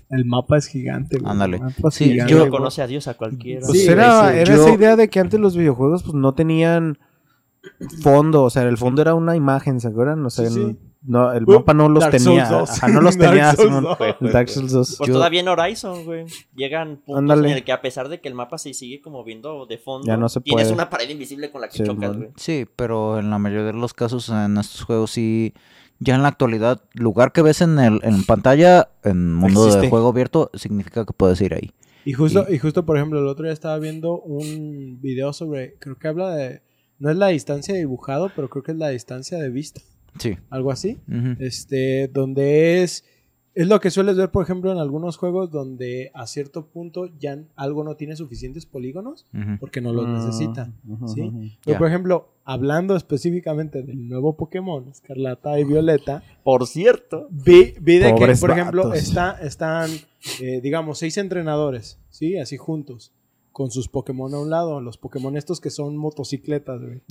El 0.10 0.26
mapa 0.26 0.58
es 0.58 0.68
gigante, 0.68 1.18
güey. 1.18 1.32
Ándale. 1.32 1.58
El 1.58 1.64
mapa 1.64 1.88
es 1.90 1.94
Sí, 1.96 2.06
gigante, 2.12 2.34
yo- 2.34 2.50
conoce 2.50 2.82
a 2.82 2.88
Dios 2.88 3.08
a 3.08 3.14
cualquiera. 3.16 3.66
Pues 3.66 3.82
Sí, 3.84 3.88
era, 3.90 4.22
güey, 4.22 4.34
sí. 4.34 4.40
era 4.42 4.56
Yo- 4.56 4.62
esa 4.68 4.74
idea 4.76 4.96
de 4.96 5.10
que 5.10 5.20
antes 5.20 5.40
los 5.40 5.56
videojuegos 5.56 6.04
pues 6.04 6.14
no 6.16 6.34
tenían 6.34 6.98
fondo, 8.02 8.44
o 8.44 8.50
sea, 8.50 8.64
el 8.64 8.78
fondo 8.78 9.02
era 9.02 9.14
una 9.16 9.36
imagen, 9.36 9.80
¿se 9.80 9.88
acuerdan? 9.88 10.26
O 10.26 10.30
sea, 10.30 10.50
Sí, 10.50 10.78
no, 11.04 11.32
el 11.32 11.46
mapa 11.46 11.74
no 11.74 11.90
los 11.90 12.02
Dark 12.02 12.12
tenía, 12.18 12.46
Souls 12.48 12.50
2. 12.50 12.70
ajá, 12.72 12.88
no 12.88 13.02
los 13.02 13.18
Dark 13.18 13.30
tenía, 13.32 13.54
Souls 13.54 13.68
Simón. 13.70 13.84
2. 13.84 13.98
El 14.22 14.32
Dark 14.32 14.50
Souls 14.50 14.72
2. 14.72 14.96
Pues 14.98 15.08
Yo- 15.08 15.14
todavía 15.14 15.42
en 15.42 15.48
Horizon, 15.48 16.06
güey. 16.06 16.26
Llegan 16.56 16.98
puntos 16.98 17.18
Ándale. 17.20 17.52
en 17.52 17.58
el 17.58 17.64
que 17.64 17.72
a 17.72 17.82
pesar 17.82 18.10
de 18.10 18.20
que 18.20 18.28
el 18.30 18.36
mapa 18.36 18.58
se 18.58 18.74
sigue 18.74 19.00
como 19.02 19.24
viendo 19.24 19.66
de 19.68 19.78
fondo, 19.78 20.08
Ya 20.08 20.18
no 20.18 20.28
se 20.30 20.42
tienes 20.42 20.72
una 20.72 20.90
pared 20.90 21.10
invisible 21.10 21.52
con 21.52 21.62
la 21.62 21.68
que 21.70 21.78
Sí, 21.78 21.84
chocas, 21.84 22.18
güey. 22.18 22.30
Sí, 22.36 22.66
pero 22.76 23.20
en 23.20 23.30
la 23.30 23.38
mayoría 23.38 23.66
de 23.68 23.74
los 23.74 23.94
casos 23.94 24.30
en 24.30 24.58
estos 24.58 24.84
juegos 24.84 25.12
sí, 25.12 25.54
ya 26.02 26.16
en 26.16 26.24
la 26.24 26.28
actualidad, 26.28 26.82
lugar 26.94 27.32
que 27.32 27.42
ves 27.42 27.62
en 27.62 27.80
el 27.80 28.00
en 28.04 28.26
pantalla, 28.26 28.90
en 29.04 29.34
mundo 29.34 29.62
Existe. 29.66 29.82
de 29.84 29.90
juego 29.90 30.10
abierto, 30.10 30.50
significa 30.56 31.06
que 31.06 31.14
puedes 31.14 31.40
ir 31.42 31.54
ahí. 31.54 31.72
Y 32.04 32.14
justo, 32.14 32.46
y 32.50 32.58
justo, 32.58 32.86
por 32.86 32.98
ejemplo, 32.98 33.20
el 33.20 33.28
otro 33.28 33.44
día 33.46 33.54
estaba 33.54 33.78
viendo 33.78 34.20
un 34.20 35.00
video 35.02 35.32
sobre, 35.34 35.76
creo 35.80 35.98
que 35.98 36.08
habla 36.08 36.36
de, 36.36 36.64
no 36.98 37.12
es 37.12 37.16
la 37.18 37.28
distancia 37.28 37.74
de 37.76 37.80
dibujado, 37.82 38.32
pero 38.36 38.50
creo 38.50 38.64
que 38.64 38.72
es 38.72 38.78
la 38.80 38.90
distancia 38.90 39.38
de 39.38 39.50
vista, 39.50 39.82
Sí. 40.18 40.36
algo 40.50 40.72
así. 40.72 41.00
Este, 41.40 42.08
donde 42.12 42.82
es 42.84 43.06
Es 43.54 43.68
lo 43.68 43.82
que 43.82 43.92
sueles 43.92 44.16
ver, 44.16 44.32
por 44.32 44.44
ejemplo, 44.44 44.72
en 44.72 44.78
algunos 44.78 45.18
juegos 45.18 45.52
donde 45.52 46.10
a 46.14 46.26
cierto 46.26 46.68
punto 46.68 47.10
ya 47.20 47.38
algo 47.58 47.84
no 47.84 47.96
tiene 47.96 48.16
suficientes 48.16 48.66
polígonos 48.66 49.28
porque 49.60 49.82
no 49.82 49.92
los 49.92 50.08
Mm, 50.08 50.14
necesita. 50.14 50.72
¿sí? 51.14 51.58
Pero, 51.66 51.78
por 51.78 51.88
ejemplo, 51.88 52.30
hablando 52.46 52.96
específicamente 52.96 53.84
del 53.84 54.08
nuevo 54.08 54.38
Pokémon, 54.38 54.88
Escarlata 54.88 55.60
y 55.60 55.66
Violeta, 55.66 56.24
Por 56.44 56.66
cierto. 56.66 57.28
vi, 57.30 57.74
vi 57.82 57.98
de 57.98 58.16
que, 58.16 58.36
por 58.40 58.52
ejemplo, 58.52 58.84
vatos. 58.86 59.00
está, 59.04 59.32
están, 59.42 59.90
eh, 60.40 60.62
digamos, 60.62 60.98
seis 61.00 61.18
entrenadores, 61.18 62.00
¿sí? 62.10 62.38
Así 62.38 62.56
juntos, 62.56 63.12
con 63.52 63.70
sus 63.70 63.90
Pokémon 63.90 64.34
a 64.34 64.40
un 64.40 64.50
lado, 64.50 64.80
los 64.80 64.98
Pokémon 64.98 65.36
estos 65.36 65.60
que 65.60 65.72
son 65.72 65.98
motocicletas, 65.98 66.80
güey. 66.82 67.02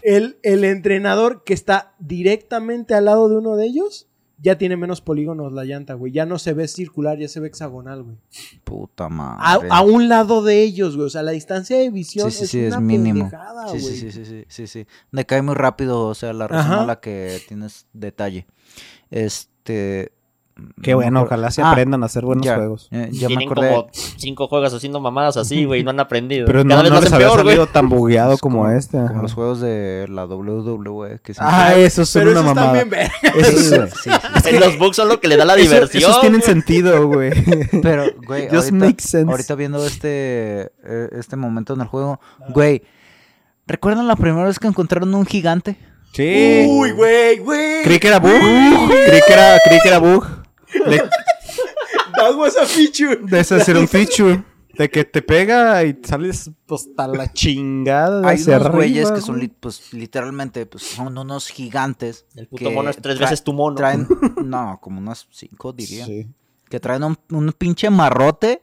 El, 0.00 0.38
el 0.42 0.64
entrenador 0.64 1.44
que 1.44 1.52
está 1.52 1.94
directamente 1.98 2.94
al 2.94 3.04
lado 3.04 3.28
de 3.28 3.36
uno 3.36 3.56
de 3.56 3.66
ellos 3.66 4.08
ya 4.42 4.58
tiene 4.58 4.76
menos 4.76 5.00
polígonos 5.00 5.52
la 5.52 5.64
llanta, 5.64 5.94
güey. 5.94 6.12
Ya 6.12 6.26
no 6.26 6.38
se 6.38 6.52
ve 6.52 6.66
circular, 6.68 7.16
ya 7.18 7.28
se 7.28 7.38
ve 7.40 7.46
hexagonal, 7.48 8.02
güey. 8.02 8.16
Puta 8.64 9.08
madre. 9.08 9.68
a 9.70 9.82
un 9.82 10.08
lado 10.08 10.42
de 10.42 10.62
ellos, 10.62 10.96
güey. 10.96 11.06
O 11.06 11.10
sea, 11.10 11.22
la 11.22 11.30
distancia 11.32 11.78
de 11.78 11.90
visión 11.90 12.30
Sí, 12.30 12.38
sí, 12.38 12.44
es 12.44 12.50
sí, 12.50 12.58
es 12.60 12.72
una 12.72 12.80
mínimo. 12.80 13.30
pendejada, 13.30 13.68
Sí, 13.68 13.78
güey. 13.80 13.94
sí, 13.96 14.10
sí, 14.10 14.24
sí, 14.24 14.24
sí, 14.24 14.44
sí, 14.48 14.66
sí. 14.66 14.86
Decae 15.12 15.42
muy 15.42 15.54
rápido, 15.54 16.06
o 16.08 16.14
sea, 16.14 16.32
la 16.32 16.48
razón 16.48 16.72
Ajá. 16.72 16.82
a 16.82 16.86
la 16.86 17.00
que 17.00 17.40
tienes 17.48 17.86
detalle. 17.92 18.46
Este. 19.10 20.12
Qué 20.82 20.92
bueno, 20.94 21.22
ojalá 21.22 21.50
se 21.50 21.62
Ah, 21.62 21.70
aprendan 21.70 22.02
a 22.02 22.06
hacer 22.06 22.24
buenos 22.24 22.44
ya, 22.44 22.56
juegos. 22.56 22.88
eh, 22.90 23.08
ya 23.10 23.28
me 23.28 23.36
Tienen 23.36 23.48
acordé. 23.48 23.68
como 23.70 23.88
cinco 23.92 24.48
juegos 24.48 24.74
haciendo 24.74 25.00
mamadas 25.00 25.36
así, 25.38 25.64
güey, 25.64 25.82
no 25.82 25.90
han 25.90 26.00
aprendido. 26.00 26.46
Pero 26.46 26.62
no, 26.62 26.68
Cada 26.70 26.82
vez 26.82 26.92
no 26.92 27.00
les 27.00 27.12
había 27.12 27.26
peor, 27.28 27.42
güey. 27.42 27.56
salido 27.56 27.66
tan 27.72 27.88
bugueado 27.88 28.34
Es 28.34 28.40
como, 28.40 28.68
este. 28.68 28.98
Como 28.98 29.06
ajá. 29.10 29.22
los 29.22 29.32
juegos 29.32 29.60
de 29.60 30.06
la 30.10 30.26
WWE. 30.26 31.20
Que 31.22 31.32
Ah, 31.38 31.74
esos 31.74 32.08
son 32.08 32.20
Pero 32.24 32.32
una 32.32 32.40
esos 32.40 32.54
mamada. 32.54 32.82
Esos, 33.34 33.90
Sí, 34.02 34.10
sí, 34.10 34.10
sí. 34.44 34.58
Los 34.58 34.78
bugs 34.78 34.96
son 34.96 35.08
lo 35.08 35.20
que 35.20 35.28
le 35.28 35.36
da 35.38 35.44
la 35.46 35.54
diversión. 35.56 36.02
esos 36.02 36.20
tienen 36.20 36.40
güey. 36.40 36.52
sentido, 36.52 37.06
güey. 37.08 37.30
Pero, 37.82 38.04
güey, 38.26 38.48
ahorita, 38.48 39.18
ahorita 39.26 39.54
viendo 39.54 39.84
este, 39.86 40.70
eh, 40.84 41.08
este 41.12 41.36
momento 41.36 41.72
en 41.74 41.80
el 41.80 41.86
juego, 41.86 42.20
güey, 42.50 42.82
¿recuerdan 43.66 44.06
la 44.06 44.16
primera 44.16 44.44
vez 44.44 44.58
que 44.58 44.68
encontraron 44.68 45.14
un 45.14 45.24
gigante? 45.24 45.76
Sí. 46.12 46.66
Uy, 46.68 46.90
güey, 46.90 47.38
güey. 47.38 47.82
Creí 47.84 47.98
que 47.98 48.08
era 48.08 48.18
bug. 48.18 48.30
Creí 49.06 49.20
que 49.26 49.32
era, 49.32 49.58
creí 49.64 49.78
que 49.82 49.88
era 49.88 49.98
bug. 49.98 50.26
De, 50.86 51.02
That 52.16 52.34
was 52.36 52.56
a 52.56 52.66
feature. 52.66 53.16
de 53.22 53.40
ese 53.40 53.56
hacer 53.56 53.76
un 53.76 53.88
feature. 53.88 54.42
De 54.74 54.88
que 54.88 55.04
te 55.04 55.20
pega 55.20 55.84
y 55.84 55.98
sales 56.02 56.50
pues, 56.64 56.88
hasta 56.88 57.06
la 57.06 57.30
chingada. 57.30 58.22
de 58.22 58.28
Hay 58.28 58.42
unos 58.42 58.70
güeyes 58.70 59.12
que 59.12 59.20
son, 59.20 59.38
li- 59.38 59.48
pues, 59.48 59.92
literalmente, 59.92 60.64
pues, 60.64 60.82
son 60.84 61.18
unos 61.18 61.48
gigantes. 61.48 62.24
El 62.34 62.46
puto 62.48 62.64
que 62.64 62.70
mono 62.74 62.88
es 62.88 62.96
tres 62.96 63.18
veces 63.18 63.44
tu 63.44 63.52
mono. 63.52 63.76
Traen, 63.76 64.08
no, 64.42 64.78
como 64.80 64.98
unas 64.98 65.26
cinco, 65.30 65.74
diría. 65.74 66.06
Sí. 66.06 66.26
Que 66.70 66.80
traen 66.80 67.04
un, 67.04 67.18
un 67.30 67.52
pinche 67.52 67.90
marrote 67.90 68.62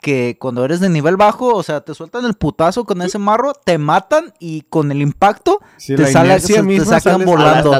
que 0.00 0.36
cuando 0.38 0.64
eres 0.64 0.78
de 0.78 0.88
nivel 0.90 1.16
bajo, 1.16 1.52
o 1.52 1.62
sea, 1.64 1.80
te 1.80 1.92
sueltan 1.92 2.24
el 2.24 2.34
putazo 2.34 2.84
con 2.84 3.02
ese 3.02 3.18
marro, 3.18 3.52
te 3.52 3.78
matan 3.78 4.32
y 4.38 4.60
con 4.60 4.92
el 4.92 5.02
impacto 5.02 5.60
Sí, 5.76 5.96
te, 5.96 6.06
sale, 6.06 6.38
te 6.38 6.84
sacan 6.84 7.00
sales 7.02 7.26
volando. 7.26 7.72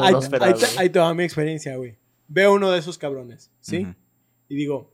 ahí 0.77 0.89
te 0.89 0.99
va 0.99 1.13
mi 1.13 1.23
experiencia, 1.23 1.77
güey. 1.77 1.97
Veo 2.29 2.53
uno 2.53 2.71
de 2.71 2.79
esos 2.79 2.97
cabrones, 2.97 3.51
¿sí? 3.59 3.85
Y 4.47 4.55
digo... 4.55 4.93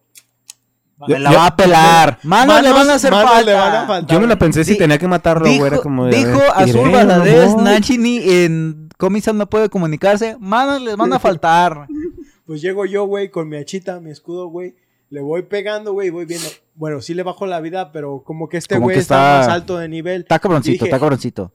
Me 1.08 1.20
la 1.20 1.30
Yo- 1.32 1.38
va 1.40 1.48
a 1.48 1.56
pelar. 1.58 2.20
Manos, 2.24 2.64
le 2.64 2.72
van 2.72 2.90
a 2.90 2.94
hacer 2.94 3.12
falta. 3.12 3.42
le 3.42 3.54
van 3.54 3.76
a 3.84 3.86
faltar. 3.86 4.16
Yo 4.16 4.22
me 4.22 4.28
la 4.28 4.38
pensé 4.40 4.64
si 4.64 4.72
Di- 4.72 4.78
tenía 4.78 4.98
que 4.98 5.08
matarlo, 5.10 5.44
güey. 5.46 5.58
Era 5.60 5.70
Dijo, 5.72 5.84
como 5.84 6.06
de, 6.06 6.16
dijo 6.18 6.40
a 6.42 6.60
Azul 6.60 6.90
Valadez, 6.90 7.50
mamón. 7.50 7.64
Nachini 7.66 8.20
en 8.24 8.88
Comisan 8.98 9.38
no 9.38 9.50
puede 9.50 9.68
comunicarse. 9.70 10.38
Manos 10.40 10.82
les 10.82 10.96
van 10.96 11.12
a 11.14 11.20
faltar. 11.20 11.88
Pues 12.46 12.62
llego 12.62 12.86
yo, 12.86 13.06
güey, 13.08 13.32
con 13.32 13.50
mi 13.50 13.58
hachita, 13.58 14.00
mi 14.00 14.12
escudo, 14.12 14.48
güey. 14.50 14.76
Le 15.10 15.20
voy 15.20 15.42
pegando, 15.42 15.94
güey, 15.94 16.10
y 16.10 16.12
voy 16.12 16.26
viendo. 16.26 16.48
Bueno, 16.76 17.02
sí 17.02 17.16
le 17.16 17.24
bajo 17.24 17.48
la 17.48 17.60
vida, 17.60 17.92
pero 17.92 18.22
como 18.24 18.48
que 18.50 18.58
este 18.58 18.78
güey 18.78 19.00
está... 19.00 19.40
está- 19.40 19.48
más 19.48 19.48
alto 19.62 19.78
de 19.80 19.90
nivel. 19.90 20.22
Está 20.22 20.38
cabroncito, 20.38 20.74
Dije, 20.74 20.86
está 20.86 21.00
cabroncito. 21.00 21.52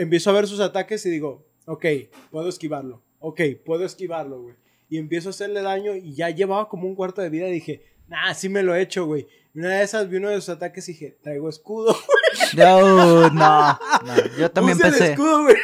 empiezo 0.00 0.30
a 0.30 0.32
ver 0.32 0.48
sus 0.48 0.58
ataques 0.58 1.06
y 1.06 1.10
digo, 1.10 1.46
ok, 1.66 1.86
puedo 2.32 2.48
esquivarlo. 2.48 3.02
Ok, 3.20 3.40
puedo 3.64 3.84
esquivarlo, 3.84 4.42
güey. 4.42 4.56
Y 4.88 4.98
empiezo 4.98 5.28
a 5.28 5.30
hacerle 5.30 5.62
daño 5.62 5.94
y 5.94 6.14
ya 6.14 6.30
llevaba 6.30 6.68
como 6.68 6.86
un 6.86 6.94
cuarto 6.94 7.20
de 7.22 7.28
vida. 7.30 7.48
Y 7.48 7.52
dije, 7.52 7.82
nah, 8.08 8.32
sí 8.34 8.48
me 8.48 8.62
lo 8.62 8.74
he 8.74 8.82
hecho, 8.82 9.06
güey. 9.06 9.26
Y 9.54 9.58
una 9.60 9.70
de 9.70 9.82
esas 9.82 10.08
vi 10.08 10.18
uno 10.18 10.28
de 10.28 10.36
sus 10.36 10.50
ataques 10.50 10.88
y 10.88 10.92
dije, 10.92 11.18
traigo 11.22 11.48
escudo. 11.48 11.96
No, 12.56 13.30
no, 13.30 13.30
no, 13.30 13.78
Yo 14.38 14.50
también 14.50 14.76
Puse 14.76 14.88
el 14.88 14.94
pensé. 14.94 15.12
escudo, 15.12 15.42
güey. 15.44 15.56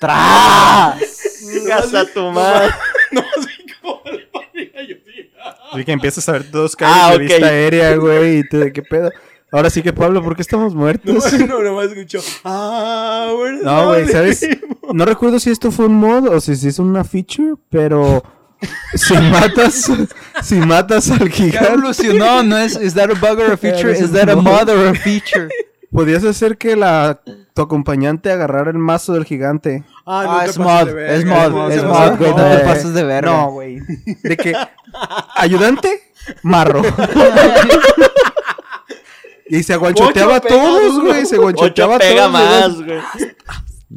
¡Tras! 0.00 0.98
Chingas 1.40 1.94
a 1.94 2.04
tu 2.06 2.30
madre. 2.30 2.68
No 3.12 3.20
sé 3.42 3.50
cómo 3.82 4.00
le 4.06 4.26
ponía 4.28 4.82
yo. 4.88 4.96
sí. 5.04 5.30
Y 5.78 5.84
que 5.84 5.92
empiezas 5.92 6.26
a 6.28 6.32
ver 6.32 6.50
todos 6.50 6.74
caen 6.76 6.92
Ah, 6.96 7.10
de 7.10 7.16
ok. 7.16 7.20
vista 7.22 7.46
aérea, 7.46 7.96
güey. 7.96 8.38
Y 8.38 8.48
te, 8.48 8.72
¿qué 8.72 8.82
pedo? 8.82 9.10
Ahora 9.50 9.68
sí 9.68 9.82
que, 9.82 9.92
Pablo, 9.92 10.22
¿por 10.22 10.34
qué 10.34 10.40
estamos 10.42 10.74
muertos? 10.74 11.30
No, 11.40 11.46
no, 11.46 11.62
nomás 11.62 11.88
escuchó. 11.92 12.20
Ah, 12.44 13.32
bueno. 13.36 13.60
No, 13.62 13.88
güey, 13.88 14.06
¿sabes? 14.08 14.48
No 14.94 15.04
recuerdo 15.04 15.38
si 15.38 15.50
esto 15.50 15.70
fue 15.70 15.86
un 15.86 15.96
mod 15.96 16.28
o 16.28 16.40
si, 16.40 16.56
si 16.56 16.68
es 16.68 16.78
una 16.78 17.04
feature, 17.04 17.54
pero 17.68 18.22
si 18.94 19.14
matas, 19.14 19.90
si 20.42 20.54
matas 20.56 21.10
al 21.10 21.28
gigante, 21.30 21.68
evolucionó, 21.72 22.42
no 22.42 22.58
es 22.58 22.76
is 22.76 22.94
that 22.94 23.10
a 23.10 23.14
bug 23.14 23.38
or 23.40 23.52
a 23.52 23.56
feature, 23.56 23.92
is 23.92 24.12
that 24.12 24.28
a 24.28 24.36
mod. 24.36 24.44
mod 24.44 24.70
or 24.70 24.86
a 24.88 24.94
feature. 24.94 25.48
podías 25.90 26.24
hacer 26.24 26.56
que 26.56 26.74
la 26.76 27.20
tu 27.54 27.60
acompañante 27.62 28.30
agarrara 28.30 28.70
el 28.70 28.78
mazo 28.78 29.12
del 29.12 29.24
gigante. 29.26 29.84
Ah, 30.06 30.22
no 30.24 30.32
Ah, 30.38 30.44
es 30.46 30.58
mod, 30.58 30.86
de 30.86 30.92
verga, 30.94 31.14
es 31.16 31.24
no 31.24 31.50
mod, 31.50 31.70
es 31.70 31.84
mod, 31.84 32.10
de 32.12 32.16
güey, 32.16 32.30
no 32.30 32.56
te 32.56 32.58
pases 32.64 32.94
de 32.94 33.04
verga. 33.04 33.30
No, 33.30 33.50
güey. 33.50 33.78
De 34.22 34.36
que 34.36 34.54
ayudante, 35.34 36.00
marro. 36.42 36.80
y 39.48 39.62
se 39.62 39.74
aguanchoteaba 39.74 40.36
a 40.36 40.40
todos, 40.40 41.00
güey. 41.00 41.26
Se 41.26 41.36
aguanchoteaba 41.36 41.96
Ocho 41.96 42.04
a 42.04 42.08
pega 42.08 42.26
todos. 42.26 42.32
más, 42.32 42.74
güey. 42.82 43.00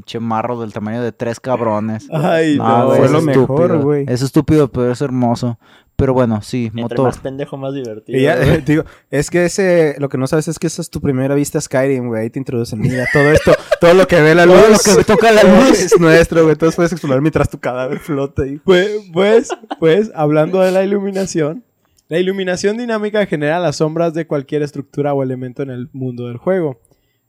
Pinche 0.06 0.20
marro 0.20 0.62
del 0.62 0.72
tamaño 0.72 1.02
de 1.02 1.12
tres 1.12 1.40
cabrones. 1.40 2.08
Ay, 2.12 2.58
No, 2.58 2.78
no. 2.78 2.86
güey, 2.86 2.98
fue 2.98 3.06
es 3.08 3.12
lo 3.12 3.18
estúpido. 3.20 3.42
mejor, 3.42 3.78
güey. 3.82 4.06
Es 4.08 4.22
estúpido, 4.22 4.72
pero 4.72 4.92
es 4.92 5.02
hermoso. 5.02 5.58
Pero 5.96 6.14
bueno, 6.14 6.42
sí, 6.44 6.66
Entre 6.66 6.82
motor. 6.84 7.06
más 7.06 7.18
pendejo, 7.18 7.58
más 7.58 7.74
divertido. 7.74 8.20
Y 8.20 8.22
ya, 8.22 8.36
güey. 8.36 8.62
digo, 8.66 8.84
es 9.10 9.32
que 9.32 9.46
ese, 9.46 9.96
lo 9.98 10.08
que 10.10 10.20
no 10.20 10.28
sabes 10.28 10.48
es 10.48 10.60
que 10.60 10.68
esa 10.68 10.84
es 10.84 10.92
tu 10.92 11.02
primera 11.02 11.34
vista 11.34 11.58
a 11.58 11.62
Skyrim, 11.62 12.08
güey. 12.10 12.22
Ahí 12.24 12.30
te 12.30 12.38
introducen. 12.38 12.82
Mira, 12.82 13.08
todo 13.12 13.24
esto, 13.32 13.52
todo 13.82 13.96
lo 13.96 14.08
que 14.08 14.22
ve 14.22 14.36
la 14.36 14.46
luz, 14.46 14.56
Todo 14.84 14.94
lo 14.94 14.98
que 15.00 15.04
toca 15.06 15.32
la 15.32 15.42
luz. 15.44 15.80
es 15.82 16.00
nuestro, 16.00 16.42
güey. 16.44 16.54
Entonces 16.54 16.76
puedes 16.76 16.92
explorar 16.92 17.22
mientras 17.22 17.50
tu 17.50 17.58
cadáver 17.60 17.98
flota 18.00 18.44
ahí. 18.44 18.58
Pues, 18.64 18.92
pues, 19.12 19.50
pues, 19.80 20.12
hablando 20.14 20.60
de 20.60 20.72
la 20.72 20.84
iluminación, 20.84 21.64
la 22.10 22.20
iluminación 22.20 22.78
dinámica 22.78 23.26
genera 23.26 23.58
las 23.60 23.78
sombras 23.78 24.14
de 24.14 24.28
cualquier 24.28 24.62
estructura 24.62 25.16
o 25.16 25.24
elemento 25.24 25.64
en 25.64 25.72
el 25.72 25.90
mundo 25.94 26.28
del 26.28 26.38
juego. 26.38 26.80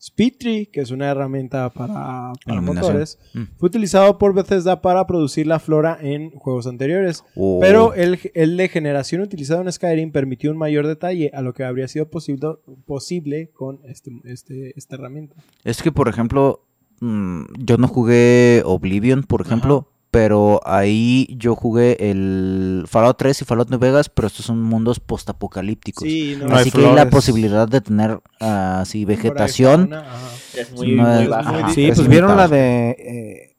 Speedtree, 0.00 0.66
que 0.66 0.80
es 0.82 0.90
una 0.90 1.06
herramienta 1.10 1.70
para, 1.70 2.32
para 2.44 2.60
motores, 2.60 3.18
Mm. 3.34 3.42
fue 3.56 3.68
utilizado 3.68 4.18
por 4.18 4.34
Bethesda 4.34 4.80
para 4.82 5.06
producir 5.06 5.46
la 5.46 5.58
flora 5.58 5.98
en 6.00 6.30
juegos 6.30 6.66
anteriores. 6.66 7.24
Oh. 7.34 7.58
Pero 7.60 7.94
el, 7.94 8.18
el 8.34 8.56
de 8.56 8.68
generación 8.68 9.22
utilizado 9.22 9.62
en 9.62 9.72
Skyrim 9.72 10.12
permitió 10.12 10.50
un 10.50 10.58
mayor 10.58 10.86
detalle 10.86 11.30
a 11.34 11.40
lo 11.42 11.54
que 11.54 11.64
habría 11.64 11.88
sido 11.88 12.08
posible, 12.10 12.48
posible 12.84 13.50
con 13.52 13.80
este, 13.86 14.10
este- 14.24 14.72
esta 14.76 14.96
herramienta. 14.96 15.36
Es 15.64 15.82
que, 15.82 15.92
por 15.92 16.08
ejemplo, 16.08 16.62
mm, 17.00 17.44
yo 17.58 17.78
no 17.78 17.88
jugué 17.88 18.62
Oblivion, 18.64 19.22
por 19.22 19.40
ejemplo, 19.40 19.88
pero 20.10 20.60
ahí 20.64 21.26
yo 21.38 21.54
jugué 21.56 22.10
el 22.10 22.84
Fallout 22.86 23.18
3 23.18 23.42
y 23.42 23.44
Fallout 23.44 23.68
New 23.70 23.78
Vegas, 23.78 24.08
pero 24.08 24.28
estos 24.28 24.46
son 24.46 24.62
mundos 24.62 25.00
postapocalípticos. 25.00 26.04
Sí, 26.08 26.36
no, 26.38 26.46
No 26.48 26.54
hay 26.56 26.62
Así 26.62 26.70
que 26.70 26.86
hay 26.86 26.94
la 26.94 27.10
posibilidad 27.10 27.68
de 27.68 27.80
tener 27.80 28.20
ah, 28.40 28.80
así 28.80 29.04
vegetación. 29.04 29.88
fauna. 29.90 30.06
Es 30.54 30.72
muy, 30.72 30.92
No 30.92 31.02
muy 31.02 31.22
es- 31.24 31.28
baja. 31.28 31.50
ajá. 31.58 31.68
Sí, 31.70 31.84
es 31.86 31.96
pues 31.96 32.08
vieron 32.08 32.36
la 32.36 32.48
de. 32.48 32.90
eh, 32.90 33.56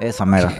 Esa 0.00 0.24
mera. 0.24 0.52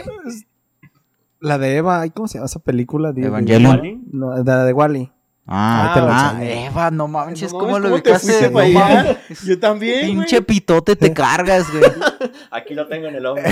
la 1.40 1.58
de 1.58 1.76
Eva. 1.76 2.08
¿Cómo 2.10 2.28
se 2.28 2.34
llama 2.38 2.46
esa 2.46 2.58
película? 2.60 3.12
De- 3.12 3.26
Evangelion. 3.26 4.04
No, 4.12 4.36
la 4.42 4.64
de 4.64 4.72
Wally. 4.72 5.11
Ah, 5.46 5.94
lo 5.96 6.06
ah, 6.08 6.32
enseño. 6.34 6.66
Eva, 6.68 6.90
no 6.90 7.08
manches, 7.08 7.52
No 7.52 7.58
¿cómo 7.58 7.72
mames, 7.72 7.90
lo 7.90 7.96
¿cómo 7.96 8.02
te 8.02 8.10
ubicaste? 8.10 8.50
No. 8.50 9.16
Yo 9.44 9.58
también, 9.58 10.00
güey. 10.00 10.16
Pinche 10.16 10.42
pitote 10.42 10.94
te 10.96 11.12
cargas, 11.14 11.70
güey. 11.72 11.84
Aquí 12.50 12.74
lo 12.74 12.86
tengo 12.86 13.08
en 13.08 13.16
el 13.16 13.26
hombro. 13.26 13.44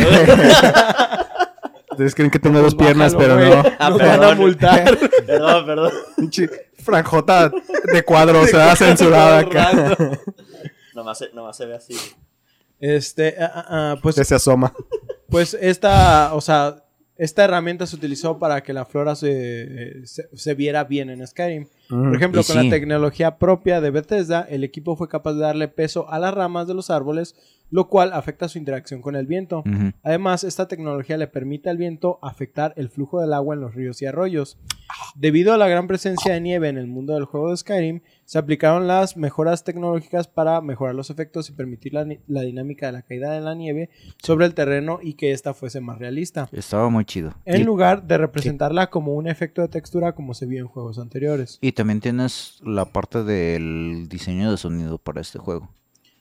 Ustedes 1.90 2.14
creen 2.14 2.30
que 2.30 2.38
tengo 2.38 2.60
dos 2.60 2.74
piernas, 2.74 3.14
bájalo, 3.14 3.36
pero 3.36 3.62
no. 3.62 3.70
Ah, 3.78 3.90
Nos 3.90 3.98
van 3.98 4.08
a 4.08 4.18
perdón. 4.18 4.38
multar. 4.38 4.98
perdón, 5.26 5.66
perdón. 5.66 5.92
Pinche 6.16 6.48
franjota 6.78 7.50
de 7.92 8.02
cuadro, 8.04 8.40
o 8.40 8.46
sea, 8.46 8.74
censurada 8.76 9.40
acá. 9.40 9.96
Nomás 10.94 11.18
se, 11.18 11.30
nomás 11.32 11.56
se 11.56 11.66
ve 11.66 11.74
así. 11.74 11.96
Este, 12.78 13.34
ah, 13.38 13.52
ah, 13.54 13.64
ah, 13.68 13.96
pues, 14.00 14.14
Que 14.14 14.24
se 14.24 14.34
asoma. 14.36 14.72
pues 15.28 15.54
esta, 15.60 16.32
o 16.34 16.40
sea, 16.40 16.76
esta 17.20 17.44
herramienta 17.44 17.86
se 17.86 17.96
utilizó 17.96 18.38
para 18.38 18.62
que 18.62 18.72
la 18.72 18.86
flora 18.86 19.14
se, 19.14 20.06
se, 20.06 20.34
se 20.34 20.54
viera 20.54 20.84
bien 20.84 21.10
en 21.10 21.26
Skyrim. 21.26 21.66
Por 21.90 22.16
ejemplo, 22.16 22.42
con 22.42 22.56
la 22.56 22.70
tecnología 22.70 23.36
propia 23.36 23.82
de 23.82 23.90
Bethesda, 23.90 24.46
el 24.48 24.64
equipo 24.64 24.96
fue 24.96 25.06
capaz 25.06 25.34
de 25.34 25.40
darle 25.40 25.68
peso 25.68 26.08
a 26.08 26.18
las 26.18 26.32
ramas 26.32 26.66
de 26.66 26.72
los 26.72 26.88
árboles, 26.88 27.34
lo 27.70 27.88
cual 27.88 28.14
afecta 28.14 28.48
su 28.48 28.56
interacción 28.56 29.02
con 29.02 29.16
el 29.16 29.26
viento. 29.26 29.62
Además, 30.02 30.44
esta 30.44 30.66
tecnología 30.66 31.18
le 31.18 31.26
permite 31.26 31.68
al 31.68 31.76
viento 31.76 32.18
afectar 32.22 32.72
el 32.76 32.88
flujo 32.88 33.20
del 33.20 33.34
agua 33.34 33.54
en 33.54 33.60
los 33.60 33.74
ríos 33.74 34.00
y 34.00 34.06
arroyos. 34.06 34.58
Debido 35.14 35.52
a 35.52 35.58
la 35.58 35.68
gran 35.68 35.88
presencia 35.88 36.32
de 36.32 36.40
nieve 36.40 36.70
en 36.70 36.78
el 36.78 36.86
mundo 36.86 37.12
del 37.12 37.26
juego 37.26 37.50
de 37.50 37.58
Skyrim, 37.58 38.00
se 38.30 38.38
aplicaron 38.38 38.86
las 38.86 39.16
mejoras 39.16 39.64
tecnológicas 39.64 40.28
para 40.28 40.60
mejorar 40.60 40.94
los 40.94 41.10
efectos 41.10 41.50
y 41.50 41.52
permitir 41.52 41.94
la, 41.94 42.04
dinámica 42.42 42.86
de 42.86 42.92
la 42.92 43.02
caída 43.02 43.32
de 43.32 43.40
la 43.40 43.56
nieve 43.56 43.90
sobre 44.22 44.46
el 44.46 44.54
terreno 44.54 45.00
y 45.02 45.14
que 45.14 45.32
ésta 45.32 45.52
fuese 45.52 45.80
más 45.80 45.98
realista. 45.98 46.48
Estaba 46.52 46.88
muy 46.90 47.04
chido. 47.04 47.34
En 47.44 47.62
Y- 47.62 47.64
lugar 47.64 48.04
de 48.06 48.18
representarla 48.18 48.88
como 48.88 49.14
un 49.14 49.26
efecto 49.26 49.62
de 49.62 49.66
textura 49.66 50.14
como 50.14 50.34
se 50.34 50.46
vio 50.46 50.60
en 50.60 50.68
juegos 50.68 51.00
anteriores. 51.00 51.58
Y 51.60 51.72
también 51.72 51.98
tienes 51.98 52.60
la 52.62 52.84
parte 52.84 53.24
del 53.24 54.06
diseño 54.08 54.52
de 54.52 54.58
sonido 54.58 54.98
para 54.98 55.20
este 55.20 55.40
juego. 55.40 55.68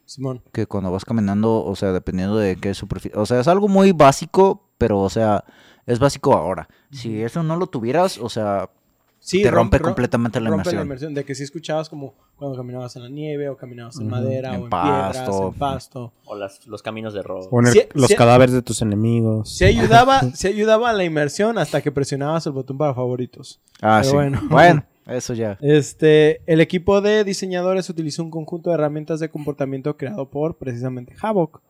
Simón. 0.06 0.41
Que 0.52 0.65
cuando 0.65 0.91
vas 0.91 1.06
caminando, 1.06 1.64
o 1.64 1.76
sea, 1.76 1.91
dependiendo 1.91 2.38
de 2.38 2.56
qué 2.56 2.73
superficie. 2.73 3.19
O 3.19 3.27
sea, 3.27 3.40
es 3.40 3.48
algo 3.48 3.68
muy 3.68 3.91
básico, 3.91 4.68
pero, 4.80 4.99
o 4.99 5.11
sea, 5.11 5.44
es 5.86 5.99
básico 5.99 6.34
ahora. 6.34 6.69
Si 6.90 7.22
eso 7.22 7.44
no 7.44 7.56
lo 7.56 7.68
tuvieras, 7.68 8.18
o 8.18 8.30
sea, 8.30 8.72
Sí, 9.21 9.43
te 9.43 9.51
rompe 9.51 9.77
rom- 9.77 9.81
rom- 9.81 9.85
completamente 9.85 10.39
la 10.39 10.49
rompe 10.49 10.71
inmersión. 10.71 11.13
De 11.13 11.23
que 11.25 11.35
si 11.35 11.43
escuchabas 11.43 11.89
como 11.89 12.13
cuando 12.37 12.55
caminabas 12.57 12.95
en 12.95 13.03
la 13.03 13.09
nieve 13.09 13.49
o 13.49 13.57
caminabas 13.57 13.99
en 13.99 14.07
madera 14.07 14.55
En 14.55 14.61
o 14.61 14.63
en 14.65 14.69
piedras, 14.69 15.17
pasto. 15.17 15.47
en 15.47 15.53
pasto. 15.59 16.13
O 16.25 16.35
las, 16.35 16.65
los 16.67 16.81
caminos 16.81 17.13
de 17.13 17.21
robo. 17.21 17.49
Sí, 17.65 17.81
los 17.93 18.07
sí. 18.07 18.15
cadáveres 18.15 18.53
de 18.53 18.61
tus 18.61 18.81
enemigos. 18.81 19.49
Se 19.55 19.65
ayudaba, 19.65 20.21
se 20.33 20.47
ayudaba 20.47 20.89
a 20.89 20.93
la 20.93 21.03
inmersión 21.03 21.57
hasta 21.57 21.81
que 21.81 21.91
presionabas 21.91 22.45
el 22.45 22.53
botón 22.53 22.77
para 22.77 22.93
favoritos. 22.93 23.59
Ah, 23.81 23.99
Pero 24.01 24.09
sí. 24.11 24.15
bueno. 24.15 24.41
Bueno. 24.49 24.85
eso 25.07 25.33
ya. 25.33 25.57
Este, 25.61 26.41
el 26.45 26.61
equipo 26.61 27.01
de 27.01 27.23
diseñadores 27.23 27.89
utilizó 27.89 28.23
un 28.23 28.31
conjunto 28.31 28.69
de 28.69 28.75
herramientas 28.75 29.19
de 29.19 29.29
comportamiento 29.29 29.97
creado 29.97 30.29
por 30.29 30.57
precisamente 30.57 31.13
Havok 31.21 31.61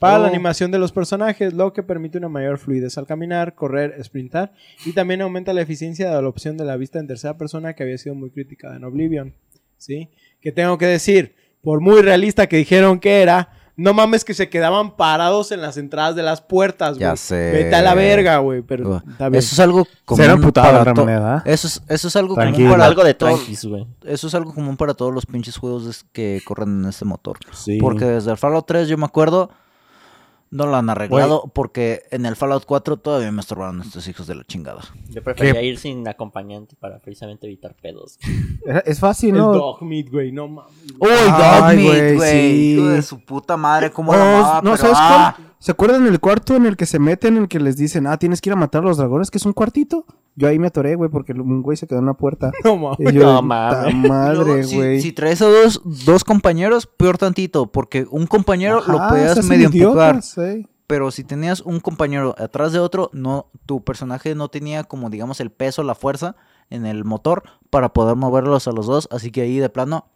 para 0.00 0.18
la 0.18 0.24
Oh. 0.24 0.28
animación 0.28 0.72
de 0.72 0.78
los 0.80 0.90
personajes, 0.90 1.52
lo 1.54 1.72
que 1.72 1.84
permite 1.84 2.18
una 2.18 2.28
mayor 2.28 2.58
fluidez 2.58 2.98
al 2.98 3.06
caminar, 3.06 3.54
correr, 3.54 3.96
sprintar 4.02 4.52
y 4.84 4.92
también 4.92 5.20
aumenta 5.22 5.52
la 5.52 5.60
eficiencia 5.60 6.10
de 6.12 6.20
la 6.22 6.28
opción 6.28 6.56
de 6.56 6.64
la 6.64 6.76
vista 6.76 6.98
en 6.98 7.06
tercera 7.06 7.36
persona 7.38 7.74
que 7.74 7.84
había 7.84 7.98
sido 7.98 8.16
muy 8.16 8.30
criticada 8.30 8.76
en 8.76 8.84
Oblivion, 8.84 9.34
¿sí? 9.78 10.08
Que 10.40 10.50
tengo 10.50 10.76
que 10.78 10.86
decir, 10.86 11.36
por 11.62 11.80
muy 11.80 12.00
realista 12.02 12.48
que 12.48 12.56
dijeron 12.56 12.98
que 12.98 13.20
era, 13.22 13.50
no 13.76 13.94
mames 13.94 14.24
que 14.24 14.34
se 14.34 14.48
quedaban 14.50 14.96
parados 14.96 15.52
en 15.52 15.62
las 15.62 15.76
entradas 15.78 16.14
de 16.16 16.22
las 16.22 16.42
puertas, 16.42 16.90
güey. 16.98 17.00
Ya 17.00 17.16
sé. 17.16 17.50
Vete 17.52 17.74
a 17.76 17.80
la 17.82 17.94
verga, 17.94 18.36
güey, 18.38 18.60
pero. 18.60 19.02
Eso 19.18 19.36
es 19.38 19.58
algo 19.60 19.86
común 20.04 20.50
para 20.52 20.78
to- 20.78 20.84
realidad, 20.84 21.04
¿verdad? 21.06 21.42
Eso 21.46 21.66
es, 21.66 21.82
eso 21.88 22.08
es 22.08 22.16
algo 22.16 22.34
común 22.34 22.70
para 22.70 22.84
Algo 22.84 23.04
de 23.04 23.14
todo- 23.14 23.30
tranquis, 23.34 23.64
güey. 23.64 23.86
Eso 24.04 24.26
es 24.26 24.34
algo 24.34 24.52
común 24.54 24.76
para 24.76 24.92
todos 24.94 25.14
los 25.14 25.24
pinches 25.24 25.56
juegos 25.56 26.04
que 26.12 26.40
corren 26.44 26.82
en 26.82 26.88
este 26.90 27.04
motor. 27.06 27.38
Sí. 27.52 27.78
Porque 27.78 28.04
desde 28.04 28.30
el 28.30 28.36
Fallout 28.36 28.66
3 28.66 28.86
yo 28.88 28.98
me 28.98 29.06
acuerdo, 29.06 29.50
no 30.50 30.66
lo 30.66 30.76
han 30.76 30.90
arreglado 30.90 31.50
porque 31.54 32.02
en 32.10 32.26
el 32.26 32.34
Fallout 32.34 32.64
4 32.66 32.96
todavía 32.96 33.30
me 33.30 33.40
estorbaron 33.40 33.80
estos 33.80 34.08
hijos 34.08 34.26
de 34.26 34.34
la 34.34 34.44
chingada. 34.44 34.82
Yo 35.08 35.22
prefería 35.22 35.62
ir 35.62 35.78
sin 35.78 36.06
acompañante 36.08 36.74
para 36.76 36.98
precisamente 36.98 37.46
evitar 37.46 37.74
pedos. 37.76 38.18
Es- 38.84 38.98
fácil, 39.00 39.30
el 39.30 39.40
¿no? 39.40 39.52
dog 39.52 39.82
meat, 39.82 40.10
güey, 40.10 40.32
no 40.32 40.48
mames. 40.48 40.72
¡Uy, 40.98 41.08
Dogmeat, 41.08 41.74
güey, 41.74 42.16
güey! 42.16 42.30
sí. 42.30 42.74
Hijo 42.74 42.88
de 42.88 43.02
su 43.02 43.24
puta 43.24 43.56
madre, 43.56 43.90
cómo 43.90 44.12
No, 44.12 44.18
lo 44.18 44.24
amaba, 44.24 44.54
no, 44.56 44.62
pero, 44.72 44.76
¿sabes 44.76 44.96
ah, 45.00 45.34
cuál? 45.36 45.54
¿Se 45.58 45.72
acuerdan 45.72 46.04
del 46.04 46.20
cuarto 46.20 46.56
en 46.56 46.66
el 46.66 46.76
que 46.76 46.86
se 46.86 46.98
meten, 46.98 47.36
en 47.36 47.42
el 47.44 47.48
que 47.48 47.60
les 47.60 47.76
dicen, 47.76 48.06
ah, 48.06 48.18
tienes 48.18 48.40
que 48.40 48.48
ir 48.50 48.54
a 48.54 48.56
matar 48.56 48.82
a 48.82 48.86
los 48.86 48.96
dragones, 48.96 49.30
que 49.30 49.38
es 49.38 49.46
un 49.46 49.52
cuartito? 49.52 50.04
Yo 50.40 50.48
ahí 50.48 50.58
me 50.58 50.68
atoré, 50.68 50.94
güey, 50.96 51.10
porque 51.10 51.32
un 51.32 51.62
güey 51.62 51.76
se 51.76 51.86
quedó 51.86 51.98
en 51.98 52.04
una 52.04 52.14
puerta. 52.14 52.50
No 52.64 52.76
mames. 52.76 53.12
Yo, 53.12 53.22
No 53.24 53.36
"Ta 53.36 53.42
mames". 53.42 53.94
madre, 54.08 54.64
si- 54.64 54.76
güey. 54.76 55.00
Si, 55.00 55.12
traes 55.12 55.42
a 55.42 55.46
dos, 55.46 55.80
dos 55.84 56.24
compañeros, 56.24 56.86
peor 56.86 57.18
tantito, 57.18 57.70
porque 57.70 58.06
un 58.10 58.26
compañero 58.26 58.82
lo 58.86 58.98
podías 59.08 59.44
medio 59.44 59.66
empujar. 59.72 60.20
eh. 60.38 60.66
Pero 60.86 61.10
si 61.12 61.22
tenías 61.22 61.60
un 61.60 61.78
compañero 61.78 62.34
atrás 62.38 62.72
de 62.72 62.80
otro, 62.80 63.10
no, 63.12 63.46
tu 63.66 63.84
personaje 63.84 64.34
no 64.34 64.48
tenía 64.48 64.82
como 64.84 65.08
digamos 65.10 65.38
el 65.40 65.50
peso, 65.52 65.84
la 65.84 65.94
fuerza 65.94 66.34
en 66.68 66.84
el 66.86 67.04
motor 67.04 67.44
para 67.70 67.92
poder 67.92 68.16
moverlos 68.16 68.66
a 68.66 68.72
los 68.72 68.86
dos, 68.86 69.08
así 69.12 69.30
que 69.30 69.42
ahí 69.42 69.58
de 69.58 69.68
plano, 69.68 70.06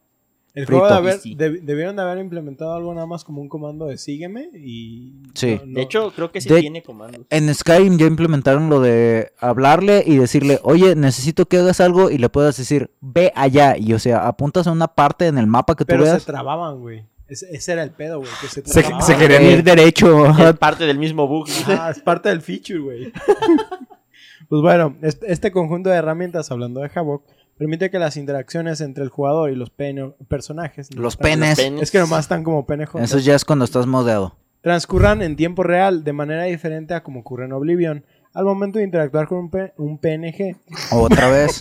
El 0.55 0.67
Frito. 0.67 0.79
juego 0.81 0.95
de 0.95 0.99
haber, 0.99 1.21
deb- 1.21 1.61
debieron 1.63 1.97
de 1.97 2.03
haber 2.03 2.19
implementado 2.19 2.75
algo 2.75 2.95
nada 2.95 3.07
más 3.07 3.25
como 3.25 3.43
un 3.43 3.49
comando 3.49 3.87
de 3.87 3.99
sígueme 3.99 4.51
y... 4.55 5.15
Sí. 5.35 5.57
no- 5.61 5.67
no- 5.67 5.75
De 5.75 5.83
hecho, 5.83 6.13
creo 6.15 6.31
que 6.31 6.41
sí 6.41 6.49
De- 6.49 6.61
tiene 6.61 6.83
comandos. 6.83 7.23
en 7.29 7.53
Skyrim 7.53 7.99
ya 7.99 8.07
implementaron 8.07 8.71
lo 8.71 8.81
de 8.81 9.33
hablarle 9.41 10.05
y 10.07 10.17
decirle, 10.17 10.61
oye, 10.63 10.95
necesito 10.95 11.47
que 11.47 11.57
hagas 11.59 11.81
algo 11.81 12.09
y 12.09 12.19
le 12.19 12.29
puedas 12.29 12.57
decir, 12.57 12.93
ve 13.01 13.33
allá, 13.35 13.77
y 13.77 13.93
o 13.95 13.99
sea, 13.99 14.29
apuntas 14.29 14.67
a 14.69 14.73
una 14.73 14.87
parte 14.87 15.27
en 15.27 15.39
el 15.39 15.49
mapa 15.49 15.75
que 15.75 15.85
tú 15.85 15.89
pero 15.89 16.05
se 16.05 16.11
veas. 16.13 16.25
trababan, 16.25 16.79
güey. 16.79 17.05
Ese, 17.27 17.47
ese 17.57 17.73
era 17.73 17.83
el 17.83 17.91
pedo, 17.91 18.19
güey. 18.19 18.31
Que 18.41 18.47
se, 18.49 18.63
Se, 18.65 18.83
trababan. 18.83 19.03
se 19.05 19.17
querían 19.17 19.43
ir 19.45 19.65
derecho. 19.65 20.27
Es 20.27 20.57
parte 20.59 20.85
del 20.85 20.99
mismo 20.99 21.27
bug. 21.27 21.49
Ajá, 21.67 21.91
es 21.91 21.99
parte 22.01 22.29
del 22.29 22.43
feature, 22.43 22.79
güey. 22.81 23.13
pues 24.49 24.63
bueno, 24.63 24.95
este, 25.03 25.33
este 25.33 25.51
conjunto 25.51 25.91
de 25.91 25.97
herramientas, 25.97 26.51
hablando 26.51 26.81
de 26.81 26.91
Havok, 26.95 27.25
permite 27.59 27.91
que 27.91 27.99
las 27.99 28.17
interacciones 28.17 28.81
entre 28.81 29.05
el 29.05 29.11
jugador 29.11 29.51
y 29.51 29.55
los 29.57 29.71
pene- 29.71 30.15
personajes... 30.29 30.95
Los 30.95 31.17
penes. 31.17 31.59
penes. 31.59 31.83
Es 31.83 31.91
que 31.91 31.99
nomás 31.99 32.21
están 32.21 32.43
como 32.45 32.67
penejos. 32.67 33.01
Eso 33.03 33.19
ya 33.19 33.35
es 33.35 33.45
cuando 33.45 33.65
estás 33.65 33.87
modeado. 33.87 34.37
transcurran 34.63 35.23
en 35.23 35.37
tiempo 35.37 35.63
real 35.63 36.05
de 36.05 36.13
manera 36.13 36.45
diferente 36.45 36.95
a 36.95 37.03
como 37.03 37.21
ocurre 37.21 37.45
en 37.45 37.53
Oblivion. 37.53 38.05
Al 38.33 38.45
momento 38.45 38.79
de 38.79 38.85
interactuar 38.85 39.29
con 39.29 39.39
un, 39.39 39.51
P- 39.51 39.73
un 39.77 39.99
PNG. 39.99 40.57
Otra 40.91 41.29
vez. 41.31 41.61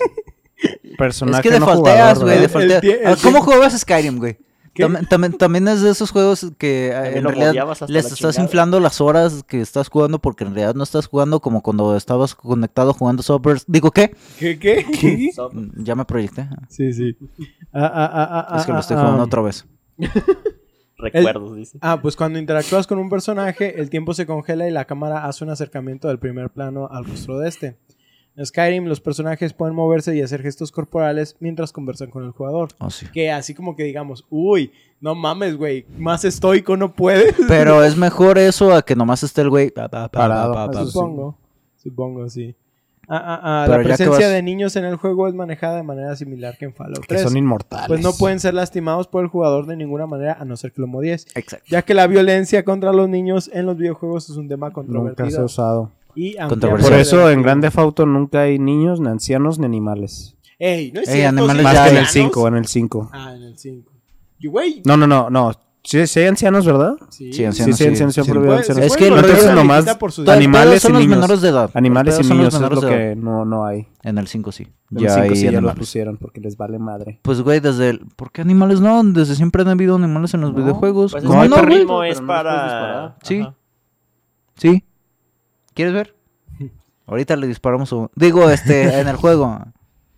Personaje 0.98 1.38
es 1.48 1.54
que 1.54 1.60
defaulteas, 1.60 2.20
güey. 2.20 2.40
Ah, 3.06 3.16
¿Cómo 3.22 3.42
jugabas 3.42 3.78
Skyrim, 3.80 4.18
güey? 4.18 4.38
También, 4.76 5.06
también, 5.06 5.34
también 5.34 5.68
es 5.68 5.82
de 5.82 5.92
esos 5.92 6.10
juegos 6.10 6.48
que 6.58 6.88
eh, 6.88 7.18
en 7.18 7.24
realidad 7.24 7.54
les 7.88 8.06
estás 8.06 8.36
chingada. 8.36 8.44
inflando 8.44 8.80
las 8.80 9.02
horas 9.02 9.44
que 9.44 9.62
estás 9.62 9.88
jugando 9.88 10.20
porque 10.20 10.44
en 10.44 10.56
realidad 10.56 10.74
no 10.74 10.84
estás 10.84 11.06
jugando 11.06 11.40
como 11.42 11.62
cuando 11.62 11.96
estabas 11.96 12.34
conectado 12.34 12.94
jugando 12.94 13.22
Software. 13.22 13.60
Digo, 13.68 13.92
¿qué? 13.92 14.16
¿Qué? 14.40 14.58
¿Qué? 14.58 14.86
¿Qué? 15.00 15.30
Mm, 15.52 15.84
Ya 15.84 15.96
me 15.96 16.06
proyecté. 16.06 16.50
Sí, 16.70 16.92
sí. 16.92 17.16
Ah, 17.72 17.92
ah, 17.94 18.12
ah, 18.14 18.48
ah, 18.50 18.58
es 18.58 18.66
que 18.66 18.72
lo 18.72 18.80
estoy 18.80 18.98
jugando 18.98 19.22
ah. 19.22 19.26
otra 19.26 19.42
vez. 19.42 19.66
Recuerdos, 20.98 21.56
dice. 21.56 21.78
Ah, 21.82 22.00
pues 22.02 22.16
cuando 22.16 22.40
interactúas 22.40 22.88
con 22.88 22.98
un 22.98 23.10
personaje, 23.10 23.80
el 23.80 23.90
tiempo 23.90 24.14
se 24.14 24.26
congela 24.26 24.68
y 24.68 24.72
la 24.72 24.86
cámara 24.86 25.26
hace 25.26 25.44
un 25.44 25.50
acercamiento 25.50 26.08
del 26.08 26.18
primer 26.18 26.50
plano 26.50 26.88
al 26.90 27.06
rostro 27.06 27.38
de 27.40 27.50
este. 27.50 27.78
En 28.36 28.46
Skyrim, 28.46 28.86
los 28.86 29.00
personajes 29.00 29.54
pueden 29.54 29.76
moverse 29.76 30.16
y 30.16 30.22
hacer 30.22 30.42
gestos 30.42 30.72
corporales 30.72 31.36
mientras 31.40 31.72
conversan 31.72 32.10
con 32.10 32.24
el 32.24 32.32
jugador. 32.32 32.70
Oh, 32.80 32.90
sí. 32.90 33.06
Que 33.14 33.32
así 33.32 33.54
como 33.54 33.76
que 33.76 33.84
digamos, 33.84 34.26
uy, 34.32 34.72
no 35.00 35.14
mames, 35.14 35.56
güey, 35.56 35.86
más 36.00 36.26
estoico 36.26 36.76
no 36.76 36.94
puedes. 36.94 37.36
Pero 37.48 37.84
es 37.86 37.96
mejor 37.96 38.40
eso 38.40 38.74
a 38.74 38.82
que 38.84 38.96
nomás 38.96 39.22
esté 39.24 39.42
el 39.42 39.50
güey 39.52 39.70
pa, 39.70 39.88
pa, 39.88 40.10
pa, 40.10 40.20
Parado. 40.22 40.54
pa, 40.54 40.66
pa, 40.66 40.72
pa. 40.72 40.80
Eso 40.80 40.86
sí. 40.88 40.92
Supongo, 40.94 41.38
supongo, 41.78 42.30
sí. 42.30 42.56
Ah, 43.10 43.18
ah, 43.22 43.40
ah, 43.44 43.64
Pero 43.68 43.80
la 43.80 43.84
presencia 43.84 44.28
vas- 44.28 44.34
de 44.34 44.42
niños 44.42 44.76
en 44.78 44.86
el 44.86 44.96
juego 44.96 45.28
es 45.28 45.34
manejada 45.36 45.76
de 45.76 45.84
manera 45.84 46.16
similar 46.16 46.58
que 46.58 46.64
en 46.66 46.74
Fallout 46.74 47.02
Que 47.02 47.16
3. 47.16 47.22
son 47.24 47.36
inmortales. 47.38 47.88
Pues 47.90 48.02
no 48.02 48.14
pueden 48.14 48.40
ser 48.40 48.54
lastimados 48.54 49.08
por 49.10 49.24
el 49.24 49.30
jugador 49.30 49.66
de 49.68 49.76
ninguna 49.76 50.08
manera 50.08 50.38
a 50.40 50.46
no 50.46 50.56
ser 50.56 50.72
que 50.72 50.80
lo 50.82 50.88
modies. 50.88 51.28
Exacto. 51.36 51.66
Ya 51.70 51.82
que 51.82 51.94
la 51.94 52.08
violencia 52.08 52.64
contra 52.64 52.94
los 52.94 53.10
niños 53.10 53.52
en 53.54 53.66
los 53.66 53.78
videojuegos 53.78 54.30
es 54.30 54.38
un 54.38 54.48
tema 54.48 54.68
Nunca 54.70 54.74
se 54.76 54.82
ha 54.82 54.84
controvertido. 54.86 55.46
usado. 55.46 55.92
Y 56.16 56.36
Controversial. 56.38 56.92
Por 56.92 57.00
eso 57.00 57.30
en. 57.30 57.42
Grande 57.42 57.70
Auto 57.76 58.06
nunca 58.06 58.42
hay 58.42 58.60
niños, 58.60 59.00
ni 59.00 59.08
ancianos, 59.08 59.60
ni 59.60 59.66
animales. 59.66 60.36
Ey, 60.60 60.92
no 60.92 61.02
es 61.02 61.10
Ey, 61.10 61.16
cierto. 61.22 61.30
animales 61.44 61.58
¿sí 61.58 61.64
Más 61.64 61.74
ya 61.74 61.84
que 61.86 61.90
en 61.92 61.98
el 61.98 62.06
5, 62.08 62.48
en 62.48 62.56
el 62.56 62.66
5. 62.68 63.10
Ah, 63.14 63.34
en 63.36 63.44
el 63.44 63.58
5. 63.58 63.92
Y 64.40 64.48
güey. 64.48 64.82
No, 64.86 64.96
no, 64.98 65.08
no, 65.08 65.30
no. 65.30 65.52
Sí, 65.86 66.08
sí 66.08 66.22
hay 66.22 66.28
ancianos, 66.28 66.66
¿verdad? 66.66 66.94
Sí. 67.10 67.34
Sí, 67.34 67.44
ancianos, 67.44 67.76
sí, 67.76 67.84
sí, 67.84 67.90
ancianos, 67.90 68.14
sí 68.16 68.22
ancianos. 68.22 68.66
se 68.66 68.86
Es 68.86 68.96
que 68.96 69.08
entonces 69.08 69.54
nomás 69.54 69.86
animales 70.30 70.82
son 70.82 70.92
y 70.92 70.94
los 70.94 71.02
niños. 71.02 71.18
menores 71.18 71.42
de 71.42 71.50
edad. 71.50 71.72
Animales 71.74 72.16
y 72.16 72.24
los 72.24 72.30
niños 72.32 72.54
es 72.54 72.60
menores 72.62 72.82
lo 72.84 72.90
que 72.90 73.16
no, 73.18 73.44
no 73.44 73.66
hay. 73.66 73.88
En 74.02 74.18
el 74.18 74.28
5 74.28 74.52
sí. 74.54 74.64
En 74.92 74.98
Ya 75.00 75.08
el 75.08 75.14
5 75.14 75.22
hay 75.24 75.36
sí 75.36 75.44
ya 75.44 75.52
los 75.52 75.58
animales. 75.58 75.80
pusieron 75.80 76.16
porque 76.18 76.40
les 76.40 76.56
vale 76.56 76.80
madre. 76.80 77.20
Pues, 77.22 77.42
güey, 77.42 77.60
desde 77.60 77.90
el... 77.90 78.00
¿Por 78.16 78.32
qué 78.32 78.40
animales 78.44 78.80
no? 78.80 79.04
Desde 79.04 79.36
siempre 79.36 79.64
han 79.64 79.68
habido 79.68 79.96
animales 79.96 80.34
en 80.34 80.40
los 80.42 80.54
No, 80.54 80.58
videojuegos. 80.62 81.12
Pues 81.12 81.24
No, 81.26 81.32
perrito, 81.32 81.62
ritmo 81.66 82.04
es 82.06 82.16
no 82.22 82.28
los 82.28 82.28
para. 82.28 83.18
Sí. 83.24 83.46
Sí. 84.56 84.84
¿Quieres 85.74 85.94
ver? 85.94 86.16
Ahorita 87.06 87.36
le 87.36 87.48
disparamos 87.48 87.92
un... 87.92 88.10
Digo, 88.16 88.50
este, 88.50 88.84
en 89.00 89.08
el 89.08 89.16
juego. 89.16 89.60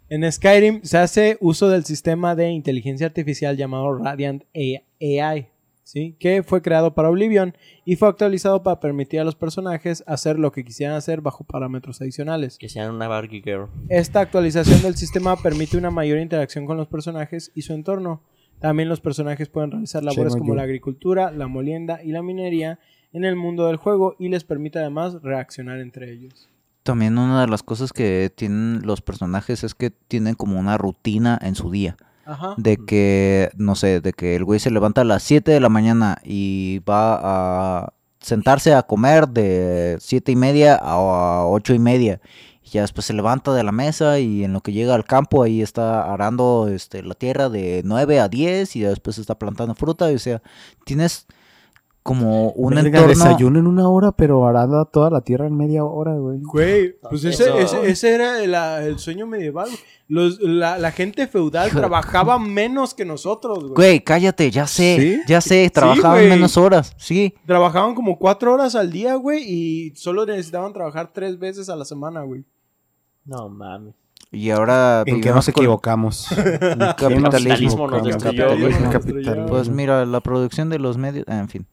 En 0.09 0.31
Skyrim 0.31 0.81
se 0.83 0.97
hace 0.97 1.37
uso 1.41 1.69
del 1.69 1.83
sistema 1.83 2.35
de 2.35 2.49
inteligencia 2.51 3.07
artificial 3.07 3.57
llamado 3.57 3.91
Radiant 3.97 4.43
AI, 4.53 5.47
¿sí? 5.83 6.15
que 6.19 6.43
fue 6.43 6.61
creado 6.61 6.93
para 6.93 7.09
Oblivion 7.09 7.55
y 7.85 7.95
fue 7.95 8.07
actualizado 8.07 8.61
para 8.61 8.79
permitir 8.79 9.19
a 9.19 9.23
los 9.23 9.35
personajes 9.35 10.03
hacer 10.05 10.37
lo 10.37 10.51
que 10.51 10.63
quisieran 10.63 10.95
hacer 10.95 11.21
bajo 11.21 11.43
parámetros 11.43 12.01
adicionales. 12.01 12.59
Que 12.59 12.69
sean 12.69 12.93
una 12.93 13.07
Barbie 13.07 13.41
Girl. 13.41 13.67
Esta 13.89 14.19
actualización 14.19 14.83
del 14.83 14.95
sistema 14.95 15.35
permite 15.37 15.75
una 15.75 15.89
mayor 15.89 16.19
interacción 16.19 16.67
con 16.67 16.77
los 16.77 16.87
personajes 16.87 17.51
y 17.55 17.63
su 17.63 17.73
entorno. 17.73 18.21
También 18.59 18.89
los 18.89 19.01
personajes 19.01 19.49
pueden 19.49 19.71
realizar 19.71 20.03
labores 20.03 20.35
como 20.35 20.53
la 20.53 20.63
agricultura, 20.63 21.31
la 21.31 21.47
molienda 21.47 22.01
y 22.03 22.11
la 22.11 22.21
minería 22.21 22.79
en 23.15 23.23
el 23.23 23.37
mundo 23.37 23.67
del 23.67 23.77
juego 23.77 24.15
y 24.19 24.27
les 24.27 24.43
permite 24.43 24.77
además 24.79 25.21
reaccionar 25.23 25.79
entre 25.79 26.11
ellos. 26.11 26.49
también 26.83 27.17
una 27.17 27.41
de 27.41 27.47
las 27.47 27.63
cosas 27.63 27.91
que 27.93 28.31
tienen 28.35 28.81
los 28.83 29.01
personajes 29.01 29.63
es 29.63 29.73
que 29.73 29.89
tienen 29.89 30.35
como 30.35 30.59
una 30.59 30.77
rutina 30.77 31.39
en 31.41 31.55
su 31.55 31.71
día. 31.71 31.97
Ajá. 32.25 32.53
De 32.57 32.77
que, 32.77 33.49
no 33.55 33.75
sé, 33.75 34.01
de 34.01 34.13
que 34.13 34.35
el 34.35 34.43
güey 34.43 34.59
se 34.59 34.69
levanta 34.69 35.01
a 35.01 35.05
las 35.05 35.23
7 35.23 35.51
de 35.51 35.59
la 35.59 35.69
mañana 35.69 36.19
y 36.23 36.79
va 36.79 37.19
a 37.21 37.93
sentarse 38.19 38.73
a 38.73 38.83
comer 38.83 39.29
de 39.29 39.97
7 39.99 40.31
y 40.31 40.35
media 40.35 40.75
a 40.75 41.45
8 41.47 41.73
y 41.73 41.79
media. 41.79 42.19
Y 42.63 42.69
ya 42.69 42.81
después 42.81 43.05
se 43.05 43.13
levanta 43.13 43.53
de 43.53 43.63
la 43.63 43.71
mesa 43.71 44.19
y 44.19 44.43
en 44.43 44.53
lo 44.53 44.61
que 44.61 44.73
llega 44.73 44.93
al 44.93 45.05
campo 45.05 45.41
ahí 45.43 45.61
está 45.61 46.11
arando 46.11 46.67
este, 46.67 47.01
la 47.03 47.13
tierra 47.15 47.49
de 47.49 47.81
9 47.85 48.19
a 48.19 48.27
10 48.27 48.75
y 48.75 48.81
ya 48.81 48.89
después 48.89 49.17
está 49.17 49.39
plantando 49.39 49.73
fruta. 49.75 50.11
Y, 50.11 50.15
o 50.15 50.19
sea, 50.19 50.41
tienes 50.83 51.27
como 52.05 52.51
un 52.51 52.75
Verga, 52.75 52.99
entorno... 52.99 53.07
desayuno 53.07 53.57
en 53.57 53.65
una 53.65 53.89
hora, 53.89 54.11
pero 54.11 54.45
arada 54.45 54.85
toda 54.85 55.09
la 55.09 55.21
tierra 55.21 55.47
en 55.47 55.57
media 55.57 55.83
hora, 55.83 56.13
güey. 56.13 56.39
Güey, 56.39 56.99
pues 57.09 57.25
ese, 57.25 57.59
ese, 57.59 57.89
ese 57.89 58.13
era 58.13 58.43
el, 58.43 58.53
el 58.87 58.99
sueño 58.99 59.25
medieval. 59.25 59.67
Los, 60.07 60.39
la, 60.39 60.77
la 60.77 60.91
gente 60.91 61.25
feudal 61.25 61.71
trabajaba 61.71 62.37
menos 62.37 62.93
que 62.93 63.05
nosotros, 63.05 63.57
güey. 63.61 63.73
Güey, 63.73 64.03
cállate, 64.03 64.51
ya 64.51 64.67
sé, 64.67 64.97
¿Sí? 64.99 65.21
ya 65.27 65.41
sé, 65.41 65.67
trabajaban 65.71 66.29
menos 66.29 66.57
horas, 66.57 66.93
sí. 66.97 67.33
Trabajaban 67.47 67.95
como 67.95 68.19
cuatro 68.19 68.53
horas 68.53 68.75
al 68.75 68.91
día, 68.91 69.15
güey, 69.15 69.43
y 69.43 69.95
solo 69.95 70.27
necesitaban 70.27 70.73
trabajar 70.73 71.09
tres 71.11 71.39
veces 71.39 71.69
a 71.69 71.75
la 71.75 71.85
semana, 71.85 72.21
güey. 72.21 72.45
No 73.25 73.49
mames. 73.49 73.95
Y 74.31 74.49
ahora 74.49 74.99
¿En 75.01 75.05
qué 75.05 75.11
vivimos 75.29 75.35
nos 75.35 75.47
equivocamos? 75.49 76.31
el 76.31 76.77
capitalismo 76.77 77.29
capitalismo. 77.29 77.87
nos 77.87 78.03
destruyó, 78.03 78.47
capitalismo. 78.47 78.91
capitalismo. 78.91 79.45
Pues 79.45 79.69
mira, 79.69 80.05
la 80.05 80.19
producción 80.21 80.69
de 80.69 80.79
los 80.79 80.97
medios, 80.97 81.25
en 81.27 81.47
fin. 81.47 81.67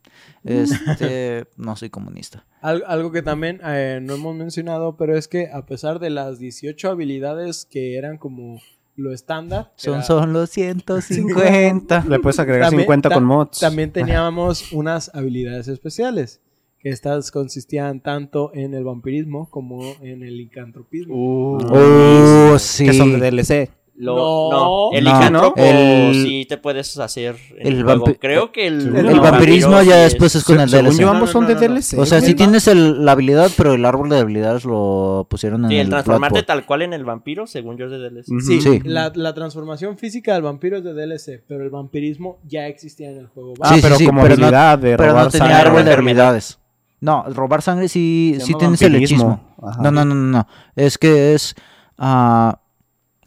Este, 0.44 1.46
no 1.56 1.76
soy 1.76 1.90
comunista. 1.90 2.44
Al- 2.60 2.84
algo 2.86 3.10
que 3.10 3.22
también 3.22 3.60
eh, 3.64 4.00
no 4.02 4.14
hemos 4.14 4.36
mencionado, 4.36 4.96
pero 4.96 5.16
es 5.16 5.26
que 5.28 5.48
a 5.52 5.64
pesar 5.66 5.98
de 5.98 6.10
las 6.10 6.38
18 6.38 6.90
habilidades 6.90 7.66
que 7.70 7.96
eran 7.96 8.18
como 8.18 8.60
lo 8.94 9.12
estándar, 9.12 9.72
Son 9.76 9.94
era- 9.94 10.02
solo 10.02 10.46
150. 10.46 12.04
Le 12.08 12.18
puedes 12.20 12.38
agregar 12.38 12.66
También- 12.68 12.82
50 12.82 13.10
con 13.10 13.24
mods. 13.24 13.58
También 13.60 13.90
teníamos 13.90 14.72
unas 14.72 15.10
habilidades 15.14 15.66
especiales. 15.68 16.41
Que 16.82 16.88
estas 16.90 17.30
consistían 17.30 18.00
tanto 18.00 18.50
en 18.54 18.74
el 18.74 18.82
vampirismo 18.84 19.48
como 19.50 19.80
en 20.02 20.22
el 20.24 20.36
licantropismo. 20.36 21.14
Oh, 21.16 22.58
sí. 22.58 22.86
Que 22.86 22.92
son 22.92 23.18
de 23.20 23.30
DLC. 23.30 23.70
Lo, 23.94 24.16
No. 24.16 24.50
no, 24.50 24.98
el 24.98 25.04
No, 25.04 25.52
el- 25.54 26.14
sí 26.14 26.46
te 26.48 26.56
puedes 26.56 26.98
hacer 26.98 27.36
el 27.58 27.74
el 27.74 27.82
juego. 27.84 28.06
Creo 28.18 28.50
que 28.50 28.66
el, 28.66 28.96
El 28.96 29.20
vampirismo 29.20 29.80
ya 29.82 29.96
después 29.98 30.34
es 30.34 30.42
con 30.44 30.58
el 30.58 30.68
DLC. 30.70 30.98
yo, 30.98 31.10
ambos 31.10 31.28
no, 31.28 31.32
son 31.32 31.42
no, 31.44 31.48
de. 31.50 31.54
DLC. 31.68 31.98
O 31.98 32.06
sea, 32.06 32.20
sí 32.22 32.34
tienes 32.34 32.66
el- 32.66 33.04
la 33.04 33.12
habilidad, 33.12 33.50
pero 33.56 33.74
el 33.74 33.84
árbol 33.84 34.08
de 34.08 34.18
habilidades 34.18 34.64
lo 34.64 35.26
pusieron 35.30 35.64
en 35.66 35.70
Sí, 35.70 35.76
el 35.76 35.82
el 35.82 35.88
transformarte 35.90 36.42
tal 36.42 36.64
cual 36.66 36.82
en 36.82 36.94
el 36.94 37.04
vampiro, 37.04 37.46
según 37.46 37.76
yo 37.76 37.84
es 37.84 37.90
de 37.92 37.98
DLC. 37.98 38.24
Sí, 38.40 38.60
Sí. 38.60 38.80
La, 38.82 39.12
la 39.14 39.34
transformación 39.34 39.98
física 39.98 40.32
del 40.34 40.42
vampiro 40.42 40.78
es 40.78 40.84
de 40.84 40.94
DLC, 40.94 41.44
pero 41.46 41.62
el 41.62 41.70
vampirismo 41.70 42.38
ya 42.48 42.66
existía 42.66 43.10
en 43.10 43.18
el 43.18 43.26
juego. 43.28 43.52
Ah, 43.60 43.76
pero 43.80 43.96
sí, 43.96 44.06
como 44.06 44.22
pero 44.22 44.36
no- 44.36 44.46
habilidad 44.46 44.78
de 44.78 44.96
Pero 44.96 45.10
robar 45.10 45.24
no 45.26 45.30
tenía 45.30 45.46
sangre. 45.48 45.68
árbol 45.68 45.84
de 45.84 45.92
habilidades. 45.92 46.58
No, 47.02 47.24
robar 47.24 47.62
sangre 47.62 47.88
sí, 47.88 48.38
sí 48.40 48.52
el 48.60 48.68
vampirismo. 48.68 49.40
No, 49.80 49.90
no, 49.90 50.04
no, 50.04 50.14
no, 50.14 50.14
no. 50.14 50.46
Es 50.76 50.98
que 50.98 51.34
es 51.34 51.56
ah, 51.98 52.60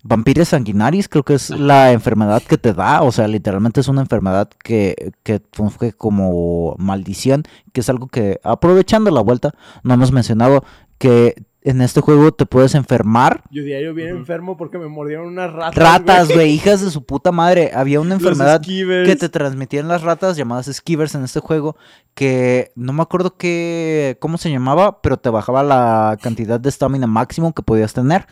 Vampires 0.01 0.47
sanguinaris, 0.47 1.09
creo 1.09 1.23
que 1.23 1.33
es 1.33 1.49
la 1.49 1.91
enfermedad 1.91 2.41
que 2.41 2.57
te 2.57 2.73
da. 2.73 3.01
O 3.01 3.11
sea, 3.11 3.27
literalmente 3.27 3.81
es 3.81 3.89
una 3.89 3.99
enfermedad 3.99 4.49
que, 4.63 5.11
que 5.23 5.41
funge 5.51 5.91
como 5.91 6.75
maldición, 6.77 7.43
que 7.73 7.81
es 7.81 7.89
algo 7.89 8.07
que, 8.07 8.39
aprovechando 8.43 9.11
la 9.11 9.19
vuelta, 9.19 9.51
no 9.83 9.93
hemos 9.93 10.13
mencionado 10.13 10.63
que 10.97 11.35
en 11.65 11.81
este 11.81 11.99
juego 11.99 12.31
te 12.31 12.45
puedes 12.45 12.75
enfermar. 12.75 13.41
Yo 13.49 13.63
diario 13.63 13.95
bien 13.95 14.09
enfermo 14.09 14.55
porque 14.55 14.77
me 14.77 14.87
mordieron 14.87 15.25
unas 15.27 15.51
ratas. 15.51 15.75
Ratas, 15.75 16.31
güey, 16.31 16.51
hijas 16.53 16.79
de 16.81 16.91
su 16.91 17.03
puta 17.03 17.31
madre. 17.31 17.71
Había 17.73 17.99
una 17.99 18.13
enfermedad 18.13 18.61
que 18.61 19.15
te 19.19 19.29
transmitían 19.29 19.87
las 19.87 20.03
ratas 20.03 20.37
llamadas 20.37 20.69
skivers 20.71 21.15
en 21.15 21.23
este 21.23 21.39
juego 21.39 21.75
que 22.13 22.71
no 22.75 22.93
me 22.93 23.01
acuerdo 23.01 23.35
qué 23.35 24.17
cómo 24.21 24.37
se 24.37 24.51
llamaba, 24.51 25.01
pero 25.01 25.17
te 25.17 25.29
bajaba 25.29 25.63
la 25.63 26.17
cantidad 26.21 26.59
de 26.59 26.69
estamina 26.69 27.07
máximo 27.07 27.53
que 27.53 27.63
podías 27.63 27.93
tener. 27.93 28.27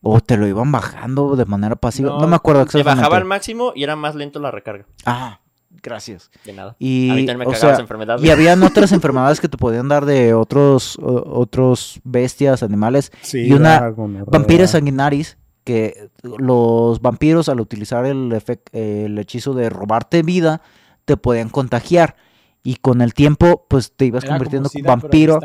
O 0.00 0.20
te 0.20 0.36
lo 0.36 0.46
iban 0.46 0.72
bajando 0.72 1.36
de 1.36 1.44
manera 1.44 1.76
pasiva. 1.76 2.10
No, 2.10 2.20
No, 2.20 2.28
me 2.28 2.36
acuerdo 2.36 2.60
Te 2.62 2.64
exactamente. 2.78 3.00
bajaba 3.00 3.16
al 3.18 3.24
máximo 3.24 3.72
y 3.74 3.84
era 3.84 3.94
más 3.96 4.14
lento 4.14 4.38
la 4.40 4.50
recarga. 4.50 4.86
Ah, 5.06 5.40
gracias. 5.82 6.30
De 6.44 6.52
nada. 6.52 6.76
Y, 6.78 7.10
a 7.10 7.14
mí 7.14 7.26
también 7.26 7.48
me 7.48 7.54
o 7.54 7.58
sea, 7.58 7.76
enfermedad. 7.78 8.18
y 8.22 8.30
habían 8.30 8.62
otras 8.62 8.92
enfermedades 8.92 9.40
que 9.40 9.48
te 9.48 9.56
podían 9.58 9.88
dar 9.88 10.06
de 10.06 10.34
otros 10.34 10.96
o- 10.98 11.38
otros 11.40 12.00
bestias, 12.04 12.62
animales. 12.62 13.12
Sí, 13.22 13.40
y 13.46 13.52
una 13.52 13.78
Dragon, 13.78 14.24
Vampires 14.26 14.70
sanguinaris 14.70 15.36
que 15.64 16.10
los 16.22 17.00
vampiros 17.00 17.48
al 17.48 17.60
utilizar 17.60 18.04
el, 18.04 18.30
efec- 18.32 18.68
el 18.72 19.18
hechizo 19.18 19.54
de 19.54 19.70
robarte 19.70 20.22
vida 20.22 20.60
te 21.06 21.16
podían 21.16 21.48
contagiar 21.48 22.16
y 22.62 22.76
con 22.76 23.00
el 23.02 23.14
tiempo 23.14 23.66
pues 23.68 23.92
te 23.96 24.06
ibas 24.06 24.24
Era 24.24 24.38
como 24.38 24.38
convirtiendo 24.44 24.70
en 24.74 24.84
vampiro. 24.84 25.40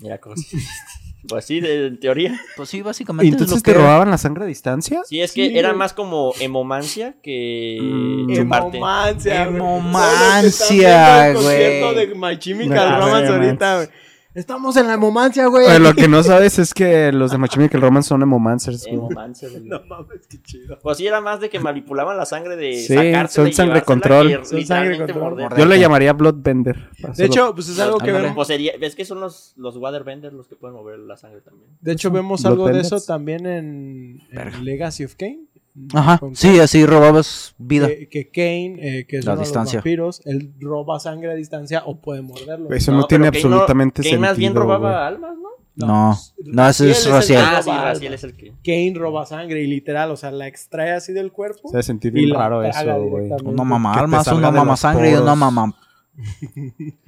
Mira 0.00 0.18
cómo. 0.18 0.34
Pues 1.28 1.44
sí, 1.46 1.60
de- 1.60 1.86
en 1.86 1.98
teoría. 2.00 2.38
pues 2.56 2.68
sí, 2.68 2.78
¿Y 2.78 2.82
básicamente 2.82 3.26
es 3.28 3.32
lo 3.32 3.38
entonces 3.44 3.62
que 3.62 3.70
te 3.72 3.76
era. 3.78 3.86
robaban 3.86 4.10
la 4.10 4.18
sangre 4.18 4.44
a 4.44 4.46
distancia? 4.46 5.02
Sí, 5.06 5.20
es 5.20 5.32
que 5.32 5.48
Sí, 5.48 5.58
era 5.58 5.70
güey. 5.70 5.78
más 5.78 5.92
como 5.94 6.32
hemomancia 6.40 7.14
que 7.22 7.78
Mm. 7.80 8.34
chuparte. 8.34 8.76
Hemomancia, 8.76 9.44
güey. 9.46 9.56
Hemomancia, 9.56 11.32
que 11.34 11.40
güey. 11.42 11.94
de 12.08 12.14
My 12.14 12.38
Chemical 12.38 12.78
Ah, 12.78 12.98
Romance 13.00 13.32
ahorita, 13.32 13.76
güey. 13.76 13.88
Estamos 14.34 14.76
en 14.76 14.88
la 14.88 14.94
hemomancia, 14.94 15.46
güey. 15.46 15.66
Oye, 15.66 15.78
lo 15.78 15.94
que 15.94 16.08
no 16.08 16.22
sabes 16.24 16.58
es 16.58 16.74
que 16.74 17.12
los 17.12 17.30
de 17.30 17.38
My 17.38 17.48
Chemical 17.48 17.80
Romance 17.80 18.08
son 18.08 18.20
hemomancers. 18.22 18.82
güey. 18.82 18.94
Hemomancia, 18.96 19.48
güey. 19.52 19.62
No 19.64 19.80
mames, 19.86 20.26
qué 20.28 20.42
chido. 20.42 20.78
Pues 20.82 20.98
sí, 20.98 21.06
era 21.06 21.20
más 21.20 21.40
de 21.40 21.48
que 21.50 21.60
manipulaban 21.60 22.16
la 22.16 22.26
sangre 22.26 22.56
de 22.56 22.74
Sí, 22.76 22.96
son 23.30 23.52
sangre 23.52 23.82
control. 23.82 24.28
que 24.40 24.44
Son 24.44 24.58
literalmente 24.58 24.66
sangre 25.06 25.12
control. 25.14 25.40
morder. 25.42 25.58
Yo 25.58 25.66
le 25.66 25.78
llamaría 25.78 26.12
Bloodbender. 26.12 26.90
De 27.16 27.24
hecho, 27.26 27.54
pues 27.54 27.68
es 27.68 27.78
algo 27.78 27.98
que 27.98 28.10
vemos. 28.12 28.34
Pues 28.34 28.48
sería, 28.48 28.72
ves 28.80 28.96
que 28.96 29.04
son 29.04 29.20
los, 29.20 29.54
los 29.56 29.76
waterbenders 29.76 30.34
los 30.34 30.48
que 30.48 30.56
pueden 30.56 30.74
mover 30.76 30.98
la 30.98 31.16
sangre 31.16 31.40
también. 31.40 31.70
De 31.80 31.92
hecho, 31.92 32.10
vemos 32.10 32.44
algo 32.44 32.68
de 32.68 32.80
eso 32.80 33.00
también 33.00 33.46
en, 33.46 34.20
en. 34.32 34.64
Legacy 34.64 35.04
of 35.04 35.14
Kane. 35.14 35.44
Ajá, 35.92 36.20
sí, 36.34 36.60
así 36.60 36.86
robabas 36.86 37.54
vida. 37.58 37.88
Que, 37.88 38.08
que 38.08 38.30
Kane, 38.30 38.76
eh, 39.00 39.06
que 39.06 39.18
es 39.18 39.24
La 39.24 39.32
uno 39.32 39.40
de 39.40 39.44
distancia. 39.46 39.78
los 39.78 39.84
vampiros, 39.84 40.22
él 40.24 40.52
roba 40.60 41.00
sangre 41.00 41.32
a 41.32 41.34
distancia 41.34 41.82
o 41.84 42.00
puede 42.00 42.22
morderlo. 42.22 42.70
Eso 42.70 42.92
no, 42.92 43.06
tiene 43.06 43.32
pero 43.32 43.42
Kane 43.42 43.54
absolutamente 43.54 44.02
Kane 44.02 44.10
sentido. 44.10 44.30
más 44.30 44.38
bien 44.38 44.54
robaba 44.54 44.90
güey. 44.90 45.02
almas, 45.14 45.36
¿no? 45.36 45.48
No, 45.76 46.16
no, 46.44 46.68
ese 46.68 46.84
Raziel 46.84 46.90
es 46.92 46.98
es 46.98 47.06
el 47.06 47.12
Raciel. 47.12 47.40
Ah, 47.42 47.60
sí, 47.64 47.70
almas. 47.70 48.00
es 48.02 48.22
el 48.24 48.36
que. 48.36 48.52
Kane 48.64 48.92
roba 48.96 49.26
sangre 49.26 49.60
y 49.62 49.66
literal, 49.66 50.12
o 50.12 50.16
sea, 50.16 50.30
la 50.30 50.46
extrae 50.46 50.92
así 50.92 51.12
del 51.12 51.32
cuerpo. 51.32 51.68
Se 51.68 51.72
debe 51.76 51.82
sentir 51.82 52.12
bien 52.12 52.32
raro 52.32 52.62
eso, 52.62 52.78
güey. 52.84 53.24
directamente. 53.24 53.50
Uno 53.50 53.64
mama 53.64 53.90
Que 53.90 53.98
te 53.98 54.00
almas, 54.04 54.24
de 54.26 54.32
mama 54.58 54.64
los 54.72 54.80
sangre 54.80 55.10
y 55.10 55.14
uno 55.14 55.24
poros. 55.24 55.74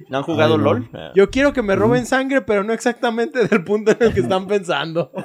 ¿No 0.09 0.17
han 0.17 0.23
jugado 0.23 0.53
Ay, 0.53 0.57
no. 0.59 0.63
LOL? 0.63 0.89
Ah. 0.93 1.11
Yo 1.15 1.29
quiero 1.29 1.53
que 1.53 1.61
me 1.61 1.75
roben 1.75 2.05
sangre, 2.05 2.41
pero 2.41 2.63
no 2.63 2.73
exactamente 2.73 3.47
del 3.47 3.63
punto 3.63 3.91
en 3.91 3.97
el 4.01 4.13
que 4.13 4.19
están 4.21 4.47
pensando. 4.47 5.11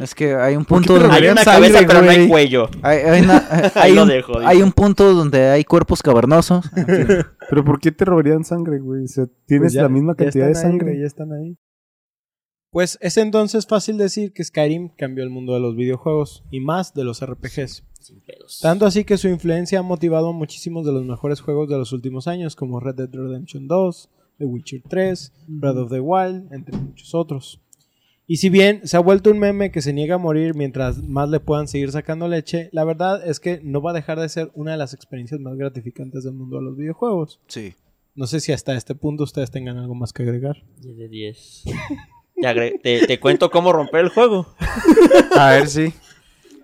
Es 0.00 0.14
que 0.14 0.34
hay 0.34 0.56
un 0.56 0.64
¿Por 0.64 0.80
qué 0.80 0.86
punto... 0.88 1.02
donde- 1.02 1.16
Hay 1.26 1.28
una 1.30 1.42
sangre, 1.44 1.70
cabeza, 1.70 1.86
pero 1.86 2.02
no 2.02 2.10
hay 2.10 2.26
cuello. 2.28 2.70
Hay, 2.82 2.98
hay 3.00 3.20
una- 3.22 3.46
hay 3.50 3.70
Ahí 3.90 3.94
lo 3.94 4.02
un, 4.04 4.08
dejo, 4.08 4.38
hay 4.38 4.62
un 4.62 4.72
punto 4.72 5.12
donde 5.12 5.48
hay 5.50 5.62
cuerpos 5.64 6.02
cavernosos. 6.02 6.64
En 6.74 6.86
fin. 7.06 7.06
Pero 7.50 7.64
¿por 7.64 7.78
qué 7.80 7.92
te 7.92 8.06
robarían 8.06 8.42
sangre, 8.44 8.78
güey? 8.78 9.04
O 9.04 9.08
sea, 9.08 9.26
tienes 9.46 9.64
Pues 9.66 9.72
ya- 9.74 9.82
la 9.82 9.88
misma 9.90 10.14
cantidad 10.14 10.44
de 10.46 10.52
ahí, 10.56 10.62
sangre. 10.62 10.86
güey, 10.92 11.00
ya 11.00 11.06
están 11.06 11.32
ahí. 11.32 11.58
Pues 12.72 12.96
es 13.02 13.16
entonces 13.18 13.66
fácil 13.66 13.98
decir 13.98 14.32
que 14.32 14.42
Skyrim 14.44 14.90
cambió 14.96 15.22
el 15.24 15.30
mundo 15.30 15.52
de 15.54 15.60
los 15.60 15.76
videojuegos 15.76 16.44
y 16.50 16.60
más 16.60 16.94
de 16.94 17.04
los 17.04 17.20
RPGs. 17.24 17.84
Sin 18.00 18.20
pedos. 18.20 18.58
Tanto 18.60 18.86
así 18.86 19.04
que 19.04 19.16
su 19.18 19.28
influencia 19.28 19.78
ha 19.78 19.82
motivado 19.82 20.28
a 20.28 20.32
muchísimos 20.32 20.84
de 20.86 20.92
los 20.92 21.04
mejores 21.04 21.40
juegos 21.40 21.68
de 21.68 21.76
los 21.78 21.92
últimos 21.92 22.26
años, 22.26 22.56
como 22.56 22.80
Red 22.80 22.94
Dead 22.96 23.10
Redemption 23.12 23.68
2, 23.68 24.08
The 24.38 24.44
Witcher 24.46 24.82
3, 24.88 25.32
Breath 25.46 25.76
of 25.76 25.90
the 25.90 26.00
Wild, 26.00 26.52
entre 26.52 26.76
muchos 26.76 27.14
otros. 27.14 27.60
Y 28.26 28.36
si 28.36 28.48
bien 28.48 28.80
se 28.86 28.96
ha 28.96 29.00
vuelto 29.00 29.30
un 29.30 29.38
meme 29.40 29.70
que 29.72 29.82
se 29.82 29.92
niega 29.92 30.14
a 30.14 30.18
morir 30.18 30.54
mientras 30.54 31.02
más 31.02 31.28
le 31.28 31.40
puedan 31.40 31.66
seguir 31.68 31.90
sacando 31.90 32.28
leche, 32.28 32.68
la 32.72 32.84
verdad 32.84 33.26
es 33.28 33.40
que 33.40 33.60
no 33.64 33.82
va 33.82 33.90
a 33.90 33.94
dejar 33.94 34.20
de 34.20 34.28
ser 34.28 34.50
una 34.54 34.70
de 34.72 34.78
las 34.78 34.94
experiencias 34.94 35.40
más 35.40 35.56
gratificantes 35.56 36.22
del 36.24 36.34
mundo 36.34 36.56
de 36.58 36.62
los 36.62 36.76
videojuegos. 36.76 37.40
Sí. 37.48 37.74
No 38.14 38.26
sé 38.28 38.40
si 38.40 38.52
hasta 38.52 38.74
este 38.76 38.94
punto 38.94 39.24
ustedes 39.24 39.50
tengan 39.50 39.78
algo 39.78 39.94
más 39.94 40.12
que 40.12 40.22
agregar. 40.22 40.62
10 40.80 40.96
de 40.96 41.08
10. 41.08 41.64
Te, 42.40 42.46
agre- 42.48 42.80
te- 42.82 43.06
te 43.06 43.18
cuento 43.20 43.50
cómo 43.50 43.72
romper 43.72 44.00
el 44.04 44.08
juego. 44.10 44.46
A 45.36 45.50
ver, 45.50 45.68
sí. 45.68 45.92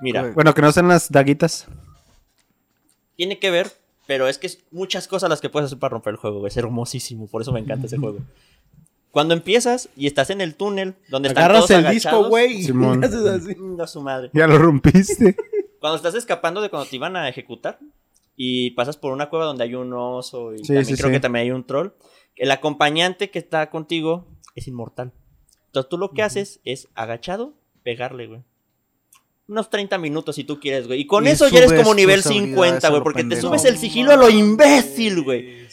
Mira, 0.00 0.30
Bueno, 0.32 0.54
que 0.54 0.62
no 0.62 0.72
sean 0.72 0.88
las 0.88 1.10
daguitas. 1.10 1.66
tiene 3.16 3.38
que 3.38 3.50
ver, 3.50 3.70
pero 4.06 4.28
es 4.28 4.38
que 4.38 4.46
es 4.46 4.64
muchas 4.70 5.08
cosas 5.08 5.30
las 5.30 5.40
que 5.40 5.48
puedes 5.48 5.66
hacer 5.66 5.78
para 5.78 5.92
romper 5.92 6.12
el 6.12 6.16
juego. 6.18 6.38
güey. 6.40 6.48
Es 6.50 6.56
hermosísimo, 6.56 7.26
por 7.28 7.42
eso 7.42 7.52
me 7.52 7.60
encanta 7.60 7.86
ese 7.86 7.96
juego. 7.98 8.18
Cuando 9.10 9.32
empiezas 9.32 9.88
y 9.96 10.06
estás 10.06 10.28
en 10.30 10.42
el 10.42 10.54
túnel 10.56 10.94
donde 11.08 11.28
están 11.28 11.44
Agarras 11.44 11.60
todos 11.66 11.70
el 11.70 11.86
agachados, 11.86 12.18
disco, 12.20 12.28
güey, 12.28 12.52
y 12.58 12.62
Simón. 12.64 13.00
le 13.00 13.06
haces 13.06 13.24
así. 13.26 13.56
a 13.80 13.86
su 13.86 14.02
madre. 14.02 14.30
Ya 14.34 14.46
lo 14.46 14.58
rompiste. 14.58 15.34
Cuando 15.80 15.96
estás 15.96 16.14
escapando 16.14 16.60
de 16.60 16.68
cuando 16.68 16.88
te 16.88 16.96
iban 16.96 17.16
a 17.16 17.28
ejecutar 17.28 17.78
y 18.36 18.72
pasas 18.72 18.98
por 18.98 19.12
una 19.14 19.30
cueva 19.30 19.46
donde 19.46 19.64
hay 19.64 19.74
un 19.74 19.90
oso 19.94 20.52
y 20.54 20.58
Sí, 20.58 20.64
también 20.66 20.84
sí, 20.84 20.94
creo 20.96 21.06
sí. 21.08 21.12
que 21.14 21.20
también 21.20 21.44
hay 21.44 21.50
un 21.52 21.64
troll, 21.64 21.88
el 22.34 22.50
acompañante 22.50 23.30
que 23.30 23.38
está 23.38 23.70
contigo 23.70 24.26
es 24.54 24.68
inmortal. 24.68 25.12
Entonces 25.68 25.88
tú 25.88 25.96
lo 25.96 26.10
que 26.10 26.22
haces 26.22 26.60
es 26.64 26.88
agachado, 26.94 27.54
pegarle, 27.82 28.26
güey. 28.26 28.42
Unos 29.48 29.70
30 29.70 29.98
minutos 29.98 30.34
si 30.34 30.44
tú 30.44 30.58
quieres, 30.58 30.86
güey. 30.88 31.00
Y 31.02 31.06
con 31.06 31.24
Y 31.24 31.28
eso 31.28 31.48
ya 31.48 31.58
eres 31.58 31.72
como 31.72 31.94
nivel 31.94 32.22
tus 32.22 32.26
habilidades 32.32 32.54
50, 32.54 32.86
a 32.86 32.90
güey. 32.90 33.02
Porque 33.02 33.24
te 33.24 33.40
subes 33.40 33.64
el 33.64 33.78
sigilo 33.78 34.12
a 34.12 34.16
lo 34.16 34.28
imbécil, 34.28 35.22
güey. 35.22 35.66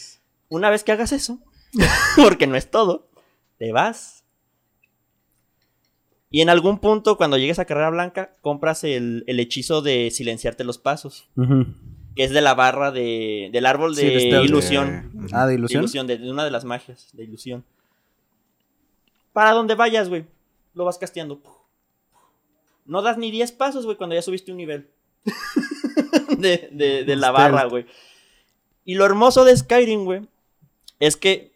Una 0.49 0.69
vez 0.69 0.83
que 0.83 0.91
hagas 0.91 1.11
eso, 1.11 1.39
porque 2.15 2.45
no 2.45 2.55
es 2.55 2.69
todo, 2.69 3.09
te 3.57 3.71
vas. 3.71 4.23
Y 6.29 6.41
en 6.41 6.49
algún 6.49 6.79
punto, 6.79 7.17
cuando 7.17 7.37
llegues 7.37 7.59
a 7.59 7.65
Carrera 7.65 7.89
Blanca, 7.89 8.35
compras 8.41 8.83
el, 8.83 9.23
el 9.27 9.39
hechizo 9.39 9.81
de 9.81 10.09
silenciarte 10.11 10.63
los 10.63 10.77
pasos. 10.77 11.29
Que 12.15 12.23
es 12.23 12.31
de 12.31 12.41
la 12.41 12.53
barra 12.53 12.91
de, 12.91 13.49
del 13.51 13.65
árbol 13.65 13.95
de 13.95 14.19
Sí, 14.19 14.29
de 14.29 14.43
ilusión. 14.43 15.11
Ah, 15.31 15.45
de 15.45 15.53
De 15.53 15.57
ilusión. 15.57 15.81
ilusión, 15.83 16.07
de, 16.07 16.17
de 16.19 16.31
una 16.31 16.43
de 16.45 16.51
las 16.51 16.65
magias, 16.65 17.09
de 17.13 17.23
ilusión. 17.23 17.63
Para 19.31 19.51
donde 19.51 19.73
vayas, 19.75 20.09
güey. 20.09 20.25
Lo 20.75 20.85
vas 20.85 20.97
casteando. 20.99 21.39
No 22.85 23.01
das 23.01 23.17
ni 23.17 23.31
10 23.31 23.51
pasos, 23.53 23.85
güey, 23.85 23.97
cuando 23.97 24.15
ya 24.15 24.21
subiste 24.21 24.51
un 24.51 24.57
nivel. 24.57 24.89
de, 26.37 26.69
de- 26.71 27.03
de 27.03 27.15
la 27.15 27.31
barra, 27.31 27.65
güey. 27.65 27.85
Y 28.85 28.95
lo 28.95 29.05
hermoso 29.05 29.45
de 29.45 29.55
Skyrim, 29.55 30.03
güey, 30.05 30.27
es 30.99 31.15
que 31.17 31.53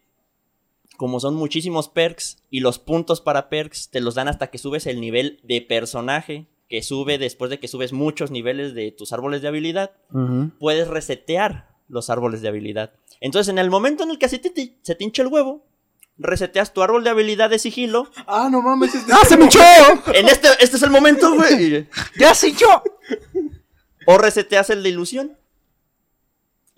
como 0.96 1.20
son 1.20 1.36
muchísimos 1.36 1.90
perks 1.90 2.38
y 2.50 2.62
los 2.62 2.80
puntos 2.80 3.22
para 3.22 3.50
perks 3.50 3.90
te 3.90 4.02
los 4.02 4.16
dan 4.16 4.28
hasta 4.28 4.48
que 4.48 4.58
subes 4.58 4.88
el 4.88 5.00
nivel 5.00 5.40
de 5.44 5.62
personaje, 5.62 6.48
que 6.70 6.82
sube 6.82 7.18
después 7.20 7.52
de 7.52 7.60
que 7.60 7.68
subes 7.68 7.94
muchos 7.94 8.32
niveles 8.32 8.74
de 8.74 8.92
tus 8.92 9.14
árboles 9.14 9.42
de 9.42 9.48
habilidad 9.50 9.92
puedes 10.60 10.88
resetear 10.88 11.70
los 11.88 12.10
árboles 12.10 12.42
de 12.42 12.48
habilidad. 12.48 12.94
Entonces, 13.22 13.50
en 13.52 13.60
el 13.60 13.70
momento 13.70 14.04
en 14.04 14.10
el 14.10 14.18
que 14.18 14.28
se 14.28 14.40
te, 14.40 14.78
se 14.82 14.96
te 14.96 15.04
hincha 15.04 15.22
el 15.22 15.28
huevo, 15.30 15.67
reseteas 16.20 16.74
tu 16.74 16.82
árbol 16.82 17.04
de 17.04 17.10
habilidad 17.12 17.50
de 17.50 17.60
sigilo. 17.60 18.10
Ah, 18.26 18.50
no 18.52 18.62
mames. 18.62 18.96
Este 18.96 19.12
¡Ah, 19.14 19.26
se 19.28 19.38
me 19.38 19.44
hinchó! 19.46 19.60
En 20.14 20.28
este, 20.28 20.48
este 20.60 20.78
es 20.78 20.84
el 20.84 20.90
momento, 20.90 21.34
güey. 21.36 21.88
¡Ya 22.20 22.34
sí 22.34 22.54
yo! 22.60 22.82
O 24.06 24.18
reseteas 24.18 24.70
el 24.70 24.84
de 24.84 24.90
ilusión. 24.90 25.38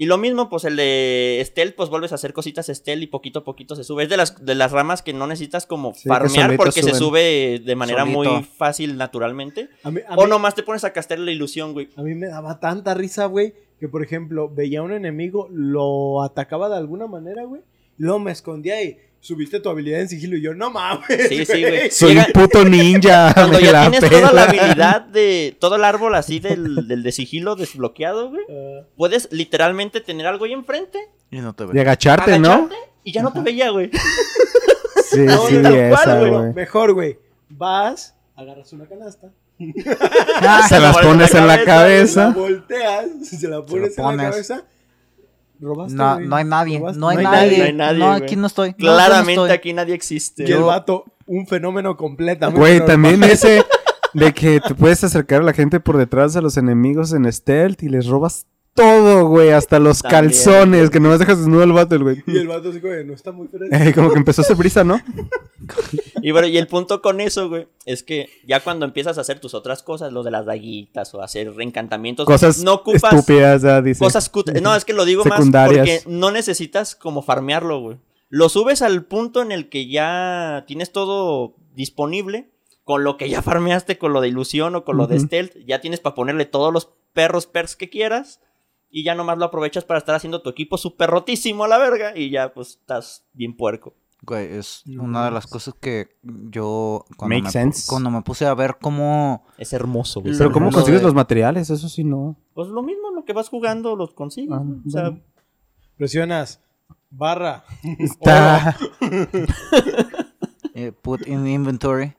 Y 0.01 0.05
lo 0.05 0.17
mismo, 0.17 0.49
pues 0.49 0.63
el 0.63 0.77
de 0.77 1.43
Stealth, 1.45 1.75
pues 1.75 1.89
vuelves 1.89 2.13
a 2.13 2.15
hacer 2.15 2.31
cositas 2.31 2.67
Stealth 2.67 3.03
y 3.03 3.07
poquito 3.07 3.39
a 3.39 3.43
poquito 3.43 3.75
se 3.75 3.83
sube. 3.83 4.03
Es 4.03 4.09
de 4.09 4.15
las, 4.15 4.45
de 4.45 4.55
las 4.55 4.71
ramas 4.71 5.01
que 5.01 5.11
no 5.11 5.27
necesitas 5.27 5.65
como 5.65 5.93
Sí, 5.93 6.07
farmear 6.07 6.55
porque 6.55 6.81
se 6.81 6.95
sube 6.95 7.59
de 7.63 7.75
manera 7.75 8.03
Solito. 8.05 8.17
muy 8.33 8.43
fácil 8.45 8.95
naturalmente. 8.95 9.67
A 9.83 9.91
mí, 9.91 9.99
a 10.07 10.15
O 10.15 10.23
mí- 10.23 10.29
nomás 10.29 10.55
te 10.55 10.63
pones 10.63 10.85
a 10.85 10.93
castear 10.93 11.19
la 11.19 11.31
ilusión, 11.31 11.73
güey. 11.73 11.89
a 11.97 12.01
mí 12.01 12.15
me 12.15 12.27
daba 12.27 12.61
tanta 12.61 12.93
risa, 12.93 13.25
güey, 13.25 13.53
que 13.77 13.89
por 13.89 14.01
ejemplo, 14.01 14.49
veía 14.49 14.79
a 14.79 14.83
un 14.83 14.93
enemigo, 14.93 15.49
lo 15.51 16.23
atacaba 16.23 16.69
de 16.69 16.77
alguna 16.77 17.05
manera, 17.07 17.43
güey, 17.43 17.61
luego 17.97 18.19
me 18.19 18.31
escondía 18.31 18.81
y 18.81 18.97
subiste 19.21 19.59
tu 19.59 19.69
habilidad 19.69 19.99
en 20.01 20.09
sigilo 20.09 20.37
y 20.37 20.41
yo, 20.41 20.53
no 20.53 20.69
mames. 20.71 21.05
Sí, 21.27 21.45
sí, 21.45 21.61
güey. 21.61 21.91
Soy 21.91 22.13
Llega- 22.15 22.27
un 22.27 22.33
puto 22.33 22.63
ninja. 22.65 23.31
Cuando 23.35 23.59
ya 23.59 23.71
la 23.71 23.91
tienes 23.91 24.09
toda 24.09 24.31
la 24.31 24.43
habilidad 24.43 25.01
de 25.01 25.55
todo 25.59 25.75
el 25.75 25.83
árbol 25.83 26.15
así 26.15 26.39
del, 26.39 26.87
del 26.87 27.03
de 27.03 27.11
sigilo 27.11 27.55
desbloqueado, 27.55 28.29
güey. 28.29 28.43
Ah, 28.49 28.85
Puedes 28.95 29.27
literalmente 29.31 30.01
tener 30.01 30.25
algo 30.27 30.45
ahí 30.45 30.53
enfrente, 30.53 30.99
Y 31.31 31.39
no 31.39 31.53
te 31.53 31.65
De 31.65 31.73
ve. 31.73 31.81
agacharte, 31.81 32.39
¿no? 32.39 32.69
y 33.03 33.11
ya 33.13 33.21
no 33.23 33.31
te 33.33 33.39
veía, 33.41 33.69
güey. 33.69 33.89
Sí, 35.09 35.19
No, 35.25 35.47
sí, 35.47 35.55
tal 35.61 35.73
cual, 35.73 35.91
esa, 35.93 36.19
güey. 36.19 36.31
güey. 36.31 36.53
mejor, 36.53 36.93
güey, 36.93 37.17
vas, 37.49 38.15
agarras 38.35 38.71
una 38.73 38.85
canasta, 38.87 39.29
Se 40.69 40.79
las 40.79 40.97
pones 40.97 41.33
en 41.33 41.47
la 41.47 41.57
la 41.57 41.63
cabeza. 41.65 42.29
volteas, 42.29 43.05
se 43.23 43.47
la 43.47 43.65
pones 43.65 43.97
en 43.97 44.05
la 44.17 44.29
cabeza, 44.29 44.63
robaste, 45.59 45.95
No, 45.95 46.15
güey. 46.15 46.27
no 46.27 46.35
hay 46.35 46.45
nadie. 46.45 46.79
Robaste. 46.79 46.99
No 46.99 47.09
hay 47.09 47.15
No 47.17 47.19
hay 47.19 47.25
nadie. 47.25 47.47
nadie, 47.49 47.57
no 47.59 47.65
hay 47.65 47.73
nadie, 47.73 47.99
No, 47.99 48.07
güey. 48.11 48.23
aquí 48.23 48.35
no 48.35 48.47
estoy. 48.47 48.69
No, 48.71 48.75
yo 48.77 48.85
no 48.91 48.95
Claramente 48.95 49.31
estoy. 49.33 49.49
aquí 49.51 49.73
nadie 49.73 49.93
existe. 49.95 50.43
Y 50.43 50.45
el 50.47 50.59
Yo- 50.59 50.65
vato, 50.67 51.05
un 51.25 51.45
fenómeno 51.47 51.95
completamente 51.97 52.59
Güey, 52.59 52.79
normal. 52.79 52.87
también 52.87 53.23
ese 53.31 53.63
de 54.13 54.33
que 54.33 54.59
te 54.59 54.73
puedes 54.75 55.03
acercar 55.03 55.41
a 55.41 55.45
la 55.45 55.53
gente 55.53 55.79
por 55.79 55.97
detrás 55.97 56.35
a 56.35 56.41
los 56.41 56.57
enemigos 56.57 57.13
en 57.13 57.31
stealth 57.31 57.83
y 57.83 57.89
les 57.89 58.07
robas 58.07 58.47
todo, 58.75 59.25
güey, 59.27 59.49
hasta 59.51 59.77
los 59.79 59.99
También. 60.01 60.31
güey, 60.71 60.89
que 60.89 60.99
nomás 60.99 61.19
dejas 61.19 61.37
desnudo 61.39 61.63
al 61.63 61.73
vato, 61.73 61.95
el 61.95 62.03
güey. 62.03 62.23
Y 62.27 62.37
el 62.37 62.47
vato 62.47 62.69
así, 62.69 62.79
güey, 62.79 63.03
no 63.05 63.13
está 63.13 63.31
muy 63.31 63.47
fresco. 63.47 63.75
Eh, 63.75 63.93
como 63.93 64.09
que 64.11 64.17
empezó 64.17 64.41
a 64.41 64.45
hacer 64.45 64.55
brisa, 64.55 64.83
¿no? 64.83 64.99
Y 66.21 66.31
bueno, 66.31 66.47
y 66.47 66.57
el 66.57 66.67
punto 66.67 67.01
con 67.01 67.21
eso, 67.21 67.47
güey, 67.47 67.67
es 67.85 68.03
que 68.03 68.27
ya 68.45 68.59
cuando 68.61 68.85
empiezas 68.85 69.17
a 69.17 69.21
hacer 69.21 69.39
tus 69.39 69.53
otras 69.53 69.83
cosas, 69.83 70.11
lo 70.11 70.23
de 70.23 70.31
las 70.31 70.45
daguitas 70.45 71.13
o 71.13 71.21
hacer 71.21 71.53
reencantamientos, 71.53 72.25
Cosas 72.25 72.63
no 72.63 72.73
ocupas 72.73 73.13
estúpidas, 73.13 73.61
ya 73.61 73.81
dice. 73.81 74.03
cosas 74.03 74.29
cut- 74.31 74.59
No, 74.61 74.75
es 74.75 74.83
que 74.83 74.93
lo 74.93 75.05
digo 75.05 75.23
más 75.25 75.37
Secundarias. 75.37 75.77
porque 75.77 76.01
no 76.07 76.31
necesitas 76.31 76.95
como 76.95 77.21
farmearlo, 77.21 77.79
güey. 77.81 77.97
Lo 78.29 78.49
subes 78.49 78.81
al 78.81 79.05
punto 79.05 79.41
en 79.41 79.51
el 79.51 79.69
que 79.69 79.87
ya 79.89 80.63
tienes 80.67 80.91
todo 80.91 81.55
disponible. 81.73 82.49
Con 82.83 83.03
lo 83.03 83.17
que 83.17 83.29
ya 83.29 83.43
farmeaste, 83.43 83.99
con 83.99 84.11
lo 84.13 84.19
de 84.21 84.29
ilusión 84.29 84.73
o 84.75 84.83
con 84.83 84.97
lo 84.97 85.05
de 85.05 85.19
stealth, 85.19 85.53
ya 85.67 85.79
tienes 85.79 85.99
para 85.99 86.15
ponerle 86.15 86.45
todos 86.45 86.73
los 86.73 86.89
perros 87.13 87.45
perks 87.45 87.75
que 87.75 87.89
quieras. 87.91 88.39
Y 88.91 89.03
ya 89.03 89.13
nomás 89.15 89.37
lo 89.37 89.45
aprovechas 89.45 89.85
para 89.85 89.99
estar 89.99 90.15
haciendo 90.15 90.41
tu 90.41 90.49
equipo 90.49 90.77
súper 90.77 91.09
rotísimo 91.09 91.63
a 91.63 91.67
la 91.67 91.77
verga. 91.77 92.17
Y 92.17 92.29
ya 92.31 92.53
pues 92.53 92.69
estás 92.79 93.25
bien 93.33 93.55
puerco. 93.55 93.93
Güey, 94.21 94.51
es 94.57 94.81
No 94.85 95.03
una 95.03 95.23
de 95.25 95.31
las 95.31 95.47
cosas 95.47 95.73
que 95.79 96.09
yo 96.23 97.05
cuando 97.15 97.35
Make 97.35 97.43
me, 97.45 97.51
sense. 97.51 97.87
cuando 97.89 98.09
me 98.11 98.21
puse 98.21 98.45
a 98.45 98.53
ver 98.53 98.77
cómo 98.81 99.45
Es 99.57 99.71
hermoso, 99.71 100.19
güey. 100.21 100.37
Pero 100.37 100.51
¿cómo 100.51 100.71
consigues 100.71 100.99
de- 100.99 101.05
los 101.05 101.13
materiales? 101.13 101.69
Eso 101.69 101.87
sí, 101.87 102.03
no. 102.03 102.35
Pues 102.53 102.67
lo 102.67 102.81
mismo, 102.83 103.11
lo 103.11 103.23
que 103.23 103.31
vas 103.33 103.47
jugando 103.47 103.95
los 103.95 104.13
consigues. 104.13 104.51
Ah, 104.57 104.63
o 104.85 104.89
sea, 104.89 105.01
bueno. 105.11 105.19
Presionas, 105.95 106.61
barra, 107.09 107.63
Está... 107.99 108.75
eh, 110.73 110.91
put 111.01 111.25
in 111.27 111.47
inventory. 111.47 112.13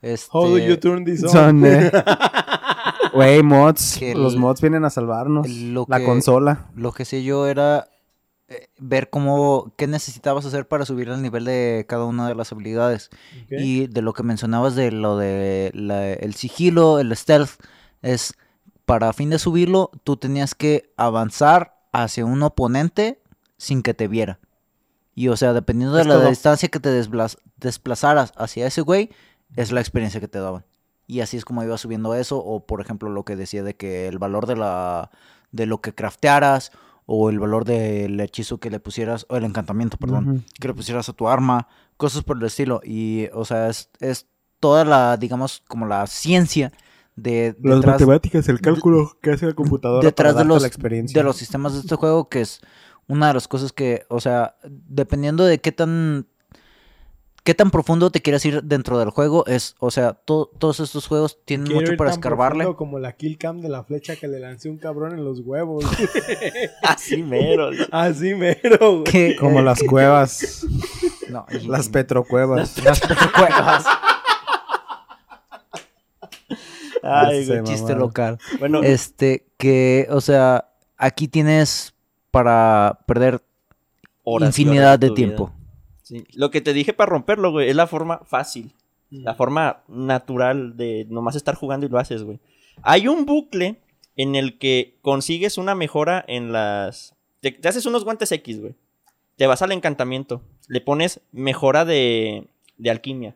Este, 0.00 0.28
how 0.32 0.48
do 0.48 0.58
you 0.58 0.76
turn 0.78 1.04
this 1.04 1.22
on? 1.22 1.28
Son, 1.30 1.64
eh, 1.66 1.90
Güey, 3.12 3.42
mods. 3.42 3.96
Que 3.98 4.12
el- 4.12 4.22
Los 4.22 4.36
mods 4.36 4.60
vienen 4.60 4.84
a 4.84 4.90
salvarnos. 4.90 5.48
lo 5.48 5.86
La 5.88 5.98
que- 5.98 6.04
consola. 6.04 6.66
Lo 6.74 6.92
que 6.92 7.04
sé 7.04 7.22
yo 7.22 7.46
era 7.46 7.88
eh, 8.48 8.68
ver 8.78 9.08
cómo, 9.08 9.72
qué 9.76 9.86
necesitabas 9.86 10.44
hacer 10.44 10.68
para 10.68 10.84
subir 10.84 11.08
el 11.08 11.22
nivel 11.22 11.44
de 11.46 11.86
cada 11.88 12.04
una 12.04 12.28
de 12.28 12.34
las 12.34 12.52
habilidades. 12.52 13.08
Y 13.50 13.86
de 13.86 14.02
lo 14.02 14.12
que 14.12 14.22
mencionabas 14.22 14.74
de 14.74 14.92
lo 14.92 15.16
de 15.16 15.70
la- 15.74 16.12
el 16.12 16.34
sigilo, 16.34 16.98
el 16.98 17.16
stealth, 17.16 17.50
es 18.02 18.34
para 18.84 19.12
fin 19.12 19.30
de 19.30 19.38
subirlo, 19.38 19.90
tú 20.04 20.16
tenías 20.16 20.54
que 20.54 20.92
avanzar 20.96 21.78
hacia 21.92 22.24
un 22.26 22.42
oponente 22.42 23.22
sin 23.56 23.82
que 23.82 23.94
te 23.94 24.08
viera. 24.08 24.38
Y 25.14 25.28
o 25.28 25.36
sea, 25.36 25.52
dependiendo 25.52 25.94
de 25.94 26.02
Es 26.02 26.06
la 26.08 26.14
todo. 26.18 26.28
distancia 26.28 26.68
que 26.68 26.80
te 26.80 26.88
desplaz- 26.90 27.38
desplazaras 27.58 28.32
hacia 28.36 28.66
ese 28.66 28.80
güey, 28.80 29.10
es 29.56 29.70
la 29.72 29.80
experiencia 29.80 30.20
que 30.20 30.28
te 30.28 30.40
daban. 30.40 30.64
Y 31.06 31.20
así 31.20 31.36
es 31.36 31.44
como 31.44 31.62
iba 31.62 31.76
subiendo 31.78 32.14
eso. 32.14 32.38
O 32.38 32.66
por 32.66 32.80
ejemplo 32.80 33.10
lo 33.10 33.24
que 33.24 33.36
decía 33.36 33.62
de 33.62 33.74
que 33.74 34.08
el 34.08 34.18
valor 34.18 34.46
de 34.46 34.56
la 34.56 35.10
de 35.50 35.66
lo 35.66 35.80
que 35.80 35.94
craftearas. 35.94 36.72
O 37.04 37.30
el 37.30 37.40
valor 37.40 37.64
del 37.64 38.18
hechizo 38.20 38.58
que 38.58 38.70
le 38.70 38.80
pusieras. 38.80 39.26
O 39.28 39.36
el 39.36 39.44
encantamiento, 39.44 39.96
perdón 39.96 40.44
que 40.60 40.68
le 40.68 40.74
pusieras 40.74 41.08
a 41.08 41.12
tu 41.12 41.28
arma, 41.28 41.68
cosas 41.96 42.22
por 42.22 42.36
el 42.36 42.44
estilo. 42.44 42.80
Y, 42.84 43.28
o 43.34 43.44
sea, 43.44 43.68
es, 43.68 43.90
es 44.00 44.26
toda 44.60 44.84
la, 44.84 45.16
digamos, 45.16 45.62
como 45.66 45.86
la 45.86 46.06
ciencia 46.06 46.72
de 47.16 47.56
Las 47.62 47.78
detrás 47.78 48.00
matemáticas, 48.00 48.48
el 48.48 48.60
cálculo 48.60 49.18
que 49.20 49.32
hace 49.32 49.46
la 49.46 49.54
computadora 49.54 50.06
detrás 50.06 50.32
para 50.32 50.44
de 50.44 50.48
los, 50.48 50.62
la 50.62 50.68
experiencia. 50.68 51.18
de 51.18 51.24
los 51.24 51.36
sistemas 51.36 51.74
de 51.74 51.80
este 51.80 51.96
juego, 51.96 52.28
que 52.28 52.40
es 52.40 52.60
una 53.06 53.28
de 53.28 53.34
las 53.34 53.48
cosas 53.48 53.72
que, 53.72 54.04
o 54.08 54.20
sea, 54.20 54.56
dependiendo 54.64 55.44
de 55.44 55.60
qué 55.60 55.72
tan 55.72 56.26
qué 57.44 57.54
tan 57.54 57.70
profundo 57.70 58.10
te 58.10 58.20
quieras 58.20 58.44
ir 58.44 58.62
dentro 58.62 58.98
del 58.98 59.10
juego, 59.10 59.44
es, 59.46 59.74
o 59.80 59.90
sea, 59.90 60.12
to- 60.12 60.50
todos 60.58 60.78
estos 60.80 61.06
juegos 61.08 61.38
tienen 61.44 61.66
Quiero 61.66 61.80
mucho 61.80 61.92
ir 61.92 61.98
para 61.98 62.10
tan 62.10 62.18
escarbarle. 62.20 62.74
como 62.76 62.98
la 63.00 63.12
kill 63.16 63.36
cam 63.38 63.60
de 63.60 63.68
la 63.68 63.82
flecha 63.84 64.14
que 64.16 64.28
le 64.28 64.38
lancé 64.38 64.68
un 64.70 64.78
cabrón 64.78 65.12
en 65.18 65.24
los 65.24 65.40
huevos. 65.40 65.84
así 66.82 67.22
mero. 67.22 67.70
Así 67.90 68.34
mero, 68.34 68.78
güey. 69.00 69.04
que- 69.04 69.36
Como 69.36 69.60
las 69.62 69.82
cuevas. 69.82 70.64
no, 71.30 71.44
y- 71.50 71.66
las 71.66 71.88
petrocuevas. 71.88 72.82
las 72.84 73.00
petrocuevas. 73.00 73.84
Ay, 77.02 77.46
güey. 77.46 77.64
chiste 77.64 77.94
local. 77.94 78.38
Bueno, 78.60 78.82
Este, 78.82 79.46
que, 79.56 80.06
o 80.10 80.20
sea, 80.20 80.68
aquí 80.96 81.26
tienes 81.26 81.94
para 82.30 83.00
perder 83.06 83.42
horas 84.22 84.48
infinidad 84.50 84.90
horas 84.94 85.00
de 85.00 85.10
vida. 85.10 85.16
Sí. 86.12 86.24
Lo 86.34 86.50
que 86.50 86.60
te 86.60 86.72
dije 86.74 86.92
para 86.92 87.10
romperlo, 87.10 87.50
güey, 87.52 87.68
es 87.70 87.76
la 87.76 87.86
forma 87.86 88.18
fácil. 88.24 88.72
La 89.10 89.34
forma 89.34 89.82
natural 89.88 90.76
de 90.76 91.06
nomás 91.10 91.36
estar 91.36 91.54
jugando 91.54 91.84
y 91.84 91.88
lo 91.90 91.98
haces, 91.98 92.22
güey. 92.22 92.40
Hay 92.82 93.08
un 93.08 93.26
bucle 93.26 93.76
en 94.16 94.34
el 94.36 94.56
que 94.58 94.96
consigues 95.02 95.58
una 95.58 95.74
mejora 95.74 96.24
en 96.28 96.50
las... 96.52 97.14
Te, 97.40 97.50
te 97.52 97.68
haces 97.68 97.84
unos 97.84 98.04
guantes 98.04 98.32
X, 98.32 98.60
güey. 98.60 98.74
Te 99.36 99.46
vas 99.46 99.60
al 99.62 99.72
encantamiento. 99.72 100.42
Le 100.68 100.80
pones 100.80 101.20
mejora 101.32 101.84
de, 101.84 102.46
de 102.78 102.90
alquimia. 102.90 103.34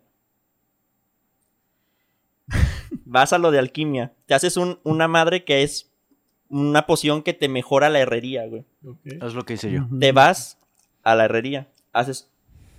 vas 3.05 3.32
a 3.32 3.39
lo 3.39 3.51
de 3.51 3.59
alquimia. 3.59 4.12
Te 4.27 4.35
haces 4.35 4.57
un- 4.57 4.78
una 4.85 5.09
madre 5.09 5.44
que 5.44 5.62
es 5.62 5.90
una 6.48 6.86
poción 6.86 7.23
que 7.23 7.32
te 7.35 7.48
mejora 7.48 7.90
la 7.90 7.98
herrería, 8.01 8.47
güey. 8.47 8.65
Es 9.05 9.35
lo 9.35 9.44
que 9.44 9.55
hice 9.55 9.70
yo. 9.73 9.86
te 9.98 10.12
vas 10.12 10.59
a 11.03 11.15
la 11.15 11.24
herrería, 11.24 11.69
haces 11.93 12.31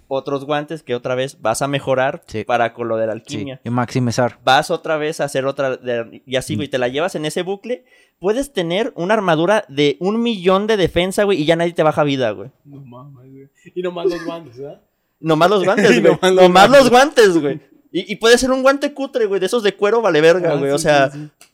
otros 0.08 0.46
guantes 0.46 0.84
que 0.84 0.96
otra 0.96 1.16
vez 1.16 1.42
vas 1.42 1.62
a 1.62 1.68
mejorar 1.68 2.22
Sí. 2.28 2.44
para 2.44 2.74
con 2.74 2.88
lo 2.88 2.98
de 2.98 3.08
la 3.08 3.14
Sí, 3.14 3.20
alquimia. 3.20 3.62
y 3.64 3.70
maximizar. 3.70 4.40
Vas 4.44 4.72
otra 4.72 4.98
vez 4.98 5.20
a 5.20 5.26
hacer 5.26 5.46
otra 5.46 5.76
de- 5.78 6.22
y 6.26 6.36
así, 6.36 6.56
güey, 6.56 6.68
te 6.68 6.78
la 6.78 6.88
llevas 6.88 7.16
en 7.16 7.26
ese 7.26 7.42
bucle. 7.44 7.84
Puedes 8.20 8.52
tener 8.54 8.94
una 8.96 9.14
armadura 9.14 9.66
de 9.70 9.98
un 10.00 10.22
millón 10.22 10.66
de 10.68 10.78
defensa, 10.78 11.24
güey, 11.24 11.42
y 11.42 11.46
ya 11.46 11.56
nadie 11.56 11.74
te 11.74 11.84
baja 11.84 12.04
vida, 12.04 12.32
güey. 12.32 12.50
No 12.66 12.80
mames, 12.82 13.32
güey. 13.32 13.50
Y 13.76 13.82
nomás 13.82 14.06
los 14.08 14.24
guantes, 14.26 14.58
¿verdad? 14.58 14.82
Nomás 15.20 15.50
los 15.50 15.64
guantes, 15.64 15.92
Y 15.98 16.02
güey. 16.02 16.14
nomás 16.14 16.32
los 16.34 16.44
Nomás 16.44 16.68
guantes. 16.70 16.80
los 16.82 16.90
guantes, 16.92 17.38
güey. 17.42 17.60
Y, 17.92 18.12
y 18.14 18.16
puede 18.18 18.38
ser 18.38 18.52
un 18.52 18.62
guante 18.64 18.94
cutre, 18.94 19.26
güey, 19.26 19.40
de 19.40 19.46
esos 19.46 19.64
de 19.64 19.76
cuero 19.76 20.02
vale 20.02 20.20
verga, 20.22 20.52
Ah, 20.54 20.56
güey. 20.56 20.72
sí, 20.72 20.76
o 20.76 20.80
sea, 20.80 21.10
sí, 21.10 21.20
sí. 21.20 21.48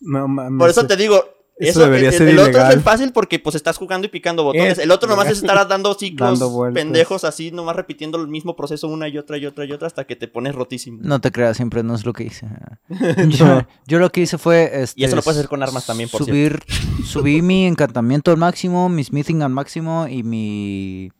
No 0.00 0.26
mames. 0.28 0.58
por 0.58 0.68
eso 0.70 0.86
te 0.86 0.96
digo. 0.96 1.22
Eso 1.58 1.70
Eso, 1.70 1.80
debería 1.80 2.08
el, 2.08 2.14
ser 2.14 2.28
el 2.28 2.38
otro 2.38 2.62
es 2.66 2.74
el 2.74 2.80
fácil 2.80 3.12
porque 3.12 3.38
pues 3.38 3.54
estás 3.54 3.76
jugando 3.76 4.06
y 4.06 4.10
picando 4.10 4.42
botones. 4.44 4.78
Es- 4.78 4.84
el 4.84 4.90
otro 4.90 5.08
nomás 5.08 5.28
es 5.30 5.38
estar 5.38 5.68
dando 5.68 5.94
ciclos 5.94 6.38
Dando 6.38 6.72
pendejos 6.72 7.24
así, 7.24 7.50
nomás 7.50 7.76
repitiendo 7.76 8.20
el 8.20 8.28
mismo 8.28 8.56
proceso 8.56 8.88
una 8.88 9.08
y 9.08 9.18
otra 9.18 9.36
y 9.38 9.46
otra 9.46 9.64
y 9.64 9.72
otra 9.72 9.86
hasta 9.86 10.04
que 10.04 10.16
te 10.16 10.28
pones 10.28 10.54
rotísimo. 10.54 10.98
No 11.02 11.20
te 11.20 11.30
creas, 11.30 11.56
siempre 11.56 11.82
no 11.82 11.94
es 11.94 12.04
lo 12.04 12.12
que 12.12 12.24
hice. 12.24 12.46
yo, 13.28 13.62
yo 13.86 13.98
lo 13.98 14.10
que 14.10 14.22
hice 14.22 14.38
fue. 14.38 14.70
Este, 14.82 15.00
Y 15.00 15.04
eso 15.04 15.16
lo 15.16 15.22
puedes 15.22 15.38
hacer 15.38 15.48
con 15.48 15.62
armas 15.62 15.86
también, 15.86 16.08
por 16.08 16.24
subir, 16.24 16.60
Subí 17.04 17.42
mi 17.42 17.66
encantamiento 17.66 18.30
al 18.30 18.36
máximo, 18.38 18.88
mi 18.88 19.04
smithing 19.04 19.42
al 19.42 19.50
máximo 19.50 20.06
y 20.08 20.22
mi 20.22 21.10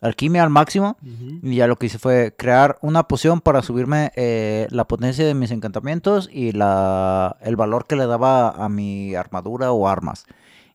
alquimia 0.00 0.42
al 0.42 0.50
máximo. 0.50 0.96
Y 1.42 1.56
ya 1.56 1.66
lo 1.66 1.76
que 1.76 1.86
hice 1.86 1.98
fue 1.98 2.34
crear 2.36 2.78
una 2.82 3.04
poción 3.08 3.40
para 3.40 3.62
subirme 3.62 4.12
eh, 4.16 4.66
la 4.70 4.86
potencia 4.86 5.26
de 5.26 5.34
mis 5.34 5.50
encantamientos 5.50 6.28
y 6.32 6.52
la, 6.52 7.36
el 7.40 7.56
valor 7.56 7.86
que 7.86 7.96
le 7.96 8.06
daba 8.06 8.50
a 8.50 8.68
mi 8.68 9.14
armadura 9.14 9.72
o 9.72 9.88
armas. 9.88 10.26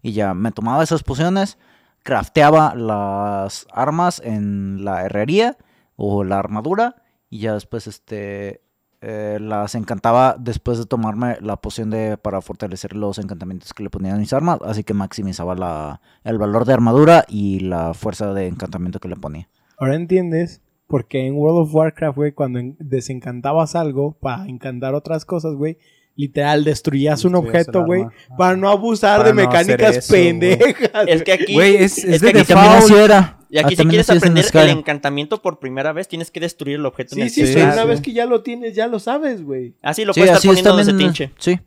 Y 0.01 0.13
ya 0.13 0.33
me 0.33 0.51
tomaba 0.51 0.83
esas 0.83 1.03
pociones, 1.03 1.57
crafteaba 2.03 2.75
las 2.75 3.67
armas 3.71 4.21
en 4.23 4.83
la 4.83 5.05
herrería 5.05 5.57
o 5.95 6.23
la 6.23 6.39
armadura 6.39 6.95
y 7.29 7.39
ya 7.39 7.53
después 7.53 7.87
este 7.87 8.62
eh, 9.05 9.37
las 9.41 9.75
encantaba 9.75 10.35
después 10.39 10.77
de 10.77 10.85
tomarme 10.85 11.37
la 11.41 11.57
poción 11.57 11.89
de 11.89 12.17
para 12.17 12.41
fortalecer 12.41 12.95
los 12.95 13.17
encantamientos 13.19 13.73
que 13.73 13.83
le 13.83 13.89
ponían 13.89 14.15
a 14.15 14.19
mis 14.19 14.31
armas, 14.31 14.59
así 14.65 14.83
que 14.83 14.93
maximizaba 14.93 15.55
la, 15.55 15.99
el 16.23 16.37
valor 16.37 16.63
de 16.65 16.73
armadura 16.73 17.25
y 17.27 17.59
la 17.59 17.93
fuerza 17.93 18.33
de 18.33 18.47
encantamiento 18.47 18.99
que 18.99 19.09
le 19.09 19.15
ponía. 19.17 19.49
Ahora 19.77 19.95
entiendes 19.95 20.61
por 20.87 21.07
qué 21.07 21.27
en 21.27 21.35
World 21.35 21.67
of 21.67 21.75
Warcraft, 21.75 22.15
güey, 22.15 22.31
cuando 22.31 22.59
en- 22.59 22.77
desencantabas 22.79 23.75
algo 23.75 24.13
para 24.19 24.47
encantar 24.47 24.93
otras 24.95 25.25
cosas, 25.25 25.53
güey, 25.55 25.77
literal 26.15 26.63
destruías 26.63 27.25
un 27.25 27.35
objeto, 27.35 27.83
güey, 27.83 28.05
para 28.37 28.55
no 28.55 28.69
abusar 28.69 29.17
Para 29.17 29.29
de 29.29 29.35
no 29.35 29.41
mecánicas 29.49 29.97
eso, 29.97 30.13
pendejas. 30.13 31.07
Es 31.07 31.23
que 31.23 31.33
aquí. 31.33 31.53
Güey, 31.55 31.75
es, 31.77 31.97
es 31.97 32.21
que 32.21 32.33
de 32.33 32.41
aquí 32.41 32.53
también 32.53 32.73
así 32.73 32.93
era. 32.93 33.39
Y 33.53 33.59
aquí, 33.59 33.75
Ah, 33.75 33.83
si 33.83 33.87
quieres 33.87 34.09
aprender 34.09 34.45
el 34.53 34.69
encantamiento 34.69 35.41
por 35.41 35.59
primera 35.59 35.93
vez, 35.93 36.07
tienes 36.07 36.31
que 36.31 36.39
destruir 36.39 36.77
el 36.77 36.85
objeto 36.87 37.15
en 37.15 37.29
Sí, 37.29 37.41
el 37.41 37.47
sí, 37.47 37.53
Sí, 37.53 37.59
ah, 37.61 37.65
una 37.73 37.83
sí. 37.83 37.87
vez 37.87 38.01
que 38.01 38.11
ya 38.11 38.25
lo 38.25 38.41
tienes, 38.41 38.73
ya 38.75 38.87
lo 38.87 38.97
sabes, 38.99 39.43
güey. 39.43 39.75
Así 39.83 40.05
lo 40.05 40.13
Sí, 40.13 40.21
puedes 40.21 40.35
así 40.37 40.47
estar 40.49 40.57
es 40.57 40.63
poniendo 40.63 40.91
también. 40.91 41.13
desde 41.13 41.25
tinche. 41.27 41.33
Sí. 41.37 41.59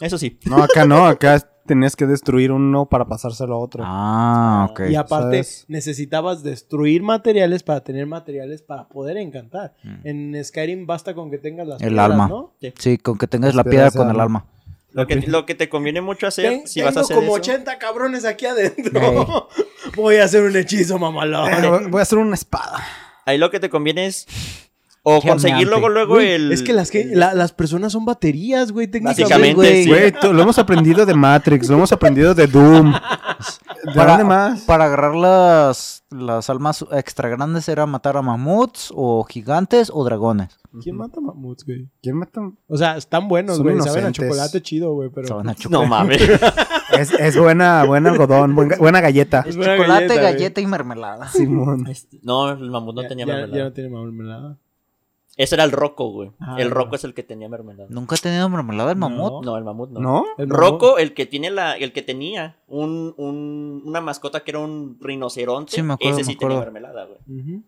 Eso 0.00 0.16
sí. 0.16 0.38
No, 0.46 0.62
acá 0.62 0.84
no, 0.86 1.06
acá 1.06 1.40
tenías 1.66 1.96
que 1.96 2.06
destruir 2.06 2.52
uno 2.52 2.86
para 2.86 3.06
pasárselo 3.06 3.54
a 3.54 3.58
otro. 3.58 3.82
Ah, 3.84 4.68
ok. 4.70 4.82
Y 4.90 4.94
aparte, 4.96 5.42
¿sabes? 5.42 5.64
necesitabas 5.66 6.42
destruir 6.44 7.02
materiales 7.02 7.62
para 7.64 7.80
tener 7.82 8.06
materiales 8.06 8.62
para 8.62 8.86
poder 8.86 9.16
encantar. 9.16 9.74
Mm. 9.82 10.06
En 10.06 10.44
Skyrim 10.44 10.86
basta 10.86 11.14
con 11.14 11.30
que 11.32 11.38
tengas 11.38 11.66
las 11.66 11.80
El 11.80 11.88
piedras, 11.88 12.10
alma. 12.10 12.28
¿no? 12.28 12.52
Sí, 12.78 12.98
con 12.98 13.18
que 13.18 13.26
tengas 13.26 13.54
Las 13.56 13.64
la 13.66 13.70
piedra 13.70 13.90
con 13.90 14.08
el 14.10 14.20
alma. 14.20 14.46
Lo 14.94 15.06
que, 15.06 15.16
lo 15.16 15.44
que 15.44 15.54
te 15.54 15.68
conviene 15.68 16.00
mucho 16.00 16.26
hacer, 16.28 16.50
Ten- 16.50 16.66
si 16.68 16.80
vas 16.80 16.90
a 16.90 16.92
tengo 17.02 17.04
hacer 17.04 17.16
como 17.16 17.36
eso, 17.36 17.52
80 17.52 17.78
cabrones 17.78 18.24
aquí 18.24 18.46
adentro. 18.46 19.48
Voy 19.96 20.16
a 20.16 20.24
hacer 20.24 20.42
un 20.42 20.56
hechizo, 20.56 20.98
mamalón. 20.98 21.90
Voy 21.90 21.98
a 21.98 22.02
hacer 22.02 22.18
una 22.18 22.34
espada. 22.34 22.82
ahí 23.26 23.36
lo 23.36 23.50
que 23.50 23.58
te 23.60 23.68
conviene 23.68 24.06
es 24.06 24.26
o 25.06 25.20
Qué 25.20 25.28
conseguir 25.28 25.68
luego, 25.68 25.88
luego 25.90 26.14
Güey, 26.14 26.30
el... 26.32 26.50
es 26.52 26.62
que 26.62 26.72
las, 26.72 26.90
que 26.90 27.04
la- 27.04 27.34
las 27.34 27.52
personas 27.52 27.92
son 27.92 28.04
baterías, 28.06 28.72
güey, 28.72 28.86
técnicamente. 28.88 29.22
Básicamente, 29.22 29.54
güey. 29.54 29.82
sí. 29.84 29.88
Güey, 29.90 30.12
tú- 30.12 30.32
lo 30.32 30.42
hemos 30.42 30.58
aprendido 30.58 31.04
de 31.06 31.14
Matrix, 31.14 31.68
lo 31.68 31.76
hemos 31.76 31.92
aprendido 31.92 32.34
de 32.34 32.46
Doom. 32.46 32.92
¿De 33.84 33.92
Para, 33.94 34.12
dónde 34.12 34.24
más? 34.24 34.62
para 34.62 34.86
agarrar 34.86 35.14
las, 35.14 36.04
las 36.10 36.48
almas 36.48 36.84
extra 36.92 37.28
grandes 37.28 37.68
era 37.68 37.84
matar 37.84 38.16
a 38.16 38.22
mamuts 38.22 38.90
o 38.96 39.22
gigantes 39.24 39.90
o 39.92 40.02
dragones. 40.04 40.56
¿Quién 40.82 40.96
mata 40.96 41.20
mamuts, 41.20 41.64
güey? 41.66 41.88
¿Quién 42.02 42.16
mata? 42.16 42.40
O 42.66 42.76
sea, 42.78 42.96
están 42.96 43.28
buenos, 43.28 43.56
Son 43.58 43.64
güey. 43.64 43.76
Saben 43.80 43.90
a 44.06 44.08
inocentes. 44.08 44.26
chocolate 44.30 44.62
chido, 44.62 44.94
güey, 44.94 45.10
pero... 45.10 45.24
Estaban 45.24 45.48
a 45.48 45.52
No 45.52 45.56
chocolate. 45.58 45.88
mames. 45.88 46.20
Es, 46.98 47.12
es 47.12 47.36
buena, 47.36 47.82
buen 47.84 48.06
algodón, 48.06 48.54
buen 48.54 48.68
buena 48.78 49.00
galleta. 49.00 49.44
Es 49.46 49.56
buena 49.56 49.76
chocolate, 49.76 50.14
galleta, 50.16 50.60
y 50.60 50.66
mermelada. 50.66 51.28
Simón. 51.28 51.84
No, 52.22 52.50
el 52.52 52.70
mamut 52.70 52.94
no 52.94 53.02
Ya- 53.02 53.08
tenía 53.08 53.26
ya, 53.26 53.32
mermelada. 53.34 53.58
Ya 53.58 53.64
no 53.64 53.72
tiene 53.72 53.90
mermelada. 53.90 54.58
Ese 55.36 55.56
era 55.56 55.64
el 55.64 55.72
roco, 55.72 56.10
güey. 56.12 56.30
Ah, 56.38 56.56
el 56.58 56.70
roco 56.70 56.94
es 56.94 57.02
el 57.04 57.12
que 57.12 57.22
tenía 57.24 57.48
mermelada. 57.48 57.88
¿Nunca 57.90 58.14
he 58.14 58.18
tenido 58.18 58.48
mermelada 58.48 58.92
el 58.92 58.96
mamut? 58.98 59.44
No, 59.44 59.56
el 59.58 59.64
mamut 59.64 59.90
no. 59.90 60.00
¿No? 60.00 60.24
El 60.38 60.48
Rocco, 60.48 60.98
el 60.98 61.12
que 61.12 61.26
tiene 61.26 61.50
la, 61.50 61.76
el 61.76 61.92
que 61.92 62.02
tenía 62.02 62.56
un, 62.68 63.14
un- 63.16 63.82
una 63.84 64.00
mascota 64.00 64.44
que 64.44 64.52
era 64.52 64.60
un 64.60 64.96
rinoceronte, 65.00 65.72
Sí, 65.72 65.82
me 65.82 65.94
acuerdo, 65.94 66.16
ese 66.18 66.24
sí 66.24 66.32
me 66.34 66.38
tenía 66.38 66.58
mermelada, 66.60 67.06
güey. 67.06 67.62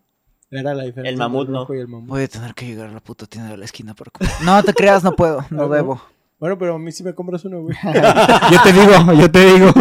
Era 0.49 0.73
la 0.73 0.83
diferencia. 0.83 1.09
El 1.11 1.17
mamut 1.17 1.49
no. 1.49 1.59
rojo 1.59 1.75
y 1.75 1.79
el 1.79 1.89
mamut. 1.89 2.07
Voy 2.09 2.23
a 2.23 2.27
tener 2.29 2.53
que 2.53 2.65
llegar 2.67 2.87
a 2.87 2.93
la 2.93 3.01
puta 3.01 3.25
tienda 3.25 3.51
de 3.51 3.57
la 3.57 3.65
esquina 3.65 3.93
para 3.93 4.11
comer. 4.11 4.31
No 4.43 4.63
te 4.63 4.73
creas, 4.73 5.03
no 5.03 5.13
puedo, 5.13 5.43
no 5.49 5.67
debo. 5.67 6.01
Bueno, 6.39 6.57
pero 6.57 6.75
a 6.75 6.79
mí 6.79 6.91
sí 6.93 7.03
me 7.03 7.13
compras 7.15 7.43
uno, 7.43 7.61
güey. 7.63 7.75
Yo 8.51 8.61
te 8.63 8.71
digo, 8.71 9.13
yo 9.13 9.29
te 9.31 9.45
digo. 9.45 9.71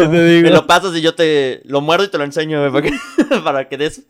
Me 0.49 0.51
lo 0.51 0.67
pasas 0.67 0.97
y 0.97 1.03
yo 1.03 1.15
te 1.15 1.61
lo 1.67 1.83
muerdo 1.83 2.07
y 2.07 2.11
te 2.11 2.17
lo 2.19 2.25
enseño, 2.25 2.59
güey, 2.69 2.73
para 2.73 2.83
que, 2.83 3.41
para 3.45 3.69
que 3.69 3.77
des. 3.77 4.07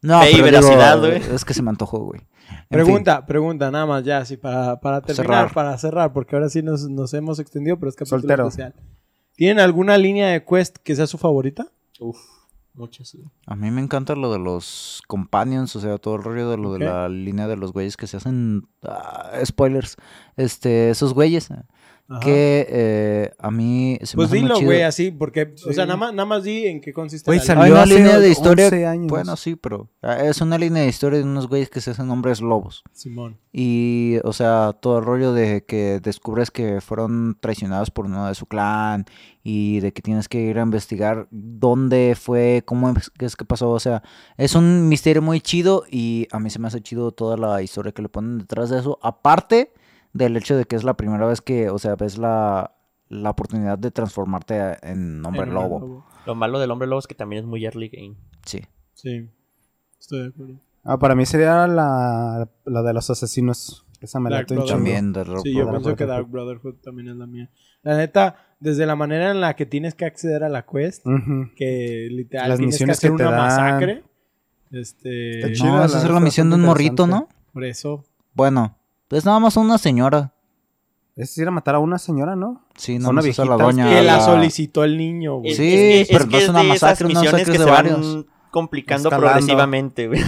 No, 0.00 0.20
Fe 0.22 0.30
y 0.30 0.32
pero 0.34 0.44
veracidad, 0.44 1.02
digo, 1.02 1.08
güey. 1.18 1.34
es 1.34 1.44
que 1.44 1.52
se 1.54 1.60
me 1.62 1.70
antojó, 1.70 1.98
güey. 1.98 2.20
Pregunta, 2.68 3.24
pregunta, 3.26 3.70
nada 3.70 3.86
más 3.86 4.04
ya, 4.04 4.24
sí, 4.24 4.36
para, 4.36 4.78
para 4.80 5.00
terminar, 5.00 5.26
Cerrar. 5.26 5.54
para 5.54 5.78
cerrar, 5.78 6.12
porque 6.12 6.36
ahora 6.36 6.48
sí 6.48 6.62
nos, 6.62 6.88
nos 6.88 7.12
hemos 7.14 7.38
extendido, 7.38 7.78
pero 7.78 7.88
es 7.90 7.96
capítulo 7.96 8.20
Soltero. 8.20 8.48
especial. 8.48 8.74
¿Tienen 9.36 9.60
alguna 9.60 9.96
línea 9.98 10.28
de 10.28 10.44
quest 10.44 10.76
que 10.78 10.96
sea 10.96 11.06
su 11.06 11.16
favorita? 11.18 11.66
Uf, 12.00 12.18
muchas. 12.74 13.16
A 13.46 13.54
mí 13.54 13.70
me 13.70 13.80
encanta 13.80 14.14
lo 14.16 14.32
de 14.32 14.38
los 14.38 15.02
companions, 15.06 15.74
o 15.76 15.80
sea, 15.80 15.98
todo 15.98 16.16
el 16.16 16.22
rollo 16.24 16.50
de 16.50 16.56
lo 16.56 16.72
de 16.72 16.80
la 16.80 17.08
línea 17.08 17.46
de 17.46 17.56
los 17.56 17.72
güeyes 17.72 17.96
que 17.96 18.06
se 18.06 18.16
hacen. 18.16 18.66
ah, 18.82 19.30
spoilers. 19.44 19.96
Este, 20.36 20.90
esos 20.90 21.14
güeyes. 21.14 21.48
Ajá. 22.10 22.20
Que 22.20 22.66
eh, 22.70 23.30
a 23.38 23.50
mí 23.50 23.98
se 24.02 24.16
me 24.16 24.22
Pues 24.22 24.28
hace 24.30 24.36
muy 24.36 24.42
dilo, 24.44 24.54
chido. 24.56 24.66
güey, 24.70 24.82
así, 24.82 25.10
porque, 25.10 25.52
o 25.54 25.58
Sí. 25.58 25.74
sea, 25.74 25.84
nada 25.84 25.98
más, 25.98 26.14
nada 26.14 26.24
más 26.24 26.42
di 26.42 26.66
en 26.66 26.80
qué 26.80 26.92
consiste 26.94 27.28
Güey, 27.28 27.38
la 27.38 27.44
salió 27.44 27.62
Hay 27.64 27.70
una 27.70 27.82
hace 27.82 27.94
línea 27.96 28.18
de 28.18 28.30
historia. 28.30 28.64
11 28.66 28.86
años. 28.86 29.06
Bueno, 29.08 29.36
sí, 29.36 29.56
pero 29.56 29.90
ah, 30.00 30.24
es 30.24 30.40
una 30.40 30.56
línea 30.56 30.82
de 30.82 30.88
historia 30.88 31.18
de 31.18 31.24
unos 31.24 31.48
güeyes 31.48 31.68
que 31.68 31.82
se 31.82 31.90
hacen 31.90 32.08
hombres 32.10 32.40
lobos. 32.40 32.82
Simón. 32.92 33.36
Y, 33.52 34.16
o 34.24 34.32
sea, 34.32 34.72
todo 34.80 34.98
el 35.00 35.04
rollo 35.04 35.32
de 35.34 35.64
que 35.66 36.00
descubres 36.00 36.50
que 36.50 36.80
fueron 36.80 37.36
traicionados 37.40 37.90
por 37.90 38.06
uno 38.06 38.26
de 38.26 38.34
su 38.34 38.46
clan 38.46 39.04
y 39.42 39.80
de 39.80 39.92
que 39.92 40.00
tienes 40.00 40.28
que 40.28 40.40
ir 40.40 40.58
a 40.58 40.62
investigar 40.62 41.26
dónde 41.30 42.16
fue, 42.18 42.62
cómo 42.64 42.88
es 42.90 43.10
qué 43.18 43.26
es 43.26 43.36
que 43.36 43.44
pasó. 43.44 43.70
O 43.70 43.80
sea, 43.80 44.02
es 44.38 44.54
un 44.54 44.88
misterio 44.88 45.20
muy 45.20 45.40
chido 45.42 45.84
y 45.90 46.26
a 46.32 46.38
mí 46.38 46.48
se 46.48 46.58
me 46.58 46.68
hace 46.68 46.80
chido 46.80 47.12
toda 47.12 47.36
la 47.36 47.60
historia 47.60 47.92
que 47.92 48.00
le 48.02 48.08
ponen 48.08 48.38
detrás 48.38 48.70
de 48.70 48.78
eso. 48.78 48.98
Aparte 49.02 49.72
del 50.12 50.36
hecho 50.36 50.56
de 50.56 50.64
que 50.64 50.76
es 50.76 50.84
la 50.84 50.94
primera 50.94 51.26
vez 51.26 51.40
que, 51.40 51.70
o 51.70 51.78
sea, 51.78 51.94
ves 51.96 52.18
la, 52.18 52.74
la 53.08 53.30
oportunidad 53.30 53.78
de 53.78 53.90
transformarte 53.90 54.60
a- 54.60 54.78
en 54.82 55.24
hombre 55.24 55.42
En 55.42 55.54
lobo. 55.54 56.04
Lo 56.26 56.34
malo 56.34 56.58
del 56.58 56.70
hombre 56.70 56.88
lobo 56.88 56.98
es 57.00 57.06
que 57.06 57.14
también 57.14 57.40
es 57.44 57.46
muy 57.48 57.64
early 57.64 57.88
game. 57.88 58.16
Sí. 58.44 58.62
Sí, 58.94 59.28
estoy 59.98 60.22
de 60.22 60.28
acuerdo. 60.28 60.54
Ah, 60.84 60.98
para 60.98 61.14
mí 61.14 61.24
sería 61.26 61.66
la, 61.66 62.48
la 62.64 62.82
de 62.82 62.92
los 62.94 63.08
asesinos. 63.10 63.84
Esa 64.00 64.20
me 64.20 64.30
la 64.30 64.38
Brotherhood. 64.38 64.68
También 64.68 65.12
de 65.12 65.24
Sí, 65.24 65.52
yo 65.54 65.64
Dark 65.64 65.70
pienso 65.82 65.96
que 65.96 66.04
Brotherhood. 66.04 66.08
Dark 66.08 66.26
Brotherhood 66.30 66.74
también 66.82 67.08
es 67.08 67.16
la 67.16 67.26
mía. 67.26 67.50
La 67.82 67.96
neta, 67.96 68.36
desde 68.60 68.86
la 68.86 68.94
manera 68.96 69.30
en 69.30 69.40
la 69.40 69.54
que 69.56 69.66
tienes 69.66 69.94
que 69.94 70.04
acceder 70.04 70.44
a 70.44 70.48
la 70.48 70.64
quest, 70.66 71.04
que 71.56 72.08
literal 72.10 72.48
Las 72.50 72.58
tienes 72.58 72.78
que 72.78 72.90
hacer 72.90 73.10
que 73.12 73.16
te 73.16 73.22
una 73.24 73.32
dan. 73.32 73.40
masacre. 73.46 74.04
Este, 74.70 75.40
Está 75.40 75.52
chido. 75.52 75.72
No, 75.72 75.78
la 75.78 75.86
esa 75.86 75.98
es 75.98 76.02
neta, 76.04 76.14
la 76.14 76.20
misión 76.20 76.50
de 76.50 76.56
un 76.56 76.62
morrito, 76.62 77.06
¿no? 77.06 77.28
por 77.52 77.64
eso. 77.64 78.04
Bueno, 78.34 78.76
es 79.10 79.24
nada 79.24 79.38
más 79.40 79.56
una 79.56 79.78
señora. 79.78 80.32
Es 81.16 81.36
ir 81.36 81.48
a 81.48 81.50
matar 81.50 81.74
a 81.74 81.78
una 81.80 81.98
señora, 81.98 82.36
¿no? 82.36 82.64
Sí, 82.76 82.98
no 82.98 83.10
una 83.10 83.16
más 83.22 83.26
es 83.26 83.38
a 83.40 83.44
la 83.44 83.56
viejita 83.56 83.64
doña. 83.64 83.88
que 83.88 84.02
la 84.02 84.16
la- 84.18 84.20
solicitó 84.24 84.84
el 84.84 84.96
niño, 84.96 85.38
güey. 85.40 85.54
Sí, 85.54 85.74
es 85.74 86.08
pero 86.08 86.20
es, 86.20 86.26
no 86.26 86.30
que 86.30 86.38
es 86.44 86.48
una 86.48 86.62
de 86.62 86.68
masacre, 86.68 87.06
misiones 87.08 87.30
saques 87.32 87.46
que 87.46 87.52
de 87.58 87.64
se 87.64 87.70
van 87.70 88.26
complicando 88.50 89.08
Escalando. 89.08 89.26
progresivamente, 89.32 90.06
güey. 90.06 90.20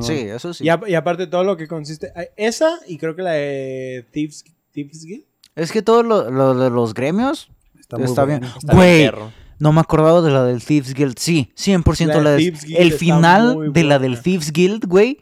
Sí, 0.00 0.12
eso 0.14 0.54
sí. 0.54 0.64
Y, 0.64 0.68
a- 0.70 0.80
y 0.86 0.94
aparte 0.94 1.26
todo 1.26 1.44
lo 1.44 1.56
que 1.56 1.68
consiste... 1.68 2.12
Esa 2.36 2.78
y 2.86 2.96
creo 2.98 3.14
que 3.14 3.22
la 3.22 3.32
de 3.32 4.06
Thieves, 4.10 4.44
Thieves 4.72 5.04
Guild. 5.04 5.24
Es 5.54 5.70
que 5.70 5.82
todo 5.82 6.02
lo, 6.02 6.30
lo 6.30 6.54
de 6.54 6.70
los 6.70 6.94
gremios 6.94 7.50
Está, 7.78 7.96
muy 7.98 8.06
Está 8.06 8.24
bien. 8.24 8.42
Güey, 8.72 9.04
perro. 9.04 9.30
No 9.60 9.72
me 9.72 9.80
acordaba 9.80 10.20
de 10.22 10.30
la 10.30 10.44
del 10.44 10.62
Thieves 10.64 10.94
Guild. 10.94 11.18
Sí, 11.18 11.50
100% 11.56 12.06
La 12.06 12.20
la, 12.20 12.30
de 12.30 12.36
de 12.36 12.42
Thieves 12.42 12.64
Guild 12.64 12.78
El 12.80 12.92
final 12.92 13.72
de 13.72 13.84
la 13.84 13.98
del 13.98 14.20
Thieves 14.22 14.52
Guild, 14.52 14.84
güey. 14.86 15.18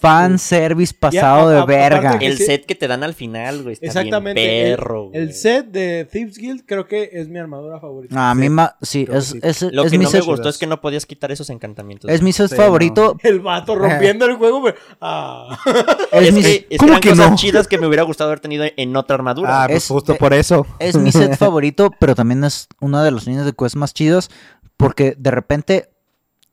Fan 0.00 0.38
service 0.38 0.92
pasado 0.98 1.48
a- 1.48 1.52
de 1.52 1.58
a- 1.60 1.64
verga. 1.64 2.18
El 2.20 2.36
sí- 2.36 2.44
set 2.44 2.66
que 2.66 2.74
te 2.74 2.86
dan 2.88 3.02
al 3.02 3.14
final, 3.14 3.62
güey, 3.62 3.74
está 3.74 3.86
Exactamente. 3.86 4.40
bien 4.40 4.76
perro, 4.76 5.10
el, 5.14 5.32
set 5.32 5.66
de 5.66 6.06
Thieves 6.10 6.36
Guild 6.36 6.64
creo 6.66 6.86
que 6.86 7.08
es 7.12 7.28
mi 7.28 7.38
armadura 7.38 7.80
favorita. 7.80 8.14
Ah, 8.18 8.30
a 8.30 8.34
mí 8.34 8.48
ma- 8.50 8.76
sí, 8.82 9.06
es, 9.10 9.34
es, 9.42 9.62
Lo 9.72 9.84
es 9.84 9.92
que 9.92 9.98
mi 9.98 10.04
no 10.04 10.10
me 10.10 10.20
gustó 10.20 10.48
es 10.50 10.58
que 10.58 10.66
no 10.66 10.80
podías 10.82 11.06
quitar 11.06 11.32
esos 11.32 11.48
encantamientos. 11.48 12.10
es 12.10 12.20
mi 12.20 12.32
set 12.32 12.50
Sí, 12.50 12.56
favorito. 12.56 13.16
El 13.22 13.40
vato 13.40 13.74
rompiendo 13.76 14.26
el 14.26 14.34
juego, 14.36 14.62
pero. 14.64 14.76
Ah. 15.00 15.58
Es, 16.12 16.32
mi, 16.34 16.42
que, 16.42 16.66
¿Cómo 16.78 16.94
que 16.94 17.00
que 17.00 17.08
eran 17.08 17.18
cosas 17.18 17.30
no? 17.32 17.36
chidas 17.36 17.68
que 17.68 17.78
me 17.78 17.86
hubiera 17.86 18.02
gustado 18.02 18.28
haber 18.30 18.40
tenido 18.40 18.64
en 18.76 18.96
otra 18.96 19.14
armadura. 19.16 19.64
Ah, 19.64 19.66
pues 19.68 19.84
Es- 19.84 19.88
justo 19.88 20.12
eh, 20.14 20.16
por 20.18 20.34
eso. 20.34 20.66
es 20.78 20.96
mi 20.96 21.12
set 21.12 21.36
favorito, 21.38 21.90
pero 21.98 22.14
también 22.14 22.44
es 22.44 22.68
una 22.80 23.02
de 23.02 23.10
las 23.10 23.26
líneas 23.26 23.46
de 23.46 23.52
más 23.76 23.94
chidas 23.94 24.30
porque 24.76 25.14
de 25.18 25.30
repente 25.30 25.90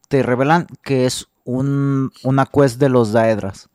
te 0.09 0.23
revelan 0.23 0.67
que 0.83 1.05
es 1.05 1.27
un, 1.43 2.11
una 2.23 2.45
quest 2.45 2.79
de 2.79 2.89
los 2.89 3.11
Daedras. 3.13 3.67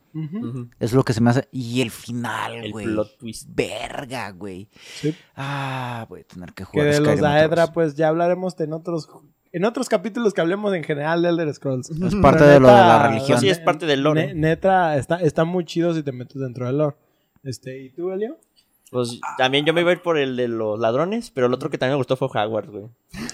Es 0.79 0.93
lo 0.93 1.03
que 1.03 1.13
se 1.13 1.21
me 1.21 1.29
hace. 1.29 1.47
Y 1.51 1.81
el 1.81 1.91
final, 1.91 2.53
El 2.55 2.71
güey. 2.71 2.85
plot 2.87 3.17
twist. 3.19 3.49
Verga, 3.53 4.31
güey. 4.31 4.67
Sí. 4.95 5.15
Ah, 5.35 6.07
voy 6.09 6.21
a 6.21 6.23
tener 6.23 6.49
que 6.53 6.63
Que 6.63 6.63
jugar 6.63 6.91
de 6.91 6.99
los 7.01 7.19
Daedra, 7.19 7.71
pues 7.71 7.93
ya 7.95 8.07
hablaremos 8.07 8.59
en 8.59 8.73
otros. 8.73 9.07
En 9.51 9.63
otros 9.63 9.89
capítulos 9.89 10.33
que 10.33 10.41
hablemos 10.41 10.73
en 10.73 10.83
general 10.83 11.21
de 11.21 11.29
Elder 11.29 11.53
Scrolls. 11.53 11.89
Es 11.91 12.15
parte 12.15 12.39
Pero 12.39 12.45
de 12.51 12.59
lo 12.59 12.67
de 12.67 12.73
la 12.73 13.07
religión. 13.09 13.39
Sí, 13.39 13.49
es 13.49 13.59
parte 13.59 13.85
del 13.85 14.01
lore. 14.01 14.27
ne- 14.27 14.33
neta, 14.33 14.97
está, 14.97 15.17
está 15.17 15.43
muy 15.45 15.65
chido 15.65 15.93
si 15.93 16.01
te 16.01 16.11
metes 16.11 16.39
dentro 16.41 16.65
del 16.65 16.79
lore. 16.79 16.95
Este, 17.43 17.79
¿y 17.83 17.89
tú, 17.91 18.09
Elio? 18.11 18.39
Pues 18.89 19.19
también 19.37 19.65
yo 19.65 19.73
me 19.73 19.81
iba 19.81 19.89
a 19.89 19.93
ir 19.93 20.01
por 20.01 20.17
el 20.17 20.37
de 20.37 20.47
los 20.47 20.79
ladrones, 20.79 21.29
pero 21.31 21.47
el 21.47 21.53
otro 21.53 21.69
que 21.69 21.77
también 21.77 21.93
me 21.95 21.97
gustó 21.97 22.15
fue 22.15 22.27
Hogwarts, 22.29 22.69
güey. 22.71 22.85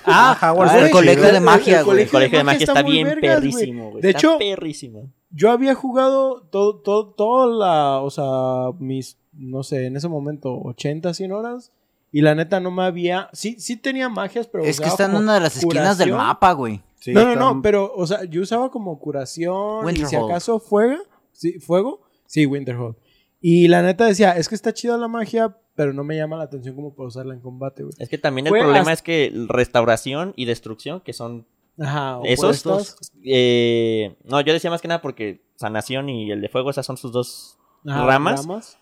Ah, 0.05 0.35
Hogwarts 0.41 0.73
Ah, 0.73 0.75
el 0.77 0.81
güey. 0.81 0.91
colegio 0.91 1.31
de 1.31 1.39
magia, 1.39 1.83
güey. 1.83 2.01
El 2.03 2.09
colegio 2.09 2.37
de 2.39 2.43
magia 2.43 2.65
está, 2.65 2.81
bien 2.81 3.07
vergas, 3.07 3.35
perrísimo, 3.35 3.91
güey. 3.91 4.01
De 4.01 4.09
Está 4.09 4.19
hecho, 4.19 4.37
perrísimo. 4.39 5.09
yo 5.29 5.51
había 5.51 5.75
jugado 5.75 6.41
todo, 6.49 6.77
todo, 6.81 7.07
toda 7.13 7.45
la, 7.47 7.99
o 8.01 8.09
sea, 8.09 8.75
mis, 8.79 9.17
no 9.31 9.61
sé, 9.63 9.85
en 9.85 9.95
ese 9.95 10.07
momento, 10.07 10.59
80, 10.59 11.13
100 11.13 11.31
horas. 11.31 11.71
Y 12.11 12.21
la 12.21 12.33
neta 12.35 12.59
no 12.59 12.69
me 12.71 12.83
había, 12.83 13.29
sí, 13.33 13.55
sí 13.59 13.75
tenía 13.77 14.07
magias, 14.09 14.47
pero 14.47 14.63
Es 14.63 14.79
que 14.79 14.87
está 14.87 15.05
en 15.05 15.15
una 15.15 15.35
de 15.35 15.39
las 15.39 15.57
esquinas 15.57 15.97
del 15.97 16.13
mapa, 16.13 16.51
güey. 16.53 16.81
Sí, 16.99 17.11
no, 17.11 17.25
no, 17.25 17.35
no, 17.35 17.61
pero, 17.61 17.91
o 17.95 18.07
sea, 18.07 18.23
yo 18.23 18.41
usaba 18.41 18.69
como 18.71 18.97
curación 18.99 19.87
y 19.89 19.95
si 19.95 20.01
Winterhold. 20.03 20.31
acaso 20.31 20.59
fuego, 20.59 20.97
sí, 21.31 21.59
fuego, 21.59 22.01
sí, 22.27 22.45
Winterhold. 22.45 22.95
Y 23.45 23.67
la 23.67 23.81
neta 23.81 24.05
decía, 24.05 24.31
es 24.37 24.47
que 24.47 24.55
está 24.55 24.73
chida 24.73 24.97
la 24.97 25.09
magia, 25.09 25.57
pero 25.75 25.91
no 25.91 26.05
me 26.05 26.15
llama 26.15 26.37
la 26.37 26.45
atención 26.45 26.75
como 26.75 26.95
para 26.95 27.07
usarla 27.09 27.33
en 27.33 27.41
combate, 27.41 27.83
güey. 27.83 27.93
Es 27.99 28.07
que 28.07 28.17
también 28.17 28.47
el 28.47 28.51
Fue 28.51 28.59
problema 28.59 28.79
hasta- 28.79 28.93
es 28.93 29.01
que 29.01 29.33
restauración 29.49 30.31
y 30.37 30.45
destrucción, 30.45 31.01
que 31.01 31.11
son 31.11 31.45
Ajá, 31.77 32.19
esos, 32.23 32.65
opuestos. 32.65 33.11
eh, 33.21 34.15
no, 34.23 34.39
yo 34.39 34.53
decía 34.53 34.69
más 34.69 34.81
que 34.81 34.87
nada 34.87 35.01
porque 35.01 35.41
sanación 35.57 36.07
y 36.09 36.31
el 36.31 36.39
de 36.39 36.47
fuego, 36.47 36.69
esas 36.69 36.85
son 36.85 36.95
sus 36.95 37.11
dos, 37.11 37.57
Ajá, 37.85 38.05
ramas. 38.05 38.77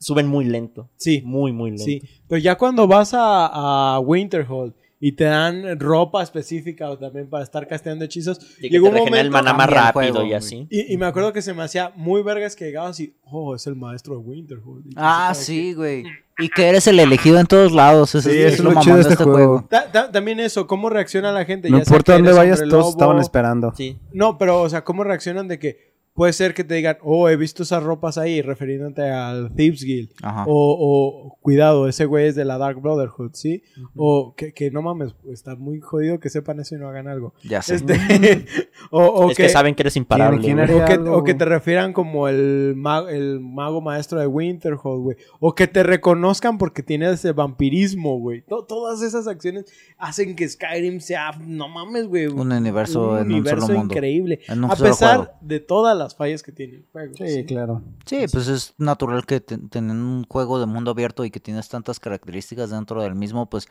suben 0.00 0.26
muy 0.26 0.44
lento. 0.44 0.88
Sí, 0.96 1.22
Muy, 1.24 1.52
muy 1.52 1.70
lento. 1.70 1.84
sí. 1.84 2.02
Pero 2.26 2.40
ya 2.40 2.58
cuando 2.58 2.88
vas 2.88 3.14
a, 3.14 3.94
a 3.94 4.00
Winterhold 4.00 4.74
y 5.02 5.12
te 5.12 5.24
dan 5.24 5.80
ropa 5.80 6.22
específica 6.22 6.94
también 6.98 7.28
para 7.30 7.42
estar 7.42 7.66
casteando 7.66 8.04
hechizos, 8.04 8.38
Y 8.58 8.62
que 8.64 8.68
llegó 8.70 8.86
te 8.86 8.90
un 8.90 8.94
regenera 8.98 9.22
el 9.22 9.30
momento... 9.30 9.52
maná 9.52 9.56
más 9.58 9.70
rápido 9.70 10.12
juego, 10.14 10.28
y 10.28 10.34
así. 10.34 10.66
Y, 10.70 10.92
y 10.92 10.96
me 10.98 11.06
acuerdo 11.06 11.32
que 11.32 11.40
se 11.42 11.54
me 11.54 11.62
hacía 11.62 11.92
muy 11.96 12.22
vergas 12.22 12.54
que 12.54 12.66
llegabas 12.66 13.00
y, 13.00 13.14
oh, 13.24 13.54
es 13.54 13.66
el 13.66 13.76
maestro 13.76 14.14
de 14.14 14.20
Winterhold. 14.20 14.92
Ah, 14.96 15.30
¿sabes 15.32 15.46
sí, 15.46 15.72
güey. 15.74 16.04
Y 16.38 16.48
que 16.48 16.68
eres 16.68 16.86
el 16.86 16.98
elegido 17.00 17.38
en 17.38 17.46
todos 17.46 17.72
lados. 17.72 18.14
Eso 18.14 18.28
Sí, 18.30 18.36
es, 18.38 18.58
lo 18.60 18.72
lo 18.72 18.80
chido 18.80 18.96
de 18.96 19.02
este 19.02 19.12
este 19.14 19.24
juego. 19.24 19.38
juego. 19.58 19.66
Ta- 19.68 19.90
ta- 19.92 20.10
también 20.10 20.40
eso, 20.40 20.66
cómo 20.66 20.88
reacciona 20.88 21.32
la 21.32 21.44
gente. 21.44 21.68
No 21.68 21.76
ya 21.78 21.82
importa 21.82 22.12
dónde 22.14 22.32
vayas, 22.32 22.62
todos 22.68 22.90
estaban 22.90 23.18
esperando. 23.18 23.72
Sí. 23.76 23.98
No, 24.12 24.38
pero, 24.38 24.62
o 24.62 24.68
sea, 24.68 24.82
cómo 24.84 25.04
reaccionan 25.04 25.48
de 25.48 25.58
que 25.58 25.89
puede 26.14 26.32
ser 26.32 26.52
que 26.54 26.64
te 26.64 26.74
digan, 26.74 26.98
oh, 27.02 27.28
he 27.28 27.36
visto 27.36 27.62
esas 27.62 27.82
ropas 27.82 28.18
ahí, 28.18 28.42
refiriéndote 28.42 29.02
al 29.08 29.54
Thieves 29.54 29.82
Guild. 29.84 30.10
Ajá. 30.22 30.44
O, 30.46 30.52
o, 30.78 31.38
cuidado, 31.40 31.88
ese 31.88 32.04
güey 32.04 32.26
es 32.26 32.34
de 32.34 32.44
la 32.44 32.58
Dark 32.58 32.80
Brotherhood, 32.80 33.30
¿sí? 33.34 33.62
O 33.96 34.34
que, 34.36 34.52
que 34.52 34.70
no 34.70 34.82
mames, 34.82 35.14
está 35.32 35.56
muy 35.56 35.80
jodido 35.80 36.20
que 36.20 36.28
sepan 36.28 36.60
eso 36.60 36.74
y 36.74 36.78
no 36.78 36.88
hagan 36.88 37.08
algo. 37.08 37.32
Ya 37.44 37.62
sé. 37.62 37.76
Este, 37.76 37.94
o, 38.90 39.02
o 39.02 39.30
es 39.30 39.36
que, 39.36 39.48
saben 39.48 39.74
que 39.74 39.82
eres 39.82 39.96
imparable. 39.96 40.40
¿Quién 40.42 40.58
eres? 40.58 40.76
o 40.76 40.84
que, 40.84 40.98
o 41.08 41.24
que 41.24 41.34
te 41.34 41.44
refieran 41.44 41.92
como 41.92 42.28
el 42.28 42.74
mago, 42.76 43.08
el 43.08 43.40
mago 43.40 43.80
maestro 43.80 44.20
de 44.20 44.26
Winterhold, 44.26 45.02
güey. 45.02 45.16
O 45.38 45.54
que 45.54 45.66
te 45.68 45.82
reconozcan 45.82 46.58
porque 46.58 46.82
tienes 46.82 47.14
ese 47.14 47.32
vampirismo, 47.32 48.18
güey. 48.18 48.42
To- 48.42 48.64
todas 48.66 49.00
esas 49.02 49.26
acciones 49.26 49.64
hacen 49.96 50.36
que 50.36 50.48
Skyrim 50.48 51.00
sea, 51.00 51.32
no 51.40 51.68
mames, 51.68 52.06
güey. 52.08 52.26
Un 52.26 52.52
universo 52.52 53.18
en 53.18 53.26
un 53.26 53.32
universo 53.32 53.66
solo 53.66 53.78
mundo. 53.78 53.94
increíble. 53.94 54.40
En 54.48 54.64
un 54.64 54.70
A 54.70 54.76
pesar 54.76 55.16
juego. 55.16 55.32
de 55.40 55.60
todas 55.60 55.96
las 56.00 56.16
fallas 56.16 56.42
que 56.42 56.50
tiene 56.52 56.78
el 56.78 56.86
juego. 56.90 57.14
Sí, 57.16 57.44
claro. 57.44 57.82
Sí, 58.04 58.24
pues 58.32 58.48
es 58.48 58.74
natural 58.78 59.24
que 59.24 59.40
te- 59.40 59.58
tener 59.58 59.96
un 59.96 60.24
juego 60.28 60.58
de 60.58 60.66
mundo 60.66 60.90
abierto 60.90 61.24
y 61.24 61.30
que 61.30 61.38
tienes 61.40 61.68
tantas 61.68 62.00
características 62.00 62.70
dentro 62.70 63.02
del 63.02 63.14
mismo, 63.14 63.48
pues 63.48 63.68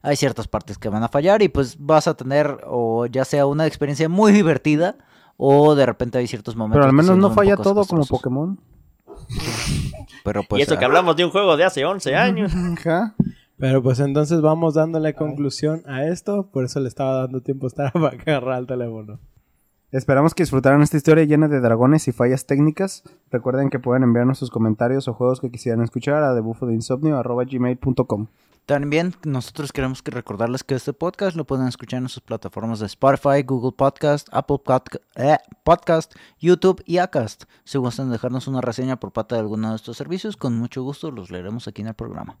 hay 0.00 0.16
ciertas 0.16 0.48
partes 0.48 0.78
que 0.78 0.88
van 0.88 1.02
a 1.02 1.08
fallar 1.08 1.42
y 1.42 1.48
pues 1.48 1.76
vas 1.78 2.08
a 2.08 2.14
tener 2.14 2.58
o 2.66 3.06
ya 3.06 3.24
sea 3.24 3.46
una 3.46 3.66
experiencia 3.66 4.08
muy 4.08 4.32
divertida 4.32 4.96
o 5.36 5.74
de 5.74 5.84
repente 5.86 6.18
hay 6.18 6.26
ciertos 6.26 6.56
momentos. 6.56 6.78
Pero 6.78 6.86
al 6.86 6.92
menos 6.96 7.16
no 7.18 7.30
falla 7.32 7.56
todo 7.56 7.84
como. 7.84 8.04
Pokémon. 8.06 8.58
Pero 10.24 10.42
pues 10.48 10.60
y 10.60 10.62
eso 10.62 10.74
ah, 10.74 10.78
que 10.78 10.84
hablamos 10.84 11.16
de 11.16 11.24
un 11.24 11.30
juego 11.30 11.56
de 11.56 11.64
hace 11.64 11.84
11 11.84 12.14
años. 12.14 12.52
Ajá. 12.54 13.14
Pero 13.58 13.82
pues 13.82 14.00
entonces 14.00 14.40
vamos 14.40 14.74
dándole 14.74 15.14
conclusión 15.14 15.82
a 15.86 16.04
esto. 16.06 16.48
Por 16.52 16.64
eso 16.64 16.80
le 16.80 16.88
estaba 16.88 17.22
dando 17.22 17.40
tiempo 17.42 17.66
a 17.66 17.68
estar 17.68 17.92
para 17.92 18.08
agarrar 18.08 18.58
el 18.60 18.66
teléfono. 18.66 19.18
Esperamos 19.92 20.34
que 20.34 20.42
disfrutaran 20.42 20.80
esta 20.80 20.96
historia 20.96 21.24
llena 21.24 21.48
de 21.48 21.60
dragones 21.60 22.08
y 22.08 22.12
fallas 22.12 22.46
técnicas. 22.46 23.02
Recuerden 23.30 23.68
que 23.68 23.78
pueden 23.78 24.04
enviarnos 24.04 24.38
sus 24.38 24.50
comentarios 24.50 25.06
o 25.06 25.12
juegos 25.12 25.38
que 25.38 25.50
quisieran 25.50 25.84
escuchar 25.84 26.22
a 26.22 26.32
debufodeinsomnio.gmail.com 26.32 28.28
También 28.64 29.14
nosotros 29.24 29.70
queremos 29.70 30.00
que 30.00 30.10
recordarles 30.10 30.64
que 30.64 30.76
este 30.76 30.94
podcast 30.94 31.36
lo 31.36 31.44
pueden 31.44 31.68
escuchar 31.68 32.00
en 32.00 32.08
sus 32.08 32.22
plataformas 32.22 32.80
de 32.80 32.86
Spotify, 32.86 33.42
Google 33.44 33.72
Podcast, 33.72 34.28
Apple 34.32 34.60
eh, 35.16 35.36
Podcast, 35.62 36.14
YouTube 36.40 36.82
y 36.86 36.96
Acast. 36.96 37.44
Si 37.64 37.76
gustan 37.76 38.10
dejarnos 38.10 38.48
una 38.48 38.62
reseña 38.62 38.98
por 38.98 39.12
parte 39.12 39.34
de 39.34 39.42
alguno 39.42 39.68
de 39.68 39.76
estos 39.76 39.98
servicios, 39.98 40.38
con 40.38 40.56
mucho 40.56 40.82
gusto 40.82 41.10
los 41.10 41.30
leeremos 41.30 41.68
aquí 41.68 41.82
en 41.82 41.88
el 41.88 41.94
programa. 41.94 42.38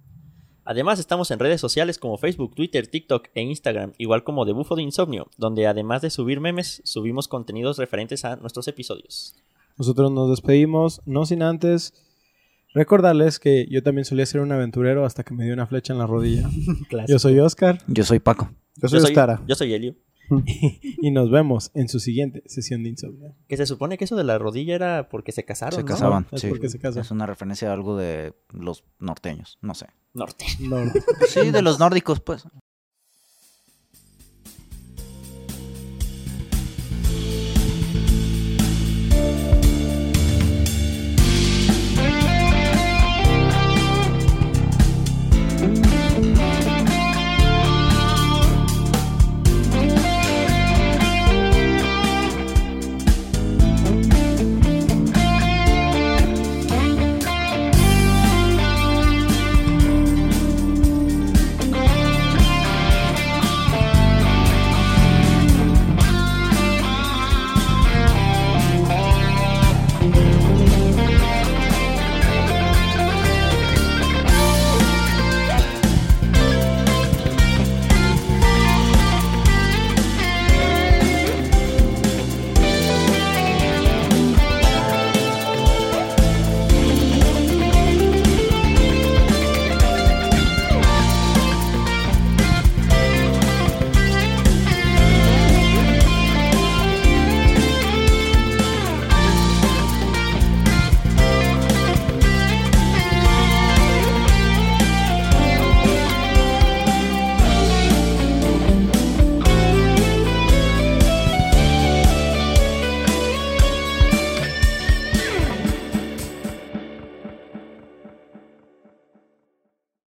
Además, 0.64 1.00
estamos 1.00 1.30
en 1.30 1.38
redes 1.38 1.60
sociales 1.60 1.98
como 1.98 2.18
Facebook, 2.18 2.54
Twitter, 2.54 2.86
TikTok 2.86 3.28
e 3.34 3.42
Instagram, 3.42 3.92
igual 3.98 4.22
como 4.22 4.44
de 4.44 4.52
Bufo 4.52 4.76
de 4.76 4.82
Insomnio, 4.82 5.28
donde 5.36 5.66
además 5.66 6.02
de 6.02 6.10
subir 6.10 6.40
memes, 6.40 6.82
subimos 6.84 7.26
contenidos 7.26 7.78
referentes 7.78 8.24
a 8.24 8.36
nuestros 8.36 8.68
episodios. 8.68 9.34
Nosotros 9.76 10.12
nos 10.12 10.30
despedimos, 10.30 11.00
no 11.04 11.26
sin 11.26 11.42
antes 11.42 11.94
recordarles 12.74 13.38
que 13.38 13.66
yo 13.70 13.82
también 13.82 14.04
solía 14.04 14.24
ser 14.26 14.40
un 14.40 14.52
aventurero 14.52 15.04
hasta 15.04 15.24
que 15.24 15.34
me 15.34 15.44
dio 15.44 15.52
una 15.52 15.66
flecha 15.66 15.92
en 15.92 15.98
la 15.98 16.06
rodilla. 16.06 16.48
Yo 17.08 17.18
soy 17.18 17.38
Oscar 17.38 17.78
Yo 17.86 18.04
soy 18.04 18.18
Paco. 18.18 18.50
Yo 18.76 18.88
soy 18.88 19.00
Ostara. 19.00 19.42
yo 19.46 19.54
soy 19.54 19.74
Elio. 19.74 19.94
y 21.02 21.10
nos 21.10 21.30
vemos 21.30 21.70
en 21.74 21.88
su 21.88 22.00
siguiente 22.00 22.42
sesión 22.46 22.82
de 22.82 22.90
insomnio. 22.90 23.34
Que 23.48 23.56
se 23.56 23.66
supone 23.66 23.98
que 23.98 24.04
eso 24.04 24.16
de 24.16 24.24
la 24.24 24.38
rodilla 24.38 24.74
era 24.74 25.08
porque 25.08 25.32
se 25.32 25.44
casaron, 25.44 25.74
Se 25.76 25.82
¿no? 25.82 25.86
casaban. 25.86 26.26
Es 26.32 26.40
sí. 26.42 26.48
porque 26.48 26.68
se 26.68 26.78
casan. 26.78 27.02
Es 27.02 27.10
una 27.10 27.26
referencia 27.26 27.70
a 27.70 27.72
algo 27.72 27.96
de 27.96 28.34
los 28.52 28.84
norteños, 28.98 29.58
no 29.60 29.74
sé. 29.74 29.86
Norte. 30.14 30.44
No, 30.60 30.76
Sí, 31.28 31.50
de 31.50 31.62
los 31.62 31.78
nórdicos, 31.78 32.20
pues. 32.20 32.46